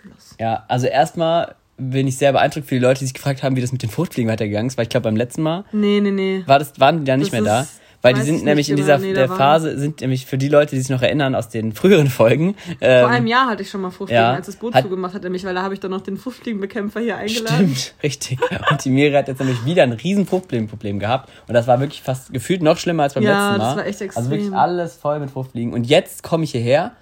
Schluss. 0.02 0.34
Ja, 0.40 0.64
also 0.68 0.86
erstmal 0.86 1.54
bin 1.76 2.06
ich 2.08 2.16
sehr 2.16 2.32
beeindruckt 2.32 2.66
für 2.66 2.76
die 2.76 2.80
Leute, 2.80 3.00
die 3.00 3.04
sich 3.06 3.14
gefragt 3.14 3.42
haben, 3.42 3.54
wie 3.56 3.60
das 3.60 3.70
mit 3.72 3.82
den 3.82 3.90
Fruchtfliegen 3.90 4.30
weitergegangen 4.30 4.68
ist, 4.68 4.78
weil 4.78 4.84
ich 4.84 4.88
glaube 4.88 5.04
beim 5.04 5.16
letzten 5.16 5.42
Mal 5.42 5.64
Nee, 5.72 6.00
nee, 6.00 6.10
nee. 6.10 6.42
war 6.46 6.58
das, 6.58 6.78
waren 6.80 7.00
die 7.00 7.04
da 7.04 7.16
nicht 7.16 7.32
Das 7.32 7.40
mehr 7.40 7.42
da. 7.42 7.60
ist- 7.62 7.80
Weil 8.06 8.14
die 8.14 8.22
sind 8.22 8.36
ich 8.36 8.42
nämlich 8.44 8.70
in 8.70 8.76
dieser 8.76 8.98
der 8.98 9.28
Phase, 9.28 9.78
sind 9.78 10.00
nämlich 10.00 10.26
für 10.26 10.38
die 10.38 10.48
Leute, 10.48 10.74
die 10.74 10.80
sich 10.80 10.90
noch 10.90 11.02
erinnern 11.02 11.34
aus 11.34 11.48
den 11.48 11.72
früheren 11.72 12.08
Folgen. 12.08 12.54
Vor 12.54 12.76
ähm, 12.80 13.06
einem 13.06 13.26
Jahr 13.26 13.48
hatte 13.48 13.62
ich 13.62 13.70
schon 13.70 13.80
mal 13.80 13.90
Fruchtfliegen, 13.90 14.22
ja, 14.24 14.32
als 14.32 14.46
das 14.46 14.56
Boot 14.56 14.74
hat- 14.74 14.82
zugemacht 14.84 15.14
hat, 15.14 15.22
nämlich, 15.22 15.44
weil 15.44 15.54
da 15.54 15.62
habe 15.62 15.74
ich 15.74 15.80
dann 15.80 15.90
noch 15.90 16.00
den 16.00 16.16
Fruchtfliegenbekämpfer 16.16 17.00
hier 17.00 17.16
eingeladen. 17.16 17.74
Stimmt, 17.76 17.94
richtig. 18.02 18.38
Und 18.70 18.84
die 18.84 18.90
Miri 18.90 19.12
hat 19.12 19.28
jetzt 19.28 19.38
nämlich 19.40 19.64
wieder 19.64 19.82
ein 19.82 19.92
riesen 19.92 20.26
Fruchtfliegenproblem 20.26 20.98
gehabt. 20.98 21.30
Und 21.48 21.54
das 21.54 21.66
war 21.66 21.80
wirklich 21.80 22.02
fast 22.02 22.32
gefühlt 22.32 22.62
noch 22.62 22.78
schlimmer 22.78 23.02
als 23.04 23.14
beim 23.14 23.22
Ja, 23.24 23.48
letzten 23.50 23.58
Mal. 23.62 23.66
das 23.66 23.76
war 23.76 23.86
echt 23.86 24.16
Also 24.16 24.30
wirklich 24.30 24.40
extrem. 24.46 24.58
alles 24.58 24.96
voll 24.96 25.18
mit 25.20 25.30
Fruchtfliegen. 25.30 25.72
Und 25.72 25.84
jetzt 25.84 26.22
komme 26.22 26.44
ich 26.44 26.52
hierher 26.52 26.92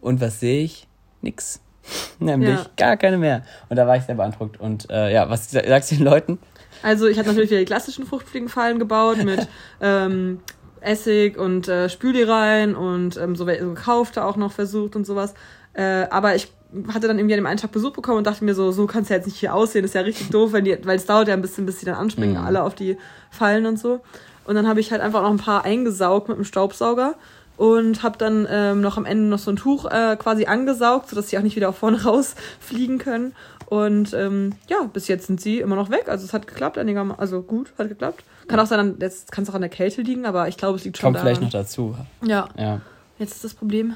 und 0.00 0.20
was 0.20 0.40
sehe 0.40 0.62
ich? 0.62 0.86
Nix. 1.22 1.60
Nämlich 2.18 2.50
Ja. 2.50 2.66
gar 2.76 2.96
keine 2.96 3.18
mehr. 3.18 3.42
Und 3.68 3.76
da 3.76 3.86
war 3.86 3.96
ich 3.96 4.02
sehr 4.04 4.14
beeindruckt. 4.14 4.60
Und 4.60 4.90
äh, 4.90 5.12
ja, 5.12 5.28
was 5.30 5.50
sagst 5.50 5.90
du 5.92 5.96
den 5.96 6.04
Leuten? 6.04 6.38
Also 6.82 7.06
ich 7.06 7.18
habe 7.18 7.28
natürlich 7.28 7.50
wieder 7.50 7.60
die 7.60 7.66
klassischen 7.66 8.06
Fruchtfliegenfallen 8.06 8.78
gebaut 8.78 9.22
mit 9.24 9.46
ähm, 9.80 10.40
Essig 10.80 11.36
und 11.38 11.68
äh, 11.68 11.88
Spüli 11.88 12.22
rein 12.22 12.74
und 12.74 13.16
ähm, 13.16 13.36
so, 13.36 13.44
so 13.44 13.68
gekaufte 13.74 14.24
auch 14.24 14.36
noch 14.36 14.52
versucht 14.52 14.96
und 14.96 15.06
sowas. 15.06 15.34
Äh, 15.74 16.06
aber 16.10 16.34
ich 16.34 16.52
hatte 16.92 17.08
dann 17.08 17.18
irgendwie 17.18 17.34
an 17.34 17.40
dem 17.40 17.46
einen 17.46 17.58
Tag 17.58 17.72
Besuch 17.72 17.92
bekommen 17.92 18.18
und 18.18 18.26
dachte 18.26 18.44
mir 18.44 18.54
so, 18.54 18.70
so 18.72 18.86
kann 18.86 19.02
es 19.02 19.08
ja 19.08 19.16
jetzt 19.16 19.26
nicht 19.26 19.36
hier 19.38 19.54
aussehen, 19.54 19.84
ist 19.84 19.94
ja 19.94 20.00
richtig 20.02 20.28
doof, 20.30 20.52
wenn 20.52 20.64
die, 20.64 20.78
weil 20.84 20.96
es 20.96 21.06
dauert 21.06 21.28
ja 21.28 21.34
ein 21.34 21.42
bisschen, 21.42 21.66
bis 21.66 21.78
die 21.78 21.84
dann 21.84 21.96
anspringen, 21.96 22.36
Mhm. 22.40 22.46
alle 22.46 22.62
auf 22.62 22.74
die 22.74 22.96
Fallen 23.30 23.66
und 23.66 23.78
so. 23.78 24.00
Und 24.44 24.54
dann 24.54 24.66
habe 24.66 24.80
ich 24.80 24.90
halt 24.90 25.02
einfach 25.02 25.22
noch 25.22 25.30
ein 25.30 25.36
paar 25.36 25.64
eingesaugt 25.64 26.28
mit 26.28 26.38
dem 26.38 26.44
Staubsauger 26.44 27.14
und 27.56 28.02
habe 28.02 28.16
dann 28.16 28.48
ähm, 28.50 28.80
noch 28.80 28.96
am 28.96 29.04
Ende 29.04 29.28
noch 29.28 29.38
so 29.38 29.50
ein 29.50 29.56
Tuch 29.56 29.84
äh, 29.84 30.16
quasi 30.16 30.46
angesaugt, 30.46 31.10
sodass 31.10 31.28
sie 31.28 31.36
auch 31.38 31.42
nicht 31.42 31.56
wieder 31.56 31.72
vorne 31.72 32.02
rausfliegen 32.04 32.98
können. 32.98 33.34
Und 33.70 34.12
ähm, 34.14 34.54
ja, 34.68 34.82
bis 34.92 35.06
jetzt 35.08 35.28
sind 35.28 35.40
sie 35.40 35.60
immer 35.60 35.76
noch 35.76 35.90
weg. 35.90 36.08
Also 36.08 36.24
es 36.24 36.32
hat 36.32 36.46
geklappt, 36.48 36.76
einigermaßen, 36.76 37.20
also 37.20 37.40
gut, 37.40 37.72
hat 37.78 37.88
geklappt. 37.88 38.24
Kann 38.48 38.58
auch 38.58 38.66
sein, 38.66 38.96
jetzt 39.00 39.30
kann 39.30 39.44
es 39.44 39.50
auch 39.50 39.54
an 39.54 39.60
der 39.60 39.70
Kälte 39.70 40.02
liegen, 40.02 40.26
aber 40.26 40.48
ich 40.48 40.56
glaube, 40.56 40.76
es 40.76 40.84
liegt 40.84 40.98
schon 40.98 41.06
Kommt 41.06 41.16
daran. 41.16 41.28
vielleicht 41.36 41.42
noch 41.42 41.50
dazu. 41.50 41.96
Ja, 42.22 42.48
Ja. 42.58 42.80
jetzt 43.18 43.34
ist 43.36 43.44
das 43.44 43.54
Problem 43.54 43.94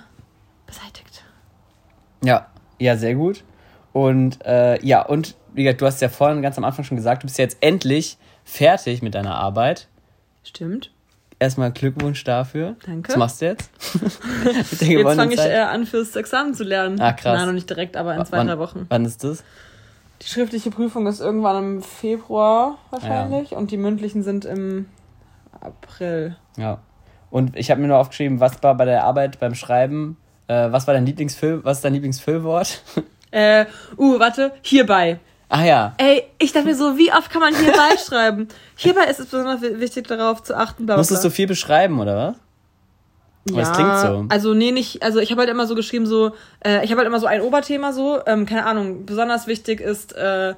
beseitigt. 0.67 1.25
Ja, 2.23 2.47
ja, 2.79 2.97
sehr 2.97 3.17
gut. 3.17 3.43
Und 3.93 4.45
äh, 4.47 4.81
ja, 4.87 5.03
und 5.05 5.35
wie 5.53 5.65
gesagt, 5.65 5.81
du 5.81 5.87
hast 5.87 6.01
ja 6.01 6.09
vorhin 6.09 6.41
ganz 6.41 6.57
am 6.57 6.63
Anfang 6.65 6.85
schon 6.85 6.97
gesagt, 6.97 7.25
du 7.25 7.27
bist 7.27 7.39
jetzt 7.39 7.57
endlich 7.61 8.17
fertig 8.45 9.03
mit 9.03 9.15
deiner 9.17 9.35
Arbeit. 9.35 9.89
Stimmt. 10.45 10.93
Erstmal 11.39 11.73
Glückwunsch 11.73 12.25
dafür. 12.25 12.77
Danke. 12.87 13.09
Was 13.09 13.17
machst 13.17 13.41
du 13.43 13.47
jetzt? 13.47 13.71
Jetzt 14.81 15.17
fange 15.17 15.35
ich 15.35 15.41
äh, 15.41 15.59
an, 15.59 15.85
fürs 15.87 16.15
Examen 16.17 16.55
zu 16.55 16.65
lernen. 16.65 17.01
Ah, 17.01 17.13
krass. 17.13 17.39
Nein, 17.39 17.47
noch 17.47 17.55
nicht 17.55 17.69
direkt, 17.69 17.97
aber 17.97 18.15
in 18.15 18.25
zwei, 18.25 18.45
drei 18.45 18.59
Wochen. 18.59 18.87
Wann 18.89 19.05
ist 19.05 19.25
das? 19.25 19.43
Die 20.23 20.29
schriftliche 20.29 20.71
Prüfung 20.71 21.07
ist 21.07 21.21
irgendwann 21.21 21.63
im 21.63 21.83
Februar 21.83 22.79
wahrscheinlich 22.91 23.53
und 23.53 23.71
die 23.71 23.77
mündlichen 23.77 24.23
sind 24.23 24.45
im 24.45 24.87
April. 25.61 26.37
Ja. 26.57 26.79
Und 27.31 27.57
ich 27.57 27.71
habe 27.71 27.81
mir 27.81 27.89
nur 27.89 27.99
aufgeschrieben, 27.99 28.41
was 28.41 28.63
war 28.63 28.77
bei 28.77 28.85
der 28.85 29.05
Arbeit 29.05 29.41
beim 29.41 29.55
Schreiben, 29.55 30.17
äh, 30.47 30.71
was 30.71 30.87
war 30.87 30.95
dein 30.95 31.05
Lieblingsfüll, 31.05 31.65
was 31.65 31.79
ist 31.79 31.85
dein 31.85 31.95
Lieblingsfüllwort? 31.95 32.83
Äh, 33.37 33.67
uh, 33.99 34.21
warte, 34.21 34.53
hierbei. 34.63 35.19
Ah 35.49 35.65
ja. 35.65 35.95
Ey, 35.99 36.25
ich 36.39 36.53
dachte 36.53 36.67
mir 36.67 36.75
so, 36.75 36.97
wie 36.99 37.13
oft 37.13 37.31
kann 37.31 37.41
man 37.41 37.55
hierbei 37.55 37.97
schreiben? 38.07 38.49
Hierbei 38.77 39.05
ist 39.05 39.21
es 39.21 39.27
besonders 39.27 39.61
wi- 39.63 39.79
wichtig, 39.81 40.07
darauf 40.09 40.43
zu 40.43 40.57
achten. 40.57 40.87
Bla, 40.87 40.95
bla, 40.95 41.01
Musstest 41.01 41.25
du 41.25 41.31
viel 41.31 41.47
beschreiben, 41.47 42.01
oder 42.01 42.17
was? 42.17 42.37
Aber 43.53 43.61
es 43.63 43.73
klingt 43.73 43.97
so. 43.99 44.25
Also 44.31 44.55
nee, 44.55 44.73
nicht, 44.73 45.03
also 45.03 45.19
ich 45.19 45.31
habe 45.31 45.41
halt 45.43 45.51
immer 45.51 45.67
so 45.67 45.75
geschrieben, 45.75 46.07
so, 46.07 46.33
äh, 46.65 46.83
ich 46.85 46.91
habe 46.91 47.01
halt 47.01 47.09
immer 47.09 47.21
so 47.21 47.27
ein 47.27 47.43
Oberthema 47.43 47.93
so, 47.93 48.21
ähm, 48.27 48.47
keine 48.47 48.65
Ahnung, 48.65 49.05
besonders 49.05 49.47
wichtig 49.47 49.81
ist, 49.81 50.15
äh, 50.15 50.55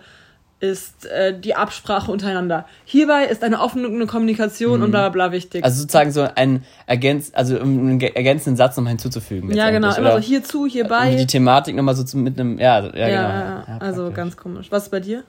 ist 0.58 1.04
äh, 1.06 1.38
die 1.38 1.54
Absprache 1.54 2.10
untereinander. 2.10 2.66
Hierbei 2.84 3.24
ist 3.24 3.44
eine 3.44 3.60
offene 3.60 4.06
Kommunikation 4.06 4.82
und 4.82 4.90
bla 4.90 5.08
bla 5.08 5.26
bla 5.26 5.32
wichtig. 5.32 5.60
Mhm. 5.60 5.64
Also 5.64 5.80
sozusagen 5.82 6.12
so 6.12 6.26
ein 6.34 6.64
ergänz, 6.86 7.30
also 7.34 7.58
einen 7.60 8.00
ergänzenden 8.00 8.56
Satz 8.56 8.76
nochmal 8.76 8.92
hinzuzufügen. 8.92 9.52
ja, 9.52 9.70
genau, 9.70 9.94
immer 9.94 10.12
so 10.12 10.18
hierzu, 10.18 10.66
hierbei. 10.66 11.10
Um 11.10 11.16
die 11.18 11.26
Thematik 11.26 11.76
nochmal 11.76 11.94
so 11.94 12.16
mit 12.16 12.40
einem, 12.40 12.58
ja, 12.58 12.80
ja, 12.80 12.94
ja, 12.94 13.06
genau. 13.06 13.64
ja, 13.68 13.78
also 13.80 14.10
ganz 14.12 14.36
komisch. 14.36 14.68
Was 14.70 14.84
ist 14.84 14.90
bei 14.90 15.00
dir? 15.00 15.24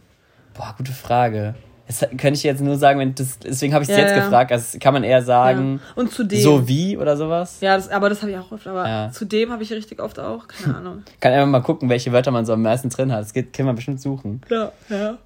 Boah, 0.53 0.73
gute 0.77 0.93
Frage. 0.93 1.55
Das 1.87 2.01
könnte 2.01 2.31
ich 2.33 2.43
jetzt 2.43 2.61
nur 2.61 2.75
sagen, 2.77 2.99
wenn 2.99 3.15
das, 3.15 3.39
deswegen 3.39 3.73
habe 3.73 3.83
ich 3.83 3.89
es 3.89 3.95
Ja, 3.95 4.03
jetzt 4.03 4.15
ja. 4.15 4.23
gefragt. 4.25 4.51
Also 4.51 4.77
kann 4.77 4.93
man 4.93 5.03
eher 5.05 5.21
sagen, 5.23 5.79
ja. 5.81 5.91
Und 5.95 6.11
zudem. 6.11 6.41
so 6.41 6.67
wie 6.67 6.97
oder 6.97 7.15
sowas. 7.15 7.57
Ja, 7.61 7.77
das, 7.77 7.89
aber 7.89 8.09
das 8.09 8.21
habe 8.21 8.31
ich 8.31 8.37
auch 8.37 8.51
oft, 8.51 8.67
aber 8.67 9.09
zudem 9.13 9.51
habe 9.51 9.63
ich 9.63 9.71
richtig 9.71 10.01
oft 10.01 10.19
auch, 10.19 10.47
keine 10.49 10.75
Ahnung. 10.77 11.03
Kann 11.21 11.31
einfach 11.31 11.47
mal 11.47 11.61
gucken, 11.61 11.87
welche 11.89 12.11
Wörter 12.11 12.31
man 12.31 12.45
so 12.45 12.53
am 12.53 12.61
meisten 12.61 12.89
drin 12.89 13.11
hat. 13.13 13.21
Das 13.21 13.33
geht, 13.33 13.53
kann 13.53 13.65
man 13.65 13.75
bestimmt 13.75 14.01
suchen. 14.01 14.41
ja, 14.49 14.71
ja. 14.89 15.17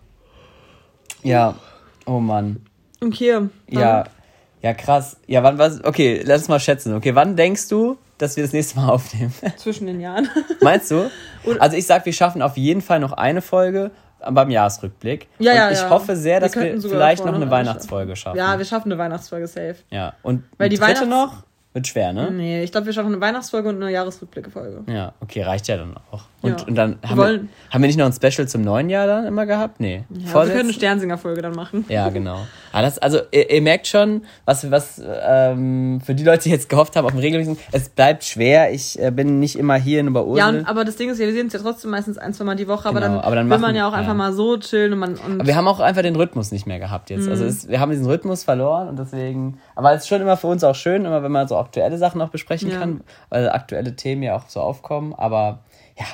Ja. 1.23 1.55
Oh 2.05 2.19
Mann. 2.19 2.65
Okay. 3.03 3.39
Ja. 3.67 4.05
Ja, 4.61 4.73
krass. 4.75 5.17
Ja, 5.27 5.41
wann 5.43 5.57
was? 5.57 5.83
Okay, 5.83 6.21
lass 6.23 6.41
uns 6.41 6.47
mal 6.49 6.59
schätzen. 6.59 6.93
Okay, 6.93 7.15
wann 7.15 7.35
denkst 7.35 7.67
du, 7.69 7.97
dass 8.19 8.35
wir 8.37 8.43
das 8.43 8.53
nächste 8.53 8.77
Mal 8.79 8.89
aufnehmen? 8.91 9.33
Zwischen 9.57 9.87
den 9.87 9.99
Jahren. 9.99 10.29
Meinst 10.61 10.91
du? 10.91 11.09
Also 11.59 11.75
ich 11.77 11.87
sag, 11.87 12.05
wir 12.05 12.13
schaffen 12.13 12.41
auf 12.43 12.57
jeden 12.57 12.81
Fall 12.81 12.99
noch 12.99 13.13
eine 13.13 13.41
Folge 13.41 13.89
beim 14.29 14.49
Jahresrückblick. 14.49 15.27
Ja, 15.39 15.51
Und 15.51 15.57
ja, 15.57 15.71
ich 15.71 15.79
ja. 15.79 15.89
hoffe 15.89 16.15
sehr, 16.15 16.39
dass 16.39 16.55
wir, 16.55 16.79
sogar 16.79 16.97
vielleicht 16.97 17.25
noch 17.25 17.33
eine 17.33 17.49
Weihnachtsfolge 17.49 18.15
schaffen. 18.15 18.37
Ja, 18.37 18.57
wir 18.57 18.65
schaffen 18.65 18.91
eine 18.91 18.99
Weihnachtsfolge 18.99 19.47
safe. 19.47 19.75
ja. 19.89 20.13
Und 20.23 20.43
Weil 20.57 20.69
die 20.69 20.75
die 20.75 20.81
dritte 20.81 21.01
Weihnachts- 21.01 21.09
noch 21.09 21.43
wird 21.73 21.87
schwer, 21.87 22.11
ne? 22.13 22.29
Nee, 22.31 22.63
ich 22.63 22.71
glaube, 22.71 22.85
wir 22.87 22.93
schaffen 22.93 23.13
eine 23.13 23.21
Weihnachtsfolge 23.21 23.69
und 23.69 23.77
eine 23.81 23.89
Jahresrückblicke-Folge. 23.91 24.91
Ja, 24.91 25.13
okay, 25.21 25.41
reicht 25.43 25.67
ja 25.69 25.77
dann 25.77 25.95
auch. 26.11 26.23
Und, 26.43 26.59
Ja. 26.61 26.67
und 26.67 26.75
dann 26.75 26.97
Wir 27.01 27.09
haben 27.09 27.17
wir, 27.19 27.23
wollen- 27.23 27.49
haben 27.69 27.81
wir 27.83 27.87
nicht 27.87 27.99
noch 27.99 28.05
ein 28.07 28.13
Special 28.13 28.47
zum 28.47 28.63
neuen 28.63 28.89
Jahr 28.89 29.05
dann 29.05 29.25
immer 29.25 29.45
gehabt? 29.45 29.79
Nee. 29.79 30.03
Ja, 30.09 30.33
wir 30.33 30.49
können 30.49 30.59
eine 30.61 30.73
Sternsinger-Folge 30.73 31.41
dann 31.43 31.53
machen. 31.53 31.85
Ja, 31.87 32.09
genau. 32.09 32.39
Aber 32.71 32.81
das, 32.81 32.97
also 32.97 33.19
ihr, 33.31 33.49
ihr 33.51 33.61
merkt 33.61 33.85
schon, 33.85 34.23
was, 34.45 34.69
was 34.71 34.99
ähm, 35.05 36.01
für 36.03 36.15
die 36.15 36.23
Leute, 36.23 36.43
die 36.43 36.49
jetzt 36.49 36.67
gehofft 36.69 36.95
haben 36.95 37.05
auf 37.05 37.11
dem 37.11 37.19
regelmäßigen, 37.19 37.59
es 37.71 37.89
bleibt 37.89 38.23
schwer. 38.23 38.73
Ich 38.73 38.99
äh, 38.99 39.11
bin 39.11 39.39
nicht 39.39 39.55
immer 39.57 39.75
hier 39.75 39.99
in 39.99 40.09
Oberursel. 40.09 40.37
Ja, 40.39 40.49
und, 40.49 40.65
aber 40.67 40.83
das 40.83 40.95
Ding 40.95 41.09
ist 41.09 41.19
ja, 41.19 41.27
wir 41.27 41.33
sehen 41.33 41.45
uns 41.45 41.53
ja 41.53 41.59
trotzdem 41.59 41.91
meistens 41.91 42.17
ein, 42.17 42.33
zwei 42.33 42.43
Mal 42.45 42.55
die 42.55 42.67
Woche, 42.67 42.89
aber, 42.89 43.01
Genau, 43.01 43.15
dann 43.17 43.23
aber 43.23 43.35
dann 43.35 43.45
will 43.45 43.49
machen- 43.49 43.61
man 43.61 43.75
ja 43.75 43.87
auch 43.87 43.93
einfach 43.93 44.07
ja. 44.09 44.13
mal 44.15 44.33
so 44.33 44.57
chillen 44.57 44.93
und 44.93 44.99
man. 44.99 45.15
Und 45.17 45.39
Aber 45.41 45.45
wir 45.47 45.55
haben 45.55 45.67
auch 45.67 45.79
einfach 45.79 46.01
den 46.01 46.15
Rhythmus 46.15 46.51
nicht 46.51 46.65
mehr 46.65 46.79
gehabt 46.79 47.09
jetzt. 47.11 47.27
Also 47.27 47.43
Mhm. 47.43 47.49
es, 47.49 47.67
wir 47.69 47.79
haben 47.79 47.91
diesen 47.91 48.07
Rhythmus 48.07 48.43
verloren 48.43 48.87
und 48.87 48.97
deswegen. 48.97 49.59
Aber 49.75 49.93
es 49.93 50.01
ist 50.03 50.07
schon 50.07 50.21
immer 50.21 50.37
für 50.37 50.47
uns 50.47 50.63
auch 50.63 50.75
schön, 50.75 51.05
immer 51.05 51.21
wenn 51.23 51.31
man 51.31 51.47
so 51.47 51.57
aktuelle 51.57 51.97
Sachen 51.99 52.17
noch 52.17 52.29
besprechen 52.29 52.71
kann, 52.71 53.01
weil 53.29 53.49
aktuelle 53.49 53.95
Themen 53.95 54.23
ja 54.23 54.35
auch 54.35 54.47
so 54.49 54.59
aufkommen. 54.61 55.13
Aber 55.13 55.59
ja, 55.99 56.05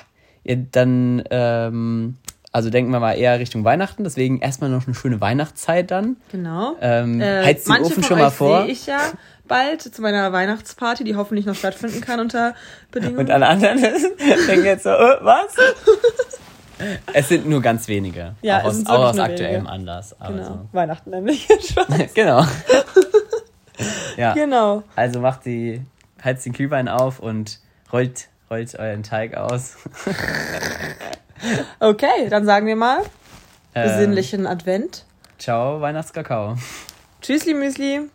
dann, 0.55 1.23
ähm, 1.29 2.15
also 2.51 2.69
denken 2.69 2.91
wir 2.91 2.99
mal 2.99 3.13
eher 3.13 3.39
Richtung 3.39 3.63
Weihnachten. 3.63 4.03
Deswegen 4.03 4.39
erstmal 4.39 4.69
noch 4.69 4.85
eine 4.87 4.95
schöne 4.95 5.19
Weihnachtszeit 5.21 5.91
dann. 5.91 6.17
genau. 6.31 6.75
Ähm, 6.81 7.21
Äh, 7.21 7.43
heizt 7.45 7.67
den 7.67 7.81
Ofen 7.83 8.03
schon 8.03 8.19
mal 8.19 8.31
vor. 8.31 8.63
sehe 8.63 8.71
ich 8.71 8.85
ja 8.87 8.99
bald 9.47 9.81
zu 9.81 10.01
meiner 10.01 10.31
Weihnachtsparty, 10.33 11.03
die 11.03 11.15
hoffentlich 11.15 11.45
noch 11.45 11.55
stattfinden 11.55 12.01
kann 12.01 12.19
unter 12.19 12.53
Bedingungen. 12.91 13.19
Und 13.19 13.31
alle 13.31 13.47
anderen 13.47 13.79
denken 14.47 14.65
jetzt 14.65 14.83
so, 14.83 14.89
äh, 14.89 15.17
was? 15.21 15.55
es 17.13 17.27
sind 17.29 17.47
nur 17.47 17.61
ganz 17.61 17.87
wenige. 17.87 18.35
Ja, 18.41 18.59
auch 18.61 18.65
aus, 18.65 18.85
auch 18.85 19.05
aus 19.09 19.19
aktuellem 19.19 19.65
wenige. 19.65 19.69
Anlass. 19.69 20.15
genau. 20.19 20.41
Also. 20.41 20.69
Weihnachten 20.73 21.09
nämlich. 21.09 21.47
genau. 22.13 22.45
ja. 24.17 24.33
genau. 24.33 24.83
Also 24.95 25.19
macht 25.19 25.45
die, 25.45 25.81
heizt 26.23 26.45
den 26.45 26.53
Glühwein 26.53 26.87
auf 26.87 27.19
und 27.19 27.59
rollt, 27.91 28.27
rollt 28.49 28.77
euren 28.79 29.03
Teig 29.03 29.35
aus. 29.35 29.77
Okay, 31.79 32.29
dann 32.29 32.45
sagen 32.45 32.65
wir 32.65 32.75
mal 32.75 33.03
Ähm, 33.75 33.87
besinnlichen 33.87 34.47
Advent. 34.47 35.05
Ciao, 35.37 35.79
Weihnachtskakao. 35.81 36.57
Tschüssli 37.21 37.53
Müsli. 37.53 38.09